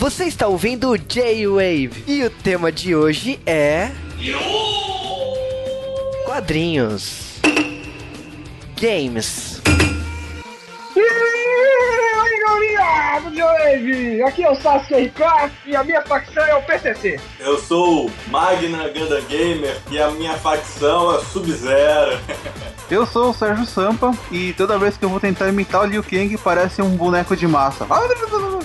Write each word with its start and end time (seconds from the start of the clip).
Você 0.00 0.24
está 0.24 0.48
ouvindo 0.48 0.88
o 0.88 0.96
J-Wave 0.96 2.04
e 2.06 2.24
o 2.24 2.30
tema 2.30 2.72
de 2.72 2.96
hoje 2.96 3.38
é. 3.44 3.90
Quadrinhos. 6.24 7.38
Games. 8.80 9.60
Oi, 10.96 11.04
galerinha 12.46 13.20
do 13.20 13.30
J-Wave! 13.30 14.22
Aqui 14.22 14.42
é 14.42 14.50
o 14.50 14.54
Sasuke 14.54 14.94
RK 14.94 15.52
e 15.66 15.76
a 15.76 15.84
minha 15.84 16.00
facção 16.00 16.44
é 16.44 16.54
o 16.54 16.62
PCC. 16.62 17.20
Eu 17.38 17.58
sou 17.58 18.06
o 18.06 18.12
Magna 18.28 18.88
Gundam 18.88 19.22
Gamer 19.28 19.76
e 19.90 20.00
a 20.00 20.10
minha 20.12 20.32
facção 20.38 21.14
é 21.14 21.22
Sub-Zero. 21.26 22.18
Eu 22.90 23.06
sou 23.06 23.30
o 23.30 23.32
Sérgio 23.32 23.64
Sampa 23.66 24.12
e 24.32 24.52
toda 24.54 24.76
vez 24.76 24.96
que 24.96 25.04
eu 25.04 25.08
vou 25.08 25.20
tentar 25.20 25.48
imitar 25.48 25.82
o 25.82 25.86
Liu 25.86 26.02
Kang 26.02 26.36
parece 26.38 26.82
um 26.82 26.90
boneco 26.96 27.36
de 27.36 27.46
massa. 27.46 27.86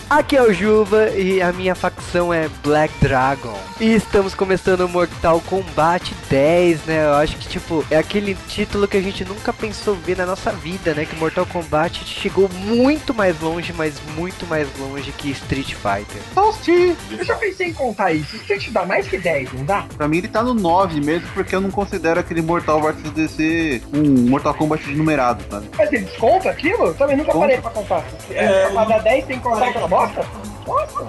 Aqui 0.10 0.36
é 0.36 0.42
o 0.42 0.52
Juba 0.52 1.10
e 1.12 1.42
a 1.44 1.54
minha 1.54 1.76
facção 1.76 2.34
é 2.34 2.50
Black 2.64 2.92
Dragon. 3.00 3.56
E 3.80 3.94
estamos 3.94 4.34
começando 4.34 4.82
o 4.82 4.90
Mortal 4.90 5.42
Kombat 5.42 6.16
10, 6.30 6.86
né? 6.86 7.06
Eu 7.06 7.14
acho 7.16 7.38
que, 7.38 7.48
tipo, 7.48 7.86
é 7.92 7.98
aquele 7.98 8.36
título 8.48 8.88
que 8.88 8.98
a 8.98 9.02
gente 9.02 9.24
nunca 9.26 9.54
pensou 9.54 9.94
ver 9.96 10.18
na 10.18 10.26
nossa 10.26 10.52
vida, 10.52 10.94
né? 10.96 11.06
Que 11.06 11.16
Mortal 11.18 11.46
Kombat 11.46 12.04
chegou 12.06 12.50
muito 12.50 13.14
mais 13.14 13.40
longe, 13.40 13.74
mas 13.74 13.96
muito 14.16 14.48
mais 14.48 14.68
longe 14.80 15.12
que 15.12 15.30
Street 15.32 15.74
Fighter. 15.74 16.22
Tosti! 16.34 16.96
Eu 17.12 17.24
já 17.24 17.36
pensei 17.36 17.68
em 17.68 17.74
contar 17.74 18.12
isso. 18.12 18.36
Isso 18.36 18.60
te 18.60 18.72
dá 18.72 18.86
mais 18.86 19.08
que 19.08 19.18
10, 19.18 19.54
não 19.54 19.66
dá? 19.66 19.86
Pra 19.98 20.08
mim 20.08 20.18
ele 20.18 20.28
tá 20.30 20.42
no 20.42 20.54
9 20.54 21.00
mesmo, 21.02 21.28
porque 21.34 21.56
eu 21.56 21.62
não 21.62 21.70
considero 21.70 22.20
aquele 22.20 22.42
Mortal 22.42 22.82
vs 22.82 23.12
DC 23.12 23.82
um 23.94 24.15
Mortal 24.16 24.54
Kombat 24.54 24.84
de 24.84 24.96
numerado, 24.96 25.44
sabe? 25.50 25.68
Mas 25.78 25.92
ele 25.94 26.06
desconta 26.06 26.50
aquilo? 26.50 26.88
Eu 26.88 26.94
também 26.94 27.18
nunca 27.18 27.28
Desconta. 27.32 27.48
parei 27.48 27.62
pra 27.62 27.72
contar. 27.72 28.04
É, 28.32 28.70
pra 28.70 28.84
dar 28.86 29.00
10 29.00 29.26
tem 29.26 29.38
que 29.38 29.44
contar 29.44 29.68
aquela 29.68 29.88
bosta? 29.88 30.26
Nossa! 30.68 31.08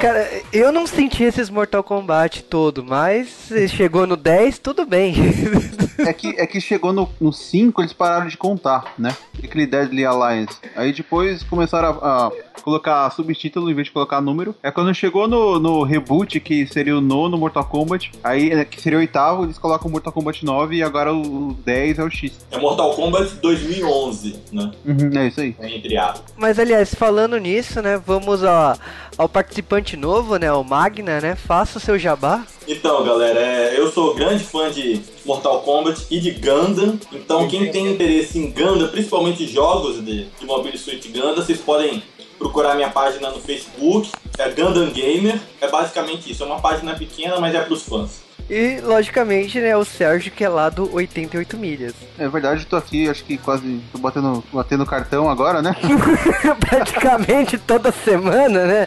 Cara, 0.00 0.28
eu 0.52 0.70
não 0.70 0.86
senti 0.86 1.24
esses 1.24 1.48
Mortal 1.48 1.82
Kombat 1.82 2.42
todo, 2.44 2.84
mas 2.84 3.48
chegou 3.68 4.06
no 4.06 4.16
10, 4.16 4.58
tudo 4.58 4.84
bem. 4.84 5.14
É 5.98 6.12
que, 6.12 6.28
é 6.28 6.46
que 6.46 6.60
chegou 6.60 6.92
no, 6.92 7.08
no 7.20 7.32
5, 7.32 7.80
eles 7.82 7.92
pararam 7.92 8.26
de 8.28 8.36
contar, 8.36 8.94
né? 8.98 9.16
Aquele 9.42 9.66
Deadly 9.66 10.04
Alliance. 10.04 10.56
Aí 10.76 10.92
depois 10.92 11.42
começaram 11.42 11.98
a, 12.00 12.26
a 12.26 12.30
colocar 12.62 13.10
subtítulo 13.10 13.70
em 13.70 13.74
vez 13.74 13.86
de 13.86 13.92
colocar 13.92 14.20
número. 14.20 14.54
É 14.62 14.70
quando 14.70 14.94
chegou 14.94 15.26
no, 15.26 15.58
no 15.58 15.82
reboot, 15.82 16.38
que 16.40 16.66
seria 16.66 16.96
o 16.96 17.00
nono 17.00 17.38
Mortal 17.38 17.64
Kombat, 17.64 18.12
aí 18.22 18.50
é, 18.50 18.64
que 18.64 18.80
seria 18.80 18.98
o 18.98 19.00
oitavo, 19.00 19.44
eles 19.44 19.58
colocam 19.58 19.88
o 19.88 19.90
Mortal 19.90 20.12
Kombat 20.12 20.44
9 20.44 20.76
e 20.76 20.82
agora 20.82 21.12
o, 21.12 21.48
o 21.48 21.54
10 21.64 21.98
é 21.98 22.04
o 22.04 22.10
X. 22.10 22.32
É 22.50 22.58
Mortal 22.58 22.94
Kombat 22.94 23.34
2011, 23.36 24.36
né? 24.52 24.70
Uhum, 24.84 25.18
é 25.18 25.28
isso 25.28 25.40
aí. 25.40 25.56
Entre 25.60 25.96
aspas. 25.96 26.34
Mas 26.36 26.58
aliás, 26.58 26.94
falando 26.94 27.38
nisso, 27.38 27.80
né, 27.80 28.00
vamos 28.04 28.42
ó, 28.42 28.76
ao 29.16 29.28
participante 29.28 29.96
novo, 29.96 30.36
né, 30.36 30.52
o 30.52 30.62
Magna, 30.62 31.20
né? 31.20 31.34
Faça 31.34 31.78
o 31.78 31.80
seu 31.80 31.98
jabá. 31.98 32.44
Então, 32.66 33.02
galera, 33.02 33.40
é, 33.40 33.78
eu 33.78 33.90
sou 33.90 34.14
grande 34.14 34.44
fã 34.44 34.70
de 34.70 35.00
Mortal 35.24 35.62
Kombat 35.62 35.87
e 36.10 36.20
de 36.20 36.32
Gundam. 36.32 36.98
Então, 37.12 37.48
quem 37.48 37.70
tem 37.70 37.92
interesse 37.92 38.38
em 38.38 38.50
Gundam, 38.50 38.88
principalmente 38.88 39.46
jogos 39.46 40.04
de, 40.04 40.24
de 40.24 40.46
Mobile 40.46 40.78
Suit 40.78 41.08
Gundam, 41.08 41.36
vocês 41.36 41.58
podem 41.58 42.02
procurar 42.38 42.74
minha 42.74 42.90
página 42.90 43.30
no 43.30 43.40
Facebook, 43.40 44.10
é 44.38 44.48
Gundam 44.50 44.90
Gamer. 44.90 45.38
É 45.60 45.68
basicamente 45.68 46.30
isso, 46.30 46.42
é 46.42 46.46
uma 46.46 46.60
página 46.60 46.94
pequena, 46.94 47.38
mas 47.40 47.54
é 47.54 47.60
pros 47.60 47.82
fãs. 47.82 48.28
E, 48.48 48.80
logicamente, 48.80 49.60
né, 49.60 49.76
o 49.76 49.84
Sérgio, 49.84 50.32
que 50.32 50.42
é 50.42 50.48
lá 50.48 50.70
do 50.70 50.90
88 50.94 51.56
milhas. 51.58 51.92
É 52.18 52.26
verdade, 52.28 52.62
eu 52.62 52.68
tô 52.68 52.76
aqui, 52.76 53.06
acho 53.06 53.22
que 53.22 53.36
quase 53.36 53.82
tô 53.92 53.98
batendo, 53.98 54.42
batendo 54.50 54.86
cartão 54.86 55.28
agora, 55.28 55.60
né? 55.60 55.76
Praticamente 56.58 57.58
toda 57.58 57.92
semana, 57.92 58.64
né? 58.64 58.86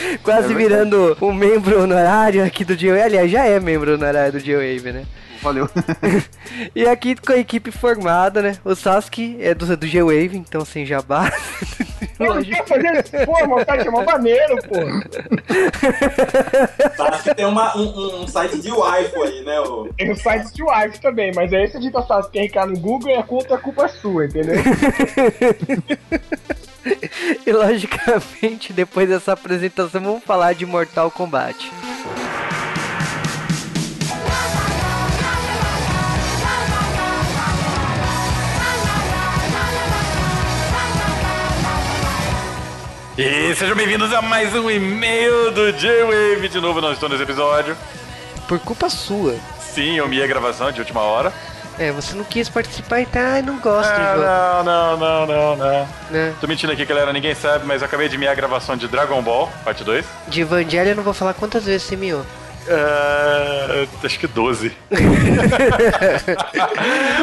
Quase 0.22 0.52
É 0.52 0.56
virando 0.56 1.16
um 1.20 1.32
membro 1.32 1.82
honorário 1.82 2.44
aqui 2.44 2.64
do 2.64 2.76
G-Wave. 2.76 3.02
Aliás, 3.02 3.30
já 3.30 3.46
é 3.46 3.58
membro 3.60 3.94
honorário 3.94 4.32
do 4.32 4.40
G-Wave, 4.40 4.92
né? 4.92 5.04
Valeu. 5.42 5.68
E 6.74 6.86
aqui 6.86 7.14
com 7.14 7.32
a 7.32 7.36
equipe 7.36 7.70
formada, 7.70 8.40
né? 8.40 8.56
O 8.64 8.74
Sasuke 8.74 9.36
é 9.40 9.54
do, 9.54 9.76
do 9.76 9.86
G-Wave, 9.86 10.36
então 10.36 10.64
sem 10.64 10.86
jabá. 10.86 11.30
Eu 12.18 12.34
não 12.34 12.42
pô, 13.26 13.46
montagem 13.46 13.86
é 13.86 13.90
maneiro, 13.90 14.56
pô. 14.62 14.76
Que 17.22 17.34
tem 17.34 17.44
uma, 17.44 17.76
um, 17.76 18.22
um 18.22 18.26
site 18.28 18.58
de 18.60 18.70
waifu 18.70 19.22
aí, 19.22 19.44
né? 19.44 19.60
O... 19.60 19.92
Tem 19.96 20.10
o 20.10 20.16
site 20.16 20.54
de 20.54 20.62
wife 20.62 20.98
também, 21.00 21.30
mas 21.34 21.52
aí 21.52 21.68
você 21.68 21.78
digita 21.78 22.02
Sasuke 22.02 22.46
RK 22.46 22.66
no 22.68 22.78
Google 22.78 23.10
e 23.10 23.14
a 23.14 23.22
culpa, 23.22 23.56
a 23.56 23.58
culpa 23.58 23.84
é 23.84 23.88
sua, 23.88 24.24
entendeu? 24.24 24.56
E 27.46 27.52
logicamente, 27.52 28.72
depois 28.72 29.08
dessa 29.08 29.32
apresentação, 29.32 30.02
vamos 30.02 30.24
falar 30.24 30.54
de 30.54 30.64
Mortal 30.64 31.10
Kombat. 31.10 31.70
E 43.18 43.54
sejam 43.54 43.74
bem-vindos 43.74 44.12
a 44.12 44.20
mais 44.20 44.54
um 44.54 44.70
e-mail 44.70 45.50
do 45.50 45.72
J-Wave. 45.72 46.48
De 46.48 46.60
novo, 46.60 46.82
nós 46.82 46.92
estamos 46.92 47.18
nesse 47.18 47.30
episódio. 47.30 47.74
Por 48.46 48.58
culpa 48.60 48.90
sua. 48.90 49.34
Sim, 49.58 49.96
eu 49.96 50.06
me 50.06 50.22
a 50.22 50.26
gravação 50.26 50.70
de 50.70 50.80
última 50.80 51.00
hora. 51.00 51.32
É, 51.78 51.92
você 51.92 52.14
não 52.16 52.24
quis 52.24 52.48
participar 52.48 53.00
e 53.02 53.06
tá, 53.06 53.42
não 53.42 53.58
gosto 53.58 53.90
do 53.90 53.96
jogo, 53.96 54.22
Ah, 54.24 54.62
não, 54.64 54.96
não, 54.96 55.26
não, 55.26 55.56
não, 55.56 55.56
não. 55.56 55.88
né? 56.10 56.34
Tô 56.40 56.46
mentindo 56.46 56.72
aqui, 56.72 56.84
galera, 56.86 57.12
ninguém 57.12 57.34
sabe, 57.34 57.66
mas 57.66 57.82
eu 57.82 57.86
acabei 57.86 58.08
de 58.08 58.16
me 58.16 58.26
a 58.26 58.34
gravação 58.34 58.76
de 58.76 58.88
Dragon 58.88 59.20
Ball, 59.22 59.52
parte 59.64 59.84
2. 59.84 60.04
De 60.28 60.40
Evangelho 60.40 60.90
eu 60.90 60.96
não 60.96 61.02
vou 61.02 61.12
falar 61.12 61.34
quantas 61.34 61.64
vezes 61.66 61.82
você 61.86 61.94
miou. 61.96 62.24
Ah, 62.68 63.86
acho 64.02 64.18
que 64.18 64.26
12. 64.26 64.72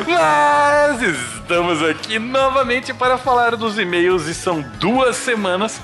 Mas 0.08 1.02
estamos 1.02 1.82
aqui 1.84 2.20
novamente 2.20 2.94
para 2.94 3.18
falar 3.18 3.56
dos 3.56 3.78
e-mails 3.78 4.28
e 4.28 4.34
são 4.34 4.62
duas 4.80 5.16
semanas. 5.18 5.82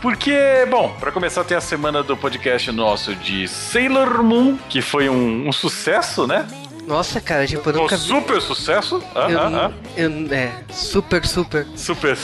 Porque, 0.00 0.36
bom, 0.70 0.94
para 1.00 1.10
começar 1.10 1.42
tem 1.44 1.56
a 1.56 1.60
semana 1.62 2.02
do 2.02 2.16
podcast 2.16 2.70
nosso 2.70 3.14
de 3.16 3.48
Sailor 3.48 4.22
Moon, 4.22 4.58
que 4.68 4.82
foi 4.82 5.08
um, 5.08 5.48
um 5.48 5.52
sucesso, 5.52 6.26
né? 6.26 6.46
Nossa, 6.86 7.20
cara, 7.20 7.46
tipo, 7.46 7.68
eu 7.70 7.74
Um 7.74 7.82
nunca 7.82 7.96
vi. 7.96 8.02
super 8.06 8.40
sucesso. 8.42 9.02
Ah, 9.14 9.30
Eu, 9.30 9.38
ah, 9.40 9.70
ah. 9.70 9.72
eu- 9.96 10.32
é, 10.32 10.52
super, 10.72 11.24
super. 11.26 11.66
Super. 11.76 12.16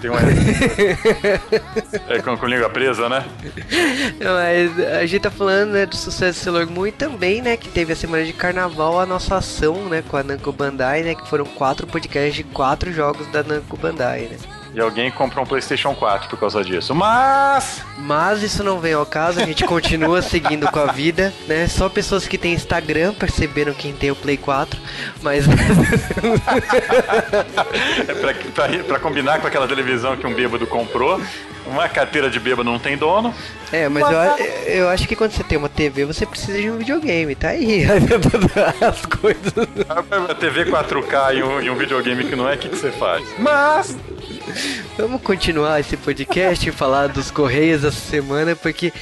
Tem 0.00 0.10
uma. 0.10 0.20
é 2.08 2.18
com, 2.20 2.36
com 2.36 2.46
língua 2.46 2.68
presa, 2.68 3.08
né? 3.08 3.24
Mas 4.22 4.86
a 4.94 5.06
gente 5.06 5.22
tá 5.22 5.30
falando 5.30 5.70
né, 5.72 5.86
do 5.86 5.96
sucesso 5.96 6.38
do 6.40 6.42
Sailor 6.44 6.70
Moon 6.70 6.86
e 6.88 6.92
também, 6.92 7.40
né, 7.42 7.56
que 7.56 7.68
teve 7.68 7.92
a 7.92 7.96
semana 7.96 8.24
de 8.24 8.32
carnaval, 8.32 9.00
a 9.00 9.06
nossa 9.06 9.36
ação, 9.36 9.88
né, 9.88 10.02
com 10.06 10.16
a 10.16 10.22
Namco 10.22 10.52
Bandai, 10.52 11.02
né, 11.02 11.14
que 11.14 11.28
foram 11.28 11.44
quatro 11.46 11.86
podcasts 11.86 12.34
de 12.34 12.44
quatro 12.44 12.92
jogos 12.92 13.26
da 13.28 13.42
Namco 13.42 13.76
Bandai, 13.76 14.28
né. 14.30 14.36
E 14.76 14.80
alguém 14.80 15.10
comprou 15.10 15.42
um 15.42 15.48
PlayStation 15.48 15.94
4 15.94 16.28
por 16.28 16.38
causa 16.38 16.62
disso. 16.62 16.94
Mas. 16.94 17.82
Mas 17.96 18.42
isso 18.42 18.62
não 18.62 18.78
vem 18.78 18.92
ao 18.92 19.06
caso, 19.06 19.40
a 19.40 19.44
gente 19.46 19.64
continua 19.64 20.20
seguindo 20.20 20.70
com 20.70 20.78
a 20.78 20.92
vida, 20.92 21.32
né? 21.48 21.66
Só 21.66 21.88
pessoas 21.88 22.28
que 22.28 22.36
têm 22.36 22.52
Instagram 22.52 23.14
perceberam 23.14 23.72
quem 23.72 23.94
tem 23.94 24.10
o 24.10 24.14
Play 24.14 24.36
4, 24.36 24.78
mas 25.22 25.46
É 28.06 28.14
pra, 28.14 28.34
pra, 28.34 28.68
pra 28.84 28.98
combinar 28.98 29.40
com 29.40 29.46
aquela 29.46 29.66
televisão 29.66 30.14
que 30.14 30.26
um 30.26 30.34
bêbado 30.34 30.66
comprou. 30.66 31.18
Uma 31.64 31.88
carteira 31.88 32.28
de 32.30 32.38
bêbado 32.38 32.70
não 32.70 32.78
tem 32.78 32.98
dono. 32.98 33.34
É, 33.72 33.88
mas 33.88 34.02
eu, 34.08 34.18
a- 34.20 34.38
eu 34.66 34.88
acho 34.90 35.08
que 35.08 35.16
quando 35.16 35.32
você 35.32 35.42
tem 35.42 35.56
uma 35.58 35.68
TV, 35.70 36.04
você 36.04 36.24
precisa 36.26 36.56
de 36.60 36.70
um 36.70 36.76
videogame, 36.76 37.34
tá 37.34 37.48
aí 37.48 37.84
as 38.86 39.04
coisas. 39.06 39.52
A 40.28 40.34
TV 40.34 40.66
4K 40.66 41.34
e 41.34 41.42
um, 41.42 41.60
e 41.62 41.70
um 41.70 41.74
videogame 41.76 42.24
que 42.24 42.36
não 42.36 42.46
é, 42.48 42.54
o 42.54 42.58
que, 42.58 42.68
que 42.68 42.76
você 42.76 42.92
faz? 42.92 43.24
Mas. 43.38 43.96
Vamos 44.96 45.20
continuar 45.22 45.80
esse 45.80 45.96
podcast 45.96 46.68
e 46.68 46.72
falar 46.72 47.08
dos 47.08 47.30
Correios 47.30 47.84
essa 47.84 47.98
semana, 47.98 48.54
porque 48.56 48.92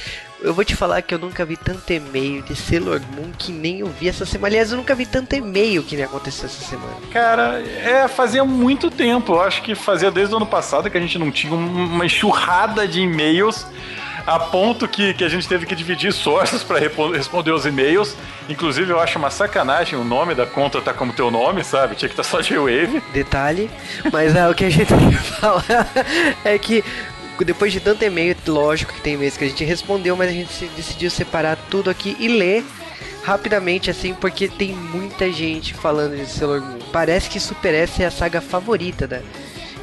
eu 0.41 0.53
vou 0.53 0.63
te 0.65 0.75
falar 0.75 1.01
que 1.01 1.13
eu 1.13 1.19
nunca 1.19 1.45
vi 1.45 1.55
tanto 1.57 1.91
e-mail 1.91 2.41
de 2.43 2.55
Sailor 2.55 3.01
Moon 3.15 3.31
que 3.37 3.51
nem 3.51 3.79
eu 3.79 3.87
vi 3.87 4.07
essa 4.09 4.25
semana. 4.25 4.47
Aliás, 4.47 4.71
eu 4.71 4.77
nunca 4.77 4.93
vi 4.93 5.05
tanto 5.05 5.33
e-mail 5.35 5.81
que 5.83 5.95
nem 5.95 6.05
aconteceu 6.05 6.45
essa 6.45 6.63
semana. 6.63 6.93
Cara, 7.11 7.61
é, 7.61 8.07
fazia 8.07 8.43
muito 8.43 8.91
tempo. 8.91 9.33
Eu 9.33 9.41
acho 9.41 9.61
que 9.61 9.73
fazia 9.75 10.11
desde 10.11 10.33
o 10.33 10.37
ano 10.37 10.45
passado 10.45 10.89
que 10.89 10.97
a 10.97 11.01
gente 11.01 11.17
não 11.17 11.31
tinha 11.31 11.53
um- 11.53 11.85
uma 11.93 12.05
enxurrada 12.05 12.87
de 12.87 13.01
e-mails. 13.01 13.65
A 14.25 14.39
ponto 14.39 14.87
que, 14.87 15.13
que 15.13 15.23
a 15.23 15.29
gente 15.29 15.47
teve 15.47 15.65
que 15.65 15.75
dividir 15.75 16.09
esforços 16.09 16.63
para 16.63 16.79
responder 16.79 17.51
os 17.51 17.65
e-mails. 17.65 18.15
Inclusive, 18.49 18.91
eu 18.91 18.99
acho 18.99 19.19
uma 19.19 19.29
sacanagem 19.29 19.97
o 19.99 20.03
nome 20.03 20.33
da 20.33 20.45
conta 20.45 20.81
tá 20.81 20.93
como 20.93 21.13
teu 21.13 21.29
nome, 21.29 21.63
sabe? 21.63 21.95
Tinha 21.95 22.09
que 22.09 22.13
estar 22.13 22.23
só 22.23 22.41
J-Wave. 22.41 23.03
Detalhe, 23.13 23.69
mas 24.11 24.35
é, 24.35 24.47
o 24.49 24.55
que 24.55 24.65
a 24.65 24.69
gente 24.69 24.87
tem 24.87 25.09
que 25.09 25.15
falar 25.15 25.87
é 26.43 26.57
que 26.57 26.83
depois 27.43 27.71
de 27.71 27.79
tanto 27.79 28.03
e-mail, 28.03 28.35
lógico 28.47 28.93
que 28.93 29.01
tem 29.01 29.15
e-mails 29.15 29.35
que 29.35 29.43
a 29.43 29.47
gente 29.47 29.63
respondeu, 29.63 30.15
mas 30.15 30.29
a 30.29 30.33
gente 30.33 30.65
decidiu 30.75 31.11
separar 31.11 31.57
tudo 31.69 31.89
aqui 31.89 32.15
e 32.19 32.27
ler 32.27 32.63
rapidamente 33.23 33.89
assim, 33.89 34.13
porque 34.13 34.47
tem 34.47 34.73
muita 34.73 35.31
gente 35.31 35.73
falando 35.73 36.15
de 36.15 36.27
Sailor 36.27 36.61
Moon. 36.61 36.79
Parece 36.91 37.29
que 37.29 37.39
Super 37.39 37.73
S 37.73 38.01
é 38.01 38.05
a 38.05 38.11
saga 38.11 38.39
favorita 38.39 39.07
da, 39.07 39.21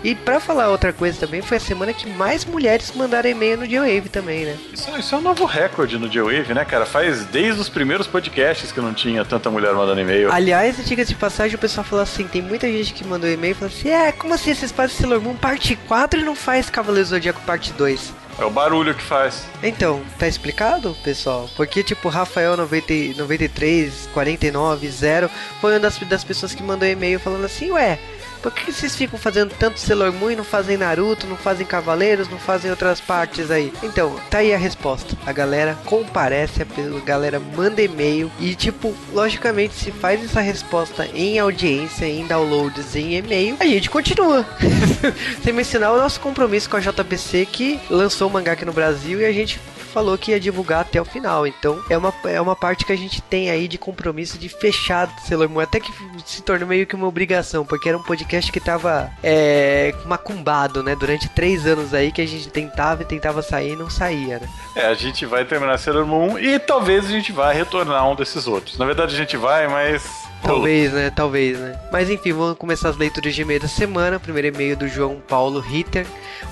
E 0.05 0.15
pra 0.15 0.41
falar 0.41 0.69
outra 0.69 0.93
coisa 0.93 1.19
também, 1.19 1.43
foi 1.43 1.59
a 1.59 1.61
semana 1.61 1.93
que 1.93 2.09
mais 2.09 2.45
mulheres 2.45 2.93
mandaram 2.95 3.31
e-mail 3.31 3.59
no 3.59 3.67
J-Wave 3.67 4.09
também, 4.09 4.45
né? 4.45 4.57
Isso, 4.73 4.91
isso 4.99 5.15
é 5.15 5.19
um 5.19 5.21
novo 5.21 5.45
recorde 5.45 5.97
no 5.97 6.09
J-Wave, 6.09 6.55
né, 6.55 6.65
cara? 6.65 6.85
Faz 6.85 7.25
desde 7.27 7.61
os 7.61 7.69
primeiros 7.69 8.07
podcasts 8.07 8.73
que 8.73 8.81
não 8.81 8.93
tinha 8.93 9.25
tanta 9.25 9.49
mulher 9.51 9.73
mandando 9.75 10.01
e-mail. 10.01 10.33
Aliás, 10.33 10.85
diga 10.85 11.05
de 11.05 11.15
passagem, 11.15 11.55
o 11.55 11.59
pessoal 11.59 11.85
falou 11.85 12.03
assim: 12.03 12.27
tem 12.27 12.43
muita 12.43 12.67
gente 12.67 12.93
que 12.93 13.07
mandou 13.07 13.31
e-mail 13.31 13.53
e 13.53 13.55
falou 13.55 13.73
assim: 13.73 13.91
é, 13.91 14.11
como 14.11 14.35
assim 14.35 14.55
vocês 14.55 14.73
fazem 14.73 14.97
Sailor 14.97 15.21
Moon 15.21 15.37
parte 15.37 15.77
4 15.77 16.21
e 16.21 16.25
não 16.25 16.35
faz 16.35 16.69
Cavaleiro 16.69 17.09
Zodíaco 17.09 17.41
parte 17.43 17.73
2? 17.73 18.13
É 18.39 18.45
o 18.45 18.51
barulho 18.51 18.95
que 18.95 19.03
faz. 19.03 19.45
Então, 19.63 20.03
tá 20.19 20.27
explicado, 20.27 20.97
pessoal? 21.05 21.49
Porque, 21.55 21.83
tipo, 21.83 22.09
Rafael 22.09 22.57
90, 22.57 23.19
93, 23.19 24.09
49, 24.13 24.89
0 24.89 25.31
foi 25.61 25.75
uma 25.75 25.81
das, 25.81 25.99
das 25.99 26.25
pessoas 26.25 26.55
que 26.55 26.63
mandou 26.63 26.89
e-mail 26.89 27.21
falando 27.21 27.45
assim: 27.45 27.71
ué, 27.71 27.99
por 28.43 28.53
que 28.53 28.73
vocês 28.73 28.95
ficam 28.95 29.19
fazendo 29.19 29.55
tanto 29.59 29.79
Sailor 29.79 30.13
Moon 30.13 30.33
e 30.33 30.37
não 30.37 30.45
fazem 30.45 30.77
Naruto, 30.77 31.27
não 31.27 31.37
fazem 31.37 31.65
Cavaleiros, 31.65 32.29
não 32.29 32.39
fazem 32.39 32.71
outras 32.71 33.01
partes 33.01 33.51
aí? 33.51 33.73
Então, 33.83 34.19
tá 34.29 34.39
aí 34.39 34.53
a 34.53 34.59
resposta. 34.59 35.17
A 35.25 35.33
galera 35.33 35.79
comparece, 35.85 36.63
a 36.63 37.05
galera 37.05 37.41
manda 37.41 37.81
e-mail 37.81 38.31
e, 38.41 38.55
tipo, 38.55 38.95
logicamente, 39.13 39.75
se 39.75 39.93
faz 39.93 40.23
essa 40.25 40.41
resposta 40.41 41.07
em 41.15 41.39
audiência, 41.39 42.07
em 42.07 42.27
downloads, 42.27 42.97
em 42.97 43.15
e-mail, 43.15 43.57
a 43.61 43.67
gente 43.67 43.89
continua. 43.89 44.45
Sem 45.43 45.53
mencionar 45.53 45.93
o 45.93 45.99
nosso 45.99 46.21
compromisso 46.21 46.69
com 46.69 46.77
a 46.77 46.81
JBC 46.81 47.47
que 47.47 47.81
lançou 47.89 48.29
o 48.29 48.33
mangá 48.33 48.53
aqui 48.53 48.65
no 48.65 48.73
Brasil 48.73 49.21
e 49.21 49.25
a 49.25 49.33
gente 49.33 49.61
falou 49.93 50.17
que 50.17 50.31
ia 50.31 50.41
divulgar 50.41 50.81
até 50.81 51.01
o 51.01 51.05
final. 51.05 51.47
Então 51.47 51.83
é 51.89 51.97
uma, 51.97 52.13
é 52.25 52.41
uma 52.41 52.57
parte 52.57 52.85
que 52.85 52.93
a 52.93 52.97
gente 52.97 53.21
tem 53.23 53.51
aí 53.51 53.69
de 53.69 53.79
compromisso 53.79 54.39
de 54.39 54.49
fechar 54.49 55.09
Sailor 55.27 55.49
Moon. 55.49 55.61
Até 55.61 55.79
que 55.79 55.93
se 56.25 56.43
tornou 56.43 56.69
meio 56.69 56.87
que 56.87 56.95
uma 56.95 57.07
obrigação, 57.07 57.65
porque 57.65 57.89
era 57.89 57.99
um 57.99 58.03
podcast 58.03 58.51
que 58.51 58.61
tava 58.61 59.11
é, 59.23 59.95
macumbado, 60.07 60.83
né? 60.83 60.97
Durante 60.97 61.29
três 61.29 61.67
anos 61.67 61.95
aí 61.95 62.11
que 62.11 62.21
a 62.21 62.27
gente 62.27 62.49
tentava 62.49 63.03
e 63.03 63.05
tentava 63.05 63.43
sair 63.43 63.73
e 63.73 63.77
não 63.77 63.91
saía, 63.91 64.39
né? 64.39 64.49
É, 64.75 64.87
a 64.87 64.95
gente 64.95 65.27
vai 65.27 65.45
terminar 65.45 65.79
Sailor 65.79 66.07
Moon 66.07 66.39
e 66.39 66.59
talvez 66.59 67.07
a 67.07 67.09
gente 67.09 67.33
vá 67.33 67.53
retornar 67.53 68.09
um 68.09 68.15
desses 68.17 68.47
outros. 68.47 68.79
Na 68.79 68.87
verdade 68.87 69.15
a 69.15 69.19
gente 69.19 69.37
vai, 69.37 69.69
mas 69.69 70.22
Talvez, 70.43 70.93
né? 70.93 71.11
Talvez, 71.15 71.59
né? 71.59 71.79
Mas 71.91 72.11
enfim, 72.11 72.33
vamos 72.33 72.59
começar 72.59 72.89
as 72.89 72.97
leituras 72.97 73.35
de 73.35 73.43
e-mail 73.43 73.61
da 73.61 73.69
semana. 73.69 74.19
Primeiro 74.19 74.49
e-mail 74.49 74.77
do 74.77 74.89
João 74.89 75.23
Paulo 75.29 75.61
Ritter, 75.61 76.07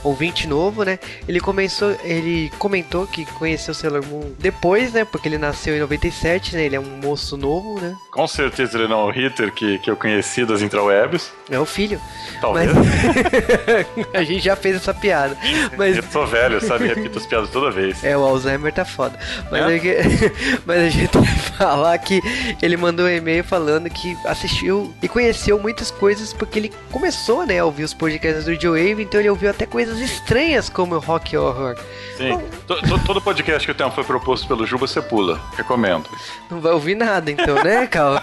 ouvinte 0.05 0.47
novo, 0.47 0.85
né? 0.85 0.99
Ele 1.29 1.41
começou, 1.41 1.97
ele 2.05 2.51
comentou 2.59 3.07
que 3.07 3.25
conheceu 3.33 3.73
o 3.73 3.75
Sailor 3.75 4.05
Moon 4.07 4.33
depois, 4.39 4.93
né? 4.93 5.05
Porque 5.05 5.29
ele 5.29 5.39
nasceu 5.39 5.75
em 5.75 5.81
97, 5.81 6.55
né? 6.55 6.65
Ele 6.65 6.77
é 6.77 6.81
um 6.81 7.01
moço 7.03 7.37
novo, 7.37 7.81
né? 7.81 7.97
Com 8.11 8.27
certeza 8.27 8.79
ele 8.79 8.89
não 8.89 9.01
é 9.01 9.05
o 9.05 9.11
Ritter 9.11 9.53
que, 9.53 9.79
que 9.79 9.91
eu 9.91 9.97
conheci 9.97 10.45
das 10.45 10.63
intrawebs. 10.63 11.33
É 11.51 11.59
o 11.59 11.67
filho. 11.67 12.01
Talvez. 12.41 12.71
Mas... 12.73 14.07
a 14.15 14.23
gente 14.23 14.45
já 14.45 14.55
fez 14.55 14.77
essa 14.77 14.95
piada. 14.95 15.37
Mas... 15.77 15.97
Eu 15.97 16.03
sou 16.05 16.27
velho, 16.27 16.61
sabe? 16.61 16.87
Repito 16.87 17.19
as 17.19 17.27
piadas 17.27 17.51
toda 17.51 17.71
vez. 17.71 18.03
É, 18.05 18.17
o 18.17 18.23
Alzheimer 18.23 18.73
tá 18.73 18.85
foda. 18.85 19.19
Mas, 19.51 19.85
é? 19.85 20.01
É 20.01 20.03
Mas 20.65 20.79
a 20.79 20.89
gente 20.89 21.19
vai 21.19 21.39
falar 21.57 21.99
que 21.99 22.21
ele 22.63 22.77
mandou 22.77 23.07
um 23.07 23.11
e-mail 23.11 23.43
falando 23.43 23.80
que 23.89 24.17
assistiu 24.27 24.93
e 25.01 25.09
conheceu 25.09 25.59
muitas 25.59 25.91
coisas 25.91 26.33
porque 26.33 26.59
ele 26.59 26.73
começou, 26.91 27.47
né, 27.47 27.61
a 27.61 27.65
ouvir 27.65 27.85
os 27.85 27.95
podcasts 27.95 28.45
do 28.45 28.61
Joe 28.61 28.79
Wave, 28.79 29.03
então 29.03 29.21
ele 29.21 29.31
ouviu 29.31 29.49
até 29.49 29.65
coisas 29.65 29.99
estranhas 29.99 30.69
como 30.69 30.97
o 30.97 30.99
rock 30.99 31.37
horror. 31.37 31.77
Sim. 32.17 32.39
Então, 32.65 32.99
todo 32.99 33.23
podcast 33.23 33.67
que 33.67 33.73
o 33.73 33.75
tema 33.75 33.91
foi 33.91 34.05
proposto 34.05 34.47
pelo 34.47 34.67
Juba, 34.67 34.87
você 34.87 35.01
pula. 35.01 35.41
Recomendo. 35.57 36.07
Não 36.51 36.61
vai 36.61 36.73
ouvir 36.73 36.95
nada, 36.95 37.31
então, 37.31 37.63
né, 37.63 37.87
Cal? 37.89 38.23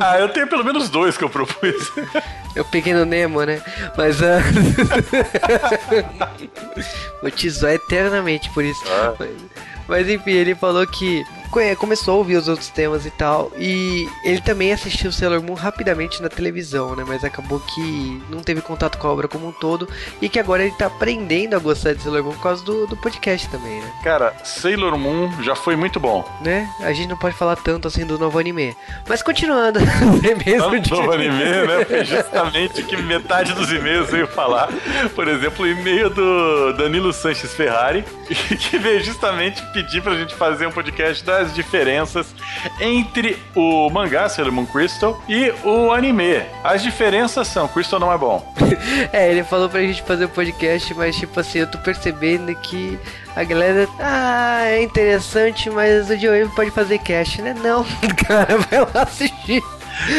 ah, 0.00 0.18
eu 0.18 0.28
tenho 0.30 0.48
pelo 0.48 0.64
menos 0.64 0.88
dois 0.88 1.16
que 1.16 1.24
eu 1.24 1.30
propus. 1.30 1.92
Eu 2.54 2.64
peguei 2.64 2.94
no 2.94 3.04
Nemo, 3.04 3.42
né? 3.44 3.60
Mas. 3.96 4.20
Uh... 4.20 4.40
Vou 7.20 7.30
te 7.30 7.50
zoar 7.50 7.74
eternamente 7.74 8.48
por 8.50 8.64
isso. 8.64 8.82
Ah. 8.86 9.14
Mas, 9.18 9.30
mas 9.88 10.08
enfim, 10.08 10.32
ele 10.32 10.54
falou 10.54 10.86
que 10.86 11.24
começou 11.76 12.14
a 12.14 12.16
ouvir 12.18 12.36
os 12.36 12.48
outros 12.48 12.68
temas 12.68 13.06
e 13.06 13.10
tal. 13.10 13.52
E 13.56 14.08
ele 14.24 14.40
também 14.40 14.72
assistiu 14.72 15.12
Sailor 15.12 15.42
Moon 15.42 15.54
rapidamente 15.54 16.22
na 16.22 16.28
televisão, 16.28 16.96
né? 16.96 17.04
Mas 17.06 17.24
acabou 17.24 17.60
que 17.60 18.22
não 18.28 18.40
teve 18.40 18.60
contato 18.60 18.98
com 18.98 19.06
a 19.06 19.12
obra 19.12 19.28
como 19.28 19.48
um 19.48 19.52
todo. 19.52 19.88
E 20.20 20.28
que 20.28 20.38
agora 20.38 20.62
ele 20.64 20.74
tá 20.76 20.86
aprendendo 20.86 21.54
a 21.54 21.58
gostar 21.58 21.94
de 21.94 22.02
Sailor 22.02 22.24
Moon 22.24 22.32
por 22.32 22.42
causa 22.42 22.64
do, 22.64 22.86
do 22.86 22.96
podcast 22.96 23.48
também, 23.48 23.80
né? 23.80 23.92
Cara, 24.02 24.34
Sailor 24.44 24.98
Moon 24.98 25.42
já 25.42 25.54
foi 25.54 25.76
muito 25.76 26.00
bom. 26.00 26.24
Né? 26.40 26.68
A 26.80 26.92
gente 26.92 27.08
não 27.08 27.16
pode 27.16 27.36
falar 27.36 27.56
tanto 27.56 27.88
assim 27.88 28.06
do 28.06 28.18
novo 28.18 28.38
anime. 28.38 28.76
Mas 29.08 29.22
continuando. 29.22 29.80
mesmo 30.44 30.80
de... 30.80 30.90
novo 30.90 31.12
anime, 31.12 31.44
né? 31.44 31.84
Foi 31.84 32.04
justamente 32.04 32.82
que 32.82 32.96
metade 32.96 33.52
dos 33.52 33.70
e-mails 33.70 34.10
veio 34.10 34.26
falar. 34.26 34.68
Por 35.14 35.28
exemplo, 35.28 35.64
o 35.64 35.68
e-mail 35.68 36.10
do 36.10 36.72
Danilo 36.74 37.12
Sanches 37.12 37.52
Ferrari, 37.54 38.04
que 38.26 38.78
veio 38.78 39.02
justamente 39.02 39.62
pedir 39.72 40.02
pra 40.02 40.14
gente 40.14 40.34
fazer 40.34 40.66
um 40.66 40.72
podcast 40.72 41.24
das 41.24 41.43
as 41.44 41.54
diferenças 41.54 42.34
entre 42.80 43.38
o 43.54 43.88
mangá 43.90 44.28
Sailor 44.28 44.52
Moon 44.52 44.66
Crystal 44.66 45.22
e 45.28 45.52
o 45.64 45.92
anime. 45.92 46.42
As 46.62 46.82
diferenças 46.82 47.48
são, 47.48 47.68
Crystal 47.68 48.00
não 48.00 48.12
é 48.12 48.18
bom. 48.18 48.54
é, 49.12 49.30
ele 49.30 49.44
falou 49.44 49.68
pra 49.68 49.80
gente 49.80 50.02
fazer 50.02 50.24
o 50.24 50.28
um 50.28 50.30
podcast, 50.30 50.94
mas 50.94 51.16
tipo 51.16 51.38
assim, 51.38 51.60
eu 51.60 51.70
tô 51.70 51.78
percebendo 51.78 52.54
que 52.56 52.98
a 53.36 53.44
galera, 53.44 53.88
ah, 53.98 54.62
é 54.64 54.82
interessante, 54.82 55.68
mas 55.70 56.08
o 56.08 56.16
Joey 56.16 56.48
pode 56.48 56.70
fazer 56.70 56.98
cast, 56.98 57.42
né? 57.42 57.54
Não, 57.62 57.84
cara, 58.26 58.58
vai 58.58 58.80
lá 58.80 59.02
assistir. 59.02 59.62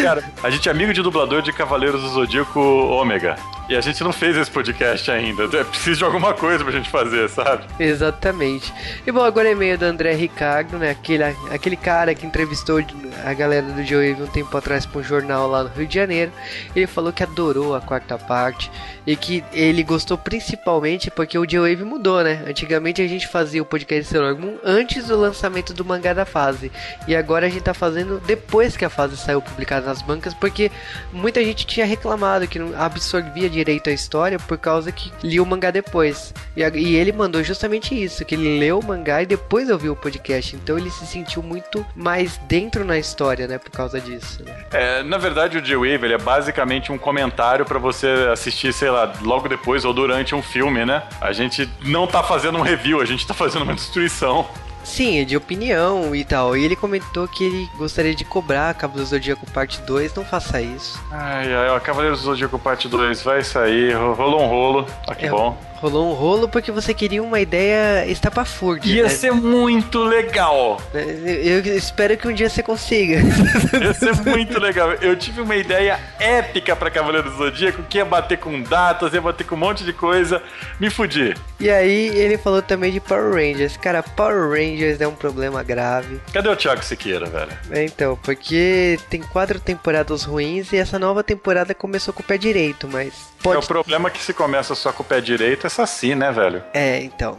Cara, 0.02 0.24
a 0.42 0.50
gente 0.50 0.70
é 0.70 0.72
amigo 0.72 0.94
de 0.94 1.02
dublador 1.02 1.42
de 1.42 1.52
Cavaleiros 1.52 2.02
do 2.02 2.10
Zodíaco 2.10 2.60
Ômega. 2.60 3.36
E 3.68 3.76
a 3.76 3.82
gente 3.82 4.04
não 4.04 4.14
fez 4.14 4.38
esse 4.38 4.52
podcast 4.52 5.10
ainda. 5.10 5.44
É 5.58 5.64
preciso 5.64 5.98
de 5.98 6.04
alguma 6.04 6.34
coisa 6.34 6.64
pra 6.64 6.72
gente 6.72 6.90
fazer, 6.90 7.28
sabe? 7.30 7.64
Exatamente. 7.80 8.72
E 9.06 9.12
bom, 9.12 9.24
agora 9.24 9.50
é 9.50 9.56
meio 9.56 9.78
do 9.78 9.86
André 9.86 10.14
Ricardo, 10.14 10.78
né? 10.78 10.92
Aquele, 10.92 11.24
aquele 11.52 11.76
cara 11.76 12.14
que 12.14 12.28
entrevistou 12.28 12.80
a 13.24 13.34
galera 13.34 13.66
do 13.66 13.84
Joe 13.84 14.14
um 14.14 14.28
tempo 14.28 14.56
atrás 14.56 14.86
pra 14.86 15.00
um 15.02 15.04
jornal 15.04 15.50
lá 15.50 15.64
no 15.64 15.70
Rio 15.70 15.88
de 15.88 15.96
Janeiro. 15.96 16.32
Ele 16.76 16.86
falou 16.86 17.12
que 17.12 17.24
adorou 17.24 17.76
a 17.76 17.82
quarta 17.82 18.18
parte 18.18 18.72
e 19.08 19.16
que 19.16 19.44
ele 19.52 19.84
gostou 19.84 20.18
principalmente 20.18 21.10
porque 21.10 21.38
o 21.38 21.50
Joe 21.50 21.76
mudou, 21.78 22.24
né? 22.24 22.44
Antigamente 22.48 23.02
a 23.02 23.08
gente 23.08 23.28
fazia 23.28 23.62
o 23.62 23.66
podcast 23.66 24.12
Sailor 24.12 24.38
Moon 24.38 24.58
antes 24.64 25.08
do 25.08 25.18
lançamento 25.18 25.74
do 25.74 25.86
mangá 25.86 26.14
da 26.14 26.26
fase. 26.26 26.72
E 27.08 27.16
agora 27.16 27.48
a 27.48 27.50
gente 27.50 27.64
tá 27.64 27.74
fazendo 27.74 28.22
depois 28.26 28.78
que 28.78 28.86
a 28.86 28.90
fase 28.90 29.18
saiu 29.18 29.42
publicada 29.42 29.86
nas 29.88 30.02
bancas, 30.02 30.34
porque 30.34 30.72
muita 31.12 31.44
gente 31.44 31.66
tinha 31.66 31.86
reclamado 31.86 32.48
que 32.48 32.60
não 32.60 32.80
absorvia 32.80 33.50
direito 33.56 33.90
à 33.90 33.94
história 33.94 34.38
por 34.38 34.58
causa 34.58 34.92
que 34.92 35.12
lia 35.24 35.42
o 35.42 35.46
mangá 35.46 35.72
depois. 35.72 36.34
E, 36.56 36.62
e, 36.62 36.96
ele 36.96 37.12
mandou 37.12 37.44
justamente 37.44 37.96
isso, 37.96 38.26
que 38.26 38.36
ele 38.36 38.60
leu 38.60 38.80
o 38.80 38.86
mangá 38.86 39.22
e 39.24 39.26
depois 39.26 39.70
ouviu 39.70 39.94
o 39.94 39.96
podcast. 39.96 40.56
Então 40.56 40.78
ele 40.78 40.90
se 40.90 41.06
sentiu 41.06 41.42
muito 41.42 41.86
mais 41.96 42.38
dentro 42.48 42.84
na 42.86 42.98
história, 42.98 43.48
né, 43.48 43.58
por 43.58 43.72
causa 43.72 44.00
disso. 44.00 44.44
Né? 44.44 44.66
É, 44.72 45.04
na 45.04 45.18
verdade 45.18 45.58
o 45.58 45.62
J-Wave 45.62 46.14
é 46.14 46.18
basicamente 46.18 46.92
um 46.92 46.98
comentário 46.98 47.66
para 47.66 47.80
você 47.80 48.08
assistir, 48.32 48.74
sei 48.74 48.90
lá, 48.90 49.12
logo 49.22 49.48
depois 49.48 49.86
ou 49.86 49.94
durante 49.94 50.36
um 50.36 50.42
filme, 50.42 50.86
né? 50.86 51.04
A 51.22 51.32
gente 51.32 51.70
não 51.82 52.06
tá 52.08 52.22
fazendo 52.22 52.58
um 52.58 52.62
review, 52.62 53.02
a 53.02 53.06
gente 53.06 53.26
tá 53.26 53.34
fazendo 53.34 53.64
uma 53.64 53.74
destruição. 53.76 54.48
Sim, 54.86 55.20
é 55.20 55.26
de 55.26 55.36
opinião 55.36 56.16
e 56.16 56.24
tal. 56.24 56.56
E 56.56 56.64
ele 56.64 56.76
comentou 56.76 57.28
que 57.28 57.44
ele 57.44 57.70
gostaria 57.76 58.14
de 58.16 58.24
cobrar 58.24 58.74
Cavaleiros 58.76 59.10
do 59.10 59.16
Zodíaco 59.16 59.50
Parte 59.52 59.82
2. 59.82 60.14
Não 60.14 60.24
faça 60.24 60.62
isso. 60.62 61.04
Ai, 61.12 61.54
ai, 61.54 61.70
ó, 61.70 61.80
Cavaleiros 61.80 62.20
do 62.20 62.26
Zodíaco 62.26 62.60
Parte 62.60 62.88
2 62.88 63.24
vai 63.24 63.44
sair. 63.44 63.94
Rolou 63.94 64.44
um 64.44 64.48
rolo. 64.48 64.86
Ah, 65.08 65.16
que 65.16 65.26
é, 65.26 65.30
bom. 65.30 65.58
Rolou 65.86 66.10
um 66.10 66.14
rolo 66.16 66.50
porque 66.50 66.72
você 66.72 66.96
queria 66.96 67.22
uma 67.22 67.40
ideia 67.40 68.08
estapafúrdia. 68.08 68.92
Ia 68.92 69.04
né? 69.04 69.10
ser 69.10 69.32
muito 69.32 70.04
legal. 70.04 70.82
Eu 70.92 71.60
espero 71.78 72.18
que 72.18 72.28
um 72.28 72.34
dia 72.34 72.50
você 72.50 72.64
consiga. 72.64 73.20
Ia 73.80 73.94
ser 73.94 74.16
muito 74.16 74.60
legal. 74.60 74.94
Eu 74.94 75.16
tive 75.16 75.42
uma 75.42 75.56
ideia 75.56 76.00
épica 76.20 76.76
para 76.76 76.90
Cavaleiro 76.90 77.30
do 77.30 77.38
Zodíaco 77.38 77.84
que 77.84 78.00
ia 78.00 78.06
bater 78.06 78.40
com 78.40 78.64
datas, 78.64 79.14
ia 79.14 79.22
bater 79.22 79.46
com 79.46 79.54
um 79.54 79.60
monte 79.60 79.84
de 79.84 79.94
coisa. 79.94 80.42
Me 80.80 80.90
fudi. 80.90 81.36
E 81.60 81.70
aí 81.70 82.08
ele 82.18 82.40
falou 82.40 82.64
também 82.64 82.92
de 82.92 83.00
Power 83.00 83.36
Rangers. 83.36 83.78
Cara, 83.78 84.02
Power 84.02 84.50
Rangers 84.50 85.00
é 85.00 85.08
um 85.08 85.14
problema 85.14 85.62
grave. 85.62 86.20
Cadê 86.34 86.50
o 86.50 86.56
Thiago 86.56 86.84
Siqueira, 86.84 87.28
velho? 87.28 87.52
É, 87.70 87.86
então, 87.86 88.18
porque 88.24 88.98
tem 89.08 89.22
quatro 89.22 89.60
temporadas 89.60 90.24
ruins 90.24 90.74
e 90.74 90.78
essa 90.78 90.98
nova 90.98 91.24
temporada 91.24 91.76
começou 91.76 92.12
com 92.12 92.24
o 92.24 92.26
pé 92.26 92.40
direito, 92.40 92.88
mas 92.88 93.35
Pode... 93.46 93.58
É 93.58 93.60
o 93.60 93.68
problema 93.68 94.10
que 94.10 94.22
se 94.22 94.34
começa 94.34 94.74
só 94.74 94.92
com 94.92 95.04
o 95.04 95.06
pé 95.06 95.22
direito 95.22 95.68
é 95.68 95.70
saci, 95.70 96.16
né, 96.16 96.32
velho? 96.32 96.64
É, 96.74 97.00
então. 97.02 97.38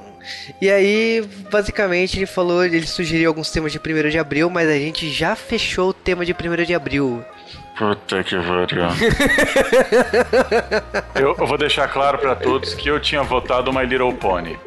E 0.61 0.71
aí, 0.71 1.29
basicamente, 1.51 2.19
ele 2.19 2.27
falou, 2.27 2.65
ele 2.65 2.87
sugeriu 2.87 3.29
alguns 3.29 3.51
temas 3.51 3.73
de 3.73 3.79
1 3.79 4.09
de 4.09 4.19
abril, 4.19 4.49
mas 4.49 4.69
a 4.69 4.79
gente 4.79 5.11
já 5.11 5.35
fechou 5.37 5.91
o 5.91 5.95
tema 5.95 6.25
de 6.25 6.33
1 6.33 6.65
de 6.65 6.75
abril. 6.75 7.25
Puta 7.77 8.25
que 8.25 8.35
pariu. 8.37 8.87
eu, 11.15 11.37
eu 11.39 11.47
vou 11.47 11.59
deixar 11.59 11.87
claro 11.89 12.19
pra 12.19 12.35
todos 12.35 12.75
que 12.75 12.89
eu 12.89 12.99
tinha 12.99 13.23
votado 13.23 13.73
My 13.73 13.85
Little 13.85 14.15
Pony. 14.15 14.59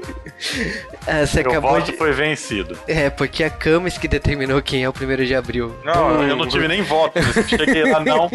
Ah, 1.08 1.26
você 1.26 1.42
Meu 1.42 1.52
acabou 1.52 1.72
voto 1.72 1.92
de. 1.92 1.98
foi 1.98 2.12
vencido. 2.12 2.78
É, 2.88 3.10
porque 3.10 3.44
a 3.44 3.50
Camis 3.50 3.98
que 3.98 4.08
determinou 4.08 4.62
quem 4.62 4.84
é 4.84 4.90
o 4.90 4.94
primeiro 4.94 5.26
de 5.26 5.34
abril. 5.34 5.76
Não, 5.84 6.24
eu 6.24 6.36
não 6.36 6.48
tive 6.48 6.68
nem 6.68 6.84
voto. 6.84 7.18
Eu 7.18 7.44
cheguei 7.48 7.92
lá, 7.92 8.00
não. 8.00 8.30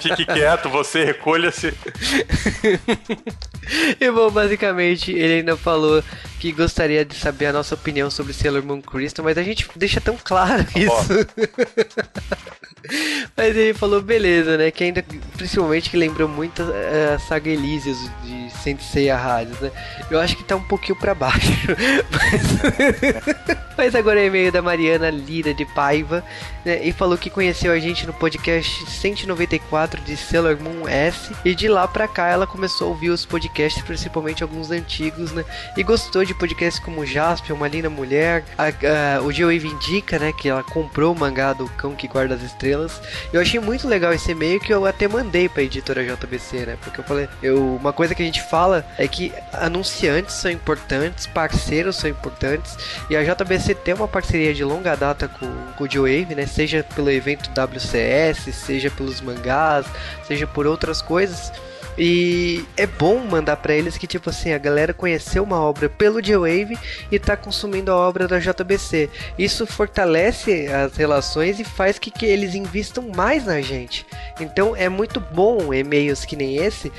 Fique 0.00 0.24
quieto, 0.24 0.68
você 0.68 1.04
recolha-se. 1.04 1.74
E 4.00 4.10
bom, 4.12 4.30
basicamente, 4.30 5.10
ele 5.12 5.38
ainda 5.38 5.56
falou 5.56 6.00
que 6.46 6.52
gostaria 6.52 7.04
de 7.04 7.16
saber 7.16 7.46
a 7.46 7.52
nossa 7.52 7.74
opinião 7.74 8.08
sobre 8.08 8.32
Sailor 8.32 8.62
Moon 8.62 8.80
Crystal, 8.80 9.24
mas 9.24 9.36
a 9.36 9.42
gente 9.42 9.68
deixa 9.74 10.00
tão 10.00 10.16
claro 10.16 10.64
isso. 10.76 11.26
mas 13.36 13.56
ele 13.56 13.74
falou, 13.74 14.00
beleza, 14.00 14.56
né? 14.56 14.70
Que 14.70 14.84
ainda, 14.84 15.04
principalmente, 15.36 15.90
que 15.90 15.96
lembrou 15.96 16.28
muito 16.28 16.62
eh, 16.62 17.14
a 17.14 17.18
saga 17.18 17.50
Elysius 17.50 17.98
de 18.22 18.50
Sensei 18.62 19.10
Hades, 19.10 19.58
né? 19.60 19.72
Eu 20.08 20.20
acho 20.20 20.36
que 20.36 20.44
tá 20.44 20.54
um 20.54 20.62
pouquinho 20.62 20.96
pra 20.96 21.14
baixo. 21.14 21.50
mas... 22.12 23.56
mas 23.76 23.94
agora 23.94 24.20
é 24.20 24.26
e-mail 24.26 24.50
da 24.50 24.62
Mariana 24.62 25.10
Lira 25.10 25.52
de 25.52 25.64
Paiva, 25.66 26.24
né? 26.64 26.82
E 26.82 26.92
falou 26.92 27.18
que 27.18 27.28
conheceu 27.28 27.72
a 27.72 27.78
gente 27.78 28.06
no 28.06 28.12
podcast 28.12 28.88
194 28.90 30.00
de 30.00 30.16
Sailor 30.16 30.58
Moon 30.60 30.88
S. 30.88 31.32
E 31.44 31.54
de 31.54 31.68
lá 31.68 31.86
pra 31.86 32.08
cá 32.08 32.28
ela 32.28 32.46
começou 32.46 32.88
a 32.88 32.90
ouvir 32.90 33.10
os 33.10 33.24
podcasts, 33.24 33.82
principalmente 33.82 34.42
alguns 34.42 34.70
antigos, 34.70 35.32
né? 35.32 35.44
E 35.76 35.82
gostou 35.82 36.24
de 36.24 36.34
podcasts 36.36 36.82
como 36.82 37.04
Jasper, 37.04 37.54
Uma 37.54 37.68
Linda 37.68 37.90
Mulher, 37.90 38.44
a, 38.56 38.66
a, 38.66 39.22
o 39.22 39.32
Joey 39.32 39.58
Indica, 39.66 40.18
né? 40.18 40.32
Que 40.32 40.48
ela 40.48 40.62
comprou 40.62 41.14
o 41.14 41.18
mangá 41.18 41.52
do 41.52 41.68
Cão 41.70 41.94
que 41.94 42.08
Guarda 42.08 42.34
as 42.34 42.42
Estrelas. 42.42 43.00
Eu 43.32 43.40
achei 43.40 43.58
muito 43.58 43.88
legal 43.88 44.12
esse 44.12 44.30
e-mail 44.30 44.60
que 44.60 44.72
eu 44.72 44.86
até 44.86 45.08
mandei 45.08 45.48
pra 45.48 45.62
editora 45.62 46.04
JBC, 46.04 46.66
né? 46.66 46.78
Porque 46.82 47.00
eu 47.00 47.04
falei, 47.04 47.28
eu, 47.42 47.76
uma 47.76 47.92
coisa 47.92 48.14
que 48.14 48.22
a 48.22 48.26
gente 48.26 48.42
fala 48.42 48.86
é 48.98 49.08
que 49.08 49.32
anunciantes 49.52 50.34
são 50.34 50.50
importantes, 50.50 51.26
parceiros 51.26 51.96
são 51.96 52.08
importantes, 52.08 52.76
e 53.10 53.16
a 53.16 53.22
JBC 53.22 53.74
tem 53.74 53.94
uma 53.94 54.08
parceria 54.08 54.54
de 54.54 54.64
longa 54.64 54.94
data 54.94 55.28
com, 55.28 55.46
com 55.76 55.84
o 55.84 55.90
Joe 55.90 56.26
né? 56.34 56.46
Seja 56.46 56.84
pelo 56.94 57.10
evento 57.10 57.50
WCS, 57.50 58.54
seja 58.54 58.90
pelos 58.90 59.20
mangás, 59.20 59.86
seja 60.26 60.46
por 60.46 60.66
outras 60.66 61.02
coisas. 61.02 61.52
E 61.98 62.64
é 62.76 62.86
bom 62.86 63.18
mandar 63.18 63.56
para 63.56 63.74
eles 63.74 63.96
que, 63.96 64.06
tipo 64.06 64.28
assim, 64.28 64.52
a 64.52 64.58
galera 64.58 64.92
conheceu 64.92 65.42
uma 65.42 65.60
obra 65.60 65.88
pelo 65.88 66.20
J-Wave 66.20 66.78
e 67.10 67.18
tá 67.18 67.36
consumindo 67.36 67.90
a 67.90 67.96
obra 67.96 68.28
da 68.28 68.38
JBC. 68.38 69.08
Isso 69.38 69.66
fortalece 69.66 70.66
as 70.66 70.96
relações 70.96 71.58
e 71.58 71.64
faz 71.64 71.98
que, 71.98 72.10
que 72.10 72.26
eles 72.26 72.54
invistam 72.54 73.10
mais 73.14 73.46
na 73.46 73.60
gente. 73.60 74.06
Então 74.38 74.76
é 74.76 74.88
muito 74.88 75.20
bom 75.20 75.72
e-mails 75.72 76.24
que 76.24 76.36
nem 76.36 76.58
esse, 76.58 76.92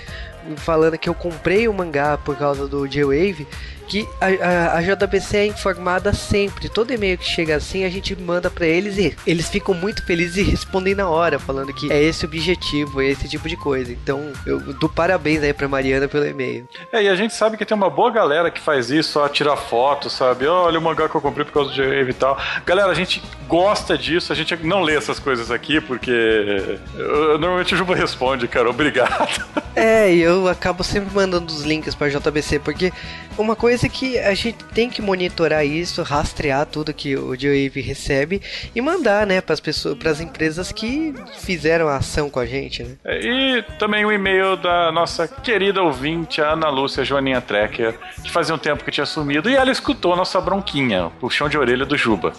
falando 0.56 0.98
que 0.98 1.10
eu 1.10 1.14
comprei 1.14 1.68
o 1.68 1.74
mangá 1.74 2.18
por 2.18 2.36
causa 2.36 2.68
do 2.68 2.88
J-Wave, 2.88 3.48
que 3.88 4.08
a, 4.20 4.28
a, 4.28 4.78
a, 4.78 4.82
JBC 4.82 5.38
é 5.38 5.46
informada 5.46 6.14
sempre. 6.14 6.70
Todo 6.70 6.94
e-mail 6.94 7.18
que 7.18 7.26
chega 7.26 7.56
assim, 7.56 7.86
a 7.86 7.90
gente 7.90 8.16
manda 8.16 8.50
para 8.50 8.66
eles 8.66 8.98
e 8.98 9.16
eles 9.26 9.50
ficam 9.50 9.74
muito 9.74 10.06
felizes 10.06 10.38
e 10.38 10.44
respondem 10.44 10.94
na 10.94 11.10
hora, 11.10 11.40
falando 11.40 11.74
que 11.74 11.92
é 11.92 12.02
esse 12.02 12.26
o 12.26 12.28
objetivo, 12.28 13.02
é 13.02 13.08
esse 13.08 13.28
tipo 13.28 13.48
de 13.48 13.56
coisa. 13.56 13.92
Então, 13.92 14.32
eu 14.46 14.60
dou 14.60 14.90
parabéns 14.90 15.42
aí 15.42 15.54
pra 15.54 15.68
Mariana 15.68 16.08
pelo 16.08 16.26
e-mail. 16.26 16.68
É, 16.92 17.04
e 17.04 17.10
a 17.10 17.16
gente 17.16 17.34
sabe 17.34 17.58
que 17.58 17.66
tem 17.66 17.76
uma 17.76 17.90
boa 17.90 18.12
galera 18.12 18.52
que 18.52 18.60
faz 18.60 18.90
isso, 18.90 19.14
só 19.14 19.28
tira 19.30 19.56
foto, 19.56 20.10
sabe? 20.10 20.46
Olha 20.48 20.80
o 20.80 20.82
mangá 20.82 21.08
que 21.08 21.16
eu 21.16 21.22
comprei 21.22 21.46
por 21.46 21.54
causa 21.54 21.74
do 21.74 21.84
Eve 21.84 22.12
e 22.12 22.14
tal. 22.14 22.38
Galera, 22.66 22.92
a 22.92 22.96
gente 22.96 23.22
gosta 23.48 23.98
disso, 23.98 24.34
a 24.34 24.36
gente 24.36 24.56
não 24.58 24.82
lê 24.82 24.96
essas 24.96 25.20
coisas 25.20 25.50
aqui 25.50 25.80
porque 25.80 26.80
eu, 26.96 27.38
normalmente 27.38 27.74
o 27.74 27.78
Juba 27.78 27.96
responde, 27.96 28.48
cara, 28.48 28.70
obrigado. 28.70 29.46
É, 29.76 30.12
e 30.12 30.22
eu 30.22 30.48
acabo 30.48 30.84
sempre 30.84 31.14
mandando 31.14 31.54
os 31.54 31.62
links 31.62 31.94
pra 31.94 32.10
JBC, 32.10 32.60
porque 32.60 32.92
uma 33.38 33.56
coisa 33.56 33.88
que 33.88 34.18
a 34.20 34.34
gente 34.34 34.58
tem 34.74 34.90
que 34.90 35.02
monitorar 35.02 35.66
isso, 35.66 36.02
rastrear 36.04 36.66
tudo 36.66 36.94
que 36.94 37.16
o 37.16 37.40
Joe 37.40 37.70
recebe 37.70 38.42
e 38.76 38.82
mandar, 38.82 39.26
né, 39.26 39.42
para 39.42 39.54
as 39.54 39.60
pessoas, 39.60 39.98
para 39.98 40.12
as 40.12 40.20
empresas 40.20 40.72
que 40.72 41.14
fizeram 41.40 41.88
a 41.88 41.98
ação 41.98 42.30
com 42.30 42.40
a 42.40 42.46
gente, 42.46 42.84
né? 42.84 42.96
E 43.06 43.64
também 43.78 44.06
o 44.06 44.10
um 44.10 44.12
e-mail 44.12 44.56
da 44.58 44.92
nossa 44.92 45.28
querida 45.28 45.82
ouvinte, 45.82 46.42
a 46.42 46.54
Ana 46.54 46.70
Lúcia 46.70 47.04
Joaninha 47.04 47.42
Trecker, 47.42 47.96
que 48.24 48.32
fazia 48.32 48.54
um 48.54 48.58
tempo 48.58 48.84
que 48.84 48.92
tinha 48.92 49.06
sumido 49.06 49.50
e 49.50 49.56
ela 49.56 49.72
escutou 49.72 50.14
a 50.14 50.16
nossa 50.16 50.40
bronquinha, 50.42 51.08
o 51.08 51.12
puxão 51.12 51.48
de 51.48 51.58
orelha 51.58 51.86
do 51.86 51.98
Juba. 51.98 52.34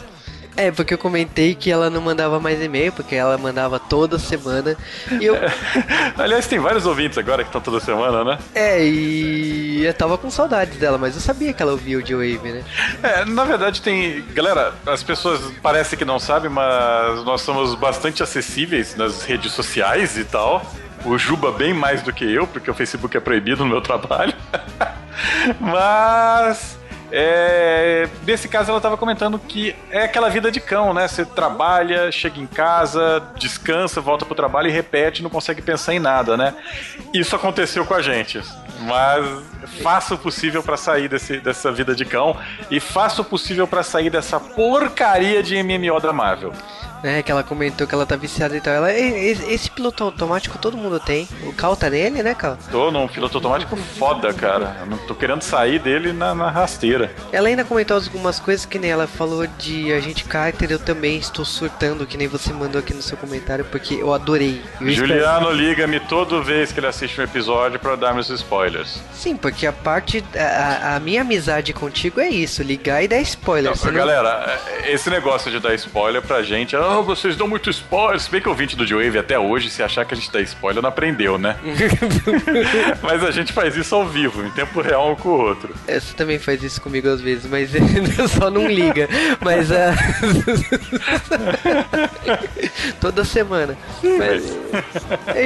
É, 0.59 0.73
porque 0.73 0.93
eu 0.93 0.99
comentei 0.99 1.55
que 1.55 1.71
ela 1.71 1.89
não 1.89 2.01
mandava 2.01 2.41
mais 2.41 2.61
e-mail, 2.61 2.91
porque 2.91 3.15
ela 3.15 3.39
mandava 3.39 3.79
toda 3.79 4.19
semana. 4.19 4.77
E 5.21 5.25
eu... 5.25 5.37
Aliás, 6.19 6.49
tem 6.49 6.59
vários 6.59 6.85
ouvintes 6.85 7.17
agora 7.17 7.45
que 7.45 7.49
estão 7.49 7.61
toda 7.61 7.79
semana, 7.79 8.25
né? 8.25 8.39
É, 8.53 8.85
e 8.85 9.87
eu 9.87 9.95
tava 9.95 10.19
com 10.19 10.29
saudades 10.29 10.77
dela, 10.77 10.99
mas 10.99 11.15
eu 11.15 11.21
sabia 11.21 11.53
que 11.53 11.63
ela 11.63 11.71
ouvia 11.71 11.97
o 11.97 12.03
J-Wave, 12.03 12.53
né? 12.53 12.65
É, 13.05 13.25
na 13.25 13.45
verdade 13.45 13.81
tem. 13.81 14.25
Galera, 14.35 14.75
as 14.85 15.05
pessoas 15.05 15.41
parecem 15.63 15.97
que 15.97 16.05
não 16.05 16.19
sabem, 16.19 16.51
mas 16.51 17.25
nós 17.25 17.41
somos 17.43 17.77
bastante 17.77 18.21
acessíveis 18.21 18.97
nas 18.97 19.23
redes 19.23 19.53
sociais 19.53 20.19
e 20.19 20.25
tal. 20.25 20.67
O 21.05 21.17
Juba 21.17 21.53
bem 21.53 21.73
mais 21.73 22.03
do 22.03 22.13
que 22.13 22.25
eu, 22.25 22.49
porque 22.49 22.69
o 22.69 22.75
Facebook 22.75 23.17
é 23.17 23.21
proibido 23.21 23.63
no 23.63 23.71
meu 23.71 23.81
trabalho. 23.81 24.35
mas. 25.61 26.78
É, 27.11 28.09
nesse 28.27 28.49
caso, 28.49 28.71
ela 28.71 28.79
estava 28.79 28.97
comentando 28.97 29.39
que 29.39 29.75
é 29.91 30.05
aquela 30.05 30.29
vida 30.29 30.51
de 30.51 30.61
cão, 30.61 30.93
né? 30.93 31.09
Você 31.09 31.25
trabalha, 31.25 32.13
chega 32.13 32.39
em 32.39 32.47
casa, 32.47 33.23
descansa, 33.37 34.01
volta 34.01 34.27
pro 34.27 34.35
trabalho 34.35 34.69
e 34.69 34.71
repete, 34.71 35.23
não 35.23 35.31
consegue 35.31 35.63
pensar 35.63 35.95
em 35.95 35.99
nada, 35.99 36.37
né? 36.37 36.55
Isso 37.15 37.35
aconteceu 37.35 37.87
com 37.87 37.95
a 37.95 38.03
gente. 38.03 38.41
Mas 38.81 39.43
faça 39.83 40.15
o 40.15 40.19
possível 40.19 40.63
para 40.63 40.77
sair 40.77 41.09
desse, 41.09 41.39
dessa 41.41 41.73
vida 41.73 41.95
de 41.95 42.05
cão 42.05 42.37
e 42.71 42.79
faça 42.79 43.23
o 43.23 43.25
possível 43.25 43.67
para 43.67 43.83
sair 43.83 44.11
dessa 44.11 44.39
porcaria 44.39 45.43
de 45.43 45.61
MMO 45.63 46.01
da 46.01 46.13
Marvel. 46.13 46.53
É, 47.03 47.23
que 47.23 47.31
ela 47.31 47.43
comentou 47.43 47.87
que 47.87 47.95
ela 47.95 48.07
tá 48.07 48.17
viciada 48.17 48.57
e 48.57 48.61
tal. 48.61 48.75
Ela, 48.75 48.93
esse, 48.93 49.53
esse 49.53 49.71
piloto 49.71 50.05
automático 50.05 50.59
todo 50.59 50.77
mundo 50.77 50.99
tem. 50.99 51.29
O 51.45 51.53
Cal 51.53 51.77
tá 51.77 51.89
nele, 51.89 52.23
né, 52.23 52.35
Cal? 52.35 52.59
Tô 52.71 52.91
num 52.91 53.07
piloto 53.07 53.39
automático 53.39 53.77
foda, 53.77 54.33
cara. 54.33 54.77
Eu 54.81 54.87
não 54.87 54.99
tô 54.99 55.15
querendo 55.15 55.43
sair 55.43 55.79
dele 55.79 56.13
na, 56.13 56.35
na, 56.35 56.51
rasteira. 56.51 57.13
Ela 57.33 57.49
ainda 57.49 57.65
comentou 57.65 57.97
algumas 57.97 58.41
coisas 58.41 58.67
que 58.67 58.79
nem 58.79 58.91
ela 58.91 59.07
falou 59.07 59.47
de 59.59 59.93
Agente 59.93 60.25
Carter. 60.25 60.71
Eu 60.71 60.79
também 60.79 61.19
estou 61.19 61.45
surtando, 61.45 62.07
que 62.07 62.17
nem 62.17 62.27
você 62.27 62.53
mandou 62.53 62.81
aqui 62.81 62.93
no 62.93 63.03
seu 63.03 63.17
comentário, 63.17 63.65
porque 63.65 63.95
eu 63.95 64.13
adorei. 64.13 64.61
Eu 64.81 64.91
Juliano 64.91 65.51
liga-me 65.53 66.01
toda 66.01 66.41
vez 66.43 66.73
que 66.73 66.81
ele 66.81 66.87
assiste 66.87 67.21
um 67.21 67.25
episódio 67.25 67.79
para 67.79 67.97
dar 67.97 68.15
meus 68.15 68.29
spoilers. 68.29 69.01
Sim, 69.13 69.37
porque 69.37 69.67
a 69.67 69.73
parte. 69.73 70.25
A, 70.37 70.97
a, 70.97 71.01
minha 71.01 71.23
amizade 71.23 71.73
contigo 71.73 72.21
é 72.21 72.29
isso: 72.29 72.63
ligar 72.63 73.03
e 73.03 73.09
dar 73.09 73.21
spoilers. 73.21 73.83
Não, 73.85 73.93
galera, 73.93 74.59
não... 74.67 74.87
esse 74.87 75.09
negócio 75.11 75.51
de 75.51 75.61
dar 75.61 75.75
spoiler 75.75 76.23
pra 76.23 76.43
gente 76.43 76.75
é 76.75 76.88
ah, 76.89 77.01
vocês 77.01 77.37
dão 77.37 77.47
muito 77.47 77.71
spoiler. 77.71 78.19
Se 78.19 78.31
bem 78.31 78.41
que 78.41 78.49
o 78.49 78.51
ouvinte 78.51 78.75
do 78.75 78.87
J-Wave 78.87 79.19
até 79.19 79.39
hoje, 79.39 79.71
se 79.71 79.83
achar 79.83 80.05
que 80.05 80.15
a 80.15 80.17
gente 80.17 80.31
dá 80.31 80.41
spoiler, 80.41 80.83
não 80.83 80.89
aprendeu, 80.89 81.39
né? 81.39 81.57
mas 83.03 83.23
a 83.23 83.31
gente 83.31 83.53
faz 83.53 83.77
isso 83.77 83.95
ao 83.95 84.07
vivo, 84.07 84.45
em 84.45 84.51
tempo 84.51 84.81
real 84.81 85.13
um 85.13 85.17
com 85.17 85.29
o 85.29 85.41
outro. 85.41 85.75
Você 85.87 86.15
também 86.15 86.39
faz 86.39 86.63
isso 86.63 86.81
comigo 86.81 87.09
às 87.09 87.21
vezes, 87.21 87.47
mas 87.47 87.71
só 88.33 88.51
não 88.51 88.67
liga. 88.67 89.09
Mas 89.41 89.71
uh... 89.71 89.75
toda 93.01 93.25
semana. 93.25 93.77
Mas... 94.03 94.57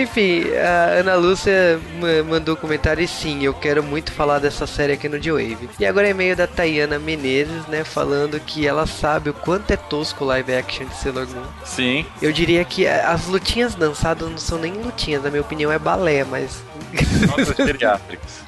Enfim, 0.01 0.45
a 0.55 1.01
Ana 1.01 1.15
Lúcia 1.17 1.81
mandou 2.29 2.55
um 2.55 2.59
comentário 2.59 3.03
e 3.03 3.09
sim, 3.09 3.43
eu 3.43 3.55
quero 3.55 3.83
muito 3.83 4.13
falar 4.13 4.39
dessa 4.39 4.67
série 4.67 4.93
aqui 4.93 5.09
no 5.09 5.19
J-Wave. 5.19 5.71
E 5.79 5.87
agora 5.87 6.09
é 6.09 6.15
meio 6.15 6.37
da 6.37 6.47
Tayana 6.47 6.99
Menezes, 6.99 7.67
né? 7.67 7.85
Falando 7.85 8.39
que 8.41 8.67
ela 8.67 8.87
sabe 8.87 9.31
o 9.31 9.35
quanto 9.35 9.71
é 9.71 9.77
tosco 9.77 10.25
o 10.25 10.27
live 10.27 10.55
action 10.55 10.87
de 10.87 10.95
Sailor 10.95 11.27
Moon. 11.35 11.45
Sim. 11.65 12.07
Eu 12.21 12.33
diria 12.33 12.65
que 12.65 12.87
as 12.87 13.27
lutinhas 13.27 13.75
dançadas 13.75 14.29
não 14.29 14.39
são 14.39 14.59
nem 14.59 14.73
lutinhas, 14.73 15.23
na 15.23 15.31
minha 15.31 15.43
opinião 15.43 15.71
é 15.73 15.79
balé, 15.79 16.25
mas. 16.25 16.63
Notas 17.27 17.57
geriátricas. 17.57 18.43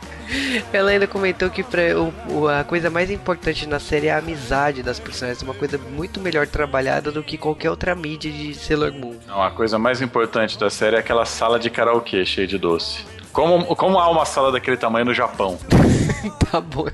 Ela 0.72 0.90
ainda 0.90 1.06
comentou 1.06 1.50
que 1.50 1.62
pra, 1.62 1.82
o, 2.28 2.48
a 2.48 2.64
coisa 2.64 2.90
mais 2.90 3.10
importante 3.10 3.66
na 3.66 3.78
série 3.78 4.06
é 4.06 4.12
a 4.12 4.18
amizade 4.18 4.82
das 4.82 4.98
personagens, 4.98 5.42
uma 5.42 5.54
coisa 5.54 5.78
muito 5.78 6.20
melhor 6.20 6.46
trabalhada 6.46 7.12
do 7.12 7.22
que 7.22 7.36
qualquer 7.36 7.70
outra 7.70 7.94
mídia 7.94 8.30
de 8.30 8.54
Sailor 8.54 8.92
Moon. 8.92 9.16
Não, 9.26 9.42
a 9.42 9.50
coisa 9.50 9.78
mais 9.78 10.00
importante 10.00 10.58
da 10.58 10.70
série 10.70 10.96
é 10.96 10.98
aquela 10.98 11.24
sala 11.24 11.58
de 11.58 11.70
karaokê 11.70 12.24
cheia 12.24 12.46
de 12.46 12.58
doce. 12.58 13.04
Como, 13.34 13.74
como 13.74 13.98
há 13.98 14.08
uma 14.08 14.24
sala 14.24 14.52
daquele 14.52 14.76
tamanho 14.76 15.06
no 15.06 15.12
Japão? 15.12 15.58
tá 16.50 16.60
bom. 16.60 16.86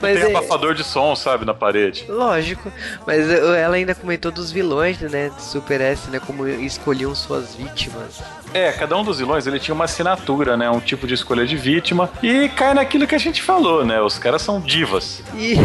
Mas 0.00 0.20
Tem 0.20 0.32
é... 0.32 0.36
abafador 0.36 0.72
de 0.72 0.84
som, 0.84 1.16
sabe, 1.16 1.44
na 1.44 1.52
parede. 1.52 2.06
Lógico. 2.08 2.72
Mas 3.04 3.28
ela 3.28 3.74
ainda 3.74 3.92
comentou 3.92 4.30
dos 4.30 4.52
vilões, 4.52 5.00
né? 5.00 5.32
Super 5.36 5.80
S, 5.80 6.08
né? 6.10 6.20
Como 6.24 6.46
escolhiam 6.46 7.12
suas 7.12 7.56
vítimas. 7.56 8.22
É, 8.54 8.70
cada 8.70 8.96
um 8.96 9.02
dos 9.02 9.18
vilões 9.18 9.48
ele 9.48 9.58
tinha 9.58 9.74
uma 9.74 9.86
assinatura, 9.86 10.56
né? 10.56 10.70
Um 10.70 10.78
tipo 10.78 11.08
de 11.08 11.14
escolha 11.14 11.44
de 11.44 11.56
vítima. 11.56 12.08
E 12.22 12.48
cai 12.50 12.72
naquilo 12.72 13.04
que 13.04 13.16
a 13.16 13.18
gente 13.18 13.42
falou, 13.42 13.84
né? 13.84 14.00
Os 14.00 14.16
caras 14.16 14.42
são 14.42 14.60
divas. 14.60 15.24
E 15.34 15.56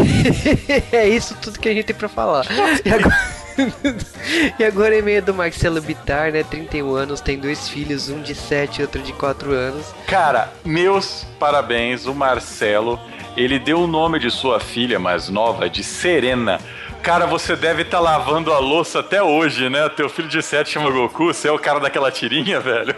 é 0.91 1.07
isso 1.07 1.37
tudo 1.39 1.59
que 1.59 1.69
a 1.69 1.73
gente 1.73 1.85
tem 1.85 1.95
pra 1.95 2.09
falar. 2.09 2.45
E 2.83 2.91
agora. 2.91 3.38
e 4.59 4.63
agora 4.63 4.97
é 4.97 5.01
meio 5.01 5.21
do 5.21 5.33
Marcelo 5.33 5.81
Bitar, 5.81 6.31
né? 6.31 6.43
31 6.43 6.93
anos, 6.93 7.21
tem 7.21 7.37
dois 7.37 7.69
filhos, 7.69 8.09
um 8.09 8.21
de 8.21 8.35
7 8.35 8.79
e 8.79 8.81
outro 8.81 9.01
de 9.01 9.13
4 9.13 9.51
anos. 9.51 9.87
Cara, 10.07 10.51
meus 10.63 11.25
parabéns, 11.39 12.05
o 12.05 12.13
Marcelo. 12.13 12.99
Ele 13.37 13.59
deu 13.59 13.81
o 13.81 13.87
nome 13.87 14.19
de 14.19 14.29
sua 14.29 14.59
filha 14.59 14.99
mais 14.99 15.29
nova 15.29 15.69
de 15.69 15.83
Serena. 15.83 16.59
Cara, 17.01 17.25
você 17.25 17.55
deve 17.55 17.83
estar 17.83 17.97
tá 17.97 18.03
lavando 18.03 18.51
a 18.51 18.59
louça 18.59 18.99
até 18.99 19.23
hoje, 19.23 19.69
né? 19.69 19.87
Teu 19.89 20.09
filho 20.09 20.27
de 20.27 20.41
7 20.43 20.69
chama 20.69 20.91
Goku, 20.91 21.25
você 21.33 21.47
é 21.47 21.51
o 21.51 21.57
cara 21.57 21.79
daquela 21.79 22.11
tirinha, 22.11 22.59
velho. 22.61 22.93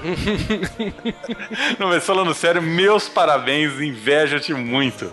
Não, 1.78 1.88
mas 1.88 2.04
falando 2.04 2.34
sério, 2.34 2.62
meus 2.62 3.08
parabéns, 3.08 3.80
inveja-te 3.80 4.54
muito. 4.54 5.12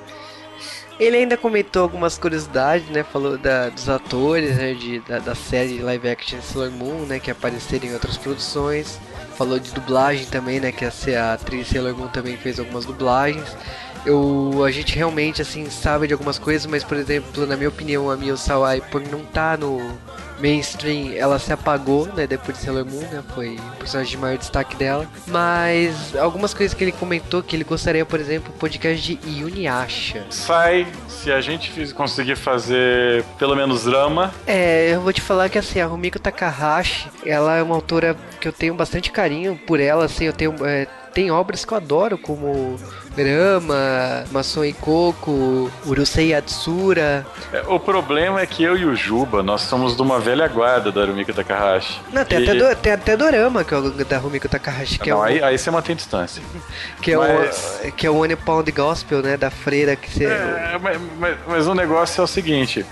Ele 0.98 1.16
ainda 1.16 1.36
comentou 1.36 1.82
algumas 1.82 2.18
curiosidades, 2.18 2.88
né? 2.88 3.04
Falou 3.04 3.38
da, 3.38 3.68
dos 3.68 3.88
atores, 3.88 4.56
né? 4.56 4.74
De, 4.74 4.98
da, 5.00 5.20
da 5.20 5.34
série 5.34 5.78
live 5.78 6.08
action 6.08 6.40
Sailor 6.42 6.72
Moon, 6.72 7.06
né? 7.06 7.20
Que 7.20 7.30
apareceram 7.30 7.86
em 7.86 7.94
outras 7.94 8.16
produções. 8.16 8.98
Falou 9.36 9.60
de 9.60 9.72
dublagem 9.72 10.26
também, 10.26 10.58
né? 10.58 10.72
Que 10.72 10.84
a, 10.84 10.90
a 11.22 11.32
atriz 11.34 11.68
Sailor 11.68 11.96
Moon 11.96 12.08
também 12.08 12.36
fez 12.36 12.58
algumas 12.58 12.84
dublagens. 12.84 13.56
Eu, 14.04 14.64
a 14.64 14.70
gente 14.70 14.94
realmente, 14.94 15.42
assim, 15.42 15.68
sabe 15.70 16.06
de 16.06 16.12
algumas 16.12 16.38
coisas, 16.38 16.66
mas, 16.66 16.84
por 16.84 16.96
exemplo, 16.96 17.46
na 17.46 17.56
minha 17.56 17.68
opinião, 17.68 18.10
a 18.10 18.16
Mio 18.16 18.36
Sawai, 18.36 18.80
por 18.80 19.00
não 19.02 19.20
estar 19.20 19.56
tá 19.56 19.66
no 19.66 19.98
mainstream, 20.40 21.12
ela 21.16 21.38
se 21.38 21.52
apagou, 21.52 22.06
né, 22.14 22.26
depois 22.26 22.56
de 22.56 22.64
Sailor 22.64 22.86
Moon, 22.86 23.00
né, 23.00 23.22
foi 23.34 23.56
o 23.56 23.76
personagem 23.78 24.12
de 24.12 24.16
maior 24.16 24.38
destaque 24.38 24.76
dela. 24.76 25.06
Mas 25.26 26.14
algumas 26.16 26.54
coisas 26.54 26.76
que 26.76 26.84
ele 26.84 26.92
comentou, 26.92 27.42
que 27.42 27.56
ele 27.56 27.64
gostaria, 27.64 28.04
por 28.06 28.20
exemplo, 28.20 28.52
o 28.54 28.58
podcast 28.58 29.02
de 29.02 29.18
Yuniasha. 29.28 30.24
Sai, 30.30 30.86
se 31.08 31.32
a 31.32 31.40
gente 31.40 31.92
conseguir 31.92 32.36
fazer 32.36 33.24
pelo 33.38 33.56
menos 33.56 33.84
drama. 33.84 34.32
É, 34.46 34.94
eu 34.94 35.00
vou 35.00 35.12
te 35.12 35.20
falar 35.20 35.48
que, 35.48 35.58
assim, 35.58 35.80
a 35.80 35.86
Rumiko 35.86 36.18
Takahashi, 36.18 37.08
ela 37.24 37.56
é 37.56 37.62
uma 37.62 37.74
autora 37.74 38.16
que 38.40 38.46
eu 38.46 38.52
tenho 38.52 38.74
bastante 38.74 39.10
carinho 39.10 39.58
por 39.66 39.80
ela, 39.80 40.04
assim, 40.04 40.24
eu 40.24 40.32
tenho... 40.32 40.54
É, 40.64 40.86
tem 41.12 41.30
obras 41.30 41.64
que 41.64 41.72
eu 41.72 41.76
adoro, 41.76 42.18
como 42.18 42.78
Rama, 43.16 44.24
Maçom 44.30 44.64
e 44.64 44.72
Coco, 44.72 45.70
Urusei 45.84 46.28
Yatsura. 46.28 47.26
É, 47.52 47.62
o 47.66 47.78
problema 47.78 48.40
é 48.40 48.46
que 48.46 48.62
eu 48.62 48.76
e 48.76 48.84
o 48.84 48.94
Juba, 48.94 49.42
nós 49.42 49.62
somos 49.62 49.96
de 49.96 50.02
uma 50.02 50.20
velha 50.20 50.46
guarda 50.46 50.92
da 50.92 51.04
Rumiko 51.04 51.32
Takahashi. 51.32 52.00
Não, 52.12 52.24
tem, 52.24 52.40
e... 52.40 52.48
até, 52.48 52.54
do, 52.54 52.76
tem 52.76 52.92
até 52.92 53.16
Dorama 53.16 53.64
que 53.64 53.74
é 53.74 53.78
o, 53.78 53.90
da 53.90 54.18
Rumiko 54.18 54.48
Takahashi. 54.48 54.98
Que 54.98 55.10
não, 55.10 55.18
é 55.18 55.20
o, 55.20 55.22
aí, 55.22 55.42
aí 55.42 55.58
você 55.58 55.70
mantém 55.70 55.96
distância. 55.96 56.42
Que 57.00 57.12
é, 57.12 57.16
mas... 57.16 57.80
o, 57.84 57.92
que 57.92 58.06
é 58.06 58.10
o 58.10 58.16
One 58.16 58.36
Pound 58.36 58.70
Gospel, 58.72 59.22
né? 59.22 59.36
Da 59.36 59.50
freira 59.50 59.96
que 59.96 60.10
você. 60.10 60.24
É, 60.24 60.78
mas, 60.80 61.00
mas, 61.18 61.36
mas 61.46 61.66
o 61.66 61.74
negócio 61.74 62.20
é 62.20 62.24
o 62.24 62.26
seguinte: 62.26 62.84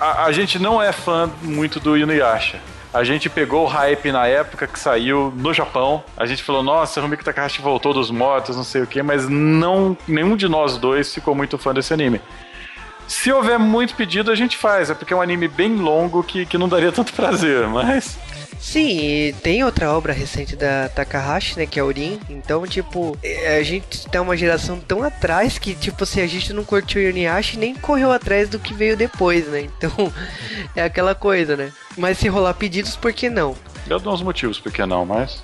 a, 0.00 0.24
a 0.24 0.32
gente 0.32 0.58
não 0.58 0.82
é 0.82 0.92
fã 0.92 1.30
muito 1.42 1.78
do 1.78 1.96
Inuyasha. 1.96 2.60
A 2.92 3.04
gente 3.04 3.30
pegou 3.30 3.64
o 3.64 3.68
hype 3.68 4.12
na 4.12 4.26
época 4.26 4.66
que 4.66 4.78
saiu 4.78 5.32
no 5.34 5.54
Japão. 5.54 6.04
A 6.14 6.26
gente 6.26 6.42
falou, 6.42 6.62
nossa, 6.62 7.00
Rumiko 7.00 7.24
Takahashi 7.24 7.62
voltou 7.62 7.94
dos 7.94 8.10
mortos, 8.10 8.54
não 8.54 8.64
sei 8.64 8.82
o 8.82 8.86
que, 8.86 9.02
mas 9.02 9.26
não, 9.28 9.96
nenhum 10.06 10.36
de 10.36 10.46
nós 10.46 10.76
dois 10.76 11.12
ficou 11.12 11.34
muito 11.34 11.56
fã 11.56 11.72
desse 11.72 11.94
anime. 11.94 12.20
Se 13.08 13.32
houver 13.32 13.58
muito 13.58 13.94
pedido, 13.94 14.30
a 14.30 14.34
gente 14.34 14.56
faz. 14.56 14.90
É 14.90 14.94
porque 14.94 15.12
é 15.12 15.16
um 15.16 15.22
anime 15.22 15.48
bem 15.48 15.76
longo 15.76 16.22
que, 16.22 16.46
que 16.46 16.58
não 16.58 16.68
daria 16.68 16.92
tanto 16.92 17.12
prazer, 17.14 17.66
mas. 17.66 18.18
Sim, 18.58 19.34
tem 19.42 19.64
outra 19.64 19.90
obra 19.92 20.12
recente 20.12 20.54
da 20.54 20.88
Takahashi, 20.88 21.58
né, 21.58 21.66
que 21.66 21.80
é 21.80 21.82
Urin. 21.82 22.20
Então, 22.30 22.64
tipo, 22.64 23.18
é, 23.22 23.58
a 23.58 23.62
gente 23.62 24.08
tá 24.08 24.22
uma 24.22 24.36
geração 24.36 24.78
tão 24.78 25.02
atrás 25.02 25.58
que, 25.58 25.74
tipo, 25.74 26.06
se 26.06 26.20
assim, 26.20 26.22
a 26.22 26.26
gente 26.28 26.52
não 26.52 26.62
curtiu 26.62 27.02
Yoniashi, 27.02 27.58
nem 27.58 27.74
correu 27.74 28.12
atrás 28.12 28.48
do 28.48 28.60
que 28.60 28.72
veio 28.72 28.96
depois, 28.96 29.48
né? 29.48 29.62
Então, 29.62 29.90
é 30.76 30.84
aquela 30.84 31.14
coisa, 31.14 31.56
né? 31.56 31.72
Mas 31.96 32.18
se 32.18 32.28
rolar 32.28 32.54
pedidos, 32.54 32.96
por 32.96 33.12
que 33.12 33.28
não? 33.28 33.54
Eu 33.88 33.98
dou 33.98 34.12
uns 34.12 34.22
motivos 34.22 34.58
por 34.58 34.72
que 34.72 34.84
não, 34.86 35.04
mas... 35.04 35.42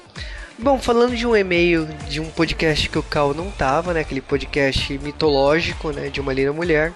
Bom, 0.61 0.79
falando 0.79 1.15
de 1.15 1.25
um 1.25 1.37
e-mail 1.37 1.87
de 2.09 2.21
um 2.21 2.29
podcast 2.31 2.89
que 2.89 2.99
o 2.99 3.03
Cal 3.03 3.33
não 3.33 3.49
tava, 3.49 3.95
né? 3.95 4.01
Aquele 4.01 4.21
podcast 4.21 4.99
mitológico, 4.99 5.93
né? 5.93 6.09
De 6.09 6.21
uma 6.21 6.33
linda 6.33 6.53
mulher. 6.53 6.93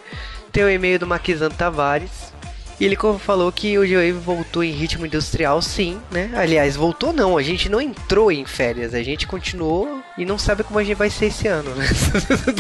Tem 0.51 0.65
o 0.65 0.71
e-mail 0.71 0.99
do 0.99 1.07
Maquizan 1.07 1.49
Tavares. 1.49 2.33
E 2.81 2.85
ele 2.85 2.97
falou 3.21 3.53
que 3.53 3.79
o 3.79 3.87
G-Wave 3.87 4.19
voltou 4.19 4.65
em 4.65 4.73
ritmo 4.73 5.07
industrial, 5.07 5.63
sim, 5.63 6.01
né? 6.11 6.33
Aliás, 6.35 6.75
voltou 6.75 7.13
não, 7.13 7.39
a 7.39 7.43
gente 7.43 7.69
não 7.69 7.81
entrou 7.81 8.33
em 8.33 8.45
férias, 8.45 8.93
a 8.95 9.03
gente 9.05 9.25
continuou 9.29 10.03
e 10.17 10.25
não 10.25 10.39
sabe 10.39 10.63
como 10.63 10.79
a 10.79 10.85
gente 10.85 10.97
vai 10.97 11.11
ser 11.11 11.27
esse 11.27 11.49
ano, 11.49 11.75
né? 11.75 11.87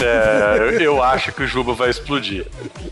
É, 0.03 0.79
eu 0.81 1.03
acho 1.03 1.33
que 1.33 1.43
o 1.43 1.47
Juba 1.47 1.75
vai 1.75 1.91
explodir. 1.91 2.47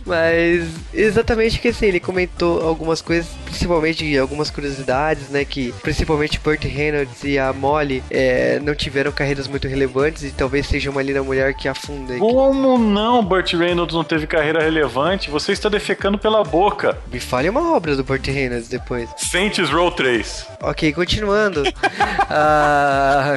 Mas 0.07 0.69
exatamente 0.93 1.59
que 1.59 1.69
assim, 1.69 1.87
ele 1.87 2.01
comentou 2.01 2.63
algumas 2.67 3.01
coisas, 3.01 3.31
principalmente 3.45 4.17
algumas 4.19 4.51
curiosidades, 4.51 5.29
né? 5.29 5.45
Que 5.45 5.73
principalmente 5.83 6.39
Burt 6.39 6.65
Reynolds 6.65 7.25
e 7.25 7.39
a 7.39 7.53
Molly 7.53 8.03
é, 8.11 8.61
não 8.61 8.75
tiveram 8.75 9.13
carreiras 9.13 9.49
muito 9.49 9.67
relevantes 9.67 10.23
e 10.25 10.31
talvez 10.31 10.67
seja 10.67 10.91
uma 10.91 11.03
linda 11.03 11.23
mulher 11.23 11.55
que 11.55 11.69
afunda. 11.69 12.17
Como 12.19 12.79
não? 12.79 13.25
Burt 13.25 13.53
Reynolds 13.55 13.95
não 13.95 14.05
teve 14.05 14.27
carreira 14.27 14.63
relevante? 14.63 15.31
Você 15.31 15.53
está 15.53 15.69
defecando 15.69 16.19
pela 16.19 16.45
boca. 16.45 16.99
Me 17.13 17.21
fale 17.21 17.49
uma 17.49 17.75
obra 17.75 17.97
do 17.97 18.05
Burt 18.05 18.27
Reynolds 18.27 18.69
depois. 18.69 19.09
Saints 19.17 19.71
Row 19.71 19.91
3. 19.91 20.47
Ok, 20.63 20.93
continuando. 20.93 21.63
ah... 22.31 23.35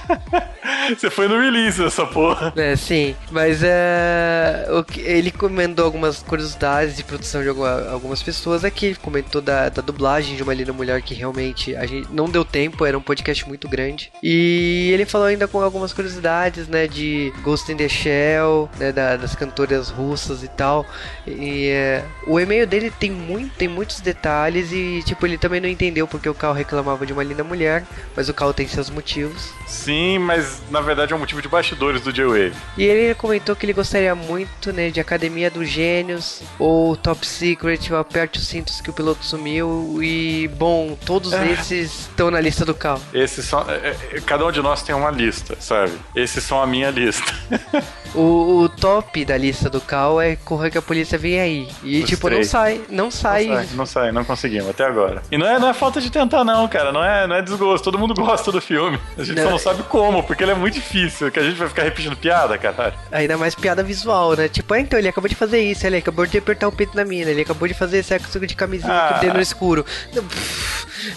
Você 0.89 1.09
foi 1.09 1.27
no 1.27 1.39
release 1.39 1.83
essa 1.83 2.05
porra. 2.05 2.53
É, 2.55 2.75
sim. 2.75 3.15
Mas 3.31 3.61
é, 3.63 4.67
ele 4.97 5.31
comentou 5.31 5.85
algumas 5.85 6.21
curiosidades 6.21 6.95
de 6.95 7.03
produção 7.03 7.41
de 7.41 7.49
algumas 7.49 8.21
pessoas 8.21 8.63
aqui. 8.65 8.95
Comentou 8.95 9.41
da, 9.41 9.69
da 9.69 9.81
dublagem 9.81 10.35
de 10.35 10.43
uma 10.43 10.53
linda 10.53 10.73
mulher 10.73 11.01
que 11.01 11.13
realmente 11.13 11.75
a 11.75 11.85
gente 11.85 12.07
não 12.11 12.29
deu 12.29 12.43
tempo, 12.43 12.85
era 12.85 12.97
um 12.97 13.01
podcast 13.01 13.47
muito 13.47 13.67
grande. 13.67 14.11
E 14.21 14.89
ele 14.93 15.05
falou 15.05 15.27
ainda 15.27 15.47
com 15.47 15.61
algumas 15.61 15.93
curiosidades, 15.93 16.67
né, 16.67 16.87
de 16.87 17.33
Ghost 17.41 17.71
in 17.71 17.77
the 17.77 17.87
Shell, 17.87 18.69
né, 18.77 18.91
da, 18.91 19.17
das 19.17 19.35
cantoras 19.35 19.89
russas 19.89 20.43
e 20.43 20.47
tal. 20.47 20.85
E 21.25 21.69
é, 21.69 22.03
o 22.27 22.39
e-mail 22.39 22.67
dele 22.67 22.91
tem, 22.91 23.11
muito, 23.11 23.55
tem 23.55 23.67
muitos 23.67 24.01
detalhes 24.01 24.71
e, 24.71 25.01
tipo, 25.05 25.25
ele 25.25 25.37
também 25.37 25.61
não 25.61 25.69
entendeu 25.69 26.07
porque 26.07 26.29
o 26.29 26.33
Cal 26.33 26.53
reclamava 26.53 27.05
de 27.05 27.13
uma 27.13 27.23
linda 27.23 27.43
mulher, 27.43 27.85
mas 28.15 28.29
o 28.29 28.33
Cal 28.33 28.53
tem 28.53 28.67
seus 28.67 28.89
motivos. 28.89 29.51
Sim, 29.67 29.90
mas 30.19 30.61
na 30.69 30.81
verdade 30.81 31.13
é 31.13 31.15
um 31.15 31.19
motivo 31.19 31.41
de 31.41 31.47
bastidores 31.47 32.01
do 32.01 32.11
J-Wave. 32.11 32.53
E 32.77 32.83
ele 32.83 33.15
comentou 33.15 33.55
que 33.55 33.65
ele 33.65 33.73
gostaria 33.73 34.13
muito, 34.15 34.71
né, 34.71 34.89
de 34.89 34.99
Academia 34.99 35.49
dos 35.49 35.67
Gênios, 35.67 36.41
ou 36.57 36.95
Top 36.95 37.25
Secret, 37.25 37.79
ou 37.91 37.97
Aperte 37.97 38.39
os 38.39 38.47
Cintos 38.47 38.81
que 38.81 38.89
o 38.89 38.93
piloto 38.93 39.25
sumiu, 39.25 39.99
e, 40.01 40.47
bom, 40.57 40.97
todos 41.05 41.33
é. 41.33 41.51
esses 41.51 42.01
estão 42.01 42.31
na 42.31 42.39
lista 42.39 42.65
do 42.65 42.73
Cal. 42.73 42.99
Esses 43.13 43.45
são... 43.45 43.61
É, 43.69 43.95
é, 44.13 44.21
cada 44.25 44.45
um 44.45 44.51
de 44.51 44.61
nós 44.61 44.81
tem 44.81 44.95
uma 44.95 45.11
lista, 45.11 45.55
sabe? 45.59 45.93
Esses 46.15 46.43
são 46.43 46.61
a 46.61 46.67
minha 46.67 46.89
lista. 46.89 47.33
o, 48.13 48.63
o, 48.63 48.69
top 48.69 49.23
da 49.25 49.37
lista 49.37 49.69
do 49.69 49.81
Cal 49.81 50.21
é 50.21 50.35
Correr 50.35 50.71
que 50.71 50.77
a 50.77 50.81
polícia 50.81 51.17
vem 51.17 51.39
aí. 51.39 51.69
E, 51.83 52.01
Os 52.03 52.09
tipo, 52.09 52.27
três. 52.27 52.47
não 52.47 52.51
sai, 52.51 52.81
não 52.89 53.11
sai. 53.11 53.45
Não 53.45 53.55
sai, 53.55 53.67
não 53.75 53.85
sai, 53.85 54.11
não 54.11 54.25
conseguimos 54.25 54.69
até 54.69 54.85
agora. 54.85 55.21
E 55.31 55.37
não 55.37 55.47
é, 55.47 55.59
não 55.59 55.69
é 55.69 55.73
falta 55.73 55.99
de 56.01 56.09
tentar, 56.09 56.43
não, 56.43 56.67
cara. 56.67 56.91
Não 56.91 57.03
é, 57.03 57.27
não 57.27 57.35
é 57.35 57.41
desgosto. 57.41 57.83
Todo 57.83 57.99
mundo 57.99 58.13
gosta 58.21 58.51
do 58.51 58.61
filme. 58.61 58.99
A 59.17 59.23
gente 59.23 59.37
não. 59.37 59.43
só 59.43 59.51
não 59.51 59.59
sabe 59.59 59.80
como, 59.83 60.23
porque 60.23 60.43
ele 60.43 60.51
é 60.51 60.55
muito 60.55 60.75
difícil. 60.75 61.31
Que 61.31 61.39
a 61.39 61.43
gente 61.43 61.57
vai 61.57 61.67
ficar 61.67 61.83
repetindo 61.83 62.15
piada, 62.15 62.57
caralho. 62.57 62.93
Ainda 63.11 63.37
mais 63.37 63.55
piada 63.55 63.83
visual, 63.83 64.35
né? 64.35 64.47
Tipo, 64.47 64.73
ah, 64.73 64.79
então 64.79 64.97
ele 64.97 65.07
acabou 65.07 65.29
de 65.29 65.35
fazer 65.35 65.61
isso, 65.61 65.85
ele 65.85 65.97
acabou 65.97 66.25
de 66.25 66.37
apertar 66.37 66.67
o 66.67 66.71
peito 66.71 66.95
na 66.95 67.05
mina, 67.05 67.31
ele 67.31 67.41
acabou 67.41 67.67
de 67.67 67.73
fazer 67.73 68.03
sexo 68.03 68.39
de 68.39 68.55
camisinha 68.55 68.93
ah. 68.93 69.09
com 69.09 69.17
o 69.17 69.19
dedo 69.21 69.33
no 69.35 69.41
escuro. 69.41 69.85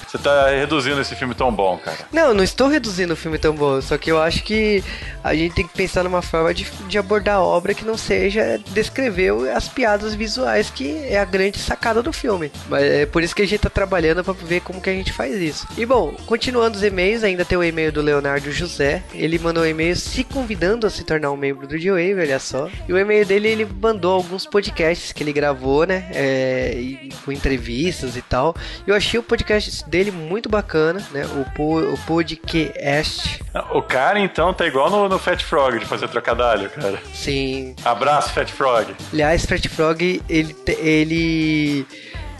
Você 0.06 0.18
tá 0.18 0.48
reduzindo 0.48 1.00
esse 1.00 1.14
filme 1.14 1.34
tão 1.34 1.52
bom, 1.52 1.78
cara. 1.78 1.98
Não, 2.12 2.34
não 2.34 2.44
estou 2.44 2.68
reduzindo 2.68 3.12
o 3.14 3.16
filme 3.16 3.38
tão 3.38 3.54
bom. 3.54 3.80
Só 3.80 3.98
que 3.98 4.10
eu 4.10 4.20
acho 4.20 4.42
que 4.42 4.82
a 5.22 5.34
gente 5.34 5.54
tem 5.54 5.66
que 5.66 5.74
pensar 5.74 6.04
numa 6.04 6.22
forma 6.22 6.52
de, 6.52 6.66
de 6.88 6.98
abordar 6.98 7.36
a 7.36 7.42
obra 7.42 7.74
que 7.74 7.84
não 7.84 7.96
seja 7.96 8.60
descrever 8.72 9.32
as 9.54 9.68
piadas 9.68 10.14
visuais, 10.14 10.70
que 10.70 10.96
é 11.04 11.18
a 11.18 11.24
grande 11.24 11.58
sacada 11.58 12.02
do 12.02 12.12
filme. 12.12 12.50
Mas 12.68 12.84
é 12.84 13.06
por 13.06 13.22
isso 13.22 13.34
que 13.34 13.42
a 13.42 13.46
gente 13.46 13.60
tá 13.60 13.70
trabalhando 13.70 14.22
para 14.22 14.34
ver 14.34 14.60
como 14.60 14.80
que 14.80 14.90
a 14.90 14.94
gente 14.94 15.12
faz 15.12 15.34
isso. 15.36 15.66
E 15.76 15.84
bom, 15.86 16.14
continuando 16.26 16.76
os 16.76 16.82
e-mails, 16.82 17.24
ainda 17.24 17.44
tem 17.44 17.56
o 17.58 17.64
e-mail 17.64 17.92
do 17.92 18.02
Leonardo 18.02 18.52
José. 18.52 19.02
Ele 19.12 19.38
mandou 19.38 19.62
um 19.62 19.66
e-mail 19.66 19.96
se 19.96 20.24
convidando 20.24 20.86
a 20.86 20.90
se 20.90 21.04
tornar 21.04 21.30
um 21.30 21.36
membro 21.36 21.66
do 21.66 21.78
G-Wave, 21.78 22.20
olha 22.20 22.38
só. 22.38 22.70
E 22.88 22.92
o 22.92 22.98
e-mail 22.98 23.24
dele, 23.24 23.48
ele 23.48 23.64
mandou 23.80 24.14
alguns 24.14 24.46
podcasts 24.46 25.12
que 25.12 25.22
ele 25.22 25.32
gravou, 25.32 25.86
né? 25.86 26.06
É, 26.12 27.08
com 27.24 27.32
entrevistas 27.32 28.16
e 28.16 28.22
tal. 28.22 28.54
Eu 28.86 28.94
achei 28.94 29.18
o 29.18 29.22
podcast 29.22 29.73
dele 29.82 30.10
muito 30.10 30.48
bacana, 30.48 31.04
né? 31.10 31.24
O, 31.26 31.44
po, 31.54 31.80
o 31.80 31.98
podcast. 32.06 33.42
O 33.72 33.82
cara, 33.82 34.18
então, 34.18 34.52
tá 34.52 34.66
igual 34.66 34.90
no, 34.90 35.08
no 35.08 35.18
Fat 35.18 35.42
Frog 35.42 35.78
de 35.78 35.86
fazer 35.86 36.08
trocadilho, 36.08 36.70
cara. 36.70 36.98
Sim. 37.12 37.74
Abraço, 37.84 38.32
Fat 38.32 38.50
Frog. 38.50 38.94
Aliás, 39.12 39.46
Fat 39.46 39.68
Frog, 39.68 40.22
ele, 40.28 40.56
ele 40.78 41.86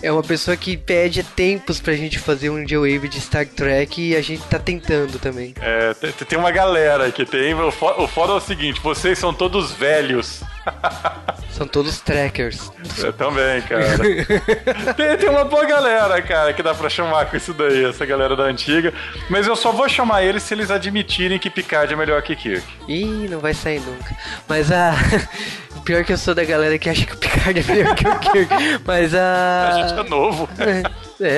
é 0.04 0.12
uma 0.12 0.22
pessoa 0.22 0.54
que 0.54 0.76
pede 0.76 1.22
tempos 1.22 1.80
pra 1.80 1.94
gente 1.94 2.18
fazer 2.18 2.50
um 2.50 2.62
J-Wave 2.64 3.08
de 3.08 3.20
Star 3.20 3.46
Trek 3.46 4.10
e 4.10 4.14
a 4.14 4.20
gente 4.20 4.42
tá 4.44 4.58
tentando 4.58 5.18
também. 5.18 5.54
É, 5.60 5.94
tem 6.28 6.38
uma 6.38 6.50
galera 6.50 7.10
que 7.10 7.24
tem. 7.24 7.54
O 7.54 7.70
foda 7.70 8.32
é 8.32 8.36
o 8.36 8.40
seguinte: 8.40 8.80
vocês 8.82 9.18
são 9.18 9.32
todos 9.32 9.72
velhos 9.72 10.42
São 11.50 11.66
todos 11.66 12.00
trackers. 12.00 12.72
Eu 12.98 13.12
também, 13.12 13.62
cara. 13.62 13.84
tem, 14.96 15.16
tem 15.16 15.28
uma 15.28 15.44
boa 15.44 15.64
galera, 15.64 16.20
cara, 16.22 16.52
que 16.52 16.62
dá 16.62 16.74
pra 16.74 16.88
chamar 16.88 17.26
com 17.26 17.36
isso 17.36 17.52
daí, 17.52 17.84
essa 17.84 18.04
galera 18.04 18.34
da 18.34 18.44
antiga. 18.44 18.92
Mas 19.28 19.46
eu 19.46 19.54
só 19.54 19.72
vou 19.72 19.88
chamar 19.88 20.24
eles 20.24 20.42
se 20.42 20.54
eles 20.54 20.70
admitirem 20.70 21.38
que 21.38 21.50
Picard 21.50 21.92
é 21.92 21.96
melhor 21.96 22.22
que 22.22 22.34
Kirk. 22.34 22.66
Ih, 22.88 23.28
não 23.28 23.38
vai 23.38 23.54
sair 23.54 23.80
nunca. 23.80 24.16
Mas 24.48 24.70
a. 24.72 24.94
Pior 25.84 26.04
que 26.04 26.12
eu 26.12 26.18
sou 26.18 26.34
da 26.34 26.44
galera 26.44 26.78
que 26.78 26.88
acha 26.88 27.04
que 27.04 27.12
o 27.12 27.16
Picard 27.16 27.60
é 27.60 27.62
melhor 27.62 27.94
que 27.94 28.08
o 28.08 28.18
Kirk. 28.18 28.54
Mas 28.86 29.14
a. 29.14 29.68
A 29.68 29.88
gente 29.88 30.00
é 30.00 30.08
novo. 30.08 30.48
É, 30.58 30.82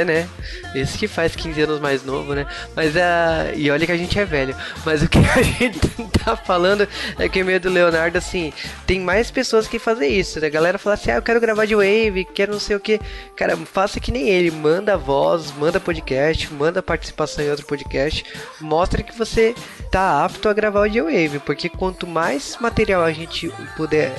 né? 0.04 0.28
Esse 0.74 0.98
que 0.98 1.08
faz 1.08 1.34
15 1.34 1.62
anos 1.62 1.80
mais 1.80 2.04
novo, 2.04 2.34
né? 2.34 2.46
Mas 2.74 2.96
a. 2.96 3.52
E 3.54 3.70
olha 3.70 3.86
que 3.86 3.92
a 3.92 3.96
gente 3.96 4.18
é 4.18 4.24
velho. 4.24 4.54
Mas 4.84 5.02
o 5.02 5.08
que 5.08 5.18
a 5.18 5.42
gente 5.42 5.78
tá 6.24 6.36
falando 6.36 6.86
é 7.18 7.28
que 7.28 7.42
o 7.42 7.44
meio 7.44 7.60
do 7.60 7.70
Leonardo, 7.70 8.18
assim, 8.18 8.52
tem 8.86 9.00
mais 9.00 9.30
pessoas 9.30 9.66
que 9.66 9.78
fazem 9.78 10.12
isso, 10.18 10.40
né? 10.40 10.46
A 10.46 10.50
galera 10.50 10.78
fala 10.78 10.94
assim, 10.94 11.10
ah, 11.10 11.16
eu 11.16 11.22
quero 11.22 11.40
gravar 11.40 11.66
de 11.66 11.74
Wave, 11.74 12.26
quero 12.34 12.52
não 12.52 12.60
sei 12.60 12.76
o 12.76 12.80
que. 12.80 13.00
Cara, 13.36 13.56
faça 13.56 14.00
que 14.00 14.12
nem 14.12 14.28
ele. 14.28 14.50
Manda 14.50 14.96
voz, 14.96 15.52
manda 15.52 15.80
podcast, 15.80 16.52
manda 16.52 16.82
participação 16.82 17.44
em 17.44 17.50
outro 17.50 17.66
podcast. 17.66 18.24
Mostra 18.60 19.02
que 19.02 19.16
você 19.16 19.54
tá 19.90 20.24
apto 20.24 20.48
a 20.48 20.52
gravar 20.52 20.82
o 20.82 20.88
de 20.88 21.00
Wave. 21.00 21.38
Porque 21.44 21.68
quanto 21.68 22.06
mais 22.06 22.56
material 22.60 23.02
a 23.02 23.12
gente 23.12 23.50
puder 23.76 24.12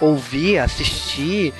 ouvir, 0.00 0.58
assistir 0.58 1.54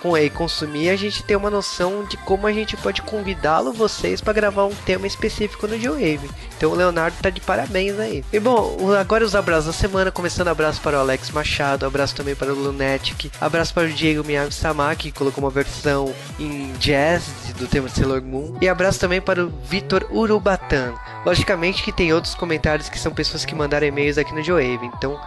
com 0.00 0.16
e 0.16 0.30
consumir, 0.30 0.90
a 0.90 0.96
gente 0.96 1.22
tem 1.24 1.36
uma 1.36 1.50
noção 1.50 2.04
de 2.04 2.16
como 2.18 2.46
a 2.46 2.52
gente 2.52 2.76
pode 2.76 3.02
convidá-lo 3.02 3.72
vocês 3.72 4.20
para 4.20 4.32
gravar 4.32 4.66
um 4.66 4.74
tema 4.74 5.06
específico 5.06 5.66
no 5.66 5.78
G-Wave. 5.78 6.30
Então 6.56 6.70
o 6.70 6.74
Leonardo 6.74 7.16
tá 7.20 7.28
de 7.28 7.40
parabéns 7.40 7.98
aí. 7.98 8.24
E 8.32 8.38
bom, 8.38 8.94
agora 8.98 9.24
os 9.24 9.34
abraços 9.34 9.66
da 9.66 9.72
semana, 9.72 10.12
começando 10.12 10.48
abraço 10.48 10.80
para 10.80 10.96
o 10.96 11.00
Alex 11.00 11.30
Machado, 11.30 11.84
abraço 11.84 12.14
também 12.14 12.36
para 12.36 12.52
o 12.52 12.56
Lunetic, 12.56 13.32
abraço 13.40 13.74
para 13.74 13.88
o 13.88 13.92
Diego 13.92 14.22
Miyagi 14.24 14.54
Sama, 14.54 14.94
que 14.94 15.10
colocou 15.10 15.42
uma 15.42 15.50
versão 15.50 16.14
em 16.38 16.72
jazz 16.74 17.24
do 17.58 17.66
tema 17.66 17.88
de 17.88 17.94
Sailor 17.94 18.22
Moon, 18.22 18.56
e 18.60 18.68
abraço 18.68 19.00
também 19.00 19.20
para 19.20 19.44
o 19.44 19.52
Vitor 19.64 20.06
Urubatan. 20.10 20.94
Logicamente 21.26 21.82
que 21.82 21.92
tem 21.92 22.12
outros 22.12 22.34
comentários 22.34 22.88
que 22.88 22.98
são 22.98 23.12
pessoas 23.12 23.44
que 23.44 23.54
mandaram 23.54 23.86
e-mails 23.86 24.18
aqui 24.18 24.32
no 24.32 24.42
G-Wave, 24.42 24.86
então 24.96 25.18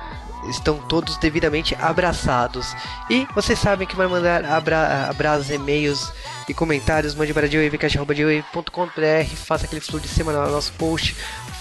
estão 0.49 0.77
todos 0.77 1.17
devidamente 1.17 1.75
abraçados. 1.75 2.75
E 3.09 3.27
vocês 3.33 3.59
sabem 3.59 3.87
que 3.87 3.95
vai 3.95 4.07
mandar 4.07 4.45
abra 4.45 5.07
abraços, 5.09 5.49
e-mails 5.49 6.11
e 6.47 6.53
comentários, 6.53 7.15
mande 7.15 7.33
para 7.33 7.47
dewavecast.com.br, 7.47 9.35
faça 9.35 9.65
aquele 9.65 9.81
fluxo 9.81 10.07
de 10.07 10.13
semana 10.13 10.45
no 10.45 10.51
nosso 10.51 10.71
post, 10.73 11.15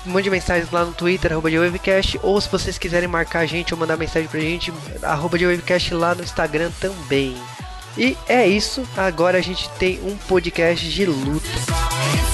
mande 0.04 0.30
mensagens 0.30 0.70
lá 0.70 0.84
no 0.84 0.92
Twitter, 0.92 1.32
arroba 1.32 1.50
dewavecast, 1.50 2.20
ou 2.22 2.40
se 2.40 2.48
vocês 2.48 2.78
quiserem 2.78 3.08
marcar 3.08 3.40
a 3.40 3.46
gente 3.46 3.74
ou 3.74 3.80
mandar 3.80 3.96
mensagem 3.96 4.28
pra 4.28 4.40
gente, 4.40 4.72
arroba 5.02 5.38
dewavecast 5.38 5.94
lá 5.94 6.14
no 6.14 6.22
Instagram 6.22 6.70
também. 6.80 7.36
E 7.96 8.16
é 8.28 8.46
isso, 8.46 8.86
agora 8.96 9.38
a 9.38 9.42
gente 9.42 9.68
tem 9.70 9.98
um 10.04 10.16
podcast 10.16 10.88
de 10.88 11.06
luta. 11.06 12.25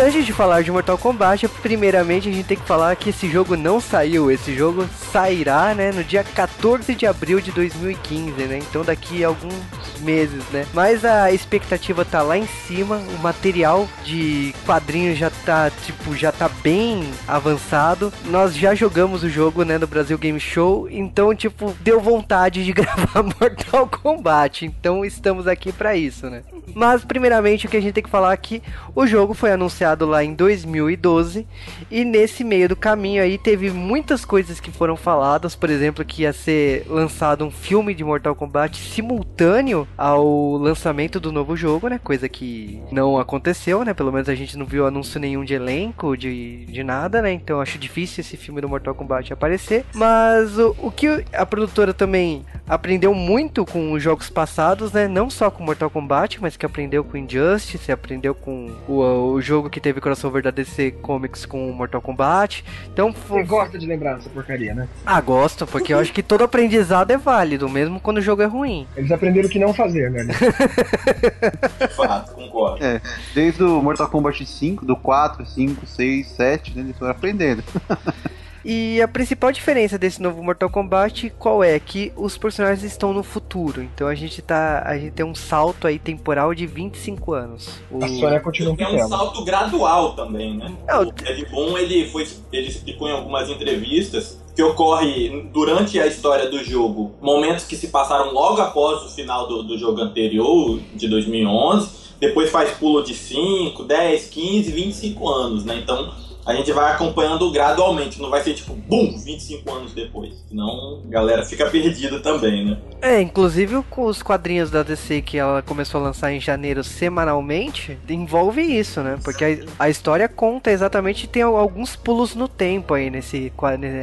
Antes 0.00 0.24
de 0.24 0.32
falar 0.32 0.62
de 0.62 0.70
Mortal 0.70 0.96
Kombat, 0.96 1.48
primeiramente 1.60 2.28
a 2.28 2.32
gente 2.32 2.46
tem 2.46 2.56
que 2.56 2.64
falar 2.64 2.94
que 2.94 3.10
esse 3.10 3.28
jogo 3.28 3.56
não 3.56 3.80
saiu. 3.80 4.30
Esse 4.30 4.54
jogo 4.54 4.88
sairá, 5.12 5.74
né, 5.74 5.90
no 5.90 6.04
dia 6.04 6.22
14 6.22 6.94
de 6.94 7.04
abril 7.04 7.40
de 7.40 7.50
2015, 7.50 8.44
né? 8.44 8.58
Então 8.58 8.84
daqui 8.84 9.24
a 9.24 9.28
alguns 9.28 9.52
meses, 10.00 10.44
né? 10.52 10.66
Mas 10.72 11.04
a 11.04 11.32
expectativa 11.32 12.04
tá 12.04 12.22
lá 12.22 12.38
em 12.38 12.46
cima, 12.46 12.96
o 12.96 13.18
material 13.18 13.88
de 14.04 14.54
quadrinhos 14.64 15.18
já 15.18 15.30
tá, 15.44 15.68
tipo, 15.84 16.14
já 16.14 16.30
tá 16.30 16.48
bem 16.48 17.10
avançado. 17.26 18.12
Nós 18.26 18.54
já 18.54 18.76
jogamos 18.76 19.24
o 19.24 19.28
jogo, 19.28 19.64
né, 19.64 19.78
no 19.78 19.86
Brasil 19.88 20.16
Game 20.16 20.38
Show, 20.38 20.88
então, 20.88 21.34
tipo, 21.34 21.74
deu 21.80 22.00
vontade 22.00 22.64
de 22.64 22.70
gravar 22.72 23.24
Mortal 23.24 23.88
Kombat. 23.88 24.64
Então 24.64 25.04
estamos 25.04 25.48
aqui 25.48 25.72
para 25.72 25.96
isso, 25.96 26.30
né? 26.30 26.44
Mas 26.72 27.04
primeiramente 27.04 27.66
o 27.66 27.68
que 27.68 27.76
a 27.76 27.80
gente 27.80 27.94
tem 27.94 28.04
que 28.04 28.10
falar 28.10 28.32
é 28.32 28.36
que 28.36 28.62
o 28.94 29.04
jogo 29.04 29.34
foi 29.34 29.50
anunciado 29.50 29.87
lá 30.06 30.24
em 30.24 30.34
2012 30.34 31.46
e 31.90 32.04
nesse 32.04 32.44
meio 32.44 32.68
do 32.68 32.76
caminho 32.76 33.22
aí 33.22 33.38
teve 33.38 33.70
muitas 33.70 34.24
coisas 34.24 34.60
que 34.60 34.70
foram 34.70 34.96
faladas, 34.96 35.54
por 35.54 35.70
exemplo, 35.70 36.04
que 36.04 36.22
ia 36.22 36.32
ser 36.32 36.84
lançado 36.88 37.44
um 37.44 37.50
filme 37.50 37.94
de 37.94 38.04
Mortal 38.04 38.34
Kombat 38.34 38.76
simultâneo 38.76 39.86
ao 39.96 40.56
lançamento 40.56 41.20
do 41.20 41.32
novo 41.32 41.56
jogo, 41.56 41.88
né? 41.88 41.98
Coisa 42.02 42.28
que 42.28 42.80
não 42.90 43.18
aconteceu, 43.18 43.84
né? 43.84 43.94
Pelo 43.94 44.12
menos 44.12 44.28
a 44.28 44.34
gente 44.34 44.56
não 44.56 44.66
viu 44.66 44.86
anúncio 44.86 45.20
nenhum 45.20 45.44
de 45.44 45.54
elenco, 45.54 46.16
de, 46.16 46.64
de 46.66 46.82
nada, 46.82 47.22
né? 47.22 47.32
Então 47.32 47.60
acho 47.60 47.78
difícil 47.78 48.20
esse 48.20 48.36
filme 48.36 48.60
do 48.60 48.68
Mortal 48.68 48.94
Kombat 48.94 49.32
aparecer. 49.32 49.84
Mas 49.94 50.58
o, 50.58 50.74
o 50.78 50.90
que 50.90 51.24
a 51.32 51.46
produtora 51.46 51.92
também 51.92 52.44
aprendeu 52.68 53.14
muito 53.14 53.64
com 53.64 53.92
os 53.92 54.02
jogos 54.02 54.28
passados, 54.28 54.92
né? 54.92 55.08
Não 55.08 55.30
só 55.30 55.50
com 55.50 55.62
Mortal 55.62 55.90
Kombat, 55.90 56.40
mas 56.40 56.56
que 56.56 56.66
aprendeu 56.66 57.02
com 57.02 57.16
Injustice, 57.16 57.90
aprendeu 57.90 58.34
com 58.34 58.70
o, 58.86 59.32
o 59.32 59.40
jogo 59.40 59.70
que 59.70 59.80
teve 59.80 60.00
crossover 60.00 60.42
da 60.42 60.50
DC 60.50 60.92
Comics 61.02 61.46
com 61.46 61.70
Mortal 61.72 62.02
Kombat. 62.02 62.64
Então, 62.92 63.12
Você 63.12 63.42
gosta 63.42 63.78
de 63.78 63.86
lembrar 63.86 64.16
dessa 64.16 64.28
porcaria, 64.30 64.74
né? 64.74 64.88
Ah, 65.04 65.20
gosto, 65.20 65.66
porque 65.66 65.94
eu 65.94 65.98
acho 65.98 66.12
que 66.12 66.22
todo 66.22 66.44
aprendizado 66.44 67.10
é 67.10 67.16
válido, 67.16 67.68
mesmo 67.68 67.98
quando 68.00 68.18
o 68.18 68.22
jogo 68.22 68.42
é 68.42 68.46
ruim. 68.46 68.86
Eles 68.96 69.10
aprenderam 69.10 69.48
o 69.48 69.50
que 69.50 69.58
não 69.58 69.72
fazer, 69.72 70.10
né? 70.10 70.24
De 71.78 71.94
fato, 71.94 72.34
concordo. 72.34 72.84
É, 72.84 73.00
desde 73.34 73.62
o 73.62 73.82
Mortal 73.82 74.08
Kombat 74.08 74.44
5, 74.44 74.84
do 74.84 74.96
4, 74.96 75.46
5, 75.46 75.86
6, 75.86 76.26
7, 76.28 76.76
né, 76.76 76.82
eles 76.82 76.98
foram 76.98 77.12
aprendendo. 77.12 77.62
E 78.64 79.00
a 79.00 79.08
principal 79.08 79.52
diferença 79.52 79.98
desse 79.98 80.20
novo 80.20 80.42
Mortal 80.42 80.70
Kombat 80.70 81.32
qual 81.38 81.62
é? 81.62 81.78
Que 81.78 82.12
os 82.16 82.36
personagens 82.36 82.82
estão 82.82 83.12
no 83.12 83.22
futuro. 83.22 83.82
Então 83.82 84.06
a 84.06 84.14
gente 84.14 84.42
tá. 84.42 84.82
A 84.84 84.98
gente 84.98 85.12
tem 85.12 85.24
um 85.24 85.34
salto 85.34 85.86
aí 85.86 85.98
temporal 85.98 86.54
de 86.54 86.66
25 86.66 87.32
anos. 87.32 87.80
O... 87.90 88.04
A 88.04 88.08
Sônia 88.08 88.40
continua 88.40 88.76
É 88.78 89.04
um 89.04 89.08
salto 89.08 89.44
gradual 89.44 90.14
também, 90.14 90.56
né? 90.56 90.74
Não, 90.86 91.02
o 91.02 91.08
Ed 91.08 91.46
Boon, 91.46 91.78
ele, 91.78 92.08
foi, 92.10 92.26
ele 92.52 92.68
explicou 92.68 93.08
em 93.08 93.12
algumas 93.12 93.48
entrevistas 93.48 94.40
que 94.54 94.62
ocorre 94.62 95.48
durante 95.52 96.00
a 96.00 96.06
história 96.06 96.50
do 96.50 96.64
jogo, 96.64 97.14
momentos 97.20 97.64
que 97.64 97.76
se 97.76 97.88
passaram 97.88 98.32
logo 98.32 98.60
após 98.60 99.04
o 99.04 99.08
final 99.14 99.46
do, 99.46 99.62
do 99.62 99.78
jogo 99.78 100.00
anterior, 100.00 100.80
de 100.96 101.06
2011, 101.06 101.88
depois 102.18 102.50
faz 102.50 102.72
pulo 102.72 103.04
de 103.04 103.14
5, 103.14 103.84
10, 103.84 104.26
15, 104.26 104.72
25 104.72 105.28
anos, 105.28 105.64
né? 105.64 105.78
Então 105.80 106.12
a 106.48 106.54
gente 106.54 106.72
vai 106.72 106.90
acompanhando 106.92 107.50
gradualmente, 107.52 108.20
não 108.22 108.30
vai 108.30 108.42
ser 108.42 108.54
tipo, 108.54 108.72
bum, 108.74 109.14
25 109.22 109.70
anos 109.70 109.92
depois. 109.92 110.32
Senão 110.48 111.02
a 111.06 111.10
galera 111.10 111.44
fica 111.44 111.66
perdida 111.68 112.18
também, 112.20 112.64
né? 112.64 112.78
É, 113.02 113.20
inclusive 113.20 113.82
com 113.90 114.06
os 114.06 114.22
quadrinhos 114.22 114.70
da 114.70 114.82
DC 114.82 115.20
que 115.22 115.36
ela 115.36 115.60
começou 115.62 116.00
a 116.00 116.04
lançar 116.04 116.32
em 116.32 116.40
janeiro 116.40 116.82
semanalmente, 116.82 117.98
envolve 118.08 118.62
isso, 118.62 119.02
né? 119.02 119.18
Porque 119.22 119.44
a, 119.78 119.84
a 119.84 119.90
história 119.90 120.28
conta 120.28 120.70
exatamente, 120.70 121.26
tem 121.28 121.42
al- 121.42 121.56
alguns 121.56 121.94
pulos 121.94 122.34
no 122.34 122.48
tempo 122.48 122.94
aí 122.94 123.10
nesse, 123.10 123.52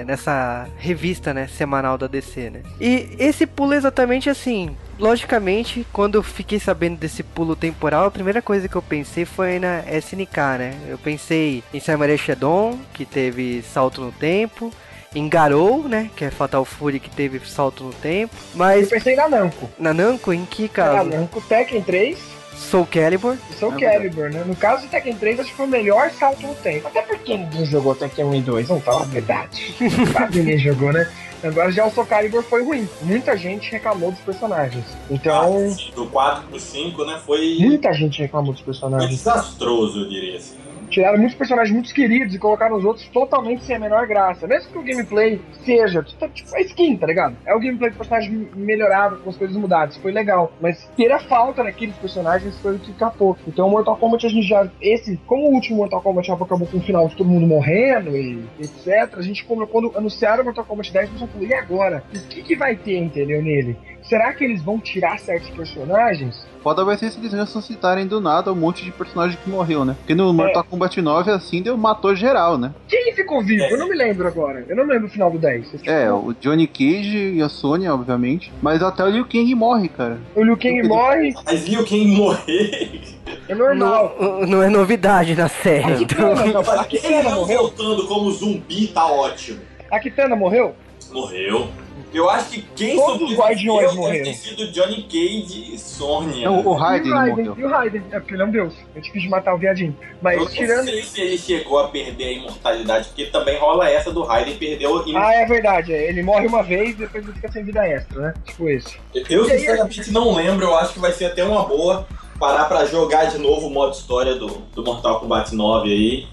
nessa 0.05 0.67
revista, 0.77 1.34
né, 1.34 1.47
semanal 1.47 1.97
da 1.97 2.05
DC, 2.08 2.49
né? 2.51 2.62
E 2.79 3.10
esse 3.17 3.47
pulo 3.47 3.73
é 3.73 3.77
exatamente 3.77 4.29
assim, 4.29 4.75
logicamente, 4.99 5.86
quando 5.91 6.15
eu 6.15 6.23
fiquei 6.23 6.60
sabendo 6.60 6.97
desse 6.97 7.23
pulo 7.23 7.55
temporal, 7.55 8.05
a 8.05 8.12
primeira 8.12 8.41
coisa 8.41 8.67
que 8.67 8.75
eu 8.75 8.81
pensei 8.81 9.25
foi 9.25 9.60
na 9.60 9.81
SNK, 9.91 10.38
né? 10.58 10.73
Eu 10.88 10.97
pensei 10.97 11.63
em 11.73 11.79
Samurai 11.79 12.17
Shodown, 12.17 12.79
que 12.93 13.05
teve 13.05 13.62
salto 13.62 14.01
no 14.01 14.12
tempo, 14.12 14.71
em 15.13 15.29
Garou, 15.29 15.88
né? 15.88 16.10
Que 16.15 16.25
é 16.25 16.31
Fatal 16.31 16.65
Fury, 16.65 16.99
que 16.99 17.10
teve 17.10 17.39
salto 17.47 17.84
no 17.84 17.93
tempo. 17.93 18.36
Eu 18.36 18.58
Mas 18.58 18.89
pensei 18.89 19.15
na 19.15 19.27
Namco. 19.29 19.69
na 19.79 19.93
Namco, 19.93 20.34
em 20.34 20.45
que 20.45 20.63
Na 20.63 20.69
caso? 20.69 21.10
Namco 21.10 21.41
Tekken 21.41 21.81
3 21.81 22.35
Soul 22.56 22.86
Calibur. 22.88 23.38
Soul 23.60 23.74
É 23.74 23.80
Calibur, 23.80 24.30
né? 24.32 24.44
No 24.46 24.56
caso 24.56 24.84
do 24.84 24.89
Tekken 24.89 25.15
3, 25.15 25.39
acho 25.41 25.50
que 25.52 25.56
foi 25.58 25.65
o 25.65 25.70
melhor 25.70 26.10
salto 26.12 26.41
no 26.48 26.56
tempo. 26.56 26.88
Até 26.88 27.02
porque 27.02 27.38
ninguém 27.38 27.65
jogou 27.65 27.94
Tekken 27.96 28.26
1 28.26 28.36
e 28.36 28.41
2, 28.41 28.68
vamos 28.68 28.84
falar 28.84 29.02
a 29.04 29.06
verdade. 29.06 29.76
Quase 30.13 30.39
ninguém 30.39 30.58
jogou, 30.58 30.91
né? 30.91 31.10
Agora 31.44 31.72
já 31.72 31.86
o 31.86 31.91
Soul 31.91 32.08
Calibur 32.08 32.41
foi 32.44 32.63
ruim. 32.63 32.88
Muita 33.02 33.38
gente 33.38 33.70
reclamou 33.72 34.12
dos 34.12 34.22
personagens. 34.22 34.86
Então, 35.12 35.68
Ah, 35.72 35.96
do 35.96 36.08
4 36.08 36.48
pro 36.48 36.60
5, 36.60 37.06
né? 37.06 37.20
Foi, 37.26 37.58
muita 37.60 37.94
gente 37.94 38.20
reclamou 38.22 38.52
dos 38.54 38.62
foi 38.62 38.74
personagens. 38.74 39.12
desastroso, 39.12 40.00
eu 40.00 40.10
diria 40.10 40.38
assim. 40.38 40.56
Tiraram 40.89 41.17
muitos 41.17 41.36
personagens 41.36 41.74
muito 41.74 41.93
queridos 41.93 42.34
e 42.34 42.39
colocaram 42.39 42.76
os 42.76 42.86
outros 42.86 43.08
totalmente 43.10 43.63
sem 43.63 43.76
a 43.76 43.80
menor 43.80 44.08
graça. 44.08 44.48
Mesmo 44.48 44.71
que 44.71 44.78
o 44.78 44.84
gameplay 44.84 45.41
seja, 45.63 46.04
tipo, 46.04 46.28
tipo, 46.30 46.56
é 46.56 46.62
skin, 46.62 46.98
tá 46.98 47.08
ligado? 47.08 47.36
É 47.45 47.54
o 47.54 47.60
gameplay 47.60 47.91
do 47.91 47.98
personagem 47.98 48.50
melhorado, 48.56 49.17
com 49.17 49.30
as 49.30 49.38
coisas 49.38 49.56
mudadas. 49.56 49.98
Foi 49.98 50.12
legal. 50.12 50.52
Mas 50.62 50.89
ter 50.95 51.12
a 51.12 51.19
falta 51.19 51.63
daqueles 51.63 51.95
personagens 51.98 52.58
foi 52.60 52.76
o 52.76 52.80
que 52.80 52.93
capou. 52.93 53.38
Então, 53.48 53.69
Mortal 53.69 53.98
Kombat, 53.98 54.26
a 54.26 54.30
gente 54.30 54.48
já. 54.48 54.69
Esse, 54.82 55.17
como 55.26 55.50
o 55.50 55.54
último 55.54 55.78
Mortal 55.78 56.02
Kombat 56.02 56.32
acabou 56.32 56.67
com 56.67 56.78
o 56.78 56.82
final 56.82 57.08
de 57.08 57.15
todo 57.15 57.30
mundo 57.30 57.48
morrendo 57.48 58.15
e 58.15 58.43
etc., 58.60 59.15
a 59.17 59.21
gente, 59.21 59.43
quando 59.45 59.91
anunciaram 59.95 60.41
o 60.41 60.45
Mortal 60.45 60.65
Kombat 60.65 60.91
10, 60.91 61.10
a 61.10 61.17
gente 61.17 61.32
falou, 61.32 61.48
e 61.48 61.54
agora? 61.54 62.04
O 62.13 62.28
que, 62.28 62.43
que 62.43 62.56
vai 62.56 62.76
ter, 62.76 62.98
entendeu, 62.98 63.41
nele? 63.41 63.78
Será 64.08 64.32
que 64.34 64.44
eles 64.44 64.62
vão 64.62 64.80
tirar 64.80 65.18
certos 65.20 65.50
personagens? 65.50 66.46
Foda 66.62 66.84
vai 66.86 66.96
ser 66.98 67.12
se 67.12 67.20
eles 67.20 67.34
ressuscitarem 67.34 68.06
do 68.08 68.20
nada 68.22 68.52
um 68.52 68.56
monte 68.56 68.84
de 68.84 68.91
personagem 68.91 69.38
que 69.44 69.50
morreu, 69.50 69.84
né? 69.86 69.96
Porque 70.00 70.13
no 70.15 70.32
Mortal 70.34 70.63
Kombat 70.63 71.00
9, 71.02 71.32
assim, 71.32 71.62
deu, 71.62 71.76
matou 71.78 72.15
geral, 72.15 72.58
né? 72.58 72.72
Quem 72.88 73.13
ficou 73.13 73.44
vivo? 73.44 73.63
Eu 73.65 73.78
não 73.78 73.88
me 73.89 73.96
lembro 73.96 74.28
agora. 74.28 74.63
Eu 74.68 74.76
não 74.76 74.86
me 74.86 74.94
lembro 74.94 75.08
o 75.08 75.12
final 75.12 75.30
do 75.32 75.38
10. 75.39 75.68
Vocês 75.70 75.82
É, 75.88 76.02
ficam- 76.04 76.26
o 76.28 76.34
Johnny 76.36 76.68
Cage 76.68 77.34
e 77.36 77.41
a 77.41 77.50
Sony, 77.50 77.88
obviamente. 77.88 78.52
Mas 78.62 78.82
até 78.84 79.04
o 79.04 79.10
Liu 79.10 79.26
Kang 79.26 79.54
morre, 79.56 79.88
cara. 79.89 80.20
O 80.36 80.44
Liu 80.44 80.58
Kang 80.58 80.88
morre, 80.88 81.34
Mas 81.46 81.68
Liu 81.68 81.84
Kang 81.86 82.06
morrer. 82.15 83.02
é 83.50 83.56
normal. 83.56 84.15
Não, 84.20 84.39
não 84.48 84.63
é 84.63 84.70
novidade 84.70 85.36
na 85.36 85.48
série. 85.48 85.84
A 85.94 86.02
Então, 86.02 86.36
Kitana, 86.36 86.54
não, 86.54 86.62
a 86.80 86.86
Kitana 86.86 87.24
não 87.24 87.36
morreu? 87.39 87.58
voltando 87.60 88.08
como 88.08 88.32
zumbi 88.32 88.88
tá 88.88 89.06
ótimo. 89.06 89.60
A 89.91 90.00
Kitana 90.00 90.36
morreu? 90.36 90.76
Morreu. 91.12 91.68
Eu 92.13 92.30
acho 92.30 92.50
que 92.52 92.62
quem 92.76 92.96
Todos 92.96 93.30
os 93.32 93.38
Guardiões 93.38 93.65
sobreviveu 93.65 93.88
deve 93.89 93.96
morreram. 93.98 94.24
ter 94.26 94.34
sido 94.36 94.72
Johnny 94.72 95.04
Cage 95.04 95.74
e 95.74 95.78
Sônia. 95.78 96.50
Não, 96.50 96.65
o 96.65 96.74
Raiden 96.74 97.10
e 97.10 97.12
o 97.12 97.15
Raiden, 97.18 97.46
morreu. 97.46 97.56
e 97.58 97.65
o 97.65 97.70
Raiden. 97.70 98.04
É 98.12 98.20
porque 98.20 98.34
ele 98.36 98.41
é 98.41 98.46
um 98.46 98.52
deus. 98.52 98.74
É 98.96 99.00
difícil 99.00 99.22
de 99.24 99.30
matar 99.30 99.54
o 99.54 99.58
viadinho. 99.58 99.98
Mas 100.22 100.38
Eu 100.38 100.46
não 100.46 100.52
tirando. 100.52 100.86
sei 100.86 101.04
se 101.04 101.22
ele 101.22 101.38
chegou 101.38 101.80
a 101.80 101.88
perder 101.89 102.24
a 102.26 102.32
imortalidade, 102.32 103.08
porque 103.10 103.26
também 103.26 103.58
rola 103.60 103.89
essa 103.89 104.12
do 104.12 104.24
Raiden 104.24 104.56
perdeu 104.56 104.98
a 104.98 105.04
Ah, 105.28 105.34
é 105.34 105.46
verdade. 105.46 105.94
é, 105.94 106.08
Ele 106.10 106.24
morre 106.24 106.48
uma 106.48 106.63
vez 106.63 106.91
e 106.91 106.94
depois 106.94 107.24
ele 107.24 107.34
fica 107.34 107.52
sem 107.52 107.63
vida 107.63 107.86
extra, 107.86 108.22
né? 108.22 108.34
Tipo 108.46 108.70
esse. 108.70 108.98
Eu 109.30 109.44
aí, 109.44 109.50
sinceramente 109.60 110.12
não 110.12 110.34
lembro, 110.34 110.65
eu 110.65 110.76
acho 110.78 110.94
que 110.94 111.00
vai 111.00 111.12
ser 111.12 111.26
até 111.26 111.44
uma 111.44 111.65
boa 111.68 112.08
parar 112.39 112.65
pra 112.65 112.86
jogar 112.86 113.26
de 113.26 113.38
novo 113.38 113.68
o 113.68 113.70
modo 113.70 113.94
história 113.94 114.36
do, 114.36 114.48
do 114.74 114.84
Mortal 114.84 115.20
Kombat 115.22 115.54
9 115.56 115.89
aí, 115.91 116.28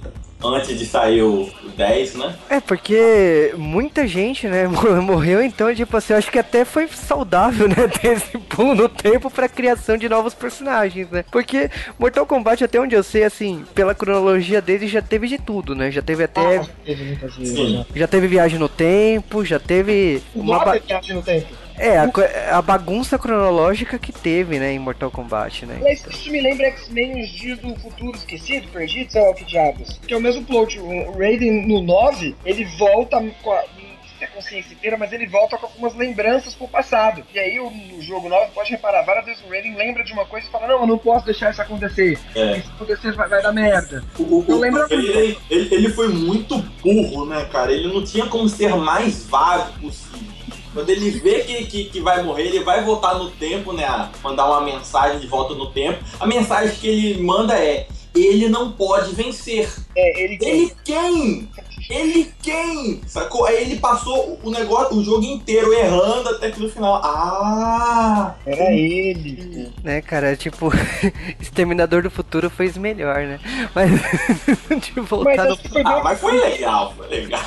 antes 0.44 0.78
de 0.78 0.84
sair 0.86 1.22
o, 1.22 1.42
o 1.64 1.68
10, 1.76 2.14
né? 2.16 2.34
É, 2.50 2.60
porque 2.60 3.54
muita 3.56 4.06
gente, 4.06 4.46
né, 4.48 4.66
morreu, 5.02 5.42
então, 5.42 5.74
tipo 5.74 5.96
assim, 5.96 6.12
eu 6.12 6.18
acho 6.18 6.30
que 6.30 6.38
até 6.38 6.64
foi 6.64 6.86
saudável, 6.88 7.68
né, 7.68 7.88
ter 8.00 8.12
esse 8.16 8.36
pulo 8.38 8.74
no 8.74 8.88
tempo 8.88 9.30
pra 9.30 9.48
criação 9.48 9.96
de 9.96 10.08
novos 10.08 10.34
personagens, 10.34 11.08
né? 11.10 11.24
Porque 11.30 11.70
Mortal 11.98 12.26
Kombat, 12.26 12.62
até 12.64 12.80
onde 12.80 12.94
eu 12.94 13.02
sei, 13.02 13.24
assim, 13.24 13.64
pela 13.74 13.94
cronologia 13.94 14.60
dele, 14.60 14.86
já 14.88 15.00
teve 15.02 15.28
de 15.28 15.38
tudo, 15.38 15.74
né? 15.74 15.90
Já 15.90 16.02
teve 16.02 16.24
até. 16.24 16.58
Ah, 16.58 16.64
teve 16.84 17.04
muitas 17.04 17.36
vezes. 17.36 17.54
Sim. 17.54 17.76
né? 17.78 17.86
Já 17.94 18.06
teve 18.06 18.26
viagem 18.26 18.58
no 18.58 18.68
tempo, 18.68 19.44
já 19.44 19.58
teve 19.58 20.22
O 20.34 20.40
uma. 20.40 20.64
ba- 20.64 20.72
viagem 20.78 21.14
no 21.16 21.22
tempo. 21.22 21.46
É, 21.78 21.98
a, 21.98 22.58
a 22.58 22.62
bagunça 22.62 23.18
cronológica 23.18 23.98
que 23.98 24.12
teve, 24.12 24.58
né, 24.58 24.72
em 24.72 24.78
Mortal 24.78 25.10
Kombat, 25.10 25.66
né? 25.66 25.78
Mas 25.82 26.04
isso 26.06 26.30
me 26.30 26.40
lembra 26.40 26.66
X-Men 26.68 27.20
os 27.22 27.28
dias 27.30 27.58
do 27.58 27.74
futuro 27.76 28.16
esquecido, 28.16 28.68
perdido, 28.68 29.10
sei 29.10 29.22
lá 29.22 29.30
o 29.30 29.34
que 29.34 29.44
diabos. 29.44 29.98
Que 30.06 30.14
é 30.14 30.16
o 30.16 30.20
mesmo 30.20 30.44
plot. 30.44 30.78
O 30.78 31.12
Raiden 31.18 31.66
no 31.66 31.82
9, 31.82 32.34
ele 32.44 32.64
volta 32.78 33.22
com 33.42 33.52
a. 33.52 33.62
não 33.62 33.64
sei 34.08 34.18
se 34.18 34.24
é 34.24 34.26
a 34.26 34.30
consciência 34.30 34.72
inteira, 34.74 34.96
mas 34.96 35.12
ele 35.12 35.26
volta 35.26 35.56
com 35.56 35.66
algumas 35.66 35.94
lembranças 35.96 36.54
pro 36.54 36.68
passado. 36.68 37.22
E 37.34 37.38
aí, 37.38 37.58
o- 37.58 37.70
no 37.70 38.00
jogo 38.02 38.28
9, 38.28 38.50
pode 38.54 38.70
reparar, 38.70 39.02
várias 39.02 39.24
vezes 39.24 39.42
o 39.44 39.48
Raiden 39.50 39.74
lembra 39.74 40.04
de 40.04 40.12
uma 40.12 40.24
coisa 40.26 40.46
e 40.46 40.50
fala: 40.50 40.68
Não, 40.68 40.80
eu 40.82 40.86
não 40.86 40.98
posso 40.98 41.24
deixar 41.26 41.50
isso 41.50 41.62
acontecer. 41.62 42.18
É. 42.34 42.54
Se 42.54 42.60
isso 42.60 42.70
acontecer, 42.76 43.12
vai, 43.12 43.28
vai 43.28 43.42
dar 43.42 43.52
merda. 43.52 44.04
O, 44.18 44.44
o, 44.52 44.58
lembro 44.58 44.86
ele, 44.90 45.36
ele, 45.50 45.74
ele 45.74 45.88
foi 45.90 46.08
muito 46.08 46.58
burro, 46.82 47.26
né, 47.26 47.44
cara? 47.50 47.72
Ele 47.72 47.92
não 47.92 48.04
tinha 48.04 48.26
como 48.26 48.48
ser 48.48 48.74
mais 48.76 49.24
vago 49.26 49.72
possível. 49.80 50.31
Quando 50.72 50.88
ele 50.88 51.10
vê 51.10 51.40
que, 51.40 51.64
que, 51.66 51.84
que 51.84 52.00
vai 52.00 52.22
morrer, 52.22 52.44
ele 52.44 52.60
vai 52.60 52.82
voltar 52.82 53.14
no 53.14 53.30
tempo, 53.30 53.72
né? 53.72 53.86
Mandar 54.22 54.46
uma 54.46 54.60
mensagem 54.60 55.20
de 55.20 55.26
volta 55.26 55.54
no 55.54 55.70
tempo. 55.70 56.02
A 56.18 56.26
mensagem 56.26 56.74
que 56.76 56.88
ele 56.88 57.22
manda 57.22 57.54
é: 57.54 57.86
ele 58.14 58.48
não 58.48 58.72
pode 58.72 59.14
vencer. 59.14 59.70
É, 59.96 60.22
ele 60.22 60.38
Ele 60.40 60.72
quem? 60.84 61.48
Ele 61.90 62.32
quem? 62.42 63.00
Sacou? 63.06 63.44
Aí 63.44 63.62
ele 63.62 63.76
passou 63.76 64.38
o 64.42 64.50
negócio, 64.50 64.96
o 64.96 65.04
jogo 65.04 65.24
inteiro 65.24 65.72
errando 65.72 66.28
até 66.28 66.50
que 66.50 66.60
no 66.60 66.68
final. 66.70 67.00
Ah! 67.04 68.34
Era 68.46 68.72
ele. 68.72 69.72
Né, 69.82 70.00
cara, 70.00 70.36
tipo, 70.36 70.70
Exterminador 71.40 72.02
do 72.02 72.10
Futuro 72.10 72.48
fez 72.48 72.76
melhor, 72.76 73.16
né? 73.22 73.40
Mas 73.74 73.90
de 74.80 74.92
Mas 74.96 75.08
voltar 75.08 75.48
no 75.48 75.56
que 75.56 75.68
foi 75.68 75.82
Ah, 75.84 76.00
mas 76.02 76.20
foi 76.20 76.38
legal, 76.38 76.94
foi 76.96 77.08
legal. 77.08 77.42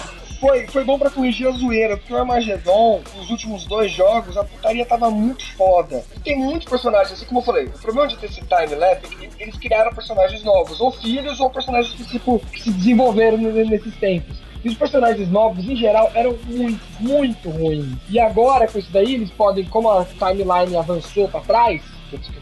Foi, 0.46 0.68
foi 0.68 0.84
bom 0.84 1.00
pra 1.00 1.10
corrigir 1.10 1.48
a 1.48 1.52
zoeira, 1.52 1.98
porque 1.98 2.14
o 2.14 2.18
Armageddon, 2.18 3.02
os 3.20 3.32
últimos 3.32 3.66
dois 3.66 3.92
jogos, 3.92 4.38
a 4.38 4.44
putaria 4.44 4.86
tava 4.86 5.10
muito 5.10 5.44
foda. 5.56 6.04
E 6.16 6.20
tem 6.20 6.38
muitos 6.38 6.70
personagens, 6.70 7.14
assim 7.14 7.26
como 7.26 7.40
eu 7.40 7.44
falei, 7.44 7.66
o 7.66 7.80
problema 7.80 8.08
de 8.08 8.18
ter 8.18 8.28
esse 8.28 8.42
time-lapse 8.42 9.16
é 9.24 9.28
que 9.28 9.44
eles 9.44 9.58
criaram 9.58 9.92
personagens 9.92 10.44
novos, 10.44 10.80
ou 10.80 10.92
filhos, 10.92 11.40
ou 11.40 11.50
personagens 11.50 11.94
que, 11.96 12.06
tipo, 12.06 12.40
que 12.52 12.62
se 12.62 12.72
desenvolveram 12.72 13.38
nesses 13.38 13.96
tempos. 13.96 14.38
E 14.64 14.70
os 14.70 14.76
personagens 14.76 15.30
novos, 15.30 15.68
em 15.68 15.76
geral, 15.76 16.12
eram 16.14 16.38
muito, 16.46 16.82
muito 17.00 17.50
ruins. 17.50 17.98
E 18.10 18.20
agora, 18.20 18.68
com 18.68 18.78
isso 18.78 18.92
daí, 18.92 19.16
eles 19.16 19.32
podem, 19.32 19.66
como 19.66 19.90
a 19.90 20.06
timeline 20.06 20.78
avançou 20.78 21.28
pra 21.28 21.42
trás, 21.42 21.82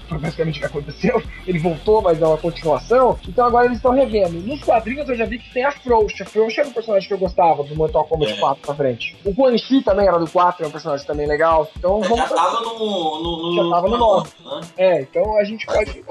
foi 0.08 0.18
basicamente 0.18 0.58
o 0.58 0.60
que 0.62 0.66
aconteceu, 0.66 1.22
ele 1.48 1.60
voltou, 1.60 2.02
mas 2.02 2.22
é 2.22 2.26
uma 2.26 2.38
continuação, 2.38 3.18
então 3.28 3.46
agora 3.46 3.66
eles 3.66 3.78
estão 3.78 3.92
revendo. 3.92 4.40
Nos 4.42 4.62
quadrinhos 4.64 5.08
eu 5.10 5.16
já 5.16 5.26
vi 5.26 5.40
que 5.40 5.52
tem 5.54 5.64
a 5.66 5.72
Frost. 5.72 6.22
A 6.22 6.26
Frost 6.26 6.58
era 6.58 6.68
um 6.68 6.74
personagem 6.74 7.08
que 7.08 7.14
eu 7.14 7.18
gostava 7.18 7.64
do 7.64 7.76
Mortal 7.76 8.06
Kombat 8.06 8.34
É. 8.34 8.38
4 8.38 8.62
pra 8.66 8.76
frente. 8.76 9.16
O 9.26 9.34
Quan 9.34 9.58
Chi 9.58 9.82
também 9.82 10.08
era 10.08 10.18
do 10.18 10.30
4, 10.30 10.64
é 10.64 10.68
um 10.68 10.72
personagem 10.72 11.06
também 11.06 11.28
legal. 11.28 11.70
Então 11.78 12.02
Já 12.04 12.10
vamos. 12.10 12.30
tava 12.30 12.62
no. 12.62 12.80
no, 12.80 13.52
no 13.52 13.56
Já 13.56 13.76
tava 13.76 13.88
no 13.90 13.98
nove. 13.98 14.30
né? 14.46 14.62
É, 14.78 15.02
então 15.02 15.38
a 15.38 15.44
gente 15.44 15.66
pode. 15.66 16.04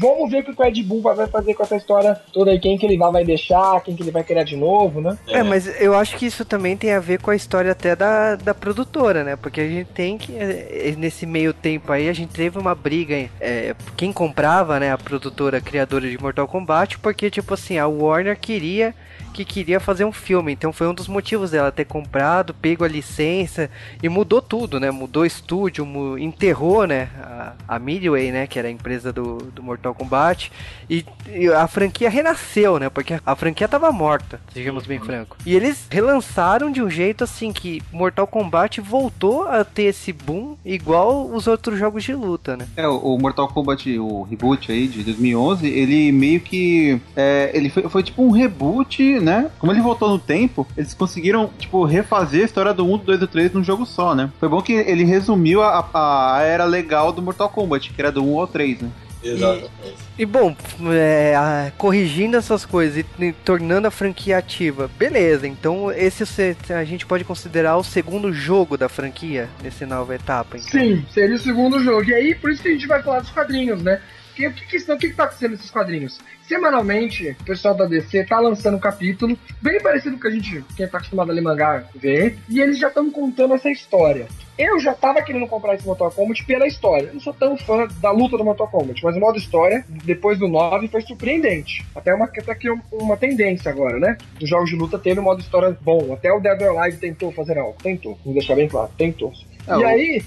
Vamos 0.00 0.30
ver 0.30 0.40
o 0.40 0.44
que 0.44 0.60
o 0.62 0.64
Ed 0.64 0.82
Boon 0.82 1.00
vai 1.00 1.26
fazer 1.26 1.54
com 1.54 1.62
essa 1.62 1.76
história 1.76 2.20
toda 2.32 2.50
aí, 2.50 2.58
quem 2.58 2.76
que 2.78 2.86
ele 2.86 2.96
vai, 2.96 3.24
deixar, 3.24 3.80
quem 3.82 3.94
que 3.96 4.02
ele 4.02 4.10
vai 4.10 4.22
criar 4.24 4.44
de 4.44 4.56
novo, 4.56 5.00
né? 5.00 5.16
É, 5.28 5.42
mas 5.42 5.80
eu 5.80 5.94
acho 5.94 6.16
que 6.16 6.26
isso 6.26 6.44
também 6.44 6.76
tem 6.76 6.92
a 6.92 7.00
ver 7.00 7.20
com 7.20 7.30
a 7.30 7.36
história 7.36 7.72
até 7.72 7.94
da, 7.96 8.36
da 8.36 8.54
produtora, 8.54 9.24
né? 9.24 9.36
Porque 9.36 9.60
a 9.60 9.68
gente 9.68 9.88
tem 9.88 10.16
que, 10.18 10.34
é, 10.36 10.94
nesse 10.96 11.26
meio 11.26 11.52
tempo 11.52 11.92
aí, 11.92 12.08
a 12.08 12.12
gente 12.12 12.32
teve 12.32 12.58
uma 12.58 12.74
briga, 12.74 13.01
é, 13.40 13.74
quem 13.96 14.12
comprava, 14.12 14.78
né, 14.78 14.92
a 14.92 14.98
produtora 14.98 15.60
criadora 15.60 16.08
de 16.08 16.18
Mortal 16.20 16.46
Kombat, 16.46 16.98
porque, 16.98 17.30
tipo 17.30 17.54
assim, 17.54 17.78
a 17.78 17.86
Warner 17.86 18.38
queria 18.38 18.94
que 19.32 19.44
queria 19.44 19.80
fazer 19.80 20.04
um 20.04 20.12
filme, 20.12 20.52
então 20.52 20.72
foi 20.72 20.86
um 20.86 20.94
dos 20.94 21.08
motivos 21.08 21.50
dela 21.50 21.72
ter 21.72 21.84
comprado, 21.86 22.54
pego 22.54 22.84
a 22.84 22.88
licença 22.88 23.70
e 24.02 24.08
mudou 24.08 24.40
tudo, 24.42 24.78
né? 24.78 24.90
Mudou 24.90 25.24
estúdio, 25.26 25.84
mu- 25.86 26.18
enterrou, 26.18 26.86
né? 26.86 27.08
A, 27.22 27.52
a 27.76 27.78
Midway, 27.78 28.30
né? 28.30 28.46
Que 28.46 28.58
era 28.58 28.68
a 28.68 28.70
empresa 28.70 29.12
do, 29.12 29.38
do 29.38 29.62
Mortal 29.62 29.94
Kombat 29.94 30.52
e, 30.88 31.04
e 31.34 31.48
a 31.48 31.66
franquia 31.66 32.10
renasceu, 32.10 32.78
né? 32.78 32.88
Porque 32.90 33.18
a 33.24 33.34
franquia 33.36 33.66
tava 33.66 33.90
morta, 33.90 34.40
sejamos 34.52 34.86
bem 34.86 35.00
franco. 35.00 35.36
E 35.46 35.54
eles 35.54 35.86
relançaram 35.90 36.70
de 36.70 36.82
um 36.82 36.90
jeito 36.90 37.24
assim 37.24 37.52
que 37.52 37.82
Mortal 37.92 38.26
Kombat 38.26 38.80
voltou 38.80 39.48
a 39.48 39.64
ter 39.64 39.84
esse 39.84 40.12
boom 40.12 40.56
igual 40.64 41.26
os 41.30 41.46
outros 41.46 41.78
jogos 41.78 42.04
de 42.04 42.14
luta, 42.14 42.56
né? 42.56 42.66
É, 42.76 42.86
o 42.86 43.16
Mortal 43.18 43.48
Kombat, 43.48 43.98
o 43.98 44.22
reboot 44.22 44.70
aí 44.70 44.86
de 44.86 45.02
2011, 45.02 45.66
ele 45.68 46.12
meio 46.12 46.40
que. 46.40 47.00
é, 47.16 47.50
ele 47.54 47.70
foi, 47.70 47.82
foi 47.88 48.02
tipo 48.02 48.22
um 48.22 48.30
reboot, 48.30 49.20
né? 49.22 49.50
Como 49.58 49.72
ele 49.72 49.80
voltou 49.80 50.10
no 50.10 50.18
tempo, 50.18 50.66
eles 50.76 50.92
conseguiram, 50.94 51.50
tipo, 51.58 51.84
refazer 51.84 52.42
a 52.42 52.44
história 52.44 52.74
do 52.74 52.84
1, 52.84 52.98
do 52.98 53.04
2 53.04 53.16
e 53.16 53.20
do 53.20 53.26
3 53.26 53.52
num 53.52 53.64
jogo 53.64 53.86
só, 53.86 54.14
né? 54.14 54.30
Foi 54.38 54.48
bom 54.48 54.60
que 54.60 54.72
ele 54.72 55.04
resumiu 55.04 55.62
a, 55.62 55.88
a, 55.92 56.36
a 56.38 56.42
era 56.42 56.64
legal 56.64 57.12
do 57.12 57.22
Mortal 57.22 57.48
Kombat, 57.48 57.90
que 57.92 58.00
era 58.00 58.12
do 58.12 58.22
1 58.24 58.38
ao 58.40 58.46
3, 58.46 58.80
né? 58.82 58.88
Exatamente. 59.24 59.70
E 60.18 60.26
bom, 60.26 60.54
é, 60.92 61.72
corrigindo 61.78 62.36
essas 62.36 62.64
coisas 62.66 63.04
e, 63.18 63.24
e 63.24 63.32
tornando 63.32 63.86
a 63.86 63.90
franquia 63.90 64.36
ativa, 64.36 64.90
beleza. 64.98 65.46
Então 65.46 65.92
esse 65.92 66.26
se- 66.26 66.56
a 66.70 66.84
gente 66.84 67.06
pode 67.06 67.22
considerar 67.22 67.76
o 67.76 67.84
segundo 67.84 68.32
jogo 68.32 68.76
da 68.76 68.88
franquia 68.88 69.48
nessa 69.62 69.86
nova 69.86 70.14
etapa. 70.14 70.56
Então. 70.56 70.68
Sim, 70.80 71.04
seria 71.14 71.36
o 71.36 71.38
segundo 71.38 71.78
jogo. 71.80 72.04
E 72.10 72.14
aí, 72.14 72.34
por 72.34 72.50
isso 72.50 72.62
que 72.62 72.68
a 72.68 72.72
gente 72.72 72.86
vai 72.88 73.00
falar 73.00 73.20
dos 73.20 73.30
quadrinhos, 73.30 73.80
né? 73.80 74.00
O 74.46 74.52
que, 74.52 74.66
que, 74.66 74.92
o 74.92 74.98
que, 74.98 75.08
que 75.10 75.14
tá 75.14 75.24
acontecendo 75.24 75.52
nesses 75.52 75.70
quadrinhos? 75.70 76.20
Semanalmente, 76.46 77.36
o 77.40 77.44
pessoal 77.44 77.74
da 77.74 77.86
DC 77.86 78.24
tá 78.24 78.38
lançando 78.38 78.76
um 78.76 78.80
capítulo, 78.80 79.38
bem 79.60 79.80
parecido 79.80 80.16
com 80.16 80.22
que 80.22 80.28
a 80.28 80.30
gente, 80.30 80.64
quem 80.76 80.86
tá 80.86 80.98
acostumado 80.98 81.30
a 81.30 81.34
ler 81.34 81.40
mangá, 81.40 81.84
vê, 81.94 82.36
e 82.48 82.60
eles 82.60 82.78
já 82.78 82.88
estão 82.88 83.10
contando 83.10 83.54
essa 83.54 83.70
história. 83.70 84.26
Eu 84.58 84.78
já 84.78 84.92
tava 84.92 85.22
querendo 85.22 85.46
comprar 85.46 85.74
esse 85.74 85.86
Mortal 85.86 86.10
Kombat 86.10 86.44
pela 86.44 86.66
história. 86.66 87.06
Eu 87.06 87.14
não 87.14 87.20
sou 87.20 87.32
tão 87.32 87.56
fã 87.56 87.88
da 88.00 88.10
luta 88.10 88.36
do 88.36 88.44
Mortal 88.44 88.68
Kombat, 88.68 89.02
mas 89.02 89.16
o 89.16 89.20
modo 89.20 89.38
história, 89.38 89.84
depois 90.04 90.38
do 90.38 90.46
9, 90.46 90.88
foi 90.88 91.00
surpreendente. 91.00 91.84
Até 91.94 92.14
uma, 92.14 92.26
até 92.26 92.54
que 92.54 92.68
uma 92.92 93.16
tendência 93.16 93.70
agora, 93.70 93.98
né? 93.98 94.18
Dos 94.38 94.48
jogos 94.48 94.68
de 94.68 94.76
luta 94.76 94.98
ter 94.98 95.18
um 95.18 95.22
modo 95.22 95.40
história 95.40 95.76
bom. 95.80 96.12
Até 96.12 96.30
o 96.30 96.38
Dead 96.38 96.60
or 96.60 96.78
Alive 96.78 96.98
tentou 96.98 97.32
fazer 97.32 97.56
algo. 97.56 97.76
Tentou. 97.82 98.18
Vou 98.24 98.34
deixar 98.34 98.54
bem 98.54 98.68
claro. 98.68 98.90
Tentou. 98.96 99.32
É, 99.66 99.78
e 99.78 99.84
aí, 99.84 100.22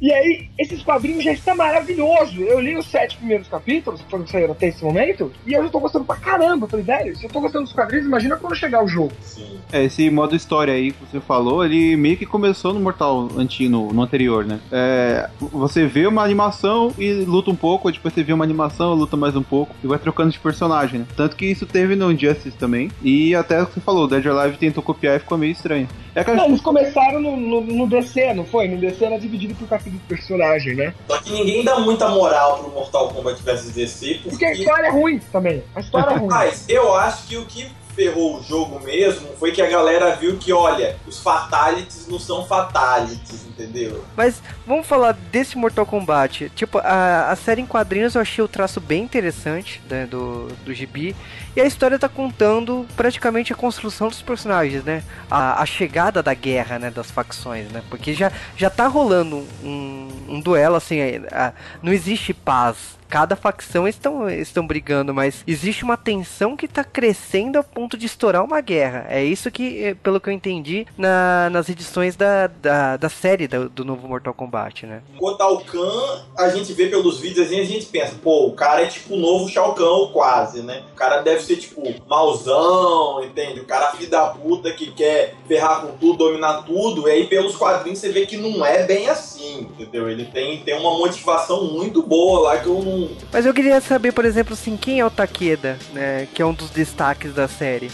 e 0.00 0.12
aí, 0.12 0.48
esses 0.58 0.82
quadrinhos 0.82 1.24
já 1.24 1.32
estão 1.32 1.56
maravilhosos. 1.56 2.38
Eu 2.38 2.60
li 2.60 2.76
os 2.76 2.86
sete 2.86 3.16
primeiros 3.16 3.48
capítulos, 3.48 4.00
que 4.00 4.10
foram 4.10 4.26
saíram 4.26 4.52
até 4.52 4.68
esse 4.68 4.82
momento, 4.84 5.30
e 5.46 5.52
eu 5.52 5.62
já 5.62 5.68
tô 5.68 5.80
gostando 5.80 6.04
pra 6.04 6.16
caramba. 6.16 6.64
Eu 6.64 6.70
falei, 6.70 6.84
velho, 6.84 7.16
se 7.16 7.24
eu 7.24 7.30
tô 7.30 7.40
gostando 7.40 7.64
dos 7.64 7.72
quadrinhos, 7.72 8.06
imagina 8.06 8.36
quando 8.36 8.54
chegar 8.54 8.82
o 8.82 8.88
jogo. 8.88 9.12
Sim. 9.20 9.58
É, 9.72 9.84
esse 9.84 10.08
modo 10.10 10.34
história 10.34 10.72
aí 10.72 10.92
que 10.92 11.04
você 11.06 11.20
falou, 11.20 11.64
ele 11.64 11.96
meio 11.96 12.16
que 12.16 12.26
começou 12.26 12.72
no 12.72 12.80
Mortal 12.80 13.28
antigo, 13.36 13.92
no, 13.92 14.02
anterior, 14.02 14.44
né? 14.44 14.60
É, 14.70 15.28
você 15.40 15.86
vê 15.86 16.06
uma 16.06 16.22
animação 16.22 16.92
e 16.98 17.12
luta 17.24 17.50
um 17.50 17.56
pouco, 17.56 17.90
depois 17.90 18.12
você 18.12 18.22
vê 18.22 18.32
uma 18.32 18.44
animação, 18.44 18.94
luta 18.94 19.16
mais 19.16 19.36
um 19.36 19.42
pouco, 19.42 19.74
e 19.82 19.86
vai 19.86 19.98
trocando 19.98 20.30
de 20.30 20.38
personagem, 20.38 21.00
né? 21.00 21.06
Tanto 21.16 21.36
que 21.36 21.46
isso 21.46 21.66
teve 21.66 21.94
no 21.94 22.10
Injustice 22.10 22.56
também, 22.56 22.90
e 23.02 23.34
até 23.34 23.62
o 23.62 23.66
que 23.66 23.74
você 23.74 23.80
falou, 23.80 24.04
o 24.04 24.08
Dead 24.08 24.26
or 24.26 24.38
Alive 24.38 24.58
tentou 24.58 24.82
copiar 24.82 25.16
e 25.16 25.20
ficou 25.20 25.38
meio 25.38 25.52
estranho. 25.52 25.88
É 26.14 26.34
não, 26.34 26.46
eles 26.46 26.60
começaram 26.60 27.20
no, 27.20 27.36
no, 27.36 27.60
no, 27.62 27.86
DC, 27.86 28.21
não 28.34 28.44
foi? 28.44 28.68
No 28.68 28.76
DC 28.78 29.04
era 29.04 29.18
dividido 29.18 29.54
por 29.54 29.68
capítulo 29.68 29.98
de 29.98 30.06
personagem, 30.06 30.74
né? 30.74 30.94
Só 31.08 31.18
que 31.18 31.32
ninguém 31.32 31.64
dá 31.64 31.78
muita 31.80 32.08
moral 32.08 32.58
pro 32.58 32.70
Mortal 32.70 33.08
Kombat 33.08 33.42
vs 33.42 33.70
DC. 33.70 34.06
Porque... 34.14 34.30
porque 34.30 34.44
a 34.44 34.52
história 34.52 34.86
é 34.86 34.90
ruim 34.90 35.18
também. 35.30 35.62
A 35.74 35.80
história 35.80 36.14
é 36.14 36.18
ruim. 36.18 36.28
Mas 36.28 36.68
eu 36.68 36.94
acho 36.94 37.26
que 37.26 37.36
o 37.36 37.46
que 37.46 37.70
ferrou 37.94 38.38
o 38.38 38.42
jogo 38.42 38.80
mesmo 38.80 39.28
foi 39.38 39.52
que 39.52 39.60
a 39.60 39.68
galera 39.68 40.14
viu 40.16 40.36
que, 40.36 40.52
olha, 40.52 40.96
os 41.06 41.20
fatalities 41.20 42.06
não 42.08 42.18
são 42.18 42.44
fatalities, 42.46 43.46
entendeu? 43.46 44.04
Mas 44.16 44.42
vamos 44.66 44.86
falar 44.86 45.12
desse 45.12 45.56
Mortal 45.56 45.86
Kombat. 45.86 46.50
Tipo, 46.54 46.78
a, 46.78 47.30
a 47.30 47.36
série 47.36 47.60
em 47.60 47.66
quadrinhos 47.66 48.14
eu 48.14 48.20
achei 48.20 48.42
o 48.42 48.48
traço 48.48 48.80
bem 48.80 49.02
interessante 49.02 49.80
né, 49.88 50.06
do, 50.06 50.48
do 50.64 50.72
gibi. 50.72 51.14
E 51.54 51.60
a 51.60 51.66
história 51.66 51.98
tá 51.98 52.08
contando 52.08 52.86
praticamente 52.96 53.52
a 53.52 53.56
construção 53.56 54.08
dos 54.08 54.22
personagens, 54.22 54.82
né? 54.84 55.02
A, 55.30 55.62
a 55.62 55.66
chegada 55.66 56.22
da 56.22 56.32
guerra, 56.32 56.78
né? 56.78 56.90
Das 56.90 57.10
facções, 57.10 57.70
né? 57.70 57.82
Porque 57.90 58.14
já, 58.14 58.32
já 58.56 58.70
tá 58.70 58.86
rolando 58.86 59.46
um, 59.62 60.08
um 60.28 60.40
duelo, 60.40 60.76
assim, 60.76 60.98
a, 61.00 61.48
a, 61.48 61.52
não 61.82 61.92
existe 61.92 62.32
paz 62.32 62.96
cada 63.12 63.36
facção 63.36 63.86
estão, 63.86 64.26
estão 64.30 64.66
brigando, 64.66 65.12
mas 65.12 65.44
existe 65.46 65.84
uma 65.84 65.98
tensão 65.98 66.56
que 66.56 66.64
está 66.64 66.82
crescendo 66.82 67.58
a 67.58 67.62
ponto 67.62 67.94
de 67.94 68.06
estourar 68.06 68.42
uma 68.42 68.58
guerra. 68.62 69.04
É 69.06 69.22
isso 69.22 69.50
que, 69.50 69.84
eh, 69.84 69.94
pelo 70.02 70.18
que 70.18 70.30
eu 70.30 70.32
entendi, 70.32 70.86
na, 70.96 71.50
nas 71.50 71.68
edições 71.68 72.16
da, 72.16 72.46
da, 72.46 72.96
da 72.96 73.10
série 73.10 73.46
do, 73.46 73.68
do, 73.68 73.84
novo 73.84 74.08
Mortal 74.08 74.32
Kombat, 74.32 74.86
né? 74.86 75.02
O 75.20 75.36
Shao 75.36 75.60
Kahn, 75.60 76.22
a 76.38 76.48
gente 76.48 76.72
vê 76.72 76.86
pelos 76.86 77.20
vídeos 77.20 77.46
assim, 77.46 77.60
a 77.60 77.66
gente 77.66 77.84
pensa, 77.84 78.14
pô, 78.22 78.46
o 78.46 78.54
cara 78.54 78.80
é 78.80 78.86
tipo 78.86 79.12
o 79.12 79.18
novo 79.18 79.46
Shao 79.46 79.74
Kahn, 79.74 80.10
quase, 80.10 80.62
né? 80.62 80.82
O 80.90 80.96
cara 80.96 81.20
deve 81.20 81.41
ser 81.42 81.56
tipo 81.56 81.82
mauzão, 82.08 83.22
entende? 83.24 83.60
O 83.60 83.64
cara 83.64 83.92
filho 83.92 84.10
da 84.10 84.26
puta 84.28 84.72
que 84.72 84.90
quer 84.92 85.34
ferrar 85.46 85.82
com 85.82 85.96
tudo, 85.96 86.18
dominar 86.18 86.62
tudo, 86.62 87.08
e 87.08 87.10
aí 87.10 87.26
pelos 87.26 87.56
quadrinhos 87.56 87.98
você 87.98 88.10
vê 88.10 88.26
que 88.26 88.36
não 88.36 88.64
é 88.64 88.84
bem 88.84 89.08
assim, 89.08 89.68
entendeu? 89.78 90.08
Ele 90.08 90.24
tem, 90.24 90.58
tem 90.60 90.78
uma 90.78 90.96
motivação 90.96 91.64
muito 91.64 92.02
boa 92.02 92.40
lá 92.40 92.58
que 92.58 92.66
eu 92.66 92.82
não 92.82 93.10
mas 93.32 93.46
eu 93.46 93.54
queria 93.54 93.80
saber, 93.80 94.12
por 94.12 94.24
exemplo, 94.24 94.54
assim, 94.54 94.76
quem 94.76 95.00
é 95.00 95.06
o 95.06 95.10
Takeda, 95.10 95.78
né? 95.92 96.28
Que 96.34 96.42
é 96.42 96.46
um 96.46 96.52
dos 96.52 96.70
destaques 96.70 97.34
da 97.34 97.48
série. 97.48 97.90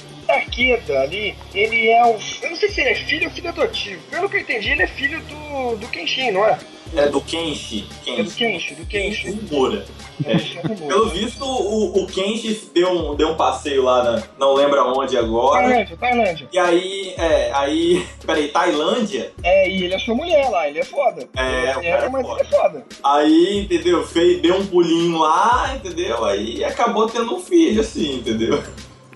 Takeda 0.58 1.00
ali, 1.00 1.36
ele 1.54 1.88
é 1.88 2.04
o. 2.04 2.18
Eu 2.42 2.50
não 2.50 2.56
sei 2.56 2.68
se 2.68 2.80
ele 2.80 2.90
é 2.90 2.94
filho 2.96 3.26
ou 3.26 3.30
filho 3.30 3.48
adotivo. 3.48 4.02
Pelo 4.10 4.28
que 4.28 4.36
eu 4.36 4.40
entendi, 4.40 4.70
ele 4.70 4.82
é 4.82 4.86
filho 4.88 5.22
do, 5.22 5.76
do 5.76 5.86
Kenshin, 5.88 6.32
não 6.32 6.44
é? 6.44 6.58
É 6.96 7.06
do 7.06 7.20
Kenshi. 7.20 7.86
Kenshi. 8.02 8.20
É 8.20 8.22
do 8.22 8.30
Kenshi, 8.30 8.74
do 8.74 8.86
Kenshi. 8.86 9.30
Umura. 9.30 9.84
É. 10.24 10.36
Pelo 10.86 11.10
visto, 11.10 11.44
o, 11.44 12.02
o 12.02 12.06
Kenshi 12.06 12.70
deu 12.74 12.90
um, 12.90 13.14
deu 13.14 13.28
um 13.28 13.36
passeio 13.36 13.82
lá, 13.84 14.02
na, 14.02 14.22
não 14.38 14.54
lembro 14.54 14.80
aonde 14.80 15.16
agora. 15.16 15.62
Tailândia, 15.62 15.96
Tailândia. 15.96 16.48
E 16.50 16.58
aí, 16.58 17.14
é, 17.18 17.52
aí. 17.52 18.06
Peraí, 18.24 18.48
Tailândia? 18.48 19.32
É, 19.42 19.68
e 19.68 19.84
ele 19.84 19.94
achou 19.94 20.16
mulher 20.16 20.48
lá, 20.48 20.66
ele 20.66 20.78
é 20.78 20.84
foda. 20.84 21.28
É, 21.36 21.70
o 21.70 21.74
cara 21.74 22.06
é, 22.06 22.08
mas 22.08 22.26
foda. 22.26 22.40
ele 22.40 22.48
é 22.48 22.56
foda. 22.56 22.86
Aí, 23.04 23.58
entendeu? 23.60 24.06
Fez, 24.06 24.40
deu 24.40 24.56
um 24.56 24.66
pulinho 24.66 25.18
lá, 25.18 25.74
entendeu? 25.76 26.24
Aí 26.24 26.64
acabou 26.64 27.06
tendo 27.06 27.34
um 27.34 27.40
filho, 27.40 27.80
assim, 27.80 28.16
entendeu? 28.16 28.62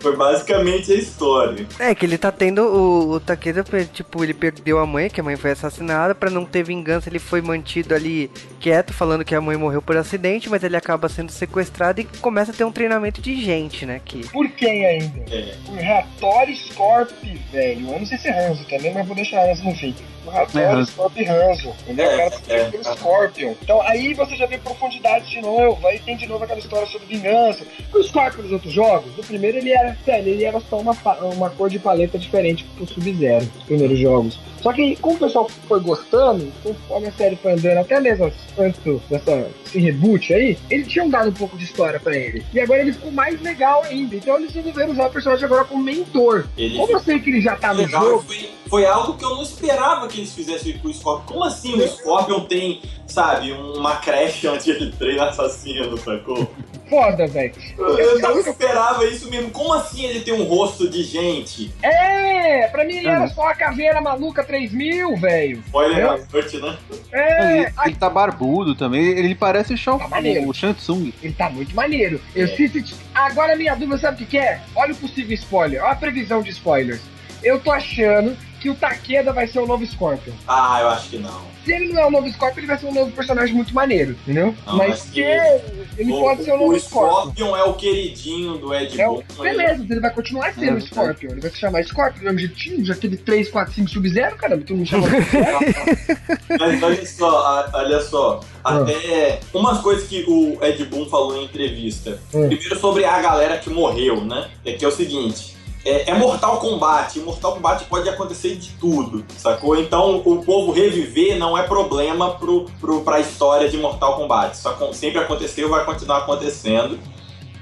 Foi 0.03 0.17
basicamente 0.17 0.91
a 0.93 0.97
história. 0.97 1.65
É, 1.79 1.95
que 1.95 2.05
ele 2.05 2.19
tá 2.19 2.33
tendo 2.33 2.63
o, 2.63 3.13
o 3.13 3.21
Takeda, 3.21 3.65
tipo, 3.93 4.25
ele 4.25 4.35
perdeu 4.35 4.81
a 4.81 4.87
mãe, 4.87 5.09
que 5.09 5.21
a 5.21 5.25
mãe 5.25 5.37
foi 5.37 5.53
assassinada, 5.53 6.13
para 6.15 6.29
não 6.29 6.45
ter 6.45 6.65
vingança, 6.65 7.09
ele 7.09 7.21
foi 7.21 7.41
mantido 7.41 7.95
ali 7.95 8.29
quieto, 8.61 8.93
falando 8.93 9.25
que 9.25 9.35
a 9.35 9.41
mãe 9.41 9.57
morreu 9.57 9.81
por 9.81 9.97
acidente, 9.97 10.51
mas 10.51 10.65
ele 10.65 10.77
acaba 10.77 11.09
sendo 11.09 11.31
sequestrado 11.31 12.01
e 12.01 12.05
começa 12.21 12.51
a 12.51 12.55
ter 12.55 12.65
um 12.65 12.73
treinamento 12.73 13.23
de 13.23 13.41
gente, 13.41 13.87
né? 13.87 14.01
Que... 14.05 14.27
Por 14.29 14.49
quem 14.51 14.85
ainda? 14.85 15.23
É. 15.31 15.55
Por 15.65 15.79
Hattori 15.79 16.57
Scorp, 16.57 17.11
velho. 17.53 17.89
Eu 17.93 17.99
não 18.01 18.07
sei 18.07 18.19
se 18.19 18.29
é 18.29 18.49
Hanzo 18.49 18.65
também, 18.65 18.93
mas 18.93 19.07
vou 19.07 19.15
deixar 19.15 19.49
Hanzo 19.49 19.65
no 19.65 19.75
fim. 19.77 19.95
O 20.27 20.31
Hattori 20.31 20.65
é 20.65 20.85
Scorp 20.85 21.17
Hanzo. 21.19 21.75
Entendeu? 21.83 22.07
É, 22.07 22.27
o 22.27 22.31
cara 22.31 22.43
é, 22.49 22.71
pelo 22.71 22.85
Scorpion. 22.85 23.55
Então 23.63 23.83
aí 23.83 24.15
você 24.15 24.37
já 24.37 24.47
vê 24.47 24.59
profundidade 24.59 25.31
de 25.31 25.41
novo, 25.41 25.87
aí 25.87 25.99
tem 25.99 26.17
de 26.17 26.27
novo 26.27 26.45
aquela 26.45 26.61
história 26.61 26.87
sobre 26.87 27.07
vingança. 27.07 27.65
O 27.93 28.03
Scorpion 28.03 28.43
nos 28.43 28.53
outros 28.53 28.73
jogos, 28.73 29.17
no 29.17 29.25
primeiro 29.25 29.59
ele 29.59 29.73
era 29.73 29.97
sério, 30.05 30.33
ele 30.33 30.45
era 30.45 30.61
só 30.61 30.79
uma, 30.79 30.97
uma 31.35 31.51
cor 31.51 31.69
de 31.69 31.79
paleta 31.79 32.19
diferente 32.19 32.65
pro 32.77 32.87
Sub-Zero, 32.87 33.49
os 33.57 33.65
primeiros 33.65 33.99
jogos. 33.99 34.39
Só 34.63 34.73
que 34.73 34.95
como 34.97 35.17
o 35.17 35.19
pessoal 35.19 35.49
foi 35.67 35.81
gostando, 35.81 36.53
conforme 36.63 37.09
a 37.09 37.13
série 37.13 37.35
foi 37.35 37.53
andando, 37.53 37.79
até 37.79 37.99
mesmo 37.99 38.33
antes 38.57 38.81
dessa, 39.11 39.51
esse 39.67 39.79
reboot 39.79 40.33
aí, 40.33 40.57
eles 40.71 40.87
tinham 40.87 41.11
dado 41.11 41.31
um 41.31 41.33
pouco 41.33 41.57
de 41.59 41.65
história 41.65 41.99
para 41.99 42.17
ele. 42.17 42.45
E 42.55 42.61
agora 42.61 42.81
ele 42.81 42.93
ficou 42.93 43.11
mais 43.11 43.41
legal 43.43 43.83
ainda. 43.83 44.15
Então 44.15 44.37
eles 44.37 44.55
resolveram 44.55 44.93
usar 44.93 45.07
o 45.07 45.11
personagem 45.11 45.45
agora 45.45 45.65
como 45.65 45.83
mentor. 45.83 46.47
Ele 46.57 46.77
como 46.77 46.93
eu 46.93 47.01
sei 47.01 47.19
que 47.19 47.31
ele 47.31 47.41
já 47.41 47.57
tá 47.57 47.75
no 47.75 47.89
jogo. 47.89 48.23
Foi, 48.23 48.51
foi, 48.73 48.87
algo 48.87 49.19
que 49.19 49.25
eu 49.25 49.35
não 49.35 49.43
esperava 49.43 50.09
que 50.09 50.21
eles 50.21 50.33
fizessem 50.33 50.79
com 50.79 50.89
o 50.89 50.95
Scorpion. 50.95 51.27
Como 51.27 51.45
assim 51.45 51.75
o 51.75 51.87
Scorpion 51.87 52.41
tem, 52.47 52.81
sabe, 53.07 53.53
uma 53.53 53.97
creche 53.97 54.49
antes 54.49 54.65
de 54.65 54.71
ele 54.71 54.93
treinar 54.93 55.29
assassino, 55.29 55.99
sacou? 55.99 56.49
foda, 56.93 57.27
velho. 57.27 57.55
Eu 57.79 58.19
não 58.21 58.39
esperava 58.39 59.07
isso 59.07 59.31
mesmo. 59.31 59.51
Como 59.51 59.73
assim 59.73 60.05
ele 60.05 60.21
tem 60.21 60.35
um 60.35 60.45
rosto 60.45 60.89
de 60.91 61.03
gente? 61.03 61.73
É, 61.83 62.69
pra 62.69 62.85
mim 62.85 62.97
ele 62.97 63.09
era 63.09 63.27
só 63.29 63.49
a 63.49 63.55
caveira 63.55 63.99
maluca 64.03 64.45
3000, 64.45 65.17
velho. 65.17 65.65
Olha 65.73 65.97
é. 65.97 66.19
sorte, 66.31 66.59
né? 66.59 66.77
É. 67.11 67.59
Ele, 67.59 67.73
ele 67.87 67.95
tá 67.95 68.11
barbudo 68.11 68.75
também. 68.75 69.07
Ele 69.07 69.35
parece 69.35 69.73
o 69.73 69.77
Shao 69.77 69.99
tá 69.99 70.07
o 70.47 70.53
Shansung. 70.53 71.13
Ele 71.23 71.33
tá 71.33 71.49
muito 71.49 71.75
maneiro. 71.75 72.21
Eu 72.35 72.45
é. 72.45 72.49
se, 72.49 72.85
Agora 73.15 73.57
minha 73.57 73.75
dúvida, 73.75 73.97
sabe 73.97 74.17
o 74.17 74.19
que, 74.19 74.33
que 74.33 74.39
é? 74.39 74.61
Olha 74.77 74.93
o 74.93 74.97
possível 74.97 75.33
spoiler. 75.35 75.83
Olha 75.83 75.93
a 75.93 75.97
previsão 75.97 76.43
de 76.43 76.51
spoilers. 76.51 77.01
Eu 77.43 77.59
tô 77.59 77.73
achando 77.73 78.37
que 78.63 78.71
o 78.71 78.77
Takeda 78.77 79.33
vai 79.33 79.49
ser 79.49 79.59
o 79.59 79.67
novo 79.67 79.85
Scorpion. 79.85 80.33
Ah, 80.47 80.79
eu 80.81 80.89
acho 80.91 81.11
que 81.11 81.19
não. 81.19 81.43
Se 81.65 81.73
ele 81.73 81.93
não 81.93 82.01
é 82.01 82.07
o 82.07 82.11
novo 82.13 82.31
Scorpion, 82.31 82.61
ele 82.61 82.67
vai 82.69 82.79
ser 82.79 82.87
um 82.87 82.95
novo 82.95 83.11
personagem 83.11 83.53
muito 83.53 83.75
maneiro, 83.75 84.13
entendeu? 84.13 84.55
Não, 84.65 84.77
mas, 84.77 85.03
que 85.11 85.21
ele 85.21 86.13
o, 86.13 86.21
pode 86.21 86.45
ser 86.45 86.53
o 86.53 86.59
novo 86.59 86.73
o 86.73 86.79
Scorpion. 86.79 87.11
O 87.11 87.21
Scorpion 87.23 87.57
é 87.57 87.65
o 87.65 87.75
queridinho 87.75 88.59
do 88.59 88.73
Ed 88.73 89.01
é 89.01 89.09
o, 89.09 89.21
Beleza, 89.41 89.85
ele 89.91 90.01
vai 90.01 90.15
continuar 90.15 90.55
sendo 90.55 90.75
o 90.75 90.79
é, 90.79 90.81
Scorpion. 90.81 91.31
Ele 91.33 91.41
vai 91.41 91.51
se 91.51 91.59
chamar 91.59 91.83
Scorpion, 91.83 92.21
do 92.21 92.25
mesmo 92.25 92.39
jeitinho. 92.39 92.85
Já 92.85 92.95
teve 92.95 93.17
3, 93.17 93.51
4, 93.51 93.75
5 93.75 93.91
Sub-Zero, 93.91 94.37
caramba, 94.37 94.65
tu 94.65 94.77
não 94.77 94.87
chama 94.87 95.09
Mas 96.61 96.83
olha 96.83 97.07
só, 97.07 97.71
olha 97.75 98.01
só. 98.01 98.41
Ah. 98.63 98.77
Até 98.77 99.41
umas 99.53 99.81
coisas 99.81 100.07
que 100.07 100.25
o 100.29 100.65
Ed 100.65 100.85
Boon 100.85 101.07
falou 101.07 101.37
em 101.37 101.47
entrevista. 101.47 102.21
Hum. 102.33 102.47
Primeiro 102.47 102.79
sobre 102.79 103.05
a 103.05 103.21
galera 103.21 103.59
que 103.59 103.71
morreu, 103.71 104.25
né? 104.25 104.49
É 104.65 104.73
que 104.75 104.85
é 104.85 104.89
o 104.89 104.93
seguinte 104.93 105.62
é, 105.85 106.11
é, 106.11 106.15
Mortal 106.15 106.59
Kombat. 106.59 107.19
Em 107.19 107.23
Mortal 107.23 107.55
Kombat 107.55 107.85
pode 107.85 108.09
acontecer 108.09 108.57
de 108.57 108.71
tudo, 108.71 109.25
sacou? 109.37 109.77
Então 109.77 110.23
o 110.25 110.45
povo 110.45 110.73
reviver 110.73 111.39
não 111.39 111.57
é 111.57 111.63
problema 111.63 112.35
pro, 112.35 112.67
pro, 112.81 113.01
pra 113.03 113.21
história 113.21 113.69
de 113.69 113.77
Mortal 113.77 114.17
Kombat. 114.17 114.57
Isso 114.57 114.93
sempre 114.93 115.19
aconteceu 115.19 115.69
vai 115.69 115.85
continuar 115.85 116.19
acontecendo. 116.19 116.99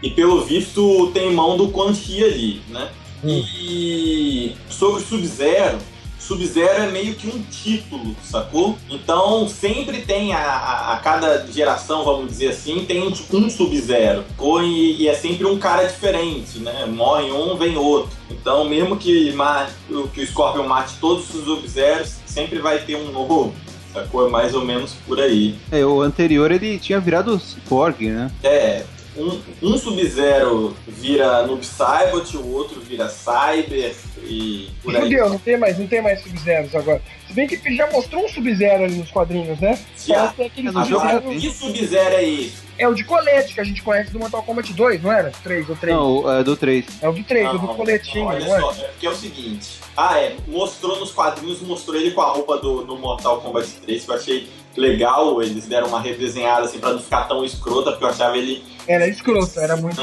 E 0.03 0.11
pelo 0.11 0.43
visto 0.43 1.11
tem 1.13 1.33
mão 1.33 1.57
do 1.57 1.69
Quan 1.69 1.95
Chi 1.95 2.25
ali, 2.25 2.63
né? 2.69 2.91
Hum. 3.23 3.45
E 3.59 4.57
sobre 4.71 5.03
Sub-Zero, 5.03 5.79
Sub-Zero 6.21 6.85
é 6.85 6.91
meio 6.91 7.15
que 7.15 7.27
um 7.27 7.43
título, 7.51 8.15
sacou? 8.23 8.77
Então 8.89 9.49
sempre 9.49 10.03
tem 10.03 10.33
a, 10.33 10.39
a, 10.39 10.93
a 10.95 10.97
cada 10.99 11.47
geração, 11.47 12.05
vamos 12.05 12.29
dizer 12.29 12.51
assim, 12.51 12.85
tem 12.85 13.03
um, 13.03 13.09
um 13.09 13.51
Sub-Zero. 13.51 14.25
E, 14.63 15.03
e, 15.03 15.09
é 15.09 15.15
sempre 15.15 15.47
um 15.47 15.59
cara 15.59 15.85
diferente, 15.85 16.59
né? 16.59 16.87
Morre 16.87 17.33
um, 17.33 17.57
vem 17.57 17.77
outro. 17.77 18.11
Então 18.31 18.69
mesmo 18.69 18.97
que, 18.97 19.35
que 20.13 20.21
o 20.21 20.27
Scorpion 20.27 20.67
mate 20.67 20.95
todos 21.01 21.35
os 21.35 21.45
Sub-Zeros, 21.45 22.17
sempre 22.27 22.59
vai 22.59 22.79
ter 22.79 22.97
um 22.97 23.11
novo 23.11 23.53
Sacou? 23.93 24.27
É 24.27 24.31
mais 24.31 24.55
ou 24.55 24.65
menos 24.65 24.93
por 25.07 25.21
aí. 25.21 25.57
É, 25.71 25.85
o 25.85 26.01
anterior 26.01 26.53
ele 26.53 26.79
tinha 26.79 27.01
virado 27.01 27.39
Cyborg, 27.41 28.09
né? 28.09 28.31
É, 28.43 28.85
um, 29.21 29.41
um 29.63 29.79
Sub-Zero 29.79 30.77
vira 30.87 31.47
Noob 31.47 31.65
Saibot, 31.65 32.37
o 32.37 32.53
outro 32.53 32.81
vira 32.81 33.09
Cyber 33.09 33.95
e 34.25 34.71
por 34.83 34.95
aí. 34.95 35.03
Fudeu, 35.03 35.29
não 35.29 35.39
tem 35.39 35.57
mais, 35.57 35.79
não 35.79 35.87
tem 35.87 36.03
mais 36.03 36.21
Sub-Zeros 36.23 36.75
agora. 36.75 37.03
Se 37.27 37.35
bem 37.35 37.47
que 37.47 37.77
já 37.77 37.91
mostrou 37.91 38.25
um 38.25 38.29
Sub-Zero 38.29 38.85
ali 38.85 38.97
nos 38.97 39.11
quadrinhos, 39.11 39.59
né? 39.61 39.79
Já. 40.07 40.25
Aquele 40.25 40.69
Agora, 40.69 41.21
Sub-Zero. 41.21 41.41
que 41.41 41.51
Sub-Zero 41.51 42.15
é 42.15 42.25
esse? 42.25 42.71
É 42.79 42.89
o 42.89 42.95
de 42.95 43.05
colete 43.05 43.53
que 43.53 43.61
a 43.61 43.65
gente 43.65 43.83
conhece 43.83 44.11
do 44.11 44.19
Mortal 44.19 44.43
Kombat 44.43 44.73
2, 44.73 45.03
não 45.03 45.13
era? 45.13 45.31
3 45.43 45.69
ou 45.69 45.77
3? 45.77 45.95
Não, 45.95 46.33
é 46.33 46.43
do 46.43 46.57
3. 46.57 46.87
É 47.03 47.09
o 47.09 47.13
do 47.13 47.23
3, 47.23 47.45
o 47.45 47.53
Não, 47.53 47.61
do 47.61 47.67
não, 47.67 47.75
coletinho, 47.75 48.25
Olha 48.25 48.43
é? 48.43 48.61
só, 48.61 48.73
é 48.73 48.85
porque 48.89 49.07
é 49.07 49.11
o 49.11 49.15
seguinte. 49.15 49.69
Ah, 50.01 50.19
é. 50.19 50.35
Mostrou 50.47 50.99
nos 50.99 51.13
quadrinhos, 51.13 51.61
mostrou 51.61 51.95
ele 51.95 52.13
com 52.13 52.23
a 52.23 52.31
roupa 52.31 52.57
do 52.57 52.87
no 52.87 52.97
Mortal 52.97 53.43
Kombat 53.43 53.69
3, 53.83 54.03
que 54.03 54.11
eu 54.11 54.15
achei 54.15 54.49
legal. 54.75 55.43
Eles 55.43 55.67
deram 55.67 55.89
uma 55.89 56.01
redesenhada 56.01 56.65
assim 56.65 56.79
pra 56.79 56.93
não 56.93 57.01
ficar 57.01 57.25
tão 57.25 57.45
escrota, 57.45 57.91
porque 57.91 58.05
eu 58.05 58.09
achava 58.09 58.39
ele. 58.39 58.65
Era 58.87 59.07
escroto, 59.07 59.61
era 59.61 59.77
muito. 59.77 60.01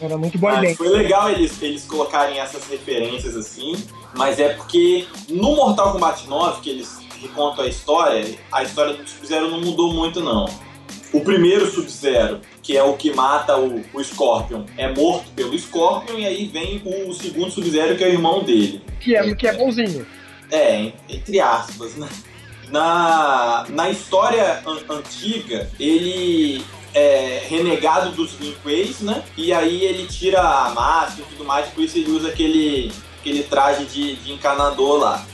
Era 0.00 0.16
muito 0.16 0.38
boy 0.38 0.52
Ah, 0.52 0.76
foi 0.76 0.88
legal 0.88 1.30
eles, 1.30 1.60
eles 1.62 1.84
colocarem 1.84 2.38
essas 2.38 2.68
referências 2.68 3.36
assim, 3.36 3.74
mas 4.14 4.38
é 4.38 4.50
porque 4.50 5.06
no 5.28 5.56
Mortal 5.56 5.92
Kombat 5.92 6.28
9, 6.28 6.60
que 6.60 6.70
eles 6.70 6.98
recontam 7.20 7.64
a 7.64 7.68
história, 7.68 8.38
a 8.52 8.62
história 8.62 8.94
do 8.94 9.08
Sub-Zero 9.08 9.50
não 9.50 9.60
mudou 9.60 9.92
muito, 9.92 10.20
não. 10.20 10.46
O 11.14 11.20
primeiro 11.20 11.64
Sub-Zero, 11.70 12.40
que 12.62 12.76
é 12.76 12.82
o 12.82 12.94
que 12.94 13.12
mata 13.14 13.56
o, 13.56 13.82
o 13.94 14.02
Scorpion, 14.04 14.64
é 14.76 14.92
morto 14.92 15.30
pelo 15.36 15.56
Scorpion, 15.58 16.18
e 16.18 16.26
aí 16.26 16.46
vem 16.46 16.82
o 16.84 17.12
segundo 17.12 17.50
Sub-Zero, 17.50 17.96
que 17.96 18.02
é 18.02 18.08
o 18.08 18.12
irmão 18.12 18.42
dele. 18.42 18.82
Que 19.00 19.14
é, 19.16 19.34
que 19.34 19.46
é 19.46 19.52
bonzinho. 19.52 20.04
É, 20.50 20.92
entre 21.08 21.40
aspas, 21.40 21.94
né? 21.94 22.08
Na, 22.70 23.64
na 23.68 23.90
história 23.90 24.60
an- 24.66 24.94
antiga, 24.96 25.70
ele 25.78 26.64
é 26.94 27.42
renegado 27.48 28.10
dos 28.12 28.38
Linkways, 28.40 29.00
né? 29.00 29.22
E 29.36 29.52
aí 29.52 29.84
ele 29.84 30.06
tira 30.06 30.40
a 30.40 30.70
máscara 30.70 31.22
e 31.22 31.34
tudo 31.34 31.44
mais, 31.44 31.66
por 31.68 31.84
isso 31.84 31.98
ele 31.98 32.10
usa 32.10 32.28
aquele, 32.28 32.90
aquele 33.20 33.42
traje 33.44 33.84
de, 33.84 34.16
de 34.16 34.32
encanador 34.32 34.98
lá. 34.98 35.26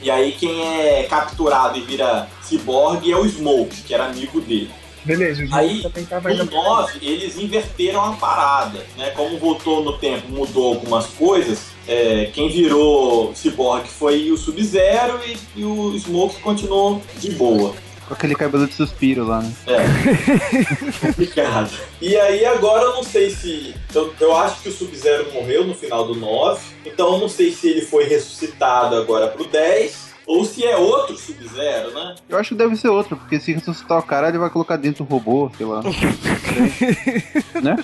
E 0.00 0.10
aí 0.10 0.32
quem 0.32 0.62
é 0.80 1.02
capturado 1.04 1.76
e 1.78 1.82
vira 1.82 2.28
ciborgue 2.42 3.12
é 3.12 3.16
o 3.16 3.28
Smoke, 3.28 3.82
que 3.82 3.94
era 3.94 4.06
amigo 4.06 4.40
dele. 4.40 4.70
Beleza, 5.04 5.44
o 5.44 5.54
Aí, 5.54 5.76
jogo 5.78 5.88
também 5.90 6.04
tava 6.04 6.28
No 6.28 6.40
ainda. 6.42 6.54
9, 6.54 6.98
eles 7.02 7.36
inverteram 7.38 8.04
a 8.04 8.12
parada, 8.12 8.84
né? 8.96 9.10
Como 9.10 9.38
voltou 9.38 9.82
no 9.82 9.98
tempo, 9.98 10.28
mudou 10.28 10.74
algumas 10.74 11.06
coisas. 11.06 11.72
é, 11.88 12.30
quem 12.32 12.48
virou 12.48 13.34
Cyborg 13.34 13.88
foi 13.88 14.30
o 14.30 14.36
Sub-Zero 14.36 15.18
e, 15.26 15.60
e 15.60 15.64
o 15.64 15.98
Smoke 15.98 16.40
continuou 16.40 17.02
de 17.18 17.32
boa. 17.32 17.74
Com 18.06 18.14
aquele 18.14 18.34
cabelo 18.34 18.66
de 18.66 18.74
suspiro 18.74 19.24
lá, 19.26 19.40
né? 19.40 19.52
É. 19.66 21.06
Complicado. 21.06 21.70
E 22.00 22.16
aí 22.16 22.44
agora 22.44 22.84
eu 22.84 22.94
não 22.94 23.02
sei 23.04 23.30
se. 23.30 23.74
Eu, 23.94 24.12
eu 24.20 24.36
acho 24.36 24.60
que 24.60 24.68
o 24.68 24.72
Sub-Zero 24.72 25.32
morreu 25.32 25.64
no 25.66 25.74
final 25.74 26.04
do 26.06 26.14
9. 26.14 26.60
Então 26.84 27.12
eu 27.14 27.18
não 27.18 27.28
sei 27.28 27.52
se 27.52 27.68
ele 27.68 27.82
foi 27.82 28.04
ressuscitado 28.04 28.96
agora 28.96 29.28
pro 29.28 29.44
10. 29.44 30.11
Ou 30.26 30.44
se 30.44 30.64
é 30.64 30.76
outro 30.76 31.16
Sub-Zero, 31.16 31.92
né? 31.92 32.14
Eu 32.28 32.38
acho 32.38 32.50
que 32.50 32.54
deve 32.54 32.76
ser 32.76 32.88
outro, 32.88 33.16
porque 33.16 33.40
se 33.40 33.52
ressuscitar 33.52 33.98
o 33.98 34.02
cara, 34.02 34.28
ele 34.28 34.38
vai 34.38 34.50
colocar 34.50 34.76
dentro 34.76 35.04
do 35.04 35.10
robô, 35.10 35.50
sei 35.56 35.66
lá. 35.66 35.82
né? 37.60 37.76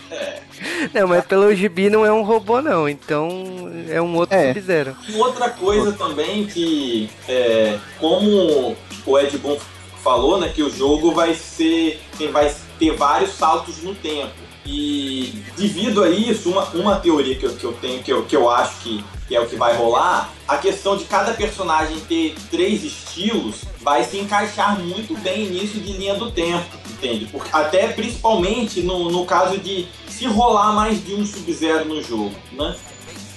Não, 0.94 1.08
mas 1.08 1.24
pelo 1.26 1.54
gibi 1.54 1.90
não 1.90 2.04
é 2.06 2.12
um 2.12 2.22
robô, 2.22 2.60
não. 2.62 2.88
Então 2.88 3.28
é 3.88 4.00
um 4.00 4.14
outro 4.16 4.36
É. 4.36 4.52
Sub-Zero. 4.54 4.96
Outra 5.14 5.50
coisa 5.50 5.92
também 5.92 6.46
que, 6.46 7.10
é, 7.28 7.78
como 7.98 8.76
o 9.04 9.18
Ed 9.18 9.36
Boon 9.38 9.58
falou, 10.02 10.38
né, 10.38 10.48
que 10.48 10.62
o 10.62 10.70
jogo 10.70 11.12
vai 11.12 11.34
ser, 11.34 12.00
vai 12.32 12.54
ter 12.78 12.92
vários 12.96 13.32
saltos 13.32 13.82
no 13.82 13.94
tempo. 13.94 14.32
E 14.64 15.42
devido 15.56 16.02
a 16.04 16.10
isso, 16.10 16.50
uma, 16.50 16.64
uma 16.70 16.96
teoria 16.96 17.34
que 17.34 17.44
eu, 17.46 17.56
que 17.56 17.64
eu 17.64 17.72
tenho, 17.72 18.02
que 18.02 18.12
eu, 18.12 18.24
que 18.24 18.36
eu 18.36 18.50
acho 18.50 18.80
que, 18.80 19.04
que 19.28 19.36
é 19.36 19.40
o 19.40 19.46
que 19.46 19.56
vai 19.56 19.76
rolar, 19.76 20.32
a 20.48 20.56
questão 20.56 20.96
de 20.96 21.04
cada 21.04 21.34
personagem 21.34 22.00
ter 22.00 22.34
três 22.50 22.82
estilos 22.82 23.56
vai 23.80 24.02
se 24.02 24.16
encaixar 24.16 24.80
muito 24.80 25.14
bem 25.18 25.50
nisso 25.50 25.78
de 25.78 25.92
linha 25.92 26.14
do 26.14 26.30
tempo, 26.30 26.66
entende? 26.90 27.26
Porque, 27.26 27.50
até 27.52 27.88
principalmente 27.88 28.80
no, 28.80 29.10
no 29.10 29.26
caso 29.26 29.58
de 29.58 29.86
se 30.08 30.26
rolar 30.26 30.72
mais 30.72 31.04
de 31.04 31.14
um 31.14 31.24
Sub-Zero 31.24 31.84
no 31.84 32.02
jogo, 32.02 32.34
né? 32.52 32.74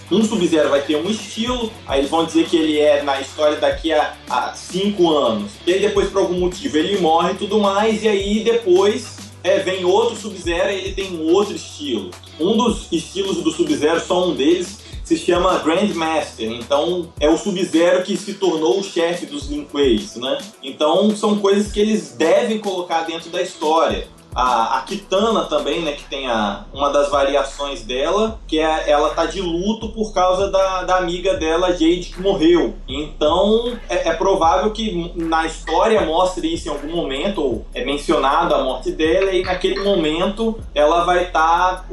Um 0.10 0.24
Sub-Zero 0.24 0.70
vai 0.70 0.82
ter 0.82 0.98
um 0.98 1.10
estilo, 1.10 1.72
aí 1.88 2.00
eles 2.00 2.12
vão 2.12 2.26
dizer 2.26 2.46
que 2.46 2.58
ele 2.58 2.80
é 2.80 3.02
na 3.02 3.22
história 3.22 3.58
daqui 3.58 3.94
a, 3.94 4.14
a 4.30 4.54
cinco 4.54 5.10
anos. 5.10 5.52
E 5.66 5.74
aí 5.74 5.80
depois, 5.80 6.10
por 6.10 6.20
algum 6.20 6.38
motivo, 6.38 6.78
ele 6.78 7.00
morre 7.00 7.32
e 7.32 7.36
tudo 7.36 7.60
mais, 7.60 8.04
e 8.04 8.10
aí 8.10 8.44
depois 8.44 9.16
é, 9.42 9.60
vem 9.60 9.86
outro 9.86 10.18
Sub-Zero 10.18 10.70
e 10.70 10.76
ele 10.76 10.92
tem 10.94 11.16
um 11.16 11.32
outro 11.32 11.56
estilo. 11.56 12.12
Um 12.38 12.58
dos 12.58 12.92
estilos 12.92 13.38
do 13.38 13.52
Sub-Zero, 13.52 14.02
só 14.06 14.28
um 14.28 14.36
deles, 14.36 14.81
se 15.04 15.18
chama 15.18 15.60
Grandmaster. 15.60 16.52
Então 16.52 17.12
é 17.20 17.30
o 17.30 17.38
Sub-Zero 17.38 18.04
que 18.04 18.18
se 18.18 18.36
tornou 18.36 18.80
o 18.80 18.84
chefe 18.84 19.26
dos 19.26 19.50
Linkways, 19.50 20.16
né? 20.16 20.38
Então 20.64 21.16
são 21.16 21.40
coisas 21.40 21.72
que 21.72 21.80
eles 21.80 22.16
devem 22.18 22.60
colocar 22.60 23.02
dentro 23.02 23.30
da 23.30 23.42
história. 23.42 24.08
A, 24.34 24.78
a 24.78 24.82
Kitana 24.82 25.46
também, 25.46 25.82
né, 25.82 25.94
que 25.94 26.04
tem 26.06 26.28
a, 26.28 26.66
uma 26.74 26.90
das 26.90 27.10
variações 27.10 27.84
dela, 27.84 28.40
que 28.48 28.60
é 28.60 28.90
ela 28.90 29.10
tá 29.10 29.26
de 29.26 29.42
luto 29.42 29.90
por 29.90 30.14
causa 30.14 30.50
da, 30.50 30.84
da 30.84 30.98
amiga 30.98 31.36
dela, 31.36 31.72
Jade, 31.72 32.12
que 32.14 32.22
morreu. 32.22 32.76
Então 32.88 33.74
é, 33.90 34.10
é 34.10 34.14
provável 34.14 34.72
que 34.72 35.12
na 35.16 35.46
história 35.46 36.02
mostre 36.02 36.54
isso 36.54 36.68
em 36.68 36.72
algum 36.72 36.96
momento, 36.96 37.42
ou 37.42 37.66
é 37.74 37.84
mencionado 37.84 38.56
a 38.56 38.64
morte 38.64 38.92
dela, 38.92 39.32
e 39.32 39.44
naquele 39.44 39.80
momento 39.82 40.60
ela 40.74 41.04
vai 41.04 41.26
estar 41.26 41.86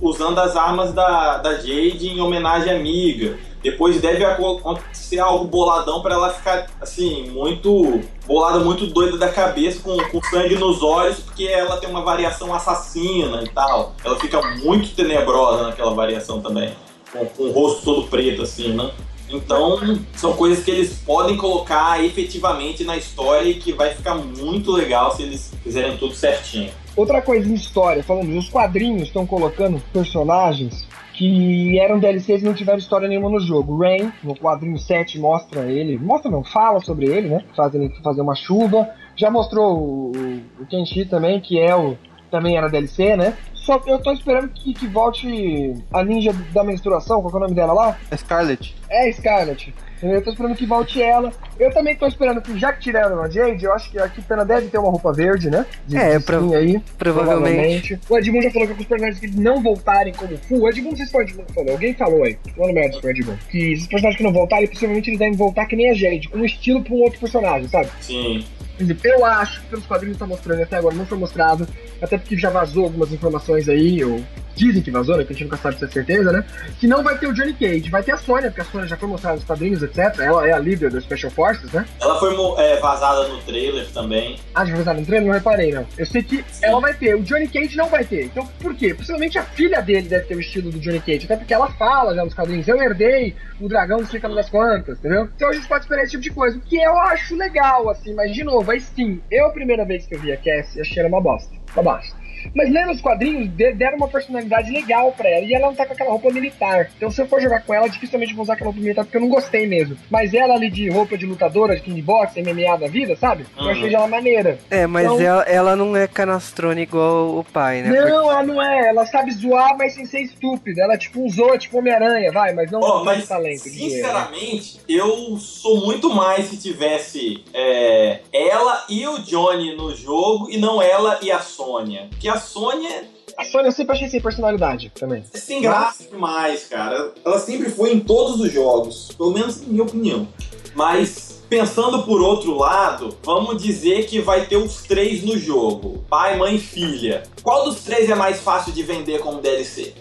usando 0.00 0.38
as 0.38 0.56
armas 0.56 0.92
da, 0.92 1.38
da 1.38 1.54
Jade 1.54 2.08
em 2.08 2.20
homenagem 2.20 2.72
à 2.72 2.76
amiga. 2.76 3.38
Depois 3.62 4.00
deve 4.00 4.24
aco- 4.24 4.58
acontecer 4.58 5.18
algo 5.18 5.44
boladão 5.46 6.00
pra 6.02 6.14
ela 6.14 6.30
ficar, 6.32 6.66
assim, 6.80 7.30
muito. 7.30 8.00
bolada, 8.26 8.58
muito 8.60 8.86
doida 8.86 9.16
da 9.18 9.28
cabeça, 9.28 9.80
com, 9.80 9.96
com 9.96 10.22
sangue 10.24 10.54
nos 10.56 10.82
olhos, 10.82 11.18
porque 11.20 11.44
ela 11.44 11.76
tem 11.78 11.88
uma 11.88 12.02
variação 12.02 12.54
assassina 12.54 13.42
e 13.42 13.48
tal. 13.48 13.94
Ela 14.04 14.18
fica 14.18 14.40
muito 14.58 14.94
tenebrosa 14.94 15.64
naquela 15.64 15.94
variação 15.94 16.40
também. 16.40 16.72
Com, 17.12 17.24
com 17.26 17.42
o 17.44 17.52
rosto 17.52 17.82
todo 17.82 18.08
preto, 18.08 18.42
assim, 18.42 18.72
né? 18.72 18.90
Então, 19.28 19.80
são 20.14 20.34
coisas 20.34 20.64
que 20.64 20.70
eles 20.70 21.02
podem 21.04 21.36
colocar 21.36 22.04
efetivamente 22.04 22.84
na 22.84 22.96
história 22.96 23.48
e 23.48 23.54
que 23.54 23.72
vai 23.72 23.92
ficar 23.92 24.14
muito 24.14 24.70
legal 24.70 25.10
se 25.16 25.22
eles 25.24 25.52
fizerem 25.64 25.96
tudo 25.96 26.14
certinho. 26.14 26.70
Outra 26.94 27.20
coisa 27.20 27.48
em 27.48 27.54
história, 27.54 28.04
falando, 28.04 28.36
os 28.38 28.48
quadrinhos 28.48 29.08
estão 29.08 29.26
colocando 29.26 29.82
personagens 29.92 30.86
que 31.16 31.78
eram 31.78 31.98
DLCs 31.98 32.42
e 32.42 32.44
não 32.44 32.52
tiveram 32.52 32.78
história 32.78 33.08
nenhuma 33.08 33.30
no 33.30 33.40
jogo. 33.40 33.78
Rain, 33.78 34.12
no 34.22 34.36
quadrinho 34.36 34.78
7, 34.78 35.18
mostra 35.18 35.62
ele. 35.70 35.98
Mostra 35.98 36.30
não, 36.30 36.44
fala 36.44 36.80
sobre 36.80 37.06
ele, 37.06 37.28
né? 37.28 37.44
Faz 37.56 37.74
ele 37.74 37.88
fazer 38.02 38.20
uma 38.20 38.34
chuva. 38.34 38.88
Já 39.16 39.30
mostrou 39.30 39.78
o, 39.78 40.12
o 40.60 40.66
Kenshi 40.66 41.06
também, 41.06 41.40
que 41.40 41.58
é 41.58 41.74
o. 41.74 41.96
Também 42.30 42.56
era 42.56 42.68
DLC, 42.68 43.16
né? 43.16 43.34
Só 43.66 43.82
eu 43.84 43.98
tô 43.98 44.12
esperando 44.12 44.48
que, 44.50 44.72
que 44.72 44.86
volte 44.86 45.74
a 45.92 46.04
ninja 46.04 46.32
da 46.54 46.62
menstruação, 46.62 47.20
qual 47.20 47.30
que 47.32 47.36
é 47.36 47.38
o 47.38 47.42
nome 47.42 47.54
dela 47.54 47.72
lá? 47.72 47.98
É 48.12 48.16
Scarlet. 48.16 48.76
É 48.88 49.10
Scarlet. 49.12 49.74
Eu 50.00 50.22
tô 50.22 50.30
esperando 50.30 50.54
que 50.54 50.64
volte 50.66 51.02
ela. 51.02 51.32
Eu 51.58 51.72
também 51.72 51.96
tô 51.96 52.06
esperando 52.06 52.40
que, 52.40 52.56
já 52.58 52.72
que 52.72 52.80
tiraram 52.80 53.20
a 53.22 53.28
Jade, 53.28 53.64
eu 53.64 53.72
acho 53.72 53.90
que 53.90 53.98
a 53.98 54.08
Kitana 54.08 54.44
deve 54.44 54.68
ter 54.68 54.78
uma 54.78 54.90
roupa 54.90 55.12
verde, 55.12 55.50
né? 55.50 55.66
De, 55.86 55.96
É, 55.96 56.18
de 56.18 56.24
pra- 56.24 56.36
skin 56.36 56.54
aí. 56.54 56.80
Provavelmente. 56.98 57.98
O 58.08 58.18
Edmund 58.18 58.44
já 58.44 58.50
falou 58.52 58.68
que 58.68 58.74
os 58.82 58.86
personagens 58.86 59.18
que 59.20 59.40
não 59.40 59.60
voltarem 59.62 60.12
como 60.14 60.36
full. 60.36 60.60
O 60.60 60.68
Edmund, 60.68 60.90
não 60.90 60.96
sei 60.98 61.06
se 61.06 61.12
foi 61.12 61.22
o 61.22 61.26
Edmund 61.26 61.46
que 61.48 61.54
falou. 61.54 61.72
Alguém 61.72 61.94
falou 61.94 62.22
aí. 62.24 62.38
Falando 62.54 62.74
merda 62.74 63.00
com 63.00 63.06
o 63.06 63.10
Edmund. 63.10 63.38
Que 63.50 63.72
esses 63.72 63.86
personagens 63.86 64.16
que 64.18 64.22
não 64.22 64.32
voltarem, 64.32 64.68
possivelmente 64.68 65.10
eles 65.10 65.18
devem 65.18 65.34
voltar 65.34 65.66
que 65.66 65.74
nem 65.74 65.90
a 65.90 65.94
Jade, 65.94 66.28
com 66.28 66.38
um 66.38 66.44
estilo 66.44 66.82
pra 66.84 66.94
um 66.94 67.00
outro 67.02 67.18
personagem, 67.18 67.66
sabe? 67.68 67.88
Sim. 68.00 68.44
Exemplo, 68.78 69.06
Eu 69.06 69.24
acho 69.24 69.60
que 69.62 69.68
pelos 69.68 69.86
quadrinhos 69.86 70.16
que 70.16 70.20
tá 70.20 70.26
mostrando 70.26 70.62
até 70.62 70.76
agora 70.76 70.94
não 70.94 71.06
foi 71.06 71.18
mostrado, 71.18 71.66
até 72.00 72.18
porque 72.18 72.36
já 72.36 72.50
vazou 72.50 72.84
algumas 72.84 73.12
informações 73.12 73.68
aí, 73.68 74.04
ou 74.04 74.22
dizem 74.56 74.82
que 74.82 74.90
vazou, 74.90 75.16
né? 75.16 75.24
Que 75.24 75.32
a 75.32 75.34
gente 75.34 75.44
nunca 75.44 75.58
sabe 75.58 75.78
se 75.78 75.84
é 75.84 75.88
certeza, 75.88 76.32
né? 76.32 76.44
Que 76.80 76.86
não 76.86 77.02
vai 77.02 77.16
ter 77.18 77.26
o 77.26 77.32
Johnny 77.32 77.52
Cage, 77.52 77.90
vai 77.90 78.02
ter 78.02 78.12
a 78.12 78.16
Sônia, 78.16 78.50
porque 78.50 78.62
a 78.62 78.64
Sônia 78.64 78.88
já 78.88 78.96
foi 78.96 79.08
mostrada 79.08 79.36
nos 79.36 79.44
quadrinhos, 79.44 79.82
etc. 79.82 80.18
Ela 80.18 80.48
é 80.48 80.52
a 80.52 80.58
líder 80.58 80.90
das 80.90 81.04
Special 81.04 81.30
Forces, 81.30 81.70
né? 81.72 81.86
Ela 82.00 82.18
foi 82.18 82.34
é, 82.58 82.80
vazada 82.80 83.28
no 83.28 83.38
trailer 83.42 83.86
também. 83.92 84.38
Ah, 84.54 84.64
já 84.64 84.74
foi 84.74 84.78
vazada 84.78 85.00
no 85.00 85.06
trailer? 85.06 85.28
Não 85.28 85.34
reparei, 85.34 85.72
não. 85.72 85.86
Eu 85.96 86.06
sei 86.06 86.22
que 86.22 86.44
ela 86.62 86.80
vai 86.80 86.94
ter, 86.94 87.14
o 87.14 87.22
Johnny 87.22 87.46
Cage 87.46 87.76
não 87.76 87.88
vai 87.88 88.04
ter. 88.04 88.24
Então, 88.24 88.46
por 88.60 88.74
quê? 88.74 88.94
Possivelmente 88.94 89.38
a 89.38 89.42
filha 89.42 89.80
dele 89.82 90.08
deve 90.08 90.24
ter 90.24 90.34
o 90.34 90.40
estilo 90.40 90.70
do 90.70 90.78
Johnny 90.80 91.00
Cage, 91.00 91.26
até 91.26 91.36
porque 91.36 91.52
ela 91.52 91.70
fala 91.72 92.14
já 92.14 92.24
nos 92.24 92.34
quadrinhos, 92.34 92.66
eu 92.66 92.80
herdei 92.80 93.36
o 93.60 93.68
dragão 93.68 93.98
do 93.98 94.06
Círculo 94.06 94.34
das 94.34 94.48
Quantas, 94.48 94.98
entendeu? 94.98 95.28
Então 95.36 95.48
a 95.48 95.52
gente 95.52 95.68
pode 95.68 95.84
esperar 95.84 96.02
esse 96.02 96.12
tipo 96.12 96.22
de 96.22 96.30
coisa, 96.30 96.56
o 96.56 96.60
que 96.60 96.76
eu 96.76 96.98
acho 97.00 97.36
legal, 97.36 97.88
assim, 97.90 98.14
mas 98.14 98.32
de 98.32 98.42
novo, 98.42 98.65
aí 98.70 98.80
sim, 98.80 99.20
eu 99.30 99.46
a 99.46 99.50
primeira 99.50 99.84
vez 99.84 100.06
que 100.06 100.14
eu 100.14 100.20
vi 100.20 100.32
a 100.32 100.36
Cassie, 100.36 100.80
achei 100.80 100.98
ela 101.00 101.08
uma 101.08 101.20
bosta. 101.20 101.52
Uma 101.74 101.82
bosta. 101.82 102.16
Mas 102.54 102.70
lendo 102.70 102.92
os 102.92 103.00
quadrinhos, 103.00 103.48
de- 103.50 103.72
deram 103.72 103.96
uma 103.98 104.08
personalidade 104.08 104.70
legal 104.70 105.12
pra 105.12 105.28
ela. 105.28 105.44
E 105.44 105.54
ela 105.54 105.66
não 105.68 105.74
tá 105.74 105.86
com 105.86 105.92
aquela 105.92 106.10
roupa 106.10 106.30
militar. 106.30 106.90
Então 106.96 107.10
se 107.10 107.20
eu 107.20 107.26
for 107.26 107.40
jogar 107.40 107.62
com 107.62 107.72
ela, 107.74 107.88
dificilmente 107.88 108.34
vou 108.34 108.42
usar 108.42 108.54
aquela 108.54 108.68
roupa 108.70 108.80
militar, 108.80 109.04
porque 109.04 109.16
eu 109.16 109.20
não 109.20 109.28
gostei 109.28 109.66
mesmo. 109.66 109.96
Mas 110.10 110.32
ela 110.34 110.54
ali 110.54 110.70
de 110.70 110.88
roupa 110.90 111.16
de 111.16 111.26
lutadora, 111.26 111.76
de 111.76 111.82
kickbox, 111.82 112.34
MMA 112.36 112.76
da 112.78 112.88
vida, 112.88 113.16
sabe? 113.16 113.46
Eu 113.56 113.64
Uhum. 113.64 113.70
achei 113.70 113.94
ela 113.94 114.06
maneira. 114.08 114.58
É, 114.70 114.86
mas 114.86 115.06
Então- 115.06 115.20
ela, 115.20 115.42
ela 115.42 115.76
não 115.76 115.96
é 115.96 116.06
canastrona 116.06 116.80
igual 116.80 117.36
o 117.38 117.44
pai, 117.44 117.82
né? 117.82 117.88
Não, 118.00 118.30
ela 118.30 118.42
não 118.42 118.62
é. 118.62 118.88
Ela 118.88 119.06
sabe 119.06 119.30
zoar, 119.32 119.76
mas 119.76 119.94
sem 119.94 120.04
ser 120.06 120.20
estúpida. 120.20 120.82
Ela 120.82 120.94
é 120.94 120.98
tipo 120.98 121.28
zoa, 121.28 121.58
tipo 121.58 121.78
Homem-Aranha, 121.78 122.30
vai, 122.32 122.52
mas 122.52 122.70
não 122.70 122.80
com 122.80 123.04
mas, 123.04 123.26
talento. 123.28 123.60
sinceramente, 123.60 124.80
eu 124.88 125.36
sou 125.38 125.84
muito 125.84 126.12
mais 126.12 126.46
se 126.46 126.56
tivesse 126.56 127.42
é, 127.52 128.20
ela 128.32 128.84
e 128.88 129.06
o 129.06 129.18
Johnny 129.18 129.76
no 129.76 129.94
jogo 129.94 130.48
e 130.50 130.56
não 130.58 130.80
ela 130.80 131.18
e 131.22 131.30
a 131.30 131.40
Sônia. 131.40 132.06
Porque 132.10 132.28
a 132.28 132.35
Sônia 132.40 133.04
A 133.36 133.44
Sônia 133.44 133.68
eu 133.68 133.72
sempre 133.72 133.94
achei 133.94 134.08
sem 134.08 134.20
personalidade 134.20 134.90
também. 134.94 135.24
é 135.32 135.38
sem 135.38 135.60
graça 135.60 136.04
demais, 136.04 136.64
cara. 136.64 137.12
Ela 137.24 137.38
sempre 137.38 137.70
foi 137.70 137.92
em 137.92 138.00
todos 138.00 138.40
os 138.40 138.52
jogos, 138.52 139.12
pelo 139.16 139.32
menos 139.32 139.60
na 139.60 139.68
minha 139.68 139.82
opinião. 139.82 140.28
Mas, 140.74 141.42
pensando 141.48 142.02
por 142.02 142.20
outro 142.20 142.54
lado, 142.56 143.16
vamos 143.22 143.62
dizer 143.62 144.06
que 144.06 144.20
vai 144.20 144.46
ter 144.46 144.56
os 144.56 144.82
três 144.82 145.22
no 145.22 145.38
jogo: 145.38 146.04
pai, 146.08 146.36
mãe 146.36 146.56
e 146.56 146.60
filha. 146.60 147.22
Qual 147.42 147.64
dos 147.64 147.82
três 147.82 148.10
é 148.10 148.14
mais 148.14 148.40
fácil 148.40 148.72
de 148.72 148.82
vender 148.82 149.20
como 149.20 149.40
DLC? 149.40 149.94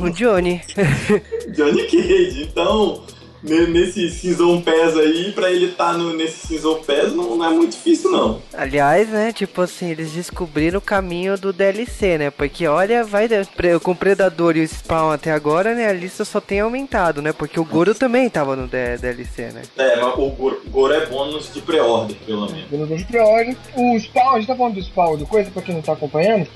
O 0.00 0.10
Johnny. 0.10 0.60
Johnny 1.54 1.86
Cage. 1.86 2.42
Então, 2.42 3.02
nesse 3.42 4.10
Season 4.10 4.60
Pass 4.60 4.96
aí, 4.96 5.32
pra 5.32 5.50
ele 5.50 5.66
estar 5.66 5.92
no 5.94 6.12
nesse 6.14 6.46
Season 6.46 6.76
Pass, 6.82 7.12
não, 7.12 7.36
não 7.36 7.44
é 7.44 7.50
muito 7.50 7.72
difícil, 7.72 8.10
não. 8.10 8.40
Aliás, 8.52 9.08
né, 9.08 9.32
tipo 9.32 9.60
assim, 9.62 9.90
eles 9.90 10.12
descobriram 10.12 10.78
o 10.78 10.82
caminho 10.82 11.36
do 11.38 11.52
DLC, 11.52 12.18
né? 12.18 12.30
Porque 12.30 12.66
olha, 12.66 13.04
vai 13.04 13.28
pre- 13.56 13.78
com 13.78 13.92
o 13.92 13.96
Predador 13.96 14.56
e 14.56 14.62
o 14.62 14.68
Spawn 14.68 15.10
até 15.10 15.30
agora, 15.32 15.74
né, 15.74 15.86
a 15.88 15.92
lista 15.92 16.24
só 16.24 16.40
tem 16.40 16.60
aumentado, 16.60 17.20
né? 17.22 17.32
Porque 17.32 17.58
o 17.60 17.64
Goro 17.64 17.94
também 17.94 18.28
tava 18.28 18.56
no 18.56 18.66
DLC, 18.66 19.50
né? 19.52 19.62
É, 19.76 19.96
mas 20.00 20.14
o 20.18 20.28
Goro, 20.30 20.62
Goro 20.68 20.92
é 20.94 21.06
bônus 21.06 21.52
de 21.52 21.60
pré-order, 21.60 22.16
pelo 22.26 22.46
menos. 22.50 22.64
Pelo 22.68 22.86
de 22.96 23.04
pré-ordem. 23.04 23.56
O 23.74 23.98
Spawn, 24.00 24.30
a 24.30 24.38
gente 24.38 24.46
tá 24.48 24.56
falando 24.56 24.74
do 24.74 24.82
Spawn, 24.82 25.16
do 25.16 25.26
coisa 25.26 25.50
pra 25.50 25.62
quem 25.62 25.74
não 25.74 25.82
tá 25.82 25.92
acompanhando. 25.92 26.46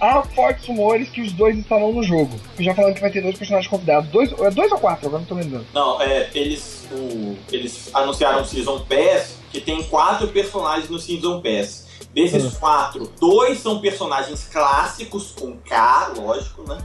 Há 0.00 0.22
fortes 0.22 0.66
rumores 0.66 1.08
que 1.08 1.20
os 1.20 1.32
dois 1.32 1.56
estarão 1.56 1.92
no 1.92 2.02
jogo. 2.02 2.38
Já 2.58 2.74
falando 2.74 2.94
que 2.94 3.00
vai 3.00 3.10
ter 3.10 3.22
dois 3.22 3.36
personagens 3.36 3.70
convidados. 3.70 4.10
Dois, 4.10 4.32
é 4.32 4.50
dois 4.50 4.70
ou 4.72 4.78
quatro, 4.78 5.06
agora 5.06 5.20
não 5.20 5.28
tô 5.28 5.34
lembrando. 5.34 5.66
Não, 5.72 6.00
é, 6.02 6.30
eles, 6.34 6.86
o, 6.90 7.36
eles 7.50 7.90
anunciaram 7.94 8.42
o 8.42 8.44
Season 8.44 8.80
Pass, 8.80 9.38
que 9.50 9.60
tem 9.60 9.82
quatro 9.84 10.28
personagens 10.28 10.90
no 10.90 10.98
Season 10.98 11.40
Pass. 11.40 11.84
Desses 12.12 12.56
quatro, 12.58 13.10
dois 13.18 13.58
são 13.58 13.80
personagens 13.80 14.44
clássicos, 14.44 15.32
com 15.32 15.56
K, 15.56 16.12
lógico, 16.16 16.62
né? 16.68 16.78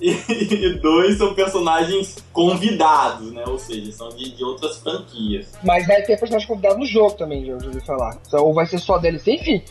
E 0.00 0.78
dois 0.80 1.18
são 1.18 1.34
personagens 1.34 2.16
convidados, 2.32 3.32
né? 3.32 3.44
Ou 3.46 3.58
seja, 3.58 3.92
são 3.92 4.08
de, 4.10 4.30
de 4.34 4.42
outras 4.44 4.78
franquias. 4.78 5.48
Mas 5.62 5.86
vai 5.86 6.02
ter 6.02 6.18
personagem 6.18 6.48
convidado 6.48 6.78
no 6.78 6.86
jogo 6.86 7.12
também, 7.12 7.44
já 7.44 7.52
ouvi 7.54 7.80
falar. 7.84 8.18
Ou 8.32 8.54
vai 8.54 8.66
ser 8.66 8.78
só 8.78 8.98
DLC, 8.98 9.32
enfim. 9.32 9.62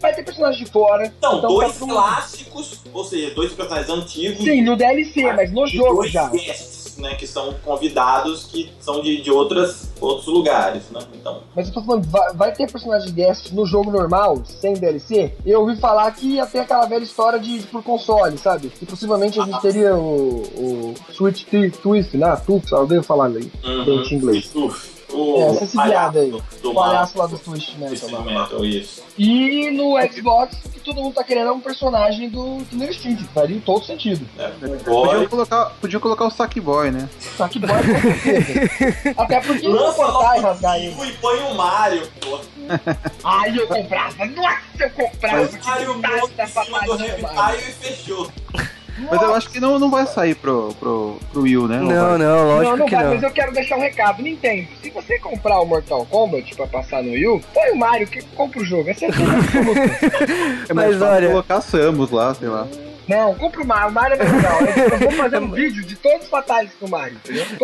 Vai 0.00 0.14
ter 0.14 0.22
personagem 0.24 0.64
de 0.64 0.70
fora. 0.70 1.06
Então, 1.06 1.38
Então, 1.38 1.50
dois 1.54 1.78
tá 1.78 1.86
clássicos, 1.86 2.80
ou 2.92 3.04
seja, 3.04 3.34
dois 3.34 3.52
personagens 3.52 3.90
antigos. 3.90 4.44
Sim, 4.44 4.62
no 4.62 4.76
DLC, 4.76 5.32
mas 5.32 5.52
no 5.52 5.66
jogo 5.66 5.96
dois 5.96 6.10
já. 6.12 6.28
guests, 6.28 6.81
né? 6.96 7.14
Que 7.14 7.26
são 7.26 7.54
convidados 7.64 8.44
que 8.44 8.70
são 8.80 9.00
de, 9.00 9.22
de 9.22 9.30
outras, 9.30 9.90
outros 10.00 10.26
lugares, 10.26 10.84
né? 10.90 11.00
Então, 11.14 11.40
Mas 11.54 11.68
eu 11.68 11.74
tô 11.74 11.82
falando, 11.82 12.04
vai, 12.08 12.32
vai 12.34 12.52
ter 12.52 12.70
personagem 12.70 13.12
guest 13.12 13.52
no 13.52 13.66
jogo 13.66 13.90
normal, 13.90 14.42
sem 14.44 14.74
DLC? 14.74 15.34
Eu 15.44 15.60
ouvi 15.60 15.76
falar 15.76 16.10
que 16.12 16.26
ia 16.34 16.46
ter 16.46 16.60
aquela 16.60 16.86
velha 16.86 17.02
história 17.04 17.38
de 17.38 17.60
por 17.66 17.82
console, 17.82 18.36
sabe? 18.38 18.68
Que 18.68 18.86
possivelmente 18.86 19.40
a 19.40 19.44
gente 19.44 19.60
teria 19.60 19.94
o, 19.96 20.42
o 20.42 20.94
Switch 21.12 21.44
Twi- 21.44 21.70
Twist, 21.70 22.16
né? 22.16 22.34
Twist, 22.46 22.72
eu 22.72 22.86
devo 22.86 23.02
falar 23.02 23.24
ali. 23.26 23.50
uhum. 23.64 24.02
Em 24.02 24.14
inglês. 24.14 24.50
Uf, 24.54 24.91
o 25.12 25.36
É, 25.38 25.62
essa 25.62 25.82
piada 25.82 26.20
aí. 26.20 26.30
palhaço 26.30 26.62
do 26.62 26.70
O 26.70 26.74
palhaço 26.74 27.18
lá 27.18 27.26
do 27.26 27.38
Twist 27.38 27.76
Twisted 27.76 28.10
Metal 28.10 28.24
lá. 28.24 28.42
Metal, 28.42 28.64
isso. 28.64 29.02
E 29.18 29.70
no 29.70 29.94
Xbox, 30.12 30.56
o 30.64 30.68
que 30.70 30.80
todo 30.80 31.00
mundo 31.00 31.14
tá 31.14 31.24
querendo 31.24 31.48
é 31.48 31.52
um 31.52 31.60
personagem 31.60 32.28
do 32.28 32.58
Killer 32.70 32.90
Instinct. 32.90 33.24
Faria 33.34 33.60
todo 33.64 33.84
sentido. 33.84 34.26
É, 34.38 34.48
Podiam 34.48 34.78
Boy, 34.84 35.28
colocar, 35.28 35.64
podiam 35.80 36.00
colocar 36.00 36.24
o 36.26 36.30
Sackboy, 36.30 36.90
né? 36.90 37.08
Só 37.36 37.48
que 37.48 37.58
boy 37.58 37.70
com 37.70 38.00
certeza. 38.00 39.14
Até 39.16 39.40
porque 39.40 39.68
não 39.68 39.74
lança 39.74 39.96
cortar 39.96 40.38
e 40.38 40.40
rasgar 40.40 40.76
ele. 40.78 40.96
E 41.02 41.12
põe 41.14 41.38
o 41.40 41.54
Mario, 41.54 42.08
pô. 42.20 42.40
Ai, 43.24 43.58
eu 43.58 43.66
comprava. 43.66 44.24
Nossa, 44.26 44.58
eu 44.80 44.90
comprava. 44.90 45.36
O 45.42 45.98
Mario 45.98 46.28
Que 46.28 46.44
do 46.46 46.52
papadinha, 46.52 47.18
mano. 47.18 47.50
Reptile 47.52 47.74
e 47.88 48.71
Mas 49.10 49.22
eu 49.22 49.34
acho 49.34 49.50
que 49.50 49.58
não, 49.60 49.78
não 49.78 49.90
vai 49.90 50.06
sair 50.06 50.34
pro, 50.34 50.74
pro, 50.78 51.16
pro 51.32 51.42
Wii 51.42 51.56
U, 51.56 51.68
né? 51.68 51.78
Não, 51.78 51.86
vai? 52.10 52.18
não, 52.18 52.44
lógico 52.46 52.70
não, 52.70 52.76
não 52.78 52.86
que 52.86 52.94
vai, 52.94 53.04
não. 53.04 53.14
mas 53.14 53.22
eu 53.22 53.30
quero 53.30 53.52
deixar 53.52 53.76
um 53.76 53.80
recado. 53.80 54.22
Nintendo, 54.22 54.68
se 54.82 54.90
você 54.90 55.18
comprar 55.18 55.60
o 55.60 55.64
Mortal 55.64 56.06
Kombat 56.06 56.54
pra 56.54 56.66
passar 56.66 57.02
no 57.02 57.10
Wii 57.10 57.26
U, 57.28 57.40
põe 57.54 57.70
o 57.70 57.76
Mario 57.76 58.06
que 58.06 58.22
compra 58.36 58.60
o 58.60 58.64
jogo. 58.64 58.88
É 58.90 58.94
certeza 58.94 59.32
absoluta. 59.32 59.80
É 60.68 60.74
mais 60.74 60.90
Mas 60.90 60.98
fácil 60.98 61.14
olha- 61.16 61.28
colocar 61.28 61.60
Samus 61.60 62.10
lá, 62.10 62.34
sei 62.34 62.48
lá. 62.48 62.66
Não, 63.08 63.34
compra 63.34 63.62
o 63.62 63.66
Mario. 63.66 63.88
O 63.88 63.92
Mario 63.92 64.16
é 64.20 64.24
legal. 64.24 64.60
Eu 64.62 64.98
vou 64.98 65.10
fazer 65.18 65.38
um 65.38 65.50
vídeo 65.50 65.82
de 65.84 65.96
todos 65.96 66.22
os 66.24 66.28
fatais 66.30 66.70
do 66.80 66.88
Mario, 66.88 67.18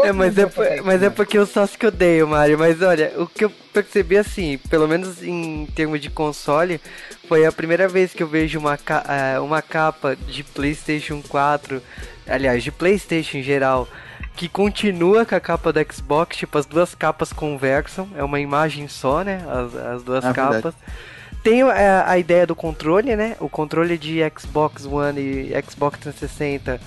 É, 0.04 0.12
mas 0.12 0.36
é, 0.36 0.46
do 0.46 0.52
mas 0.56 0.78
é 0.78 0.82
Mario. 0.82 1.10
porque 1.12 1.38
o 1.38 1.46
Sasuke 1.46 1.86
odeia 1.86 2.24
o 2.24 2.28
Mario. 2.28 2.58
Mas 2.58 2.82
olha, 2.82 3.12
o 3.16 3.26
que 3.26 3.44
eu 3.44 3.50
percebi 3.72 4.16
assim, 4.18 4.58
pelo 4.68 4.88
menos 4.88 5.22
em 5.22 5.66
termos 5.74 6.00
de 6.00 6.10
console, 6.10 6.80
foi 7.28 7.46
a 7.46 7.52
primeira 7.52 7.86
vez 7.88 8.12
que 8.12 8.22
eu 8.22 8.26
vejo 8.26 8.58
uma, 8.58 8.76
ca- 8.76 9.04
eh, 9.08 9.38
uma 9.40 9.62
capa 9.62 10.16
de 10.16 10.42
PlayStation 10.42 11.22
4, 11.28 11.80
aliás, 12.26 12.64
de 12.64 12.72
PlayStation 12.72 13.36
em 13.38 13.42
geral, 13.42 13.86
que 14.34 14.48
continua 14.48 15.24
com 15.24 15.34
a 15.34 15.40
capa 15.40 15.72
do 15.72 15.80
Xbox, 15.92 16.36
tipo, 16.36 16.58
as 16.58 16.66
duas 16.66 16.94
capas 16.94 17.32
conversam, 17.32 18.08
é 18.16 18.22
uma 18.24 18.40
imagem 18.40 18.86
só, 18.88 19.22
né? 19.22 19.40
As, 19.48 19.74
as 19.74 20.02
duas 20.02 20.24
É 20.24 20.32
verdade. 20.32 20.74
Tem 21.42 21.62
a, 21.62 22.10
a 22.10 22.18
ideia 22.18 22.46
do 22.46 22.54
controle, 22.54 23.14
né? 23.16 23.36
O 23.40 23.48
controle 23.48 23.96
de 23.96 24.18
Xbox 24.38 24.84
One 24.84 25.20
e 25.20 25.62
Xbox 25.62 25.98
360 26.00 26.80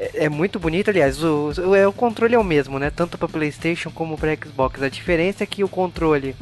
é, 0.00 0.24
é 0.24 0.28
muito 0.30 0.58
bonito, 0.58 0.88
aliás, 0.88 1.22
o, 1.22 1.52
o, 1.58 1.74
é, 1.74 1.86
o 1.86 1.92
controle 1.92 2.34
é 2.34 2.38
o 2.38 2.44
mesmo, 2.44 2.78
né? 2.78 2.90
Tanto 2.90 3.18
para 3.18 3.28
PlayStation 3.28 3.90
como 3.90 4.16
para 4.16 4.34
Xbox. 4.34 4.82
A 4.82 4.88
diferença 4.88 5.44
é 5.44 5.46
que 5.46 5.62
o 5.62 5.68
controle 5.68 6.34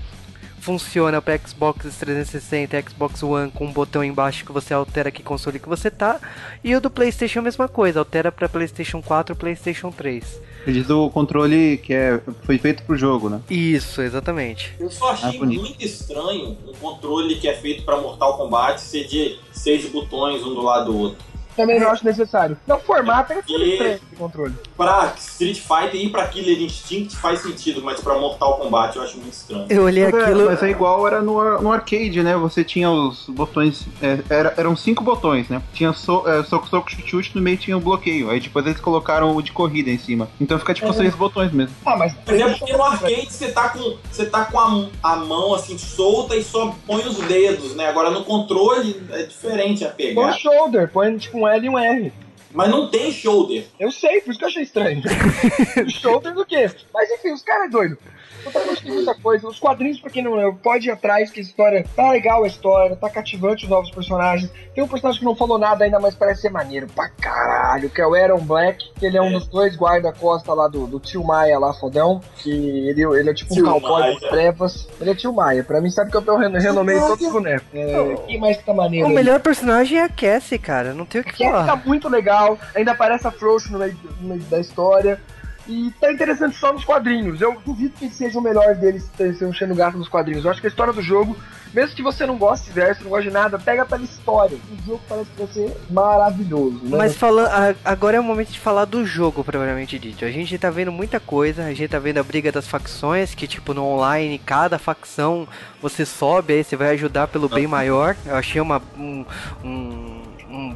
funciona 0.61 1.21
para 1.21 1.39
Xbox 1.39 1.97
360 1.97 2.77
e 2.77 2.83
Xbox 2.83 3.23
One 3.23 3.51
com 3.51 3.67
um 3.67 3.73
botão 3.73 4.05
embaixo 4.05 4.45
que 4.45 4.53
você 4.53 4.75
altera 4.75 5.11
que 5.11 5.23
console 5.23 5.59
que 5.59 5.69
você 5.69 5.91
tá, 5.91 6.21
e 6.63 6.75
o 6.75 6.81
do 6.81 6.91
PlayStation 6.91 7.39
é 7.39 7.41
a 7.41 7.45
mesma 7.45 7.69
coisa, 7.69 8.01
altera 8.01 8.31
para 8.31 8.49
PlayStation 8.49 9.01
4 9.03 9.35
e 9.35 9.39
PlayStation 9.39 9.91
3. 9.91 10.41
Ele 10.69 10.83
diz 10.83 10.91
o 10.91 11.09
controle 11.09 11.79
que 11.79 11.95
é, 11.95 12.21
foi 12.43 12.59
feito 12.59 12.83
pro 12.83 12.95
jogo, 12.95 13.31
né? 13.31 13.41
Isso, 13.49 14.03
exatamente. 14.03 14.75
Eu 14.79 14.91
só 14.91 15.13
achei 15.13 15.41
Ah, 15.41 15.45
muito 15.47 15.83
estranho 15.83 16.59
um 16.69 16.73
controle 16.75 17.37
que 17.37 17.49
é 17.49 17.55
feito 17.55 17.85
pra 17.85 17.97
Mortal 17.97 18.37
Kombat 18.37 18.79
ser 18.79 19.05
de 19.07 19.39
seis 19.51 19.87
botões 19.89 20.43
um 20.43 20.53
do 20.53 20.61
lado 20.61 20.93
do 20.93 20.99
outro. 20.99 21.19
Também 21.57 21.81
não 21.81 21.89
acho 21.89 22.05
necessário. 22.05 22.55
Não, 22.67 22.79
formato 22.79 23.33
é 23.33 23.37
E- 23.37 23.41
estranho 23.71 23.93
esse 23.95 24.17
controle. 24.19 24.55
Pra 24.79 25.13
Street 25.19 25.59
Fighter 25.59 26.01
e 26.01 26.09
pra 26.09 26.29
Killer 26.29 26.63
Instinct 26.63 27.17
faz 27.17 27.41
sentido, 27.43 27.83
mas 27.83 27.99
pra 28.01 28.17
Mortal 28.17 28.59
Kombat 28.59 28.97
eu 28.97 29.03
acho 29.03 29.17
muito 29.19 29.33
estranho. 29.35 29.67
Eu 29.69 29.83
olhei 29.83 30.05
Mas 30.05 30.15
é, 30.15 30.23
aquilo. 30.23 30.47
mas 30.47 30.63
é 30.63 30.71
igual 30.71 31.05
era 31.05 31.21
no, 31.21 31.61
no 31.61 31.73
arcade, 31.73 32.23
né? 32.23 32.37
Você 32.37 32.63
tinha 32.63 32.89
os 32.89 33.25
botões. 33.29 33.87
é, 34.01 34.21
era- 34.31 34.55
eram 34.57 34.77
cinco 34.77 35.03
botões, 35.03 35.49
né? 35.49 35.61
Tinha 35.73 35.93
so, 35.93 36.23
é, 36.29 36.45
soco, 36.45 36.69
soco, 36.69 36.89
chute, 36.91 37.11
chute, 37.11 37.33
no 37.35 37.43
meio 37.43 37.57
tinha 37.57 37.77
o 37.77 37.81
bloqueio. 37.81 38.31
Aí 38.31 38.39
depois 38.39 38.65
eles 38.67 38.81
colocaram 38.81 39.35
o 39.35 39.43
de 39.43 39.51
corrida 39.51 39.91
em 39.91 39.99
cima. 39.99 40.29
Então 40.41 40.57
fica 40.61 40.73
tipo 40.73 40.87
Uhum. 40.87 40.93
seis 40.93 41.13
botões 41.13 41.51
mesmo. 41.53 41.75
Ah, 41.85 41.97
mas. 41.97 42.15
Mas 42.25 42.41
é 42.41 42.49
porque 42.55 42.73
no 42.73 42.83
arcade 42.85 43.27
você 43.33 43.51
tá 43.51 43.71
com, 43.71 43.97
você 44.09 44.27
tá 44.27 44.45
com 44.45 44.61
a, 44.61 44.87
a 45.03 45.17
mão 45.17 45.55
assim 45.55 45.77
solta 45.77 46.37
e 46.37 46.45
só 46.45 46.73
põe 46.87 47.05
os 47.05 47.17
dedos, 47.19 47.75
né? 47.75 47.89
Agora 47.89 48.11
no 48.11 48.23
controle 48.25 49.03
é 49.11 49.25
diferente 49.25 49.85
a 49.85 49.89
Põe 49.89 49.97
pegada. 49.97 50.29
o 50.29 50.39
shoulder, 50.39 50.89
põe 50.93 51.17
tipo 51.19 51.39
um 51.41 51.49
L 51.49 51.67
e 51.67 51.69
um 51.69 51.77
R. 51.77 52.13
Mas 52.53 52.71
não 52.71 52.89
tem 52.89 53.13
shoulder. 53.13 53.67
Eu 53.79 53.91
sei, 53.91 54.21
por 54.21 54.31
isso 54.31 54.39
que 54.39 54.45
eu 54.45 54.49
achei 54.49 54.63
estranho. 54.63 55.03
shoulder 55.91 56.33
do 56.33 56.47
quê? 56.47 56.71
Mas 56.93 57.11
enfim, 57.11 57.33
os 57.33 57.43
caras 57.43 57.67
é 57.67 57.71
doido. 57.71 57.99
Eu 58.45 58.53
também 58.53 58.69
gostei 58.69 58.91
de 58.91 58.97
muita 58.97 59.15
coisa. 59.17 59.49
Os 59.49 59.59
quadrinhos, 59.59 60.01
pra 60.01 60.11
quem 60.11 60.23
não 60.23 60.35
leu, 60.35 60.55
pode 60.55 60.89
ir 60.89 60.91
atrás, 60.91 61.31
que 61.31 61.41
a 61.41 61.43
história 61.43 61.85
tá 61.97 62.11
legal 62.11 62.45
a 62.45 62.47
história, 62.47 62.95
tá 62.97 63.11
cativante 63.11 63.65
os 63.65 63.71
novos 63.71 63.91
personagens. 63.91 64.51
Tem 64.75 64.83
um 64.85 64.89
personagem 64.89 65.19
que 65.19 65.25
não 65.25 65.35
falou 65.35 65.59
nada 65.59 65.85
ainda, 65.85 65.99
mas 65.99 66.15
parece 66.15 66.43
ser 66.43 66.51
maneiro 66.51 66.87
pra 66.95 67.09
caralho, 67.09 67.91
que 67.91 68.01
é 68.01 68.07
o 68.07 68.15
Aaron 68.15 68.39
Black, 68.41 68.93
que 68.99 69.05
ele 69.07 69.17
é 69.19 69.23
um 69.23 69.29
É. 69.29 69.33
dos 69.33 69.49
dois 69.49 69.77
guarda-costa 69.77 70.55
lá 70.55 70.69
do, 70.69 70.87
do 70.87 71.01
tio 71.01 71.25
Maia 71.25 71.59
lá, 71.59 71.73
fodão. 71.75 72.21
Que 72.37 72.51
ele, 72.89 73.03
ele 73.03 73.31
é 73.31 73.35
tipo 73.35 73.53
um 73.53 73.57
Tio 73.57 73.65
cowboy 73.65 74.01
Maia. 74.01 74.13
das 74.21 74.31
trevas. 74.31 74.89
Ele 75.01 75.11
é 75.11 75.15
tio 75.15 75.33
Maia. 75.33 75.65
Pra 75.65 75.81
mim, 75.81 75.91
sabe 75.91 76.11
que 76.11 76.17
eu 76.17 76.23
tô 76.23 76.37
ren- 76.37 76.57
renomei 76.59 76.99
todos 77.01 77.27
os 77.27 77.33
bonecos. 77.33 77.67
É, 77.75 78.15
quem 78.27 78.39
mais 78.39 78.57
que 78.57 78.65
tá 78.65 78.73
maneiro? 78.73 79.07
O 79.07 79.11
aí? 79.11 79.15
melhor 79.17 79.41
personagem 79.41 79.99
é 79.99 80.05
a 80.05 80.09
Cassie, 80.09 80.59
cara. 80.59 80.95
Não 80.95 81.05
tem 81.05 81.21
o 81.21 81.25
que 81.25 81.33
tá 81.45 81.51
falar. 81.51 81.77
muito 81.85 82.09
legal, 82.09 82.57
ainda 82.75 82.93
aparece 82.93 83.27
a 83.27 83.31
Frost 83.33 83.71
no 83.71 83.79
meio, 83.79 83.97
no 84.21 84.29
meio 84.29 84.41
da 84.43 84.61
história. 84.61 85.21
E 85.69 85.93
tá 86.01 86.11
interessante 86.11 86.57
só 86.57 86.73
nos 86.73 86.85
quadrinhos. 86.85 87.41
Eu 87.41 87.61
duvido 87.65 87.95
que 87.99 88.09
seja 88.09 88.39
o 88.39 88.43
melhor 88.43 88.75
deles 88.75 89.09
um 89.43 89.53
Xeno 89.53 89.75
Gato 89.75 89.99
nos 89.99 90.09
quadrinhos. 90.09 90.45
Eu 90.45 90.51
acho 90.51 90.61
que 90.61 90.67
a 90.67 90.71
história 90.71 90.93
do 90.93 91.03
jogo 91.03 91.37
mesmo 91.73 91.95
que 91.95 92.03
você 92.03 92.27
não 92.27 92.37
goste 92.37 92.67
de 92.67 92.73
verso, 92.73 93.03
não 93.03 93.11
goste 93.11 93.29
de 93.29 93.35
nada, 93.35 93.59
pega 93.59 93.85
pela 93.85 94.03
história. 94.03 94.57
O 94.57 94.87
jogo 94.87 95.01
parece 95.09 95.31
que 95.31 95.39
vai 95.39 95.53
ser 95.53 95.77
maravilhoso. 95.91 96.81
Né? 96.83 96.97
Mas 96.97 97.17
falando, 97.17 97.51
agora 97.85 98.17
é 98.17 98.21
o 98.21 98.25
momento 98.25 98.51
de 98.51 98.59
falar 98.59 98.85
do 98.85 99.05
jogo, 99.05 99.45
propriamente 99.45 99.99
dito. 99.99 100.25
A 100.25 100.31
gente 100.31 100.57
tá 100.59 100.71
vendo 100.71 100.91
muita 100.91 101.21
coisa, 101.21 101.65
a 101.65 101.75
gente 101.75 101.89
tá 101.89 101.99
vendo 101.99 102.19
a 102.19 102.23
briga 102.23 102.51
das 102.51 102.67
facções, 102.67 103.35
que 103.35 103.47
tipo 103.47 103.75
no 103.75 103.85
online, 103.85 104.39
cada 104.39 104.79
facção 104.79 105.47
você 105.81 106.05
sobe, 106.05 106.55
aí 106.55 106.65
você 106.65 106.77
vai 106.77 106.91
ajudar 106.91 107.29
pelo 107.29 107.49
bem 107.49 107.67
maior. 107.67 108.17
Eu 108.25 108.37
achei 108.37 108.61
uma. 108.61 108.83
Um, 108.99 109.25
um, 109.65 109.69
um, 109.69 110.18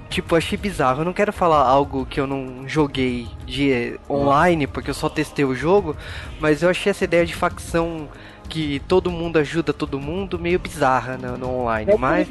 tipo, 0.09 0.37
achei 0.37 0.59
bizarro. 0.59 1.01
Eu 1.01 1.05
não 1.05 1.12
quero 1.12 1.33
falar 1.33 1.62
algo 1.62 2.07
que 2.07 2.20
eu 2.20 2.27
não 2.27 2.68
joguei 2.68 3.29
de 3.47 3.99
online, 4.09 4.66
porque 4.66 4.91
eu 4.91 4.95
só 4.95 5.09
testei 5.09 5.45
o 5.45 5.55
jogo, 5.55 5.97
mas 6.41 6.62
eu 6.62 6.70
achei 6.70 6.91
essa 6.91 7.05
ideia 7.05 7.25
de 7.25 7.35
facção 7.35 8.09
que 8.49 8.83
todo 8.87 9.11
mundo 9.11 9.39
ajuda 9.39 9.73
todo 9.73 9.99
mundo 9.99 10.39
meio 10.39 10.59
bizarra 10.59 11.16
no, 11.16 11.39
no 11.39 11.49
online. 11.61 11.91
É 11.91 11.97
mas. 11.97 12.29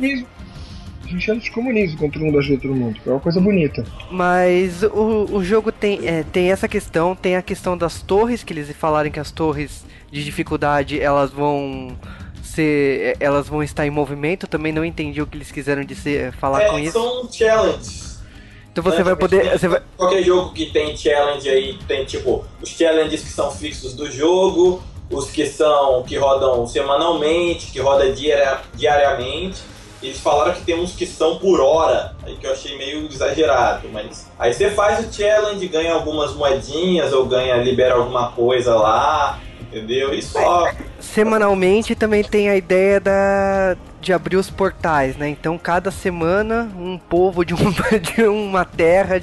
Gente 1.08 1.40
de 1.40 1.52
comunismo 1.52 1.98
quando 1.98 2.14
todo 2.14 2.24
mundo 2.24 2.38
ajuda 2.38 2.62
todo 2.62 2.76
mundo. 2.76 3.02
É 3.06 3.10
uma 3.10 3.20
coisa 3.20 3.42
bonita. 3.42 3.84
Mas 4.10 4.82
o, 4.84 5.28
o 5.32 5.44
jogo 5.44 5.70
tem, 5.70 6.08
é, 6.08 6.24
tem 6.24 6.52
essa 6.52 6.70
questão, 6.70 7.16
tem 7.16 7.36
a 7.36 7.42
questão 7.42 7.78
das 7.78 8.02
torres, 8.02 8.44
que 8.44 8.54
eles 8.54 8.72
falaram 8.72 9.10
que 9.10 9.20
as 9.20 9.30
torres 9.30 9.84
de 10.10 10.24
dificuldade 10.24 11.00
elas 11.00 11.32
vão 11.32 11.98
ser. 12.52 13.18
elas 13.20 13.48
vão 13.48 13.64
estar 13.64 13.86
em 13.86 13.90
movimento. 13.90 14.48
Também 14.48 14.72
não 14.72 14.86
entendi 14.86 15.22
o 15.22 15.28
que 15.28 15.38
eles 15.38 15.52
quiseram 15.52 15.84
dizer, 15.84 16.32
falar 16.34 16.62
é, 16.62 16.70
com 16.70 16.80
isso. 16.80 16.94
São 16.94 17.32
challenges. 17.32 18.12
Então 18.72 18.84
você 18.84 18.98
né? 18.98 19.04
vai 19.04 19.16
poder. 19.16 19.52
Você 19.58 19.68
vai... 19.68 19.82
Qualquer 19.98 20.24
jogo 20.24 20.54
que 20.54 20.68
tem 20.68 20.96
challenge 20.96 21.50
aí, 21.50 21.78
tem 21.88 22.06
tipo 22.06 22.46
os 22.62 22.70
challenges 22.70 23.22
que 23.22 23.30
são 23.30 23.52
fixos 23.52 23.94
do 23.94 24.10
jogo, 24.10 24.82
os 25.10 25.30
que 25.30 25.46
são 25.46 26.04
que 26.04 26.18
rodam 26.18 26.66
semanalmente, 26.66 27.72
que 27.72 27.80
roda 27.80 28.12
diari 28.12 28.62
diariamente. 28.74 29.62
Eles 30.02 30.20
falaram 30.20 30.54
que 30.54 30.64
tem 30.64 30.80
uns 30.80 30.96
que 30.96 31.06
são 31.06 31.38
por 31.38 31.62
hora, 31.62 32.16
aí 32.24 32.36
que 32.36 32.48
eu 32.48 32.52
achei 32.52 32.76
meio 32.76 33.06
exagerado, 33.06 33.88
mas 33.90 34.28
aí 34.40 34.52
você 34.52 34.72
faz 34.72 35.06
o 35.06 35.14
challenge, 35.14 35.68
ganha 35.68 35.94
algumas 35.94 36.34
moedinhas 36.34 37.14
ou 37.14 37.26
ganha 37.28 37.58
libera 37.58 37.94
alguma 37.94 38.32
coisa 38.32 38.74
lá, 38.74 39.40
entendeu? 39.62 40.12
E 40.12 40.24
só 40.24 40.72
semanalmente 41.14 41.96
também 41.96 42.24
tem 42.24 42.50
a 42.50 42.56
ideia 42.56 43.00
da 43.00 43.78
de 44.00 44.12
abrir 44.12 44.36
os 44.36 44.50
portais, 44.50 45.16
né? 45.16 45.30
Então 45.30 45.60
cada 45.60 45.92
semana 45.92 46.72
um 46.76 46.98
povo 46.98 47.46
de, 47.46 47.54
um, 47.54 47.58
de 48.02 48.24
uma 48.24 48.66
terra 48.66 49.22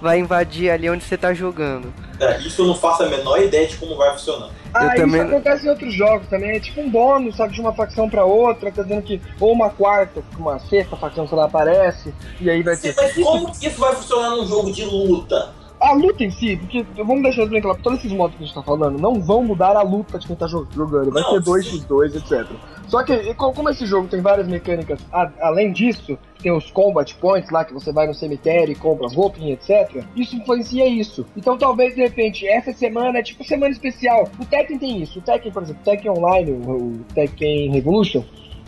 vai 0.00 0.18
invadir 0.18 0.68
ali 0.68 0.90
onde 0.90 1.04
você 1.04 1.16
tá 1.16 1.32
jogando. 1.32 1.94
É, 2.18 2.38
isso 2.40 2.62
eu 2.62 2.66
não 2.66 2.74
faço 2.74 3.04
a 3.04 3.08
menor 3.08 3.40
ideia 3.40 3.68
de 3.68 3.76
como 3.76 3.96
vai 3.96 4.10
funcionar. 4.12 4.50
Ah, 4.74 4.96
eu 4.96 5.06
isso 5.06 5.20
acontece 5.20 5.66
em 5.66 5.70
outros 5.70 5.94
jogos 5.94 6.26
também. 6.28 6.56
É 6.56 6.60
tipo 6.60 6.80
um 6.80 6.90
bônus, 6.90 7.36
sabe, 7.36 7.54
de 7.54 7.60
uma 7.60 7.72
facção 7.72 8.10
pra 8.10 8.24
outra, 8.24 8.72
tá 8.72 8.82
dizendo 8.82 9.02
que 9.02 9.22
ou 9.38 9.52
uma 9.52 9.70
quarta, 9.70 10.22
uma 10.36 10.58
sexta 10.58 10.96
facção, 10.96 11.28
sei 11.28 11.38
lá, 11.38 11.44
aparece, 11.44 12.12
e 12.40 12.50
aí 12.50 12.62
vai 12.62 12.74
Sim, 12.74 12.92
ter. 12.92 12.96
Mas 12.96 13.14
como 13.14 13.52
que 13.52 13.68
isso 13.68 13.78
vai 13.78 13.94
funcionar 13.94 14.30
num 14.30 14.46
jogo 14.46 14.72
de 14.72 14.84
luta? 14.84 15.54
A 15.86 15.92
luta 15.92 16.24
em 16.24 16.30
si, 16.30 16.56
porque 16.56 16.84
vamos 16.96 17.22
deixar 17.22 17.46
bem 17.46 17.60
claro, 17.60 17.78
todos 17.82 18.00
esses 18.00 18.12
modos 18.12 18.36
que 18.36 18.42
a 18.42 18.46
gente 18.46 18.54
tá 18.54 18.62
falando 18.62 18.98
não 18.98 19.20
vão 19.20 19.42
mudar 19.42 19.76
a 19.76 19.82
luta 19.82 20.18
de 20.18 20.26
quem 20.26 20.36
tá 20.36 20.46
jogando. 20.46 21.10
Vai 21.10 21.22
ser 21.24 21.40
2x2, 21.40 22.16
etc. 22.16 22.50
Só 22.88 23.02
que, 23.02 23.34
como 23.34 23.68
esse 23.68 23.84
jogo 23.84 24.06
tem 24.08 24.20
várias 24.20 24.46
mecânicas, 24.46 25.00
a, 25.12 25.30
além 25.40 25.72
disso, 25.72 26.18
tem 26.40 26.52
os 26.52 26.70
combat 26.70 27.12
points 27.16 27.50
lá 27.50 27.64
que 27.64 27.74
você 27.74 27.92
vai 27.92 28.06
no 28.06 28.14
cemitério 28.14 28.72
e 28.72 28.76
compra 28.76 29.06
as 29.06 29.14
roupinhas, 29.14 29.58
etc. 29.68 30.04
Isso 30.14 30.36
influencia 30.36 30.86
isso. 30.86 31.26
Então 31.36 31.56
talvez 31.58 31.94
de 31.94 32.02
repente 32.02 32.46
essa 32.46 32.72
semana 32.72 33.18
é 33.18 33.22
tipo 33.22 33.44
semana 33.44 33.72
especial. 33.72 34.28
O 34.40 34.44
Tekken 34.44 34.78
tem 34.78 35.02
isso. 35.02 35.18
O 35.18 35.22
Tekken, 35.22 35.52
por 35.52 35.62
exemplo, 35.62 35.82
o 35.82 35.84
Tekken 35.84 36.10
Online, 36.12 36.52
o, 36.52 36.70
o 36.70 37.04
Tekken 37.14 37.72
Revolution, 37.72 38.22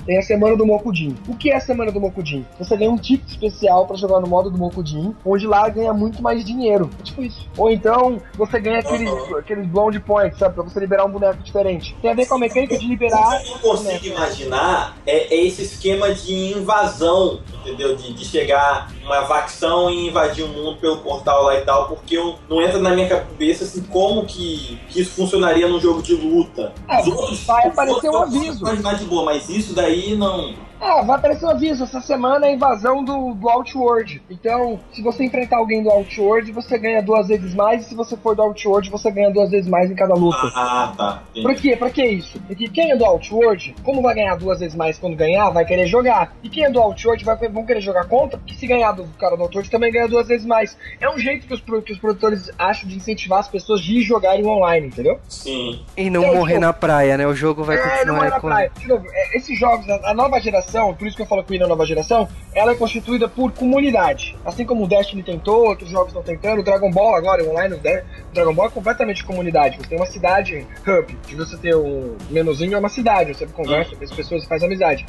tem 0.09 0.17
a 0.17 0.23
semana 0.23 0.57
do 0.57 0.65
Mokudin. 0.65 1.15
O 1.29 1.37
que 1.37 1.51
é 1.51 1.57
a 1.57 1.61
semana 1.61 1.93
do 1.93 2.01
Mokudin? 2.01 2.47
Você 2.59 2.75
ganha 2.79 2.91
um 2.91 2.97
ticket 2.97 3.29
especial 3.29 3.87
para 3.87 3.95
jogar 3.95 4.21
no 4.21 4.27
modo 4.27 4.49
do 4.49 4.57
Mokudin, 4.57 5.15
onde 5.23 5.47
lá 5.47 5.69
ganha 5.69 5.93
muito 5.93 6.23
mais 6.23 6.43
dinheiro. 6.43 6.89
É 6.99 7.03
tipo 7.03 7.23
isso. 7.23 7.47
Ou 7.59 7.71
então 7.71 8.19
você 8.33 8.59
ganha 8.59 8.79
aqueles, 8.79 9.11
aqueles 9.35 9.67
blonde 9.67 10.01
points, 10.01 10.39
sabe? 10.39 10.55
Pra 10.55 10.65
você 10.65 10.81
liberar 10.81 11.05
um 11.05 11.11
boneco 11.11 11.43
diferente. 11.43 11.95
Tem 12.01 12.11
a 12.11 12.15
ver 12.15 12.25
com 12.25 12.37
a 12.37 12.39
mecânica 12.39 12.79
de 12.79 12.87
liberar. 12.87 13.39
O 13.39 13.43
que 13.43 13.53
eu 13.53 13.59
consigo 13.59 14.07
imaginar 14.07 14.97
é, 15.05 15.35
é, 15.35 15.45
esse 15.45 15.61
esquema 15.61 16.15
de 16.15 16.57
invasão, 16.57 17.43
entendeu? 17.61 17.95
De, 17.95 18.15
de 18.15 18.25
chegar 18.25 18.91
uma 19.05 19.27
facção 19.27 19.91
e 19.91 20.09
invadir 20.09 20.43
o 20.43 20.49
mundo 20.49 20.79
pelo 20.79 20.99
portal 20.99 21.43
lá 21.43 21.59
e 21.59 21.61
tal, 21.67 21.87
porque 21.87 22.17
eu, 22.17 22.37
não 22.49 22.63
entra 22.63 22.79
na 22.79 22.95
minha 22.95 23.09
cabeça 23.09 23.65
assim 23.65 23.83
como 23.83 24.25
que, 24.25 24.81
que 24.89 25.03
isso 25.03 25.11
funcionaria 25.11 25.69
num 25.69 25.79
jogo 25.79 26.01
de 26.01 26.15
luta. 26.15 26.73
É, 26.89 27.03
Os 27.03 27.09
outros, 27.09 27.45
vai 27.45 27.67
aparecer 27.67 28.09
um 28.09 28.23
aviso. 28.23 28.65
De 28.89 29.05
boa, 29.05 29.25
mas 29.25 29.51
isso 29.51 29.75
daí 29.75 29.98
aí 29.99 30.17
não. 30.17 30.68
Ah, 30.81 31.03
vai 31.03 31.17
aparecer 31.17 31.45
um 31.45 31.51
aviso. 31.51 31.85
Essa 31.85 32.01
semana 32.01 32.47
é 32.47 32.51
a 32.51 32.53
invasão 32.53 33.05
do, 33.05 33.35
do 33.35 33.49
Outworld. 33.49 34.23
Então, 34.31 34.79
se 34.93 35.03
você 35.03 35.25
enfrentar 35.25 35.59
alguém 35.59 35.83
do 35.83 35.91
Outworld, 35.91 36.53
você 36.53 36.79
ganha 36.79 37.03
duas 37.03 37.29
vezes 37.29 37.55
mais. 37.55 37.85
E 37.85 37.89
se 37.89 37.95
você 37.95 38.17
for 38.17 38.35
do 38.35 38.43
Outworld, 38.43 38.91
você 38.91 39.11
ganha 39.11 39.31
duas 39.31 39.51
vezes 39.51 39.69
mais 39.69 39.91
em 39.91 39.95
cada 39.95 40.15
luta. 40.15 40.51
Ah, 40.55 40.93
tá. 40.97 41.23
Entendi. 41.31 41.47
Por 41.47 41.55
quê? 41.55 41.77
Pra 41.77 41.91
que 41.91 42.05
isso? 42.05 42.41
Porque 42.47 42.69
quem 42.69 42.93
é 42.93 42.97
do 42.97 43.05
Outworld, 43.05 43.75
como 43.83 44.03
vai 44.03 44.15
ganhar 44.15 44.37
duas 44.37 44.61
vezes 44.61 44.77
mais 44.77 44.99
quando 44.99 45.17
ganhar, 45.17 45.51
vai 45.51 45.65
querer 45.65 45.87
jogar. 45.87 46.35
E 46.43 46.49
quem 46.49 46.65
é 46.65 46.71
do 46.71 46.81
Outworld 46.81 47.25
vai 47.25 47.37
vão 47.49 47.65
querer 47.65 47.81
jogar 47.81 48.07
contra, 48.07 48.39
porque 48.39 48.55
se 48.55 48.67
ganhar 48.67 48.93
do 48.93 49.05
cara 49.19 49.37
do 49.37 49.43
Outworld 49.43 49.71
também 49.71 49.93
ganha 49.93 50.09
duas 50.09 50.29
vezes 50.29 50.47
mais. 50.47 50.77
É 51.01 51.09
um 51.09 51.19
jeito 51.19 51.47
que 51.47 51.55
os, 51.55 51.61
que 51.61 51.93
os 51.93 51.99
produtores 51.99 52.51
acham 52.59 52.89
de 52.89 52.97
incentivar 52.97 53.41
as 53.41 53.49
pessoas 53.49 53.81
de 53.81 54.01
jogarem 54.03 54.47
online, 54.47 54.89
entendeu? 54.89 55.19
Sim. 55.29 55.85
E 55.97 56.11
não 56.11 56.23
morrer 56.35 56.55
tipo, 56.55 56.67
na 56.67 56.73
praia, 56.73 57.17
né? 57.17 57.27
O 57.27 57.35
jogo 57.35 57.65
vai 57.65 57.77
é, 57.77 57.81
continuar. 57.81 58.07
Não 58.07 58.15
morrer 58.15 58.31
na 58.31 58.41
com... 58.41 58.49
praia. 58.49 58.73
De 58.79 58.89
novo, 58.89 59.07
é, 59.11 59.37
esses 59.37 59.59
jogos, 59.59 59.89
a, 59.89 60.11
a 60.11 60.15
nova 60.15 60.41
geração, 60.41 60.68
por 60.95 61.07
isso 61.07 61.17
que 61.17 61.23
eu 61.23 61.27
falo 61.27 61.43
que 61.43 61.63
a 61.63 61.67
nova 61.67 61.85
geração, 61.85 62.29
ela 62.55 62.73
é 62.73 62.75
constituída 62.75 63.29
por 63.29 63.53
comunidade. 63.53 64.37
Assim 64.45 64.65
como 64.65 64.85
o 64.85 64.89
Destiny 64.89 65.23
tentou, 65.23 65.67
outros 65.67 65.91
jogos 65.91 66.09
estão 66.09 66.23
tentando, 66.23 66.61
o 66.61 66.63
Dragon 66.63 66.91
Ball 66.91 67.15
agora, 67.15 67.45
online, 67.45 67.75
o 67.75 67.81
Dragon 68.33 68.55
Ball 68.55 68.67
é 68.67 68.71
completamente 68.71 69.25
comunidade. 69.25 69.79
Você 69.79 69.89
tem 69.89 69.99
uma 69.99 70.07
cidade 70.07 70.67
hub, 70.87 71.19
de 71.27 71.35
você 71.35 71.57
ter 71.57 71.77
um 71.77 72.17
menuzinho 72.31 72.75
é 72.75 72.79
uma 72.79 72.89
cidade, 72.89 73.35
você 73.35 73.47
conversa 73.47 73.97
com 73.97 74.05
as 74.05 74.13
pessoas 74.13 74.45
e 74.45 74.47
faz 74.47 74.63
amizade. 74.63 75.07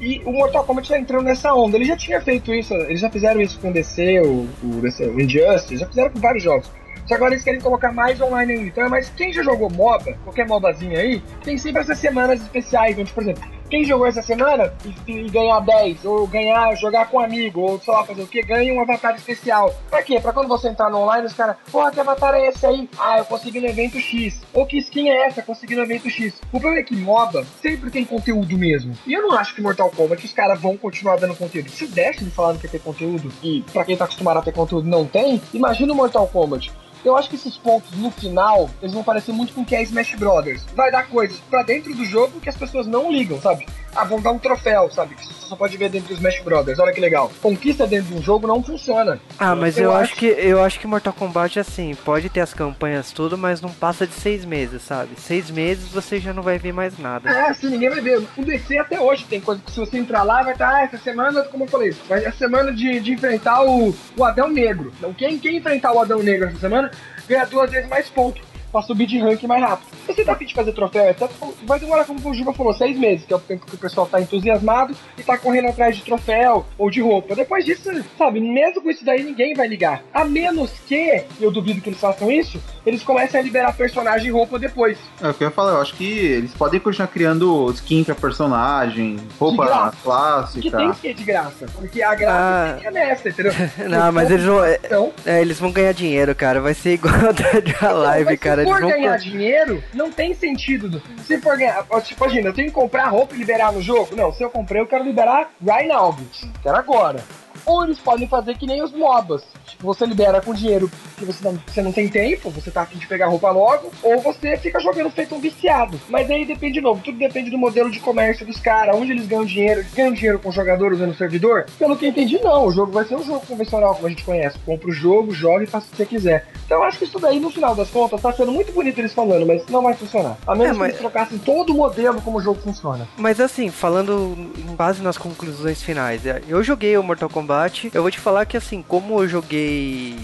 E, 0.00 0.22
o 0.24 0.32
Mortal 0.32 0.64
Kombat 0.64 0.86
está 0.86 0.98
entrando 0.98 1.24
nessa 1.24 1.54
onda. 1.54 1.76
Ele 1.76 1.84
já 1.84 1.96
tinha 1.96 2.20
feito 2.20 2.52
isso, 2.54 2.74
eles 2.74 3.00
já 3.00 3.10
fizeram 3.10 3.40
isso 3.40 3.58
com 3.60 3.70
o 3.70 3.72
DC, 3.72 4.20
o, 4.20 4.48
o, 4.62 4.80
DC, 4.80 5.06
o 5.06 5.20
Injustice, 5.20 5.76
já 5.76 5.86
fizeram 5.86 6.10
com 6.10 6.18
vários 6.18 6.42
jogos. 6.42 6.70
Só 7.06 7.14
agora 7.16 7.34
eles 7.34 7.44
querem 7.44 7.60
colocar 7.60 7.92
mais 7.92 8.20
online 8.20 8.52
ainda. 8.52 8.66
Então, 8.66 8.88
mas 8.88 9.10
quem 9.10 9.32
já 9.32 9.42
jogou 9.42 9.70
MOBA, 9.70 10.14
qualquer 10.24 10.46
MOBAzinha 10.46 10.98
aí, 10.98 11.22
tem 11.42 11.58
sempre 11.58 11.82
essas 11.82 11.98
semanas 11.98 12.40
especiais. 12.40 12.96
Tipo, 12.96 13.12
por 13.12 13.22
exemplo, 13.22 13.44
quem 13.74 13.84
jogou 13.84 14.06
essa 14.06 14.22
semana 14.22 14.72
e, 14.84 15.10
e, 15.10 15.28
ganhar 15.28 15.58
10, 15.58 16.04
ou 16.04 16.28
ganhar, 16.28 16.76
jogar 16.76 17.10
com 17.10 17.16
um 17.16 17.20
amigo, 17.20 17.60
ou 17.60 17.80
sei 17.80 17.92
lá, 17.92 18.04
fazer 18.04 18.22
o 18.22 18.26
que, 18.28 18.40
ganha 18.40 18.72
um 18.72 18.80
avatar 18.80 19.16
especial. 19.16 19.74
Pra 19.90 20.00
quê? 20.00 20.20
Pra 20.20 20.32
quando 20.32 20.46
você 20.46 20.68
entrar 20.68 20.88
no 20.88 20.98
online, 20.98 21.26
os 21.26 21.32
caras, 21.32 21.56
porra, 21.72 21.90
que 21.90 21.98
avatar 21.98 22.34
é 22.34 22.46
esse 22.46 22.64
aí? 22.64 22.88
Ah, 22.96 23.18
eu 23.18 23.24
consegui 23.24 23.58
no 23.58 23.66
evento 23.66 23.98
X. 23.98 24.40
Ou 24.52 24.64
que 24.64 24.78
skin 24.78 25.08
é 25.08 25.26
essa? 25.26 25.42
Consegui 25.42 25.74
no 25.74 25.82
evento 25.82 26.08
X. 26.08 26.40
O 26.52 26.60
problema 26.60 26.78
é 26.78 26.82
que 26.84 26.94
MOBA 26.94 27.44
sempre 27.60 27.90
tem 27.90 28.04
conteúdo 28.04 28.56
mesmo. 28.56 28.96
E 29.04 29.12
eu 29.12 29.22
não 29.22 29.32
acho 29.36 29.56
que 29.56 29.60
Mortal 29.60 29.90
Kombat 29.90 30.24
os 30.24 30.32
caras 30.32 30.60
vão 30.60 30.76
continuar 30.76 31.16
dando 31.16 31.34
conteúdo. 31.34 31.68
Se 31.68 31.84
o 31.84 31.88
Destiny 31.88 32.30
falando 32.30 32.60
que 32.60 32.66
ia 32.66 32.70
ter 32.70 32.80
conteúdo, 32.80 33.32
e 33.42 33.64
pra 33.72 33.84
quem 33.84 33.96
tá 33.96 34.04
acostumado 34.04 34.38
a 34.38 34.42
ter 34.42 34.52
conteúdo 34.52 34.88
não 34.88 35.04
tem, 35.04 35.42
imagina 35.52 35.92
o 35.92 35.96
Mortal 35.96 36.28
Kombat. 36.28 36.70
Eu 37.04 37.14
acho 37.16 37.28
que 37.28 37.36
esses 37.36 37.58
pontos 37.58 37.90
no 37.98 38.10
final, 38.10 38.70
eles 38.80 38.94
vão 38.94 39.04
parecer 39.04 39.30
muito 39.30 39.52
com 39.52 39.60
o 39.60 39.64
que 39.64 39.76
é 39.76 39.82
Smash 39.82 40.14
Brothers. 40.14 40.64
Vai 40.74 40.90
dar 40.90 41.06
coisas 41.06 41.38
para 41.50 41.62
dentro 41.62 41.94
do 41.94 42.02
jogo 42.02 42.40
que 42.40 42.48
as 42.48 42.56
pessoas 42.56 42.86
não 42.86 43.12
ligam, 43.12 43.38
sabe? 43.42 43.63
Ah, 43.96 44.04
vão 44.04 44.20
dar 44.20 44.32
um 44.32 44.38
troféu, 44.38 44.90
sabe? 44.90 45.14
Que 45.14 45.24
você 45.24 45.32
só 45.48 45.54
pode 45.54 45.76
ver 45.76 45.88
dentro 45.88 46.08
do 46.08 46.14
Smash 46.14 46.40
Brothers. 46.40 46.78
Olha 46.78 46.92
que 46.92 47.00
legal. 47.00 47.30
Conquista 47.40 47.86
dentro 47.86 48.12
de 48.12 48.18
um 48.18 48.22
jogo 48.22 48.46
não 48.46 48.62
funciona. 48.62 49.20
Ah, 49.38 49.54
mas 49.54 49.78
eu, 49.78 49.84
eu 49.84 49.92
acho, 49.92 50.12
acho 50.12 50.16
que 50.16 50.26
eu 50.26 50.62
acho 50.62 50.80
que 50.80 50.86
Mortal 50.86 51.12
Kombat 51.12 51.60
assim, 51.60 51.94
pode 52.04 52.28
ter 52.28 52.40
as 52.40 52.52
campanhas 52.52 53.12
tudo, 53.12 53.38
mas 53.38 53.60
não 53.60 53.70
passa 53.70 54.06
de 54.06 54.14
seis 54.14 54.44
meses, 54.44 54.82
sabe? 54.82 55.10
Seis 55.16 55.50
meses 55.50 55.88
você 55.90 56.18
já 56.18 56.32
não 56.32 56.42
vai 56.42 56.58
ver 56.58 56.72
mais 56.72 56.98
nada. 56.98 57.30
É, 57.30 57.52
sim, 57.52 57.68
ninguém 57.68 57.90
vai 57.90 58.00
ver. 58.00 58.26
O 58.36 58.44
DC 58.44 58.78
até 58.78 59.00
hoje 59.00 59.24
tem 59.26 59.40
coisa 59.40 59.62
que 59.64 59.70
se 59.70 59.78
você 59.78 59.96
entrar 59.96 60.24
lá, 60.24 60.42
vai 60.42 60.54
estar, 60.54 60.74
ah, 60.74 60.82
essa 60.82 60.98
semana, 60.98 61.42
como 61.44 61.64
eu 61.64 61.68
falei, 61.68 61.90
vai 62.08 62.20
ser 62.20 62.28
a 62.28 62.32
semana 62.32 62.72
de, 62.72 62.98
de 62.98 63.12
enfrentar 63.12 63.62
o, 63.62 63.94
o 64.16 64.24
Adão 64.24 64.48
Negro. 64.48 64.92
Então 64.98 65.14
quem, 65.14 65.38
quem 65.38 65.58
enfrentar 65.58 65.92
o 65.92 66.00
Adão 66.00 66.20
Negro 66.20 66.48
essa 66.48 66.58
semana 66.58 66.90
ganha 67.28 67.46
duas 67.46 67.70
vezes 67.70 67.88
mais 67.88 68.08
pontos 68.08 68.53
pra 68.74 68.82
subir 68.82 69.06
de 69.06 69.20
rank 69.20 69.40
mais 69.44 69.62
rápido. 69.62 69.86
Você 70.04 70.24
tá 70.24 70.32
afim 70.32 70.46
de 70.46 70.52
fazer 70.52 70.72
troféu, 70.72 71.08
etc, 71.08 71.30
vai 71.62 71.78
demorar, 71.78 72.04
como 72.04 72.18
o 72.28 72.34
Juba 72.34 72.52
falou, 72.52 72.74
seis 72.74 72.98
meses, 72.98 73.24
que 73.24 73.32
é 73.32 73.36
o 73.36 73.38
tempo 73.38 73.64
que 73.64 73.76
o 73.76 73.78
pessoal 73.78 74.04
tá 74.04 74.20
entusiasmado 74.20 74.96
e 75.16 75.22
tá 75.22 75.38
correndo 75.38 75.68
atrás 75.68 75.96
de 75.96 76.02
troféu 76.02 76.66
ou 76.76 76.90
de 76.90 77.00
roupa. 77.00 77.36
Depois 77.36 77.64
disso, 77.64 77.88
sabe, 78.18 78.40
mesmo 78.40 78.82
com 78.82 78.90
isso 78.90 79.04
daí, 79.04 79.22
ninguém 79.22 79.54
vai 79.54 79.68
ligar. 79.68 80.02
A 80.12 80.24
menos 80.24 80.72
que, 80.88 81.24
eu 81.40 81.52
duvido 81.52 81.80
que 81.80 81.88
eles 81.88 82.00
façam 82.00 82.30
isso, 82.32 82.60
eles 82.84 83.04
comecem 83.04 83.38
a 83.38 83.42
liberar 83.42 83.76
personagem 83.76 84.26
e 84.26 84.30
roupa 84.32 84.58
depois. 84.58 84.98
É 85.22 85.28
o 85.28 85.34
que 85.34 85.44
eu 85.44 85.48
ia 85.48 85.54
falar, 85.54 85.74
eu 85.74 85.80
acho 85.80 85.94
que 85.94 86.04
eles 86.04 86.52
podem 86.52 86.80
continuar 86.80 87.06
criando 87.08 87.70
skin 87.70 88.02
pra 88.02 88.16
personagem, 88.16 89.18
roupa 89.38 89.92
clássica. 90.02 90.60
Que 90.60 90.70
tem 90.70 90.90
que 90.90 90.98
ser 90.98 91.14
de 91.14 91.22
graça, 91.22 91.66
porque 91.76 92.02
a 92.02 92.14
graça 92.16 92.80
ah. 92.82 92.88
é 92.88 92.90
nessa, 92.90 93.28
entendeu? 93.28 93.52
Não, 93.88 94.10
mas 94.10 94.32
eles 94.32 94.44
vão. 94.44 94.66
Então, 94.66 95.12
é, 95.24 95.40
eles 95.40 95.60
vão 95.60 95.70
ganhar 95.70 95.92
dinheiro, 95.92 96.34
cara. 96.34 96.60
Vai 96.60 96.74
ser 96.74 96.94
igual 96.94 97.14
a 97.14 97.32
da 97.80 97.92
Live, 97.92 98.36
cara 98.36 98.63
eles 98.64 98.80
vão 98.80 98.88
ganhar 98.90 99.16
dinheiro, 99.18 99.82
não 99.92 100.10
tem 100.10 100.34
sentido. 100.34 101.02
Se 101.26 101.38
for 101.40 101.56
ganhar, 101.56 101.84
tipo, 102.02 102.24
imagina, 102.24 102.48
eu 102.48 102.54
tenho 102.54 102.68
que 102.68 102.74
comprar 102.74 103.08
roupa 103.08 103.34
e 103.34 103.38
liberar 103.38 103.72
no 103.72 103.82
jogo? 103.82 104.14
Não, 104.16 104.32
se 104.32 104.42
eu 104.42 104.50
comprei, 104.50 104.80
eu 104.80 104.86
quero 104.86 105.04
liberar 105.04 105.50
right 105.64 105.88
now, 105.88 106.12
bitch. 106.12 106.44
Quero 106.62 106.76
agora. 106.76 107.22
Ou 107.66 107.84
eles 107.84 107.98
podem 107.98 108.28
fazer 108.28 108.56
que 108.56 108.66
nem 108.66 108.82
os 108.82 108.92
MOBAs. 108.92 109.42
Tipo, 109.66 109.84
você 109.86 110.04
libera 110.06 110.40
com 110.40 110.52
dinheiro 110.54 110.90
que 111.16 111.24
você 111.24 111.42
não, 111.44 111.58
você 111.66 111.82
não 111.82 111.92
tem 111.92 112.08
tempo, 112.08 112.50
você 112.50 112.70
tá 112.70 112.82
afim 112.82 112.98
de 112.98 113.06
pegar 113.06 113.26
roupa 113.26 113.50
logo, 113.50 113.90
ou 114.02 114.20
você 114.20 114.56
fica 114.56 114.78
jogando 114.80 115.10
feito 115.10 115.34
um 115.34 115.40
viciado. 115.40 115.98
Mas 116.08 116.30
aí 116.30 116.44
depende 116.44 116.74
de 116.74 116.80
novo, 116.80 117.00
tudo 117.02 117.18
depende 117.18 117.50
do 117.50 117.58
modelo 117.58 117.90
de 117.90 118.00
comércio 118.00 118.44
dos 118.46 118.58
caras, 118.60 118.94
onde 118.96 119.12
eles 119.12 119.26
ganham 119.26 119.44
dinheiro. 119.44 119.80
Eles 119.80 119.94
ganham 119.94 120.12
dinheiro 120.12 120.38
com 120.38 120.48
o 120.48 120.52
jogador 120.52 120.92
usando 120.92 121.10
o 121.10 121.14
servidor? 121.16 121.66
Pelo 121.78 121.96
que 121.96 122.04
eu 122.06 122.10
entendi, 122.10 122.38
não. 122.42 122.66
O 122.66 122.72
jogo 122.72 122.92
vai 122.92 123.04
ser 123.04 123.14
um 123.16 123.22
jogo 123.24 123.44
convencional, 123.46 123.94
como 123.94 124.06
a 124.06 124.10
gente 124.10 124.24
conhece. 124.24 124.58
Compra 124.64 124.88
o 124.88 124.92
jogo, 124.92 125.32
joga 125.32 125.64
e 125.64 125.66
faça 125.66 125.86
o 125.86 125.90
que 125.90 125.96
você 125.96 126.06
quiser. 126.06 126.46
Então 126.66 126.78
eu 126.78 126.84
acho 126.84 126.98
que 126.98 127.04
isso 127.04 127.18
daí, 127.18 127.38
no 127.40 127.50
final 127.50 127.74
das 127.74 127.90
contas, 127.90 128.20
tá 128.20 128.32
sendo 128.32 128.52
muito 128.52 128.72
bonito 128.72 128.98
eles 128.98 129.12
falando, 129.12 129.46
mas 129.46 129.66
não 129.68 129.82
vai 129.82 129.94
funcionar. 129.94 130.36
A 130.46 130.54
menos 130.54 130.70
É, 130.70 130.72
que 130.72 130.78
mas- 130.78 130.88
eles 130.90 131.00
trocassem 131.00 131.38
todo 131.38 131.70
o 131.72 131.76
modelo 131.76 132.20
como 132.22 132.38
o 132.38 132.42
jogo 132.42 132.60
funciona. 132.60 133.06
Mas 133.16 133.40
assim, 133.40 133.70
falando 133.70 134.36
em 134.58 134.74
base 134.74 135.02
nas 135.02 135.16
conclusões 135.18 135.82
finais, 135.82 136.26
é, 136.26 136.42
eu 136.48 136.62
joguei 136.62 136.96
o 136.96 137.02
Mortal 137.02 137.28
Kombat, 137.28 137.53
eu 137.92 138.02
vou 138.02 138.10
te 138.10 138.18
falar 138.18 138.46
que 138.46 138.56
assim, 138.56 138.82
como 138.82 139.22
eu 139.22 139.28
joguei 139.28 140.16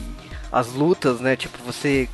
as 0.52 0.72
lutas, 0.72 1.20
né, 1.20 1.36
tipo, 1.36 1.58
você... 1.64 2.08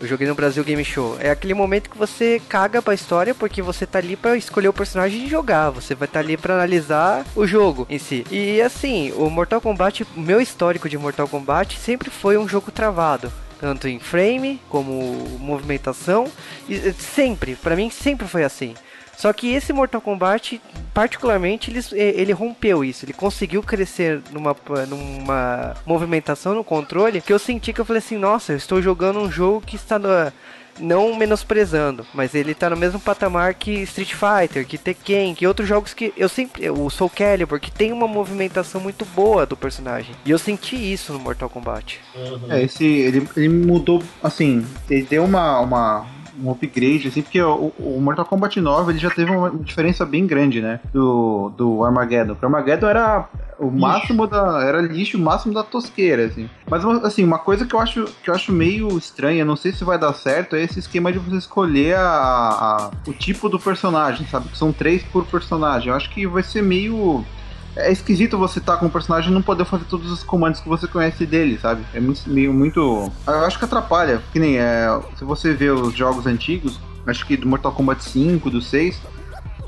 Eu 0.00 0.08
joguei 0.08 0.26
no 0.26 0.34
Brasil 0.34 0.64
Game 0.64 0.84
Show. 0.84 1.16
É 1.20 1.30
aquele 1.30 1.54
momento 1.54 1.88
que 1.88 1.96
você 1.96 2.42
caga 2.48 2.82
pra 2.82 2.92
história 2.92 3.36
porque 3.36 3.62
você 3.62 3.86
tá 3.86 4.00
ali 4.00 4.16
pra 4.16 4.36
escolher 4.36 4.66
o 4.66 4.72
personagem 4.72 5.24
e 5.24 5.28
jogar. 5.28 5.70
Você 5.70 5.94
vai 5.94 6.08
estar 6.08 6.18
ali 6.18 6.36
pra 6.36 6.54
analisar 6.54 7.24
o 7.36 7.46
jogo 7.46 7.86
em 7.88 8.00
si. 8.00 8.26
E 8.28 8.60
assim, 8.60 9.12
o 9.12 9.30
Mortal 9.30 9.60
Kombat, 9.60 10.04
meu 10.16 10.40
histórico 10.40 10.88
de 10.88 10.98
Mortal 10.98 11.28
Kombat 11.28 11.78
sempre 11.78 12.10
foi 12.10 12.36
um 12.36 12.48
jogo 12.48 12.72
travado. 12.72 13.32
Tanto 13.60 13.86
em 13.86 14.00
frame 14.00 14.60
como 14.68 15.38
movimentação. 15.38 16.26
E, 16.68 16.92
sempre, 16.94 17.54
pra 17.54 17.76
mim 17.76 17.88
sempre 17.88 18.26
foi 18.26 18.42
assim. 18.42 18.74
Só 19.16 19.32
que 19.32 19.52
esse 19.52 19.72
Mortal 19.72 20.00
Kombat, 20.00 20.60
particularmente, 20.92 21.70
ele, 21.70 21.80
ele 21.92 22.32
rompeu 22.32 22.84
isso. 22.84 23.04
Ele 23.04 23.12
conseguiu 23.12 23.62
crescer 23.62 24.20
numa, 24.30 24.56
numa 24.88 25.74
movimentação 25.86 26.54
no 26.54 26.64
controle 26.64 27.20
que 27.20 27.32
eu 27.32 27.38
senti 27.38 27.72
que 27.72 27.80
eu 27.80 27.84
falei 27.84 27.98
assim, 27.98 28.16
nossa, 28.16 28.52
eu 28.52 28.56
estou 28.56 28.82
jogando 28.82 29.20
um 29.20 29.30
jogo 29.30 29.60
que 29.60 29.76
está 29.76 29.98
no, 29.98 30.08
não 30.80 31.14
menosprezando, 31.14 32.06
mas 32.14 32.34
ele 32.34 32.54
tá 32.54 32.70
no 32.70 32.76
mesmo 32.76 32.98
patamar 32.98 33.54
que 33.54 33.82
Street 33.82 34.14
Fighter, 34.14 34.66
que 34.66 34.78
Tekken, 34.78 35.34
que 35.34 35.46
outros 35.46 35.68
jogos 35.68 35.92
que 35.92 36.12
eu 36.16 36.28
sempre, 36.28 36.68
o 36.70 36.88
Soul 36.90 37.10
Calibur, 37.10 37.60
que 37.60 37.70
tem 37.70 37.92
uma 37.92 38.08
movimentação 38.08 38.80
muito 38.80 39.04
boa 39.04 39.44
do 39.46 39.56
personagem. 39.56 40.14
E 40.24 40.30
eu 40.30 40.38
senti 40.38 40.76
isso 40.76 41.12
no 41.12 41.18
Mortal 41.18 41.48
Kombat. 41.48 42.00
É, 42.48 42.62
esse, 42.62 42.84
ele, 42.84 43.28
ele 43.36 43.48
mudou, 43.48 44.02
assim, 44.22 44.66
ele 44.88 45.02
deu 45.02 45.24
uma, 45.24 45.60
uma, 45.60 46.06
um 46.40 46.50
upgrade, 46.50 47.08
assim, 47.08 47.22
porque 47.22 47.40
o, 47.42 47.72
o 47.78 48.00
Mortal 48.00 48.24
Kombat 48.24 48.60
9 48.60 48.92
ele 48.92 48.98
já 48.98 49.10
teve 49.10 49.30
uma 49.30 49.50
diferença 49.50 50.04
bem 50.06 50.26
grande, 50.26 50.60
né, 50.60 50.80
do, 50.92 51.50
do 51.56 51.84
Armageddon. 51.84 52.34
Porque 52.34 52.46
o 52.46 52.48
Armageddon 52.48 52.86
era 52.88 53.28
o 53.58 53.70
máximo 53.70 54.26
da, 54.26 54.62
era 54.64 54.80
lixo, 54.80 55.16
o 55.18 55.20
máximo 55.20 55.52
da 55.54 55.62
tosqueira, 55.62 56.24
assim. 56.26 56.48
Mas, 56.68 56.84
assim, 56.84 57.22
uma 57.24 57.38
coisa 57.38 57.64
que 57.66 57.74
eu 57.74 57.80
acho, 57.80 58.04
que 58.22 58.30
eu 58.30 58.34
acho 58.34 58.50
meio 58.52 58.96
estranha, 58.98 59.44
não 59.44 59.56
sei 59.56 59.72
se 59.72 59.84
vai 59.84 59.98
dar 59.98 60.12
certo, 60.14 60.56
é 60.56 60.62
esse 60.62 60.78
esquema 60.78 61.12
de 61.12 61.18
você 61.18 61.36
escolher 61.36 61.96
a, 61.96 62.02
a- 62.02 62.90
o 63.06 63.12
tipo 63.12 63.48
do 63.48 63.58
personagem, 63.58 64.26
sabe, 64.26 64.48
que 64.48 64.56
são 64.58 64.72
três 64.72 65.02
por 65.04 65.24
personagem. 65.26 65.90
Eu 65.90 65.94
acho 65.96 66.10
que 66.10 66.26
vai 66.26 66.42
ser 66.42 66.62
meio... 66.62 67.24
É 67.74 67.90
esquisito 67.90 68.36
você 68.36 68.58
estar 68.58 68.76
com 68.76 68.86
um 68.86 68.90
personagem 68.90 69.30
e 69.30 69.34
não 69.34 69.42
poder 69.42 69.64
fazer 69.64 69.84
todos 69.84 70.10
os 70.10 70.22
comandos 70.22 70.60
que 70.60 70.68
você 70.68 70.86
conhece 70.86 71.24
dele, 71.24 71.58
sabe? 71.58 71.82
É 71.94 72.00
muito, 72.00 72.28
meio 72.28 72.52
muito. 72.52 73.10
Eu 73.26 73.44
acho 73.44 73.58
que 73.58 73.64
atrapalha. 73.64 74.22
Que 74.32 74.38
nem 74.38 74.58
é. 74.58 74.86
Se 75.16 75.24
você 75.24 75.54
vê 75.54 75.70
os 75.70 75.94
jogos 75.94 76.26
antigos, 76.26 76.78
acho 77.06 77.26
que 77.26 77.36
do 77.36 77.48
Mortal 77.48 77.72
Kombat 77.72 78.04
5, 78.04 78.50
do 78.50 78.60
6. 78.60 79.00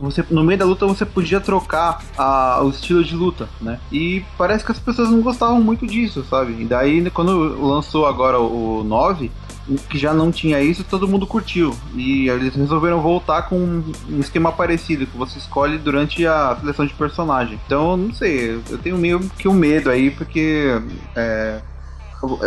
Você, 0.00 0.24
no 0.30 0.42
meio 0.42 0.58
da 0.58 0.64
luta 0.64 0.86
você 0.86 1.06
podia 1.06 1.40
trocar 1.40 2.02
a, 2.18 2.60
o 2.62 2.68
estilo 2.68 3.02
de 3.02 3.14
luta, 3.14 3.48
né? 3.60 3.78
E 3.92 4.24
parece 4.36 4.64
que 4.64 4.72
as 4.72 4.78
pessoas 4.78 5.08
não 5.08 5.22
gostavam 5.22 5.62
muito 5.62 5.86
disso, 5.86 6.24
sabe? 6.28 6.60
E 6.60 6.64
daí 6.64 7.08
quando 7.10 7.32
lançou 7.64 8.04
agora 8.04 8.38
o 8.38 8.82
9, 8.84 9.30
que 9.88 9.98
já 9.98 10.12
não 10.12 10.30
tinha 10.30 10.60
isso, 10.60 10.84
todo 10.84 11.08
mundo 11.08 11.26
curtiu. 11.26 11.74
E 11.94 12.28
eles 12.28 12.54
resolveram 12.54 13.00
voltar 13.00 13.42
com 13.42 13.56
um 13.56 14.20
esquema 14.20 14.52
parecido, 14.52 15.06
que 15.06 15.16
você 15.16 15.38
escolhe 15.38 15.78
durante 15.78 16.26
a 16.26 16.56
seleção 16.60 16.86
de 16.86 16.94
personagem. 16.94 17.58
Então, 17.66 17.96
não 17.96 18.14
sei, 18.14 18.60
eu 18.70 18.78
tenho 18.78 18.98
meio 18.98 19.20
que 19.38 19.48
um 19.48 19.54
medo 19.54 19.90
aí, 19.90 20.10
porque. 20.10 20.80
É, 21.16 21.60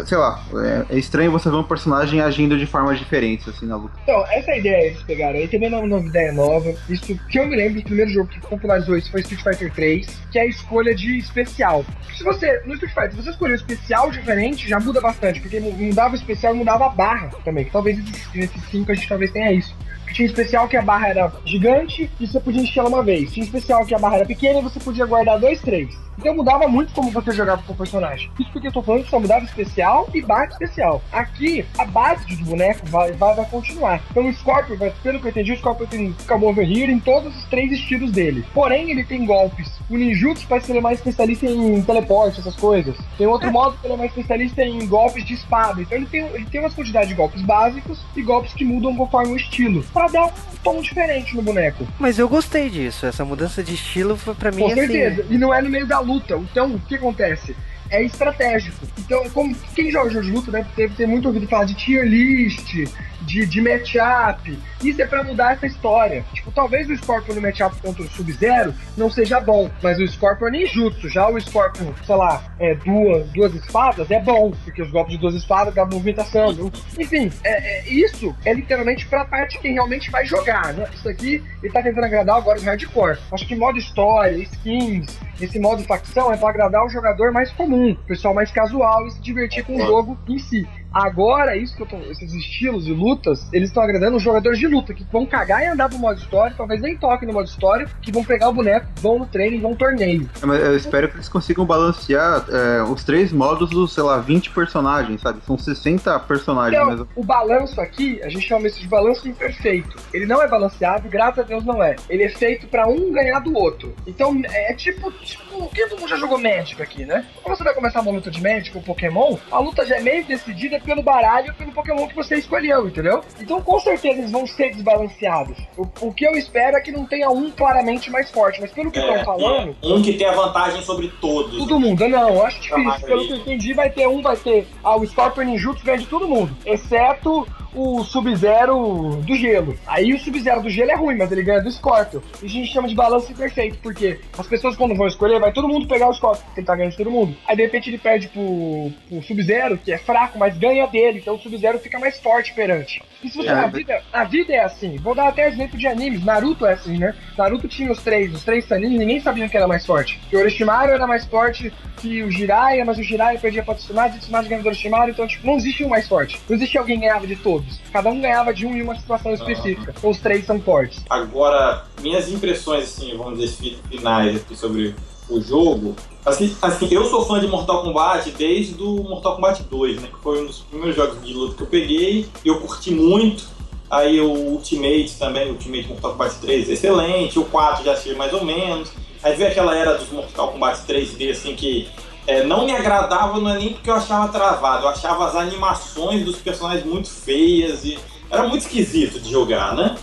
sei 0.05 0.17
lá, 0.17 0.43
é, 0.89 0.95
é 0.95 0.97
estranho 0.97 1.32
você 1.32 1.49
ver 1.49 1.55
um 1.55 1.63
personagem 1.63 2.21
agindo 2.21 2.57
de 2.57 2.65
formas 2.65 2.99
diferentes, 2.99 3.47
assim, 3.47 3.65
na 3.65 3.75
luta. 3.75 3.97
Então, 4.03 4.25
essa 4.32 4.51
é 4.51 4.59
ideia 4.59 4.88
eles 4.88 5.01
pegaram 5.03 5.38
aí, 5.38 5.47
também 5.47 5.73
é 5.73 5.78
uma 5.78 5.99
ideia 5.99 6.32
nova. 6.32 6.73
Isso 6.89 7.15
que 7.15 7.39
eu 7.39 7.47
me 7.47 7.55
lembro 7.55 7.82
do 7.82 7.84
primeiro 7.84 8.11
jogo 8.11 8.30
que 8.30 8.39
popularizou 8.41 8.97
isso 8.97 9.11
foi 9.11 9.21
Street 9.21 9.43
Fighter 9.43 9.73
3, 9.73 10.07
que 10.32 10.39
é 10.39 10.43
a 10.43 10.45
escolha 10.45 10.93
de 10.93 11.17
especial. 11.17 11.86
Se 12.15 12.23
você, 12.23 12.61
no 12.65 12.73
Street 12.73 12.93
Fighter, 12.93 13.11
se 13.11 13.23
você 13.23 13.30
escolher 13.32 13.53
um 13.53 13.55
especial 13.55 14.11
diferente, 14.11 14.67
já 14.67 14.80
muda 14.80 15.01
bastante, 15.01 15.39
porque 15.39 15.59
mudava 15.59 16.13
o 16.13 16.17
especial 16.17 16.55
e 16.55 16.57
mudava 16.57 16.86
a 16.86 16.89
barra 16.89 17.30
também, 17.43 17.65
que 17.65 17.71
talvez 17.71 17.97
nesse 18.34 18.59
5 18.59 18.91
a 18.91 18.95
gente 18.95 19.07
talvez 19.07 19.32
tenha 19.32 19.51
isso. 19.51 19.75
Tinha 20.13 20.25
especial 20.25 20.67
que 20.67 20.78
a 20.78 20.82
barra 20.82 21.09
era 21.09 21.32
gigante 21.45 22.09
e 22.19 22.25
você 22.25 22.39
podia 22.39 22.61
encher 22.61 22.80
ela 22.80 22.89
uma 22.89 23.03
vez. 23.03 23.32
Tinha 23.32 23.45
especial 23.45 23.86
que 23.86 23.93
a 23.93 23.99
barra 23.99 24.15
era 24.15 24.25
pequena 24.25 24.59
e 24.59 24.63
você 24.63 24.80
podia 24.80 25.05
guardar 25.05 25.39
dois, 25.39 25.61
três. 25.61 26.07
Então 26.18 26.36
mudava 26.36 26.68
muito 26.68 26.93
como 26.93 27.11
você 27.11 27.32
jogava 27.32 27.61
com 27.63 27.74
o 27.74 27.76
personagem. 27.76 28.30
Isso 28.39 28.51
porque 28.51 28.68
eu 28.68 28.72
tô 28.72 28.82
falando 28.82 29.03
que 29.03 29.09
só 29.09 29.20
mudava 29.20 29.45
especial 29.45 30.09
e 30.13 30.22
barra 30.22 30.45
especial. 30.45 31.01
Aqui, 31.11 31.65
a 31.78 31.86
base 31.86 32.26
do 32.26 32.45
boneco 32.45 32.86
vai, 32.88 33.11
vai, 33.11 33.36
vai 33.36 33.45
continuar. 33.45 34.01
Então 34.09 34.26
o 34.28 34.34
Scorpion, 34.34 34.76
vai- 34.78 34.93
pelo 35.03 35.20
que 35.20 35.26
eu 35.28 35.30
entendi, 35.32 35.53
o 35.53 35.57
Scorpion 35.57 35.86
tem 35.86 36.15
Come 36.28 36.45
Over 36.45 36.68
Here 36.70 36.91
em 36.91 36.99
todos 36.99 37.36
os 37.36 37.43
três 37.45 37.72
estilos 37.72 38.11
dele. 38.11 38.43
Porém, 38.53 38.89
ele 38.91 39.03
tem 39.03 39.26
golpes. 39.26 39.78
O 39.89 39.95
Ninjutsu 39.97 40.45
parece 40.47 40.65
que 40.65 40.72
ele 40.72 40.80
é 40.80 40.82
mais 40.82 40.97
especialista 40.99 41.45
em 41.45 41.82
teleporte, 41.84 42.39
essas 42.39 42.55
coisas. 42.55 42.95
Tem 43.18 43.28
outro 43.28 43.51
modo 43.51 43.78
que 43.78 43.86
ele 43.88 43.93
é 43.93 43.97
mais 43.97 44.09
especialista 44.09 44.63
em 44.63 44.86
golpes 44.88 45.24
de 45.26 45.34
espada. 45.36 45.82
Então 45.82 45.97
ele 45.97 46.07
tem, 46.07 46.22
ele 46.34 46.45
tem 46.45 46.59
uma 46.59 46.70
quantidade 46.72 47.07
de 47.09 47.13
golpes 47.15 47.41
básicos 47.41 47.99
e 48.15 48.22
golpes 48.22 48.53
que 48.53 48.65
mudam 48.65 48.95
conforme 48.95 49.34
o 49.34 49.36
estilo. 49.38 49.84
Pra 49.93 50.07
dar 50.07 50.26
um 50.26 50.32
tom 50.63 50.82
diferente 50.82 51.36
no 51.36 51.41
boneco. 51.41 51.88
Mas 51.99 52.20
eu 52.20 52.28
gostei 52.28 52.70
disso, 52.70 53.05
essa 53.05 53.24
mudança 53.24 53.63
de 53.63 53.76
estilo 53.76 54.18
foi 54.18 54.34
pra 54.36 54.51
mim 54.51 54.63
Com 54.63 54.68
assim. 54.68 54.76
certeza. 54.76 55.26
E 55.30 55.38
não 55.38 55.53
é 55.53 55.61
no 55.61 55.70
meio 55.70 55.86
da 55.88 56.01
luta. 56.08 56.36
Então, 56.38 56.74
o 56.74 56.80
que 56.80 56.95
acontece? 56.95 57.55
É 57.89 58.03
estratégico. 58.03 58.85
Então, 58.99 59.29
como 59.29 59.55
quem 59.75 59.89
joga 59.91 60.09
jogo 60.09 60.25
de 60.25 60.31
luta 60.31 60.51
deve 60.51 60.69
ter, 60.75 60.91
ter 60.91 61.07
muito 61.07 61.27
ouvido 61.27 61.47
falar 61.47 61.65
de 61.65 61.73
tier 61.75 62.05
list, 62.05 62.73
de, 63.21 63.45
de 63.45 63.61
matchup. 63.61 64.57
Isso 64.83 65.01
é 65.01 65.05
pra 65.05 65.23
mudar 65.23 65.53
essa 65.53 65.65
história. 65.65 66.23
Tipo, 66.33 66.51
talvez 66.51 66.89
o 66.89 66.95
Scorpion 66.97 67.35
no 67.35 67.41
matchup 67.41 67.75
contra 67.81 68.03
o 68.03 68.07
Sub-Zero 68.09 68.73
não 68.95 69.09
seja 69.09 69.39
bom, 69.39 69.69
mas 69.81 69.99
o 69.99 70.07
Scorpion 70.07 70.47
é 70.47 70.51
ninjutsu. 70.51 71.09
Já 71.09 71.27
o 71.29 71.39
Scorpion, 71.39 71.91
sei 72.05 72.15
lá, 72.15 72.43
é 72.59 72.75
duas, 72.75 73.27
duas 73.29 73.53
espadas 73.55 74.09
é 74.11 74.19
bom, 74.21 74.51
porque 74.63 74.81
os 74.81 74.91
golpes 74.91 75.13
de 75.13 75.19
duas 75.19 75.35
espadas 75.35 75.73
dão 75.73 75.85
movimentação. 75.85 76.53
viu? 76.53 76.71
Enfim, 76.97 77.31
é, 77.43 77.79
é- 77.79 77.89
isso 77.89 78.35
é 78.45 78.53
literalmente 78.53 79.05
pra 79.07 79.25
parte 79.25 79.59
quem 79.59 79.73
realmente 79.73 80.09
vai 80.11 80.25
jogar, 80.25 80.73
né? 80.73 80.88
Isso 80.93 81.09
aqui 81.09 81.43
ele 81.63 81.73
tá 81.73 81.81
tentando 81.81 82.05
agradar 82.05 82.38
agora 82.38 82.57
os 82.57 82.63
hardcore. 82.63 83.17
Acho 83.31 83.47
que 83.47 83.55
modo 83.55 83.77
história, 83.77 84.38
skins, 84.38 85.07
esse 85.41 85.59
modo 85.59 85.83
facção 85.83 86.31
é 86.31 86.38
pra 86.38 86.49
agradar 86.49 86.85
o 86.85 86.89
jogador 86.89 87.31
mais 87.31 87.51
comum, 87.51 87.76
o 87.86 87.95
pessoal 87.95 88.34
mais 88.34 88.51
casual 88.51 89.07
e 89.07 89.11
se 89.11 89.21
divertir 89.21 89.63
com 89.63 89.75
o 89.75 89.86
jogo 89.86 90.17
em 90.28 90.39
si. 90.39 90.67
Agora, 90.97 91.55
isso 91.55 91.75
que 91.75 91.83
eu 91.83 91.85
tô, 91.85 91.97
esses 92.09 92.33
estilos 92.33 92.87
e 92.87 92.91
lutas, 92.91 93.47
eles 93.53 93.69
estão 93.69 93.83
agradando 93.83 94.17
os 94.17 94.23
jogadores 94.23 94.57
de 94.57 94.67
luta, 94.67 94.95
que 94.95 95.05
vão 95.11 95.27
cagar 95.27 95.61
e 95.61 95.67
andar 95.67 95.89
pro 95.89 95.99
modo 95.99 96.19
história, 96.19 96.55
talvez 96.57 96.81
nem 96.81 96.97
toquem 96.97 97.27
no 97.27 97.35
modo 97.35 97.47
história, 97.47 97.87
que 98.01 98.11
vão 98.11 98.23
pegar 98.23 98.49
o 98.49 98.53
boneco, 98.53 98.87
vão 98.99 99.19
no 99.19 99.27
treino 99.27 99.57
e 99.57 99.59
vão 99.59 99.71
no 99.71 99.77
torneio. 99.77 100.27
É, 100.41 100.45
mas 100.47 100.59
Eu 100.59 100.75
espero 100.75 101.07
que 101.07 101.17
eles 101.17 101.29
consigam 101.29 101.65
balancear 101.65 102.43
é, 102.49 102.81
os 102.81 103.03
três 103.03 103.31
modos 103.31 103.69
dos, 103.69 103.93
sei 103.93 104.01
lá, 104.01 104.17
20 104.17 104.49
personagens, 104.49 105.21
sabe? 105.21 105.39
São 105.45 105.55
60 105.55 106.19
personagens, 106.21 106.81
Então, 106.81 106.97
mas 106.97 107.07
o 107.15 107.23
balanço 107.23 107.79
aqui, 107.79 108.19
a 108.23 108.29
gente 108.29 108.47
chama 108.47 108.65
isso 108.65 108.79
de 108.79 108.87
balanço 108.87 109.27
imperfeito. 109.27 109.97
Ele 110.11 110.25
não 110.25 110.41
é 110.41 110.47
balanceado, 110.47 111.07
graças 111.07 111.39
a 111.39 111.43
Deus 111.43 111.63
não 111.63 111.83
é. 111.83 111.95
Ele 112.09 112.23
é 112.23 112.29
feito 112.29 112.65
pra 112.65 112.87
um 112.87 113.11
ganhar 113.11 113.39
do 113.39 113.55
outro. 113.55 113.93
Então, 114.07 114.35
é 114.45 114.73
tipo, 114.73 115.11
tipo, 115.11 115.69
quem 115.69 115.87
todo 115.87 115.99
mundo 115.99 116.09
já 116.09 116.17
jogou 116.17 116.39
Magic 116.39 116.81
aqui, 116.81 117.05
né? 117.05 117.23
Quando 117.43 117.55
você 117.55 117.63
vai 117.63 117.75
começar 117.75 118.01
uma 118.01 118.11
luta 118.11 118.31
de 118.31 118.41
Magic 118.41 118.75
ou 118.75 118.81
Pokémon, 118.81 119.37
a 119.51 119.59
luta 119.59 119.85
já 119.85 119.97
é 119.97 120.01
meio 120.01 120.25
decidida 120.25 120.79
pelo 120.88 121.03
baralho, 121.03 121.53
pelo 121.55 121.73
Pokémon 121.73 122.07
que 122.07 122.15
você 122.15 122.38
escolheu, 122.38 122.88
entendeu? 122.88 123.21
Então, 123.41 123.61
com 123.61 123.77
certeza 123.81 124.19
eles 124.19 124.31
vão 124.31 124.47
ser 124.47 124.71
desbalanceados. 124.71 125.57
O, 125.77 125.85
o 126.07 126.13
que 126.13 126.25
eu 126.25 126.31
espero 126.38 126.77
é 126.77 126.81
que 126.81 126.93
não 126.93 127.05
tenha 127.05 127.29
um 127.29 127.51
claramente 127.51 128.09
mais 128.09 128.31
forte, 128.31 128.61
mas 128.61 128.71
pelo 128.71 128.89
que 128.89 128.97
estão 128.97 129.15
É, 129.15 129.25
falando, 129.25 129.75
um 129.83 130.01
que 130.01 130.13
tem 130.13 130.25
a 130.25 130.31
vantagem 130.31 130.81
sobre 130.81 131.09
todos. 131.19 131.57
Todo 131.57 131.77
mundo, 131.77 132.07
não, 132.07 132.29
eu 132.29 132.45
acho 132.45 132.61
difícil. 132.61 133.05
Pelo 133.05 133.27
que 133.27 133.33
eu 133.33 133.38
entendi, 133.38 133.73
vai 133.73 133.89
ter 133.89 134.07
um, 134.07 134.21
vai 134.21 134.38
ter. 134.38 134.65
Ah, 134.81 134.95
o 134.95 135.05
Scorpion 135.05 135.43
Ninjutsu 135.43 135.83
ganha 135.83 135.97
de 135.97 136.07
todo 136.07 136.25
mundo. 136.27 136.55
Exceto 136.65 137.45
o 137.75 138.03
Sub-Zero 138.03 139.17
do 139.23 139.35
gelo. 139.35 139.77
Aí 139.85 140.13
o 140.13 140.19
Sub-Zero 140.19 140.61
do 140.61 140.69
gelo 140.69 140.91
é 140.91 140.95
ruim, 140.95 141.15
mas 141.15 141.31
ele 141.31 141.43
ganha 141.43 141.61
do 141.61 141.71
Scorpion. 141.71 142.21
E 142.41 142.45
a 142.45 142.49
gente 142.49 142.71
chama 142.71 142.88
de 142.88 142.95
balanço 142.95 143.31
imperfeito, 143.31 143.77
porque 143.83 144.19
as 144.38 144.47
pessoas 144.47 144.75
quando 144.75 144.95
vão 144.95 145.05
escolher, 145.07 145.39
vai 145.39 145.51
todo 145.51 145.67
mundo 145.67 145.88
pegar 145.88 146.09
o 146.09 146.13
Scorpion, 146.13 146.43
porque 146.45 146.61
ele 146.61 146.67
tá 146.67 146.75
ganhando 146.75 146.91
de 146.91 146.97
todo 146.97 147.11
mundo. 147.11 147.35
Aí 147.47 147.55
de 147.55 147.61
repente 147.63 147.89
ele 147.89 147.97
perde 147.97 148.29
pro, 148.29 148.91
pro 149.09 149.21
Sub-Zero, 149.21 149.77
que 149.77 149.91
é 149.91 149.97
fraco, 149.97 150.39
mas 150.39 150.57
ganha 150.57 150.76
dele, 150.86 151.17
então 151.19 151.36
o 151.36 151.39
Sub-Zero 151.39 151.80
fica 151.80 151.97
mais 151.97 152.19
forte 152.19 152.53
perante. 152.53 153.01
E 153.23 153.30
se 153.30 153.36
você, 153.38 153.47
É, 153.49 153.51
a, 153.53 153.65
vida, 153.67 154.03
a 154.13 154.23
vida 154.25 154.53
é 154.53 154.59
assim. 154.63 154.97
Vou 154.97 155.15
dar 155.15 155.30
até 155.30 155.47
exemplo 155.47 155.75
de 155.80 155.88
animes. 155.88 156.23
Naruto 156.23 156.65
é 156.67 156.73
assim, 156.73 156.99
né? 156.99 157.15
Naruto 157.36 157.67
tinha 157.67 157.91
os 157.91 158.03
três, 158.03 158.32
os 158.32 158.43
três 158.43 158.65
Sanins, 158.65 158.99
ninguém 158.99 159.19
sabia 159.19 159.49
que 159.49 159.57
era 159.57 159.67
mais 159.67 159.84
forte. 159.86 160.19
Que 160.30 160.36
o 160.36 160.39
Orochimaru 160.39 160.91
era 160.91 161.07
mais 161.07 161.25
forte 161.25 161.73
que 161.99 162.21
o 162.21 162.30
Jiraiya, 162.30 162.86
mas 162.86 162.99
o 162.99 163.03
Jiraiya 163.03 163.39
perdia 163.39 163.63
pra 163.63 163.73
Tsunade, 163.73 164.15
e 164.15 164.17
o 164.17 164.21
Tsunade 164.21 164.47
ganhava 164.47 164.63
do 164.63 164.67
Orochimaru, 164.69 165.09
então 165.09 165.25
tipo, 165.25 165.47
não 165.47 165.55
existe 165.55 165.84
um 165.84 165.89
mais 165.89 166.07
forte. 166.07 166.39
Não 166.47 166.55
existe 166.55 166.78
alguém 166.78 166.99
que 166.99 167.07
ganhava 167.07 167.25
de 167.25 167.36
todos. 167.38 167.80
Cada 167.91 168.09
um 168.11 168.21
ganhava 168.21 168.53
de 168.53 168.67
um 168.67 168.75
em 168.75 168.84
uma 168.84 168.95
situação 168.99 169.34
específica. 169.34 169.93
Então 169.97 170.11
os 170.11 170.19
três 170.19 170.45
são 170.45 170.59
fortes. 170.61 171.03
Agora, 171.09 171.86
minhas 172.01 172.30
impressões, 172.32 172.84
assim, 172.84 173.17
vamos 173.17 173.39
dizer, 173.39 173.55
fi- 173.57 173.78
finais 173.89 174.36
aqui 174.36 174.55
sobre 174.55 174.93
o 175.28 175.41
jogo. 175.41 175.95
Assim, 176.28 176.53
assim, 176.61 176.89
eu 176.91 177.05
sou 177.05 177.25
fã 177.25 177.39
de 177.39 177.47
Mortal 177.47 177.84
Kombat 177.84 178.30
desde 178.32 178.84
o 178.84 179.01
Mortal 179.01 179.36
Kombat 179.36 179.63
2, 179.63 180.01
né? 180.01 180.09
Que 180.13 180.21
foi 180.21 180.43
um 180.43 180.45
dos 180.45 180.59
primeiros 180.59 180.93
jogos 180.93 181.23
de 181.25 181.34
luta 181.34 181.55
que 181.55 181.63
eu 181.63 181.67
peguei. 181.67 182.28
Eu 182.43 182.59
curti 182.59 182.91
muito. 182.91 183.45
Aí 183.89 184.19
o 184.19 184.30
Ultimate 184.30 185.15
também, 185.17 185.47
o 185.47 185.53
Ultimate 185.53 185.88
Mortal 185.88 186.11
Kombat 186.11 186.36
3, 186.41 186.69
excelente. 186.69 187.39
O 187.39 187.45
4 187.45 187.86
já 187.86 187.93
achei 187.93 188.13
mais 188.13 188.34
ou 188.34 188.43
menos. 188.43 188.91
Aí 189.23 189.38
veio 189.38 189.49
aquela 189.49 189.73
era 189.73 189.93
dos 189.93 190.09
Mortal 190.09 190.49
Kombat 190.49 190.82
3D, 190.82 191.32
assim, 191.32 191.55
que 191.55 191.88
é, 192.28 192.43
não 192.43 192.65
me 192.65 192.75
agradava, 192.75 193.39
não 193.39 193.49
é 193.49 193.57
nem 193.57 193.73
porque 193.73 193.89
eu 193.89 193.95
achava 193.95 194.28
travado. 194.28 194.84
Eu 194.84 194.89
achava 194.89 195.28
as 195.28 195.36
animações 195.36 196.25
dos 196.25 196.36
personagens 196.36 196.86
muito 196.86 197.09
feias 197.09 197.86
e 197.86 197.97
era 198.30 198.45
muito 198.45 198.63
esquisito 198.63 199.17
de 199.17 199.32
jogar, 199.32 199.73
né? 199.73 199.95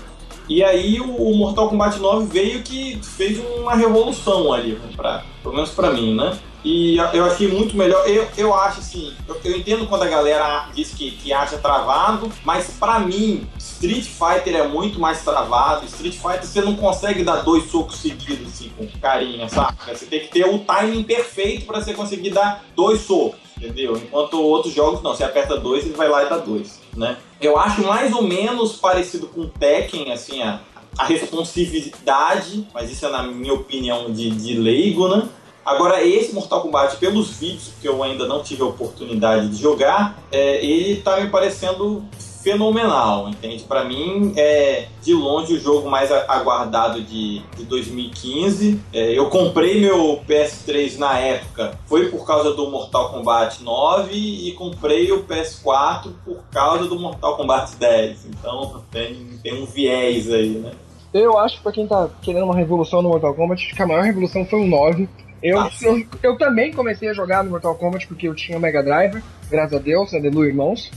E 0.48 0.62
aí 0.62 1.00
o 1.00 1.34
Mortal 1.36 1.68
Kombat 1.68 1.98
9 1.98 2.26
veio 2.26 2.62
que 2.62 2.98
fez 3.02 3.38
uma 3.58 3.74
revolução 3.74 4.52
ali, 4.52 4.78
pra, 4.96 5.22
pelo 5.42 5.54
menos 5.54 5.70
pra 5.70 5.90
mim, 5.90 6.14
né? 6.14 6.38
E 6.62 6.96
eu- 7.12 7.26
achei 7.26 7.46
muito 7.46 7.76
melhor. 7.76 8.08
Eu, 8.08 8.26
eu 8.38 8.54
acho 8.54 8.80
assim, 8.80 9.12
eu, 9.28 9.36
eu 9.44 9.56
entendo 9.56 9.86
quando 9.86 10.02
a 10.04 10.08
galera 10.08 10.68
diz 10.74 10.94
que, 10.94 11.10
que 11.10 11.30
acha 11.30 11.58
travado, 11.58 12.32
mas 12.42 12.70
pra 12.80 12.98
mim, 12.98 13.46
Street 13.58 14.04
Fighter 14.06 14.56
é 14.56 14.66
muito 14.66 14.98
mais 14.98 15.22
travado. 15.22 15.84
Street 15.84 16.14
Fighter 16.14 16.44
você 16.46 16.62
não 16.62 16.74
consegue 16.74 17.22
dar 17.22 17.36
dois 17.42 17.70
socos 17.70 17.96
seguidos 17.98 18.48
assim, 18.48 18.70
com 18.78 18.86
carinha, 18.98 19.46
sabe? 19.48 19.76
Você 19.86 20.06
tem 20.06 20.20
que 20.20 20.28
ter 20.28 20.46
o 20.48 20.58
timing 20.60 21.02
perfeito 21.02 21.66
pra 21.66 21.80
você 21.82 21.92
conseguir 21.92 22.30
dar 22.30 22.64
dois 22.74 23.00
socos. 23.02 23.38
Entendeu? 23.58 23.96
Enquanto 23.96 24.40
outros 24.42 24.74
jogos 24.74 25.00
não, 25.02 25.14
você 25.14 25.22
aperta 25.22 25.56
dois, 25.58 25.84
ele 25.84 25.94
vai 25.94 26.08
lá 26.08 26.24
e 26.24 26.28
dá 26.28 26.38
dois, 26.38 26.80
né? 26.96 27.16
Eu 27.40 27.58
acho 27.58 27.82
mais 27.82 28.12
ou 28.12 28.22
menos 28.22 28.74
parecido 28.74 29.26
com 29.26 29.48
Tekken, 29.48 30.12
assim, 30.12 30.42
a, 30.42 30.60
a 30.96 31.04
responsividade, 31.04 32.66
mas 32.72 32.90
isso 32.90 33.04
é 33.06 33.10
na 33.10 33.22
minha 33.22 33.54
opinião 33.54 34.12
de, 34.12 34.30
de 34.30 34.54
leigo, 34.54 35.08
né? 35.08 35.28
Agora, 35.64 36.04
esse 36.04 36.34
Mortal 36.34 36.60
Kombat, 36.60 36.96
pelos 36.96 37.30
vídeos 37.30 37.70
que 37.80 37.88
eu 37.88 38.02
ainda 38.02 38.26
não 38.26 38.42
tive 38.42 38.62
a 38.62 38.66
oportunidade 38.66 39.48
de 39.48 39.56
jogar, 39.56 40.18
é, 40.30 40.62
ele 40.64 41.00
tá 41.00 41.18
me 41.20 41.30
parecendo 41.30 42.04
fenomenal, 42.44 43.30
entende? 43.30 43.64
Pra 43.64 43.84
mim, 43.84 44.34
é 44.36 44.86
de 45.02 45.14
longe 45.14 45.54
o 45.54 45.58
jogo 45.60 45.90
mais 45.90 46.12
aguardado 46.12 47.00
de, 47.00 47.40
de 47.56 47.64
2015. 47.64 48.78
É, 48.92 49.18
eu 49.18 49.30
comprei 49.30 49.80
meu 49.80 50.20
PS3 50.28 50.98
na 50.98 51.18
época, 51.18 51.78
foi 51.86 52.10
por 52.10 52.26
causa 52.26 52.52
do 52.52 52.70
Mortal 52.70 53.08
Kombat 53.10 53.62
9 53.64 54.14
e 54.14 54.52
comprei 54.52 55.10
o 55.10 55.24
PS4 55.24 56.10
por 56.22 56.44
causa 56.52 56.86
do 56.86 57.00
Mortal 57.00 57.36
Kombat 57.36 57.76
10. 57.76 58.26
Então 58.26 58.82
tem, 58.92 59.16
tem 59.42 59.62
um 59.62 59.64
viés 59.64 60.30
aí, 60.30 60.50
né? 60.50 60.72
Eu 61.14 61.38
acho 61.38 61.56
que 61.56 61.62
pra 61.62 61.72
quem 61.72 61.86
tá 61.86 62.10
querendo 62.20 62.44
uma 62.44 62.56
revolução 62.56 63.00
no 63.00 63.08
Mortal 63.08 63.34
Kombat, 63.34 63.64
acho 63.64 63.74
que 63.74 63.82
a 63.82 63.86
maior 63.86 64.02
revolução 64.02 64.44
foi 64.44 64.60
o 64.60 64.66
9. 64.66 65.08
Eu, 65.42 65.60
Ah, 65.60 65.70
eu, 65.82 66.04
eu 66.22 66.38
também 66.38 66.72
comecei 66.72 67.08
a 67.08 67.12
jogar 67.14 67.42
no 67.42 67.50
Mortal 67.50 67.74
Kombat 67.76 68.06
porque 68.06 68.28
eu 68.28 68.34
tinha 68.34 68.58
o 68.58 68.60
Mega 68.60 68.82
Drive, 68.82 69.22
graças 69.50 69.74
a 69.74 69.78
Deus, 69.80 70.12
aleluia, 70.12 70.48
irmãos. 70.48 70.90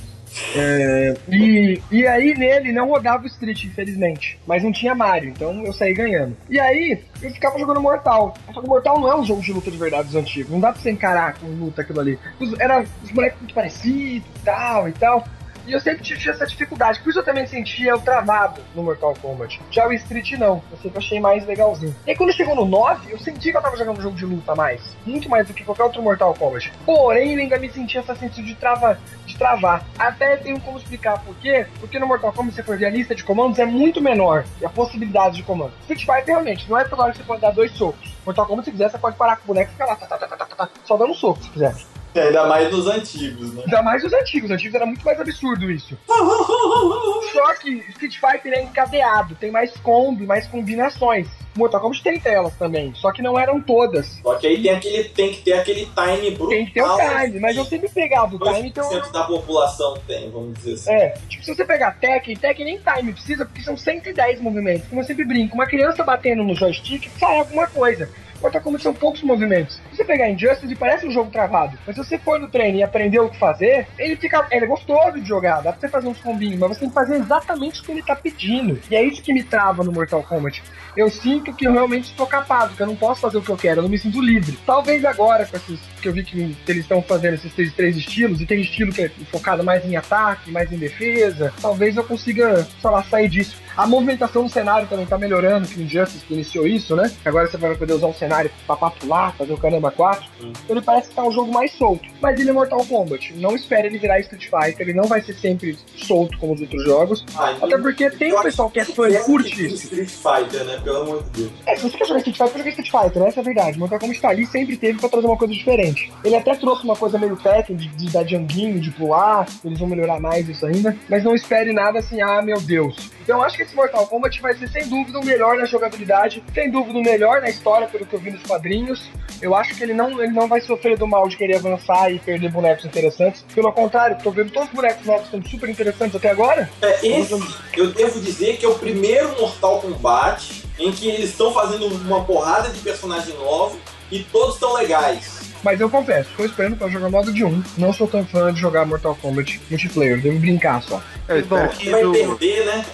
É, 0.56 1.16
e, 1.30 1.82
e 1.92 2.08
aí 2.08 2.34
nele 2.34 2.72
não 2.72 2.90
rodava 2.90 3.24
o 3.24 3.28
Street, 3.28 3.66
infelizmente. 3.66 4.40
Mas 4.46 4.64
não 4.64 4.72
tinha 4.72 4.94
Mario, 4.94 5.30
então 5.30 5.64
eu 5.64 5.74
saí 5.74 5.94
ganhando. 5.94 6.36
E 6.50 6.60
aí 6.60 7.02
eu 7.22 7.32
ficava 7.32 7.58
jogando 7.58 7.82
Mortal. 7.82 8.34
Só 8.54 8.62
que 8.62 8.68
Mortal 8.68 9.00
não 9.00 9.12
é 9.12 9.16
um 9.16 9.26
jogo 9.26 9.42
de 9.42 9.54
luta 9.54 9.72
de 9.72 9.78
verdade 9.78 10.08
dos 10.08 10.16
antigos. 10.16 10.52
Não 10.52 10.60
dá 10.60 10.72
pra 10.72 10.82
você 10.82 10.92
encarar 10.92 11.36
com 11.36 11.48
luta 11.48 11.82
aquilo 11.82 12.00
ali. 12.00 12.20
Os, 12.40 12.60
era 12.60 12.86
os 13.04 13.12
bonecos 13.12 13.40
muito 13.40 13.54
parecidos 13.54 14.28
e 14.36 14.46
tal 14.46 14.90
e 14.90 14.92
tal. 14.94 15.28
E 15.68 15.74
eu 15.74 15.82
sempre 15.82 16.02
tive 16.02 16.30
essa 16.30 16.48
dificuldade. 16.48 17.02
Por 17.02 17.10
isso 17.10 17.20
eu 17.20 17.26
também 17.26 17.46
sentia 17.46 17.94
o 17.94 18.00
travado 18.00 18.62
no 18.74 18.84
Mortal 18.84 19.14
Kombat. 19.22 19.60
Já 19.70 19.86
o 19.86 19.92
Street 19.92 20.32
não. 20.40 20.64
Eu 20.72 20.78
sempre 20.82 21.00
achei 21.00 21.20
mais 21.20 21.46
legalzinho. 21.46 21.94
E 22.06 22.12
aí 22.12 22.16
quando 22.16 22.32
chegou 22.32 22.56
no 22.56 22.66
9, 22.66 23.12
eu 23.12 23.20
senti 23.20 23.52
que 23.52 23.58
eu 23.58 23.62
tava 23.62 23.76
jogando 23.76 24.00
um 24.00 24.02
jogo 24.02 24.16
de 24.16 24.26
luta 24.26 24.56
mais. 24.56 24.82
Muito 25.06 25.30
mais 25.30 25.46
do 25.46 25.54
que 25.54 25.66
qualquer 25.66 25.84
outro 25.84 26.02
Mortal 26.02 26.34
Kombat. 26.34 26.72
Porém, 26.86 27.34
eu 27.34 27.40
ainda 27.40 27.60
me 27.60 27.70
sentia 27.70 28.00
essa 28.00 28.16
sensação 28.16 28.46
de, 28.46 28.56
trava, 28.56 28.98
de 29.26 29.38
travar. 29.38 29.86
Até 30.00 30.38
tenho 30.38 30.58
como 30.62 30.78
explicar 30.78 31.22
por 31.22 31.36
quê. 31.36 31.68
Porque 31.82 32.00
no 32.00 32.08
Mortal 32.08 32.32
Kombat, 32.32 32.56
se 32.56 32.64
for 32.64 32.78
ver 32.78 32.86
a 32.86 32.90
lista 32.90 33.14
de 33.14 33.26
comandos, 33.26 33.60
é 33.60 33.66
muito 33.66 34.02
menor. 34.02 34.46
E 34.62 34.66
a 34.66 34.70
possibilidade 34.70 35.36
de 35.36 35.44
comando. 35.44 35.74
Street 35.82 36.06
Fighter, 36.06 36.36
realmente, 36.36 36.70
não 36.70 36.80
é 36.80 36.86
toda 36.86 37.04
hora 37.04 37.12
que 37.12 37.18
você 37.18 37.26
pode 37.26 37.42
dar 37.42 37.52
dois 37.52 37.72
socos. 37.72 38.16
Mortal 38.26 38.46
Kombat, 38.46 38.66
se 38.66 38.72
quiser, 38.72 38.90
você 38.90 38.98
pode 38.98 39.18
parar 39.18 39.36
com 39.36 39.44
o 39.44 39.48
boneco 39.48 39.70
e 39.70 39.74
ficar 39.74 39.86
lá, 39.86 39.96
tá, 39.98 40.06
tá, 40.06 40.18
tá, 40.18 40.28
tá, 40.28 40.46
tá, 40.46 40.56
tá, 40.56 40.70
só 40.86 40.96
dando 40.96 41.12
um 41.12 41.16
soco, 41.16 41.44
se 41.44 41.50
quiser. 41.50 41.76
E 42.18 42.20
ainda 42.20 42.46
mais 42.48 42.72
nos 42.72 42.88
antigos, 42.88 43.54
né? 43.54 43.64
Ainda 43.66 43.82
mais 43.82 44.04
os 44.04 44.14
antigos. 44.14 44.50
Os 44.50 44.56
antigos 44.56 44.76
era 44.76 44.86
muito 44.86 45.06
mais 45.06 45.20
absurdo 45.20 45.70
isso. 45.70 45.98
Só 46.08 47.54
que 47.56 47.84
Street 47.90 48.18
Fighter 48.20 48.54
é 48.54 48.64
encadeado, 48.64 49.36
tem 49.36 49.52
mais 49.52 49.76
combo, 49.78 50.26
mais 50.26 50.48
combinações. 50.48 51.28
Mortal 51.58 51.82
Kombat 51.82 52.04
tem 52.04 52.20
telas 52.20 52.56
também, 52.56 52.94
só 52.94 53.12
que 53.12 53.22
não 53.22 53.38
eram 53.38 53.60
todas. 53.60 54.20
Só 54.22 54.36
que 54.36 54.46
aí 54.46 54.62
tem, 54.62 54.72
aquele, 54.72 55.04
tem 55.06 55.32
que 55.32 55.42
ter 55.42 55.54
aquele 55.54 55.88
time 55.88 56.32
brutal. 56.32 56.50
Tem 56.50 56.66
que 56.66 56.72
ter 56.74 56.84
o 56.84 56.98
time, 56.98 57.40
mas 57.40 57.58
eu 57.58 57.66
sempre 57.66 57.90
pegava 57.90 58.36
o 58.36 58.40
time, 58.40 58.70
então. 58.70 58.88
2% 58.88 59.12
da 59.12 59.24
população 59.24 59.98
tem, 60.08 60.30
vamos 60.30 60.54
dizer 60.54 60.74
assim. 60.74 60.92
É, 60.92 61.14
tipo, 61.28 61.44
se 61.44 61.56
você 61.56 61.66
pegar 61.66 61.98
Tekken, 62.00 62.36
Tekken 62.36 62.66
nem 62.66 62.78
time 62.78 63.12
precisa, 63.12 63.46
porque 63.46 63.64
são 63.64 63.76
110 63.76 64.40
movimentos. 64.40 64.88
Como 64.88 65.02
eu 65.02 65.06
sempre 65.06 65.26
brinco, 65.26 65.56
uma 65.56 65.66
criança 65.66 66.04
batendo 66.04 66.44
no 66.44 66.56
joystick 66.56 67.10
sai 67.20 67.40
alguma 67.40 67.66
coisa. 67.68 68.08
Mortal 68.42 68.62
Kombat 68.62 68.84
são 68.84 68.94
poucos 68.94 69.22
movimentos. 69.24 69.80
Se 69.92 69.98
você 69.98 70.04
pegar 70.06 70.30
Injustice, 70.30 70.76
parece 70.76 71.08
um 71.08 71.12
jogo 71.12 71.32
travado. 71.32 71.78
Mas 71.86 71.96
se 71.96 72.04
você 72.04 72.18
for 72.18 72.40
no 72.40 72.48
treino 72.48 72.78
e 72.78 72.84
aprender 72.84 73.20
o 73.20 73.30
que 73.30 73.38
fazer, 73.38 73.88
ele 73.98 74.16
fica. 74.16 74.46
Ele 74.52 74.66
é 74.66 74.68
gostoso 74.68 75.20
de 75.20 75.28
jogar, 75.28 75.62
dá 75.62 75.72
pra 75.72 75.80
você 75.80 75.90
fazer 75.90 76.08
uns 76.08 76.20
combinhos, 76.20 76.60
mas 76.60 76.70
você 76.70 76.80
tem 76.82 76.90
que 76.90 76.96
fazer 76.96 77.16
exatamente 77.16 77.82
o 77.82 77.84
que 77.84 77.92
ele 77.92 78.04
tá 78.04 78.16
pedindo. 78.16 78.80
E 78.90 78.96
é 78.96 79.04
isso 79.04 79.22
que 79.22 79.34
me 79.34 79.44
trava 79.44 79.84
no 79.84 79.92
Mortal 79.92 80.24
Kombat. 80.24 80.64
Eu 80.96 81.10
sinto 81.10 81.54
que 81.54 81.68
eu 81.68 81.72
realmente 81.72 82.06
estou 82.06 82.26
capado, 82.26 82.76
que 82.76 82.82
eu 82.82 82.88
não 82.88 82.96
posso 82.96 83.22
fazer 83.22 83.38
o 83.38 83.42
que 83.42 83.50
eu 83.50 83.58
quero, 83.58 83.80
eu 83.80 83.84
não 83.84 83.90
me 83.90 83.98
sinto 83.98 84.20
livre. 84.20 84.58
Talvez 84.66 85.06
agora, 85.06 85.46
com 85.46 85.56
esses. 85.58 85.80
que 86.02 86.08
eu 86.08 86.14
vi 86.14 86.24
que 86.24 86.56
eles 86.68 86.84
estão 86.84 87.02
fazendo 87.02 87.36
esses 87.36 87.54
três, 87.54 87.74
três 87.74 87.98
estilos, 87.98 88.42
e 88.42 88.46
tem 88.46 88.62
estilo 88.62 88.92
que 88.92 89.04
é 89.04 89.10
focado 89.32 89.64
mais 89.64 89.86
em 89.86 89.96
ataque, 89.96 90.52
mais 90.52 90.72
em 90.72 90.78
defesa, 90.78 91.54
talvez 91.62 91.96
eu 91.96 92.04
consiga, 92.04 92.64
sei 92.64 92.90
lá, 92.90 93.04
sair 93.04 93.28
disso. 93.28 93.67
A 93.78 93.86
movimentação 93.86 94.44
do 94.44 94.50
cenário 94.50 94.88
também 94.88 95.06
tá 95.06 95.18
melhorando, 95.20 95.68
que 95.68 95.80
o 95.80 95.84
Injustice 95.84 96.26
que 96.26 96.34
iniciou 96.34 96.66
isso, 96.66 96.96
né? 96.96 97.12
Agora 97.24 97.48
você 97.48 97.58
vai 97.58 97.76
poder 97.76 97.94
usar 97.94 98.08
um 98.08 98.14
cenário 98.14 98.50
pra 98.66 98.76
papular, 98.76 99.36
fazer 99.38 99.54
o 99.54 99.58
caramba 99.58 99.92
4. 99.92 100.26
Ele 100.68 100.82
parece 100.82 101.10
que 101.10 101.16
tá 101.16 101.24
um 101.24 101.32
jogo 101.32 101.54
mais 101.54 101.72
solto. 101.74 102.10
Mas 102.20 102.40
ele 102.40 102.50
é 102.50 102.54
Mortal 102.54 102.84
Kombat. 102.86 103.34
Não 103.36 103.56
espere 103.56 103.88
ele 103.88 104.00
virar 104.00 104.20
Street 104.22 104.46
Fighter, 104.46 104.82
ele 104.90 104.94
não 104.94 105.04
vai 105.04 105.22
ser 105.22 105.34
sempre 105.34 105.78
solto 105.96 106.38
como 106.40 106.54
os 106.54 106.62
outros 106.62 106.84
jogos. 106.84 107.24
Ah, 107.36 107.56
Até 107.62 107.78
porque 107.78 108.10
tem 108.10 108.34
um 108.34 108.42
pessoal 108.42 108.70
que 108.70 108.80
é 108.80 108.86
fã 108.86 109.10
e 109.10 109.18
curte 109.20 109.68
isso. 109.68 109.76
Street 109.76 110.10
Fighter, 110.10 110.64
né? 110.66 110.80
Pelo 110.84 111.02
amor 111.04 111.24
de 111.24 111.42
Deus. 111.42 111.52
É, 111.68 111.76
se 111.76 111.84
você 111.84 111.98
quer 111.98 112.08
jogar 112.08 112.20
Street 112.20 112.38
Fighter, 112.38 112.58
joga 112.58 112.70
Street 112.70 112.92
Fighter, 112.92 113.24
essa 113.24 113.40
é 113.40 113.42
a 113.42 113.44
verdade. 113.44 113.78
Mortal 113.78 114.00
Kombat 114.00 114.22
tá 114.22 114.30
ali 114.30 114.46
sempre 114.48 114.76
teve 114.76 115.00
pra 115.00 115.08
trazer 115.10 115.28
uma 115.28 115.38
coisa 115.38 115.54
diferente. 115.54 116.12
Ele 116.24 116.36
até 116.36 116.56
trouxe 116.56 116.84
uma 116.84 116.96
coisa 116.96 117.20
meio 117.20 117.36
Tekken, 117.38 117.76
de, 117.76 117.88
de 117.90 118.10
dar 118.10 118.26
janguinho, 118.26 118.80
de 118.80 118.90
pular, 118.90 119.46
eles 119.64 119.78
vão 119.78 119.88
melhorar 119.88 120.20
mais 120.20 120.50
isso 120.50 120.66
ainda. 120.66 120.98
Mas 121.08 121.24
não 121.24 121.36
espere 121.36 121.72
nada 121.72 122.00
assim, 122.00 122.22
ah, 122.22 122.42
meu 122.42 122.60
Deus. 122.60 123.16
Então 123.28 123.44
acho 123.44 123.58
que 123.58 123.64
esse 123.64 123.76
Mortal 123.76 124.08
Kombat 124.08 124.42
vai 124.42 124.56
ser 124.56 124.70
sem 124.70 124.88
dúvida 124.88 125.20
o 125.20 125.26
melhor 125.26 125.58
na 125.58 125.66
jogabilidade, 125.66 126.42
sem 126.54 126.72
dúvida 126.72 126.98
o 126.98 127.04
melhor 127.04 127.42
na 127.42 127.50
história, 127.50 127.86
pelo 127.86 128.06
que 128.06 128.14
eu 128.14 128.20
vi 128.22 128.32
nos 128.32 128.42
quadrinhos. 128.44 129.12
Eu 129.42 129.54
acho 129.54 129.76
que 129.76 129.84
ele 129.84 129.94
não, 129.94 130.12
ele 130.24 130.32
não 130.32 130.48
vai 130.48 130.62
sofrer 130.62 130.98
do 130.98 131.06
mal 131.06 131.28
de 131.28 131.36
querer 131.36 131.58
avançar 131.58 132.10
e 132.10 132.20
perder 132.20 132.50
bonecos 132.50 132.86
interessantes. 132.86 133.44
Pelo 133.54 133.70
contrário, 133.74 134.18
tô 134.24 134.32
vendo 134.32 134.54
todos 134.54 134.70
os 134.70 134.74
bonecos 134.74 135.06
novos 135.06 135.30
sendo 135.30 135.46
super 135.46 135.70
interessantes 135.70 136.16
até 136.16 136.30
agora. 136.30 136.70
É, 136.82 137.06
esse, 137.06 137.34
eu 137.76 137.92
devo 137.92 138.22
dizer 138.22 138.56
que 138.56 138.66
é 138.66 138.70
o 138.70 138.80
primeiro 138.80 139.28
Mortal 139.38 139.82
Kombat 139.82 140.64
em 140.80 140.90
que 140.94 141.10
eles 141.10 141.32
estão 141.32 141.52
fazendo 141.54 141.86
uma 141.86 142.24
porrada 142.24 142.70
de 142.70 142.80
personagem 142.80 143.36
novo 143.36 143.78
e 144.10 144.24
todos 144.24 144.54
estão 144.54 144.74
legais. 144.74 145.37
Mas 145.68 145.82
eu 145.82 145.90
confesso, 145.90 146.30
tô 146.38 146.46
esperando 146.46 146.78
pra 146.78 146.88
jogar 146.88 147.10
modo 147.10 147.30
de 147.34 147.44
1. 147.44 147.62
Não 147.78 147.92
sou 147.92 148.08
tão 148.08 148.26
fã 148.26 148.54
de 148.54 148.62
jogar 148.62 148.86
Mortal 148.86 149.14
Kombat 149.22 149.60
multiplayer, 149.70 150.22
devo 150.22 150.40
brincar 150.40 150.82
só. 150.82 151.04
É, 151.28 151.42
Bom, 151.42 151.58
aqui 151.58 151.90
Vai 151.90 152.04
do- 152.04 152.14
perder, 152.14 152.66
né? 152.66 152.86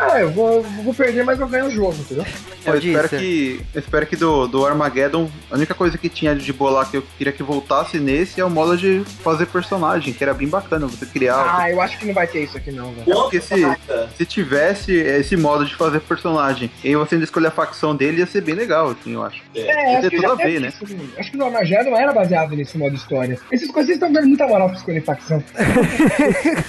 Ah, 0.00 0.20
eu 0.20 0.30
vou, 0.30 0.62
vou 0.84 0.94
perder, 0.94 1.24
mas 1.24 1.38
eu 1.40 1.48
ganho 1.48 1.66
o 1.66 1.70
jogo, 1.70 1.94
entendeu? 1.98 2.24
Eu 2.66 2.72
Pode 2.72 2.88
espero 2.88 3.08
que, 3.08 3.60
eu 3.74 3.80
espero 3.80 4.06
que 4.06 4.16
do, 4.16 4.46
do 4.46 4.66
Armageddon, 4.66 5.30
a 5.50 5.54
única 5.54 5.74
coisa 5.74 5.96
que 5.96 6.08
tinha 6.08 6.34
de 6.34 6.52
boa 6.52 6.70
lá 6.70 6.84
que 6.84 6.96
eu 6.98 7.04
queria 7.16 7.32
que 7.32 7.42
voltasse 7.42 7.98
nesse 7.98 8.40
é 8.40 8.44
o 8.44 8.50
modo 8.50 8.76
de 8.76 9.02
fazer 9.24 9.46
personagem, 9.46 10.12
que 10.12 10.22
era 10.22 10.34
bem 10.34 10.46
bacana 10.48 10.86
você 10.86 11.06
criar. 11.06 11.56
Ah, 11.58 11.70
eu 11.70 11.80
acho 11.80 11.98
que 11.98 12.06
não 12.06 12.14
vai 12.14 12.26
ter 12.26 12.44
isso 12.44 12.56
aqui 12.56 12.70
não, 12.70 12.92
velho. 12.92 13.04
Porque 13.04 13.40
se-. 13.40 13.54
Se 14.16 14.24
tivesse 14.26 14.92
esse 14.92 15.36
modo 15.36 15.64
de 15.64 15.74
fazer 15.74 16.00
personagem 16.00 16.70
e 16.84 16.94
você 16.94 17.14
ainda 17.14 17.24
escolher 17.24 17.48
a 17.48 17.52
facção 17.52 17.94
dele, 17.96 18.18
ia 18.20 18.26
ser 18.26 18.40
bem 18.42 18.54
legal, 18.54 18.90
assim, 18.90 19.14
eu 19.14 19.22
acho. 19.24 19.42
É, 19.54 19.96
acho 19.96 20.10
que 20.10 20.16
tudo 20.16 20.22
já 20.28 20.32
a 20.32 20.36
ver, 20.36 20.60
né? 20.60 20.68
isso, 20.68 20.84
assim. 20.84 21.10
Acho 21.28 21.32
que 21.32 21.36
no 21.36 21.44
Armageddon 21.44 21.94
era 21.94 22.10
baseado 22.10 22.56
nesse 22.56 22.78
modo 22.78 22.96
história. 22.96 23.38
Essas 23.52 23.70
coisas 23.70 23.92
estão 23.92 24.10
dando 24.10 24.28
muita 24.28 24.46
moral 24.48 24.68
pra 24.70 24.78
escolher 24.78 25.02
facção. 25.04 25.44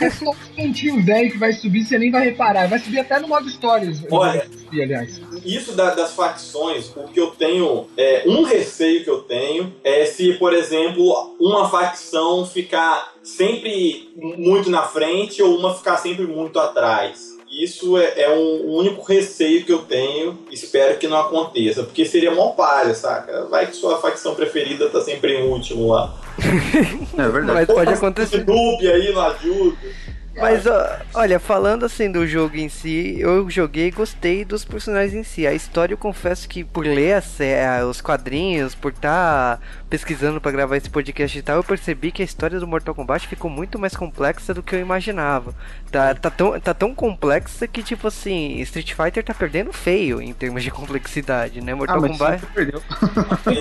é 0.01 0.09
só 0.09 0.31
um 0.31 0.35
pontinho 0.53 1.01
velho 1.01 1.31
que 1.31 1.37
vai 1.37 1.53
subir, 1.53 1.85
você 1.85 1.97
nem 1.97 2.11
vai 2.11 2.25
reparar. 2.25 2.67
Vai 2.67 2.77
subir 2.79 2.99
até 2.99 3.17
no 3.19 3.29
modo 3.29 3.47
história. 3.47 3.89
Olha. 4.11 4.45
Subir, 4.51 4.81
aliás. 4.83 5.21
Isso 5.45 5.71
da- 5.71 5.95
das 5.95 6.13
facções, 6.13 6.91
o 6.93 7.07
que 7.07 7.19
eu 7.21 7.27
tenho. 7.27 7.87
É, 7.95 8.23
um 8.27 8.43
receio 8.43 9.01
que 9.01 9.09
eu 9.09 9.19
tenho 9.21 9.73
é 9.81 10.05
se, 10.05 10.33
por 10.33 10.51
exemplo, 10.53 11.37
uma 11.39 11.69
facção 11.69 12.45
ficar 12.45 13.13
sempre 13.23 14.09
muito 14.17 14.69
na 14.69 14.81
frente 14.83 15.41
ou 15.41 15.57
uma 15.57 15.73
ficar 15.73 15.95
sempre 15.97 16.27
muito 16.27 16.59
atrás. 16.59 17.28
Isso 17.51 17.97
é, 17.97 18.21
é 18.21 18.29
um, 18.29 18.67
o 18.67 18.77
único 18.77 19.03
receio 19.03 19.65
que 19.65 19.73
eu 19.73 19.79
tenho. 19.79 20.37
Espero 20.51 20.97
que 20.97 21.07
não 21.07 21.17
aconteça, 21.17 21.83
porque 21.83 22.05
seria 22.05 22.31
mó 22.31 22.49
palha, 22.49 22.93
saca? 22.93 23.45
Vai 23.45 23.67
que 23.67 23.75
sua 23.75 23.99
facção 23.99 24.35
preferida 24.35 24.89
tá 24.89 25.01
sempre 25.01 25.33
em 25.33 25.49
último 25.49 25.91
lá. 25.91 26.15
É 27.17 27.27
verdade. 27.27 27.53
Mas 27.53 27.67
pode 27.67 27.93
acontecer. 27.93 28.45
noob 28.45 28.87
aí 28.87 29.11
não 29.11 29.21
ajuda. 29.21 29.77
Mas 30.39 30.65
ó, 30.65 30.97
olha, 31.13 31.39
falando 31.39 31.85
assim 31.85 32.11
do 32.11 32.25
jogo 32.27 32.57
em 32.57 32.69
si, 32.69 33.17
eu 33.19 33.49
joguei 33.49 33.87
e 33.87 33.91
gostei 33.91 34.43
dos 34.45 34.63
personagens 34.65 35.13
em 35.13 35.23
si. 35.23 35.45
A 35.47 35.53
história 35.53 35.93
eu 35.93 35.97
confesso 35.97 36.47
que 36.47 36.63
por 36.63 36.85
ler 36.85 37.13
a 37.13 37.21
sé- 37.21 37.65
a- 37.65 37.85
os 37.85 38.01
quadrinhos, 38.01 38.73
por 38.75 38.91
estar 38.91 39.59
pesquisando 39.89 40.39
pra 40.39 40.51
gravar 40.51 40.77
esse 40.77 40.89
podcast 40.89 41.37
e 41.37 41.41
tal, 41.41 41.57
eu 41.57 41.63
percebi 41.63 42.11
que 42.11 42.21
a 42.21 42.25
história 42.25 42.59
do 42.59 42.67
Mortal 42.67 42.93
Kombat 42.95 43.27
ficou 43.27 43.49
muito 43.49 43.77
mais 43.79 43.95
complexa 43.95 44.53
do 44.53 44.61
que 44.63 44.75
eu 44.75 44.79
imaginava. 44.79 45.53
Tá, 45.91 46.13
tá, 46.15 46.29
tão, 46.29 46.59
tá 46.59 46.73
tão 46.73 46.93
complexa 46.93 47.67
que, 47.67 47.81
tipo 47.83 48.07
assim, 48.07 48.59
Street 48.61 48.93
Fighter 48.93 49.23
tá 49.23 49.33
perdendo 49.33 49.73
feio 49.73 50.21
em 50.21 50.33
termos 50.33 50.63
de 50.63 50.71
complexidade, 50.71 51.61
né? 51.61 51.71
Ah, 51.71 51.75
Mortal 51.75 52.01
mas 52.01 52.11
Kombat. 52.11 52.45
perdeu. 52.53 52.81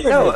Não. 0.03 0.35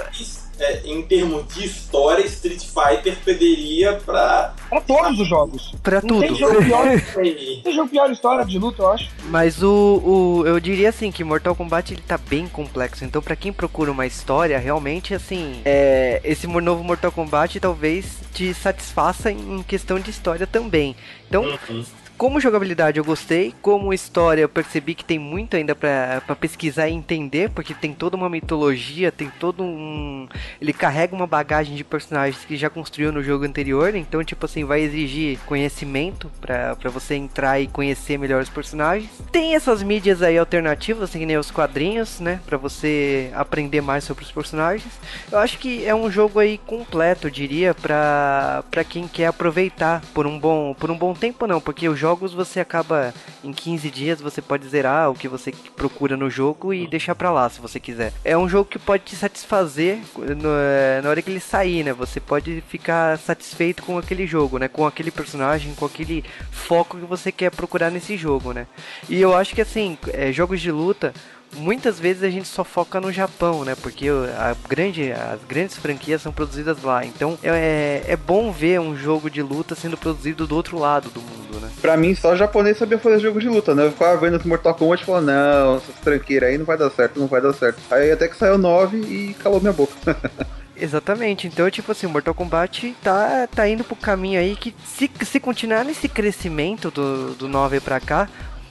É, 0.60 0.82
em 0.86 1.02
termos 1.02 1.52
de 1.54 1.66
história, 1.66 2.24
Street 2.26 2.62
Fighter 2.62 3.16
perderia 3.26 3.94
pra. 4.06 4.53
Pra 4.74 4.82
todos 4.82 5.20
os 5.20 5.28
jogos. 5.28 5.76
Pra 5.84 6.02
Não 6.02 6.20
tem 6.20 6.30
tudo. 6.30 6.40
jogo 6.40 6.64
pior. 6.64 6.84
Tem 7.64 7.74
jogo 7.74 7.90
pior 7.90 8.12
história 8.12 8.44
de 8.46 8.58
luta, 8.58 8.82
eu 8.82 8.92
acho. 8.92 9.10
Mas 9.26 9.62
o, 9.64 10.02
o 10.42 10.48
eu 10.48 10.60
diria 10.60 10.90
assim 10.90 11.12
que 11.12 11.24
Mortal 11.24 11.56
Kombat 11.56 11.94
ele 11.94 12.02
tá 12.02 12.18
bem 12.18 12.48
complexo. 12.48 13.06
Então 13.06 13.22
pra 13.22 13.36
quem 13.36 13.54
procura 13.54 13.92
uma 13.92 14.06
história, 14.06 14.58
realmente 14.58 15.14
assim, 15.14 15.62
é, 15.64 16.20
esse 16.24 16.48
novo 16.48 16.84
Mortal 16.84 17.12
Kombat 17.12 17.60
talvez 17.60 18.06
te 18.34 18.54
satisfaça 18.54 19.32
em 19.32 19.44
em 19.44 19.62
questão 19.64 20.00
de 20.00 20.10
história 20.10 20.48
também. 20.48 20.96
Então, 21.28 21.44
Uhum. 21.70 21.84
Como 22.18 22.40
jogabilidade 22.40 22.98
eu 22.98 23.04
gostei, 23.04 23.54
como 23.62 23.94
história 23.94 24.42
eu 24.42 24.50
percebi 24.50 24.96
que 24.96 25.04
tem 25.04 25.20
muito 25.20 25.56
ainda 25.56 25.76
pra 25.76 26.22
pesquisar 26.40 26.88
e 26.88 26.94
entender, 26.94 27.50
porque 27.50 27.74
tem 27.74 27.94
toda 27.94 28.16
uma 28.16 28.30
mitologia, 28.30 29.12
tem 29.12 29.32
todo 29.40 29.64
um. 29.64 30.28
Ele 30.62 30.74
carrega 30.74 31.16
uma 31.16 31.28
bagagem 31.28 31.76
de 31.76 31.84
personagens 31.84 32.46
que 32.46 32.56
já 32.56 32.70
construiu 32.70 33.12
no 33.12 33.24
jogo 33.24 33.46
anterior, 33.46 33.96
então, 33.96 34.24
tipo 34.24 34.46
assim, 34.46 34.64
vai 34.64 34.82
exigir 34.82 35.40
conhecimento 35.46 36.30
pra 36.40 36.76
você 36.86 37.16
entrar 37.16 37.60
e 37.60 37.68
conhecer 37.68 38.18
melhor 38.18 38.42
os 38.42 38.50
personagens. 38.50 39.10
Tem 39.32 39.56
essas 39.56 39.82
mídias 39.84 40.22
aí 40.22 40.38
alternativas, 40.38 41.04
assim 41.04 41.20
que 41.20 41.26
nem 41.26 41.38
os 41.38 41.52
quadrinhos, 41.52 42.20
né, 42.20 42.40
Pra 42.46 42.58
você 42.58 43.32
aprender 43.34 43.82
mais 43.82 44.04
sobre 44.04 44.24
os 44.24 44.32
personagens. 44.32 44.92
Eu 45.32 45.40
acho 45.40 45.58
que 45.58 45.86
é 45.86 45.96
um 45.96 46.10
jogo 46.12 46.40
aí 46.40 46.58
completo, 46.58 47.28
eu 47.28 47.32
diria, 47.32 47.74
para 47.74 48.84
quem 48.88 49.08
quer 49.08 49.28
aproveitar 49.28 50.02
por 50.14 50.28
um 50.28 50.38
bom 50.38 50.76
por 50.78 50.92
um 50.92 50.98
bom 50.98 51.14
tempo 51.14 51.48
não, 51.48 51.60
porque 51.60 51.88
os 51.90 52.03
jogos 52.04 52.34
você 52.34 52.60
acaba 52.60 53.14
em 53.42 53.54
15 53.54 53.90
dias 53.90 54.20
você 54.20 54.42
pode 54.42 54.68
zerar 54.68 55.10
o 55.10 55.16
que 55.16 55.30
você 55.30 55.54
procura 55.74 56.18
no 56.18 56.30
jogo 56.30 56.74
e 56.74 56.86
deixar 56.86 57.16
pra 57.16 57.32
lá 57.32 57.50
se 57.50 57.62
você 57.62 57.80
quiser. 57.80 58.12
É 58.26 58.38
um 58.38 58.50
jogo 58.50 58.70
que 58.70 58.78
pode 58.78 59.04
te 59.04 59.16
satisfazer 59.16 60.00
eh, 60.20 61.00
na 61.02 61.10
hora 61.10 61.22
que 61.22 61.30
ele 61.30 61.40
sair, 61.40 61.82
né? 61.82 61.94
Você 61.94 62.20
pode 62.20 62.62
ficar 62.68 63.18
satisfeito 63.18 63.84
com 63.84 63.98
aquele 63.98 64.28
jogo, 64.28 64.58
né? 64.58 64.68
Com 64.68 64.86
aquele 64.86 65.12
personagem, 65.12 65.74
com 65.76 65.86
aquele 65.86 66.26
foco 66.52 66.98
que 66.98 67.06
você 67.06 67.32
quer 67.32 67.52
procurar 67.52 67.90
nesse 67.90 68.18
jogo, 68.18 68.52
né? 68.52 68.68
E 69.08 69.22
eu 69.22 69.34
acho 69.34 69.56
que 69.56 69.62
assim, 69.62 69.98
eh, 70.12 70.34
jogos 70.34 70.60
de 70.60 70.74
luta 70.74 71.14
Muitas 71.56 72.00
vezes 72.00 72.24
a 72.24 72.30
gente 72.30 72.48
só 72.48 72.64
foca 72.64 73.00
no 73.00 73.12
Japão, 73.12 73.64
né? 73.64 73.76
Porque 73.76 74.08
a 74.10 74.56
grande, 74.68 75.12
as 75.12 75.44
grandes 75.48 75.78
franquias 75.78 76.22
são 76.22 76.32
produzidas 76.32 76.82
lá. 76.82 77.06
Então 77.06 77.38
é, 77.44 78.04
é 78.08 78.16
bom 78.16 78.52
ver 78.52 78.80
um 78.80 78.96
jogo 78.96 79.30
de 79.30 79.42
luta 79.42 79.76
sendo 79.76 79.98
produzido 79.98 80.48
do 80.48 80.56
outro 80.56 80.78
lado 80.78 81.10
do 81.10 81.22
mundo, 81.22 81.60
né? 81.60 81.70
Pra 81.82 81.98
mim, 81.98 82.16
só 82.16 82.36
japonês 82.36 82.78
sabia 82.78 82.98
fazer 82.98 83.20
jogo 83.20 83.40
de 83.40 83.48
luta, 83.48 83.76
né? 83.76 83.86
Eu 83.86 83.92
ficava 83.92 84.20
vendo 84.20 84.38
os 84.38 84.44
Mortal 84.44 84.74
Kombat 84.74 85.04
e 85.04 85.06
falando, 85.06 85.26
não, 85.28 85.78
essas 85.78 85.96
tranqueiras 85.96 86.50
aí 86.50 86.58
não 86.58 86.66
vai 86.66 86.78
dar 86.78 86.90
certo, 86.90 87.20
não 87.20 87.28
vai 87.28 87.42
dar 87.42 87.54
certo. 87.54 87.80
Aí 87.92 88.12
até 88.12 88.28
que 88.28 88.36
saiu 88.36 88.58
9 88.58 88.98
e 88.98 89.34
calou 89.36 89.60
minha 89.60 89.74
boca. 89.74 89.94
Exatamente, 90.76 91.46
então 91.48 91.70
tipo 91.70 91.92
assim, 91.92 92.08
Mortal 92.08 92.34
Kombat 92.34 92.96
tá, 93.02 93.48
tá 93.48 93.70
indo 93.70 93.84
pro 93.84 93.96
caminho 93.96 94.40
aí 94.40 94.56
que 94.56 94.76
se, 94.84 95.10
se 95.24 95.40
continuar 95.40 95.86
nesse 95.86 96.10
crescimento 96.10 96.90
do, 96.90 97.36
do 97.36 97.48
9 97.48 97.80
pra 97.80 98.00
cá, 98.00 98.28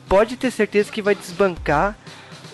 pode 0.08 0.36
ter 0.36 0.50
certeza 0.50 0.90
que 0.90 1.00
vai 1.00 1.14
desbancar 1.14 1.96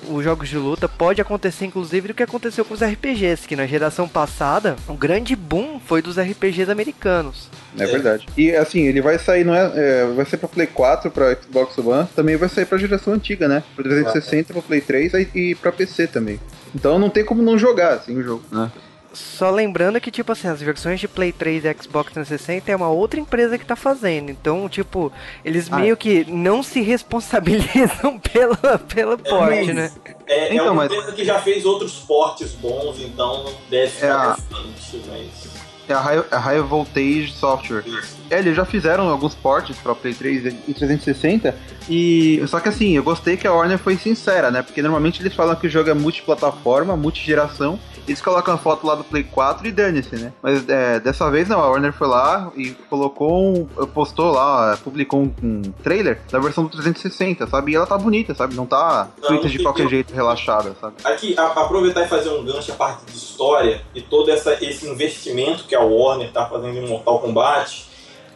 os 0.09 0.25
jogos 0.25 0.49
de 0.49 0.57
luta. 0.57 0.89
Pode 0.89 1.21
acontecer 1.21 1.65
inclusive 1.65 2.11
o 2.11 2.15
que 2.15 2.23
aconteceu 2.23 2.65
com 2.65 2.75
os 2.75 2.83
RPGs, 2.83 3.47
que 3.47 3.57
na 3.57 3.67
geração 3.67 4.09
passada 4.09 4.77
o 4.89 4.95
grande 4.95 5.35
boom 5.35 5.81
foi 5.81 6.03
dos 6.03 6.19
RPGs 6.19 6.71
americanos. 6.71 7.49
É 7.79 7.87
verdade. 7.87 8.27
E 8.37 8.55
assim, 8.55 8.81
ele 8.81 9.01
vai 9.01 9.19
sair, 9.19 9.45
não 9.45 9.55
é, 9.55 9.73
é, 9.75 10.07
vai 10.07 10.25
ser 10.25 10.37
pra 10.37 10.49
Play 10.49 10.67
4, 10.67 11.11
pra 11.11 11.37
Xbox 11.37 11.79
One, 11.79 12.09
também 12.15 12.37
vai 12.37 12.49
sair 12.49 12.67
pra 12.67 12.79
geração 12.79 13.13
antiga, 13.13 13.47
né? 13.47 13.63
Pro 13.75 13.85
360, 13.85 14.53
pra 14.53 14.63
Play 14.63 14.81
3 14.81 15.15
e, 15.15 15.29
e 15.35 15.55
pra 15.55 15.73
PC 15.73 16.07
também. 16.07 16.41
Então 16.75 16.99
não 16.99 17.11
tem 17.11 17.25
como 17.25 17.43
não 17.43 17.59
jogar 17.59 17.95
assim 17.95 18.17
o 18.17 18.23
jogo, 18.23 18.43
né? 18.51 18.71
Só 19.19 19.51
lembrando 19.51 20.01
que, 20.01 20.11
tipo 20.11 20.31
assim, 20.33 20.47
as 20.49 20.61
versões 20.61 21.01
de 21.01 21.09
Play 21.09 21.33
3 21.33 21.65
e 21.65 21.75
Xbox 21.83 22.13
360 22.13 22.71
é 22.71 22.77
uma 22.77 22.89
outra 22.89 23.19
empresa 23.19 23.59
que 23.59 23.65
tá 23.67 23.75
fazendo. 23.77 24.31
Então, 24.31 24.69
tipo, 24.69 25.13
eles 25.45 25.69
Ah, 25.73 25.79
meio 25.79 25.97
que 25.97 26.25
não 26.31 26.63
se 26.63 26.81
responsabilizam 26.81 28.19
pela, 28.33 28.79
pelo 28.79 29.19
porte, 29.19 29.73
né? 29.73 29.93
É, 30.27 30.53
Então, 30.55 30.67
é 30.67 30.71
uma 30.71 30.75
mas- 30.85 30.93
empresa 30.93 31.13
que 31.13 31.25
já 31.25 31.41
fez 31.41 31.65
outros 31.65 31.95
portes 32.01 32.53
bons, 32.53 33.01
então 33.01 33.45
deve 33.69 33.87
É 33.87 33.89
ficar 33.89 34.31
a- 34.33 34.37
confiante, 34.37 35.09
mas. 35.09 35.68
É 35.89 35.95
a 35.95 36.01
High, 36.01 36.25
a 36.31 36.39
High 36.39 36.61
Voltage 36.61 37.33
Software. 37.33 37.85
É, 38.31 38.39
eles 38.39 38.55
já 38.55 38.65
fizeram 38.65 39.09
alguns 39.09 39.35
portes 39.35 39.77
pra 39.79 39.95
Play 39.95 40.13
3 40.15 40.55
e 40.69 40.75
360 40.75 41.55
e 41.89 42.43
só 42.47 42.61
que 42.61 42.69
assim, 42.69 42.93
eu 42.97 43.03
gostei 43.03 43.37
que 43.39 43.47
a 43.47 43.53
Warner 43.53 43.79
foi 43.79 43.97
sincera, 43.97 44.51
né? 44.51 44.61
Porque 44.63 44.83
normalmente 44.83 45.23
eles 45.23 45.35
falam 45.35 45.57
que 45.57 45.67
o 45.67 45.71
jogo 45.71 45.89
é 45.89 45.95
multiplataforma, 45.95 46.95
multigeração, 46.97 47.79
eles 48.07 48.21
colocam 48.21 48.55
a 48.55 48.59
foto 48.59 48.87
lá 48.87 48.95
do 48.95 49.05
Play 49.05 49.23
4 49.25 49.67
e 49.67 49.73
dane-se, 49.73 50.17
né? 50.17 50.33
Mas 50.43 50.67
é, 50.69 51.01
dessa 51.01 51.31
vez 51.31 51.49
não, 51.49 51.61
a 51.61 51.69
Warner 51.69 51.93
foi 51.93 52.07
lá 52.09 52.51
e 52.57 52.71
colocou 52.91 53.55
um, 53.55 53.65
postou 53.87 54.31
lá, 54.31 54.79
publicou 54.83 55.21
um, 55.23 55.33
um 55.43 55.63
trailer 55.83 56.19
da 56.31 56.39
versão 56.39 56.65
do 56.65 56.71
360, 56.71 57.47
sabe? 57.47 57.73
E 57.73 57.77
ela 57.77 57.87
tá 57.87 57.97
bonita, 57.97 58.35
sabe? 58.35 58.55
Não 58.55 58.67
tá 58.67 59.09
Não, 59.23 59.29
feita 59.29 59.49
de 59.49 59.59
qualquer 59.63 59.89
jeito, 59.89 60.15
relaxada, 60.15 60.75
sabe? 60.81 60.97
Aqui, 61.05 61.35
a- 61.39 61.47
aproveitar 61.47 62.05
e 62.05 62.09
fazer 62.09 62.29
um 62.31 62.45
gancho 62.45 62.73
a 62.73 62.75
parte 62.75 63.05
de 63.11 63.17
história 63.17 63.81
e 63.95 64.01
todo 64.03 64.31
essa, 64.31 64.53
esse 64.65 64.87
investimento 64.89 65.65
que 65.65 65.75
a 65.75 65.78
Warner 65.81 66.33
tá 66.33 66.47
fazendo 66.47 66.79
em 66.79 66.89
Mortal 66.89 67.21
Kombat, 67.21 67.87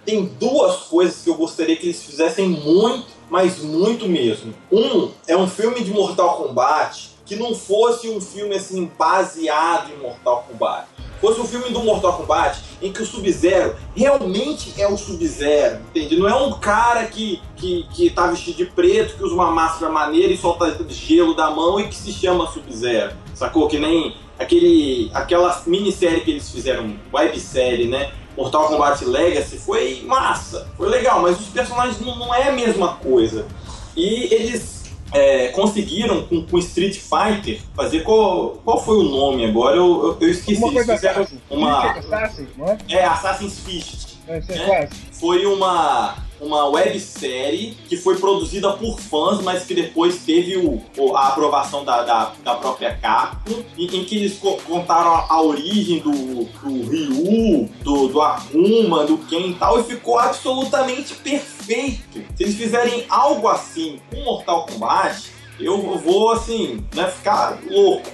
tem 0.04 0.24
duas 0.24 0.76
coisas 0.82 1.22
que 1.22 1.30
eu 1.30 1.34
gostaria 1.34 1.76
que 1.76 1.86
eles 1.86 2.02
fizessem 2.02 2.48
muito, 2.48 3.06
mas 3.30 3.58
muito 3.58 4.08
mesmo. 4.08 4.52
Um 4.70 5.10
é 5.26 5.36
um 5.36 5.46
filme 5.46 5.82
de 5.82 5.92
Mortal 5.92 6.36
Kombat 6.36 7.12
que 7.24 7.36
não 7.36 7.54
fosse 7.54 8.08
um 8.08 8.20
filme 8.20 8.54
assim 8.54 8.90
baseado 8.98 9.92
em 9.92 10.02
Mortal 10.02 10.44
Kombat. 10.48 10.86
Fosse 11.20 11.40
um 11.40 11.46
filme 11.46 11.70
do 11.70 11.84
Mortal 11.84 12.14
Kombat 12.14 12.60
em 12.82 12.92
que 12.92 13.00
o 13.00 13.06
Sub-Zero 13.06 13.76
realmente 13.94 14.74
é 14.76 14.88
o 14.88 14.96
Sub-Zero, 14.96 15.80
entende? 15.90 16.16
Não 16.16 16.28
é 16.28 16.34
um 16.34 16.52
cara 16.58 17.06
que, 17.06 17.40
que, 17.54 17.86
que 17.94 18.10
tá 18.10 18.26
vestido 18.26 18.56
de 18.56 18.66
preto, 18.66 19.16
que 19.16 19.22
usa 19.22 19.34
uma 19.34 19.52
máscara 19.52 19.90
maneira 19.90 20.32
e 20.32 20.36
solta 20.36 20.76
gelo 20.88 21.32
da 21.32 21.48
mão 21.48 21.78
e 21.78 21.86
que 21.86 21.94
se 21.94 22.12
chama 22.12 22.48
Sub-Zero, 22.48 23.12
sacou? 23.34 23.68
Que 23.68 23.78
nem 23.78 24.16
aquele, 24.42 25.10
aquela 25.14 25.62
minissérie 25.66 26.20
que 26.20 26.30
eles 26.32 26.50
fizeram, 26.50 26.94
websérie, 27.12 27.88
né? 27.88 28.12
Mortal 28.36 28.68
Kombat 28.68 29.04
Legacy 29.04 29.58
foi 29.58 30.02
massa, 30.06 30.66
foi 30.76 30.88
legal, 30.88 31.20
mas 31.20 31.38
os 31.38 31.48
personagens 31.48 32.00
não, 32.00 32.16
não 32.18 32.34
é 32.34 32.48
a 32.48 32.52
mesma 32.52 32.94
coisa. 32.94 33.46
E 33.94 34.32
eles 34.32 34.82
é, 35.12 35.48
conseguiram 35.48 36.22
com, 36.22 36.42
com 36.46 36.58
Street 36.58 36.98
Fighter 36.98 37.60
fazer 37.74 38.00
qual, 38.00 38.60
qual 38.64 38.82
foi 38.82 38.96
o 38.96 39.02
nome 39.02 39.44
agora? 39.44 39.76
Eu, 39.76 39.84
eu, 39.84 40.18
eu 40.20 40.30
esqueci. 40.30 40.62
Uma 40.62 40.72
coisa 40.72 40.94
fizeram 40.94 41.22
Assassin. 41.22 41.40
uma 41.50 41.90
Assassin, 41.90 42.48
é? 42.88 42.94
é 42.94 43.04
Assassin's 43.04 43.58
Fist. 43.60 44.12
É, 44.26 44.36
É. 44.36 44.66
quase. 44.66 44.92
Foi 45.12 45.44
uma 45.44 46.16
uma 46.42 46.66
websérie 46.66 47.76
que 47.88 47.96
foi 47.96 48.16
produzida 48.18 48.72
por 48.72 48.98
fãs, 48.98 49.40
mas 49.42 49.64
que 49.64 49.74
depois 49.74 50.18
teve 50.24 50.56
o, 50.56 50.80
a 51.16 51.28
aprovação 51.28 51.84
da, 51.84 52.02
da, 52.02 52.32
da 52.44 52.54
própria 52.56 52.94
Capcom, 52.96 53.62
em, 53.78 53.84
em 53.84 54.04
que 54.04 54.16
eles 54.16 54.38
co- 54.38 54.58
contaram 54.66 55.12
a, 55.12 55.26
a 55.28 55.42
origem 55.42 56.00
do, 56.00 56.10
do 56.44 56.88
Ryu, 56.90 57.68
do, 57.82 58.08
do 58.08 58.20
Akuma, 58.20 59.04
do 59.04 59.18
Ken 59.18 59.48
e 59.48 59.54
tal, 59.54 59.80
e 59.80 59.84
ficou 59.84 60.18
absolutamente 60.18 61.14
perfeito. 61.14 62.22
Se 62.36 62.42
eles 62.42 62.54
fizerem 62.56 63.04
algo 63.08 63.48
assim 63.48 64.00
com 64.10 64.20
Mortal 64.22 64.66
Kombat, 64.66 65.30
eu 65.60 65.96
vou, 65.98 66.30
assim, 66.32 66.84
né, 66.94 67.06
ficar 67.08 67.58
louco. 67.70 68.08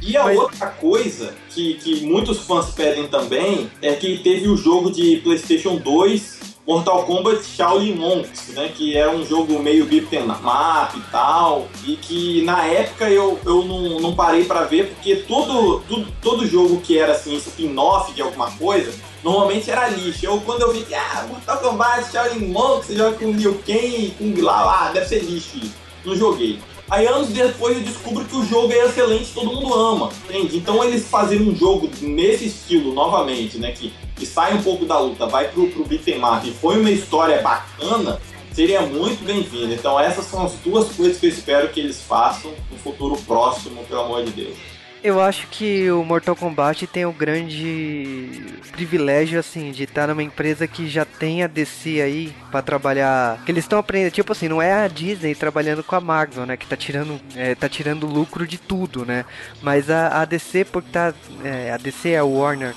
E 0.00 0.16
a 0.16 0.24
Mas- 0.24 0.38
outra 0.38 0.66
coisa 0.68 1.34
que, 1.50 1.74
que 1.74 2.04
muitos 2.06 2.38
fãs 2.40 2.70
pedem 2.70 3.08
também 3.08 3.70
é 3.82 3.94
que 3.94 4.18
teve 4.18 4.48
o 4.48 4.56
jogo 4.56 4.90
de 4.90 5.16
PlayStation 5.18 5.76
2, 5.76 6.38
Mortal 6.68 7.04
Kombat 7.04 7.42
Shaolin 7.42 7.94
Monks, 7.94 8.48
né? 8.48 8.68
Que 8.68 8.94
era 8.94 9.10
um 9.10 9.24
jogo 9.24 9.58
meio 9.58 9.86
beat'em 9.86 10.30
up 10.30 10.98
e 10.98 11.10
tal, 11.10 11.66
e 11.86 11.96
que 11.96 12.42
na 12.42 12.66
época 12.66 13.08
eu, 13.08 13.40
eu 13.46 13.64
não, 13.64 13.98
não 14.00 14.14
parei 14.14 14.44
pra 14.44 14.64
ver 14.64 14.90
porque 14.90 15.16
todo, 15.16 15.80
tudo, 15.88 16.12
todo 16.20 16.46
jogo 16.46 16.78
que 16.82 16.98
era 16.98 17.12
assim, 17.12 17.34
spin-off 17.36 18.12
de 18.12 18.20
alguma 18.20 18.50
coisa, 18.50 18.92
normalmente 19.24 19.70
era 19.70 19.88
lixo. 19.88 20.26
Eu, 20.26 20.42
quando 20.42 20.60
eu 20.60 20.72
vi 20.74 20.82
que, 20.82 20.94
ah, 20.94 21.26
Mortal 21.26 21.56
Kombat 21.56 22.12
Shaolin 22.12 22.48
Monks, 22.48 22.88
você 22.88 22.96
joga 22.96 23.16
com 23.16 23.32
Liu 23.32 23.58
Kang, 23.66 24.14
com 24.18 24.42
lá, 24.42 24.88
ah, 24.88 24.92
deve 24.92 25.06
ser 25.06 25.20
lixo 25.20 25.56
isso. 25.56 25.74
Não 26.04 26.14
joguei. 26.14 26.58
Aí 26.90 27.06
anos 27.06 27.28
depois 27.28 27.76
eu 27.76 27.82
descubro 27.82 28.24
que 28.24 28.36
o 28.36 28.44
jogo 28.44 28.72
é 28.72 28.86
excelente, 28.86 29.32
todo 29.34 29.52
mundo 29.52 29.74
ama, 29.74 30.10
entende? 30.24 30.56
Então 30.56 30.82
eles 30.82 31.06
fazerem 31.06 31.48
um 31.48 31.54
jogo 31.54 31.88
nesse 32.00 32.46
estilo 32.46 32.94
novamente, 32.94 33.58
né, 33.58 33.72
que, 33.72 33.92
que 34.18 34.26
sai 34.26 34.54
um 34.54 34.62
pouco 34.62 34.84
da 34.84 34.98
luta, 34.98 35.26
vai 35.26 35.48
pro, 35.48 35.68
pro 35.68 35.84
beat'em 35.84 36.20
e 36.44 36.50
foi 36.52 36.78
uma 36.78 36.90
história 36.90 37.40
bacana, 37.40 38.20
seria 38.52 38.82
muito 38.82 39.24
bem-vindo. 39.24 39.72
Então 39.72 39.98
essas 39.98 40.24
são 40.26 40.44
as 40.44 40.52
duas 40.54 40.88
coisas 40.94 41.18
que 41.18 41.26
eu 41.26 41.30
espero 41.30 41.68
que 41.68 41.80
eles 41.80 42.02
façam 42.02 42.52
no 42.70 42.78
futuro 42.78 43.16
próximo, 43.26 43.84
pelo 43.84 44.00
amor 44.00 44.24
de 44.24 44.32
Deus. 44.32 44.56
Eu 45.02 45.20
acho 45.20 45.46
que 45.46 45.88
o 45.92 46.02
Mortal 46.02 46.34
Kombat 46.34 46.84
tem 46.88 47.06
o 47.06 47.12
grande 47.12 48.44
privilégio, 48.72 49.38
assim, 49.38 49.70
de 49.70 49.84
estar 49.84 50.08
numa 50.08 50.24
empresa 50.24 50.66
que 50.66 50.88
já 50.88 51.04
tem 51.04 51.44
a 51.44 51.46
DC 51.46 52.00
aí 52.00 52.34
pra 52.50 52.62
trabalhar. 52.62 53.40
Que 53.44 53.52
eles 53.52 53.62
estão 53.62 53.78
aprendendo, 53.78 54.10
tipo 54.10 54.32
assim, 54.32 54.48
não 54.48 54.60
é 54.60 54.72
a 54.72 54.88
Disney 54.88 55.36
trabalhando 55.36 55.84
com 55.84 55.94
a 55.94 56.00
Marvel, 56.00 56.44
né? 56.44 56.56
Que 56.56 56.66
tá 56.66 56.76
tirando, 56.76 57.20
é, 57.36 57.54
tá 57.54 57.68
tirando 57.68 58.08
lucro 58.08 58.44
de 58.44 58.58
tudo, 58.58 59.06
né? 59.06 59.24
Mas 59.62 59.88
a, 59.88 60.20
a 60.20 60.24
DC, 60.24 60.64
por 60.64 60.82
tá. 60.82 61.14
é, 61.44 61.70
a 61.70 61.76
DC 61.76 62.10
é 62.10 62.18
a 62.18 62.24
Warner, 62.24 62.74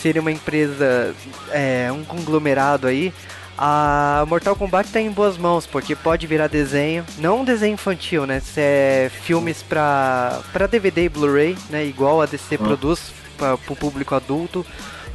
seria 0.00 0.20
uma 0.20 0.32
empresa, 0.32 1.14
é, 1.50 1.90
um 1.92 2.04
conglomerado 2.04 2.86
aí. 2.86 3.12
A 3.60 4.24
Mortal 4.28 4.54
Kombat 4.54 4.92
tá 4.92 5.00
em 5.00 5.10
boas 5.10 5.36
mãos, 5.36 5.66
porque 5.66 5.96
pode 5.96 6.26
virar 6.28 6.46
desenho, 6.46 7.04
não 7.18 7.40
um 7.40 7.44
desenho 7.44 7.74
infantil, 7.74 8.24
né? 8.24 8.38
Se 8.38 8.60
é 8.60 9.10
filmes 9.12 9.64
pra, 9.64 10.40
pra 10.52 10.68
DVD 10.68 11.04
e 11.04 11.08
Blu-ray, 11.08 11.58
né? 11.68 11.84
Igual 11.84 12.22
a 12.22 12.26
DC 12.26 12.56
produz 12.56 13.12
para 13.36 13.56
pro 13.58 13.74
público 13.74 14.14
adulto. 14.14 14.64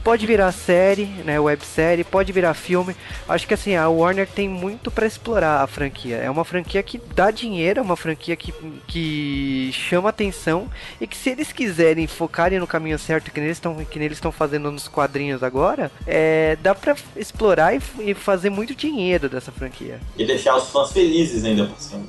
Pode 0.04 0.26
virar 0.26 0.52
série, 0.52 1.06
né? 1.24 1.40
Websérie, 1.40 2.04
pode 2.04 2.34
virar 2.34 2.54
filme. 2.54 2.94
Acho 3.28 3.48
que 3.48 3.54
assim, 3.54 3.76
a 3.76 3.88
Warner 3.88 4.28
tem 4.28 4.50
muito 4.50 4.92
pra 4.92 5.08
explorar 5.08 5.62
a 5.62 5.68
franquia. 5.68 6.18
É 6.18 6.30
uma 6.30 6.44
franquia 6.44 6.84
que 6.84 7.00
dá 7.16 7.32
dinheiro, 7.32 7.80
é 7.80 7.82
uma 7.82 7.96
franquia 7.96 8.36
que, 8.36 8.54
que 8.86 9.72
chama 9.72 10.10
atenção 10.10 10.70
e 11.00 11.08
que 11.08 11.16
se 11.16 11.30
eles 11.30 11.54
quiserem 11.54 12.06
focarem 12.06 12.60
no 12.60 12.68
caminho 12.68 13.00
certo 13.00 13.32
que 13.32 13.40
eles 13.40 13.52
estão 13.58 13.74
que 13.86 13.98
eles 13.98 14.18
estão 14.18 14.32
fazendo 14.32 14.70
nos 14.70 14.90
quadrinhos 14.90 15.42
agora, 15.42 15.90
é, 16.06 16.58
dá 16.62 16.76
pra 16.76 16.96
explorar 17.16 17.74
e, 17.74 17.82
e 18.00 18.14
fazer 18.14 18.50
muito 18.50 18.76
dinheiro 18.76 19.30
dessa 19.30 19.54
franquia. 19.54 20.02
E 20.18 20.26
deixar 20.26 20.58
os 20.58 20.70
fãs 20.70 20.92
felizes 20.92 21.46
ainda 21.46 21.66
por 21.66 21.80
cima. 21.80 22.04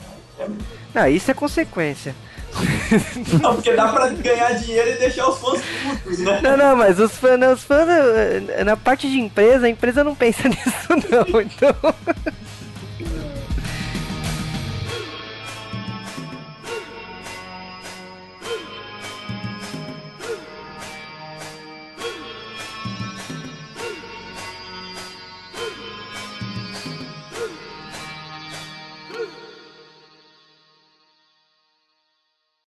Ah, 0.92 1.08
isso 1.08 1.30
é 1.30 1.34
consequência. 1.34 2.14
Não, 3.42 3.54
porque 3.54 3.72
dá 3.72 3.88
pra 3.88 4.08
ganhar 4.08 4.52
dinheiro 4.52 4.90
e 4.90 4.98
deixar 4.98 5.28
os 5.28 5.38
fãs 5.38 5.60
putos, 5.82 6.18
né? 6.20 6.40
Não, 6.42 6.56
não, 6.56 6.76
mas 6.76 6.98
os 7.00 7.12
fãs, 7.12 7.40
os 7.52 7.64
fãs 7.64 7.88
eh, 7.88 8.64
na 8.64 8.76
parte 8.76 9.08
de 9.08 9.18
empresa, 9.18 9.66
a 9.66 9.68
empresa 9.68 10.04
não 10.04 10.14
pensa 10.14 10.46
nisso 10.48 10.88
não, 11.10 11.40
então 11.40 11.74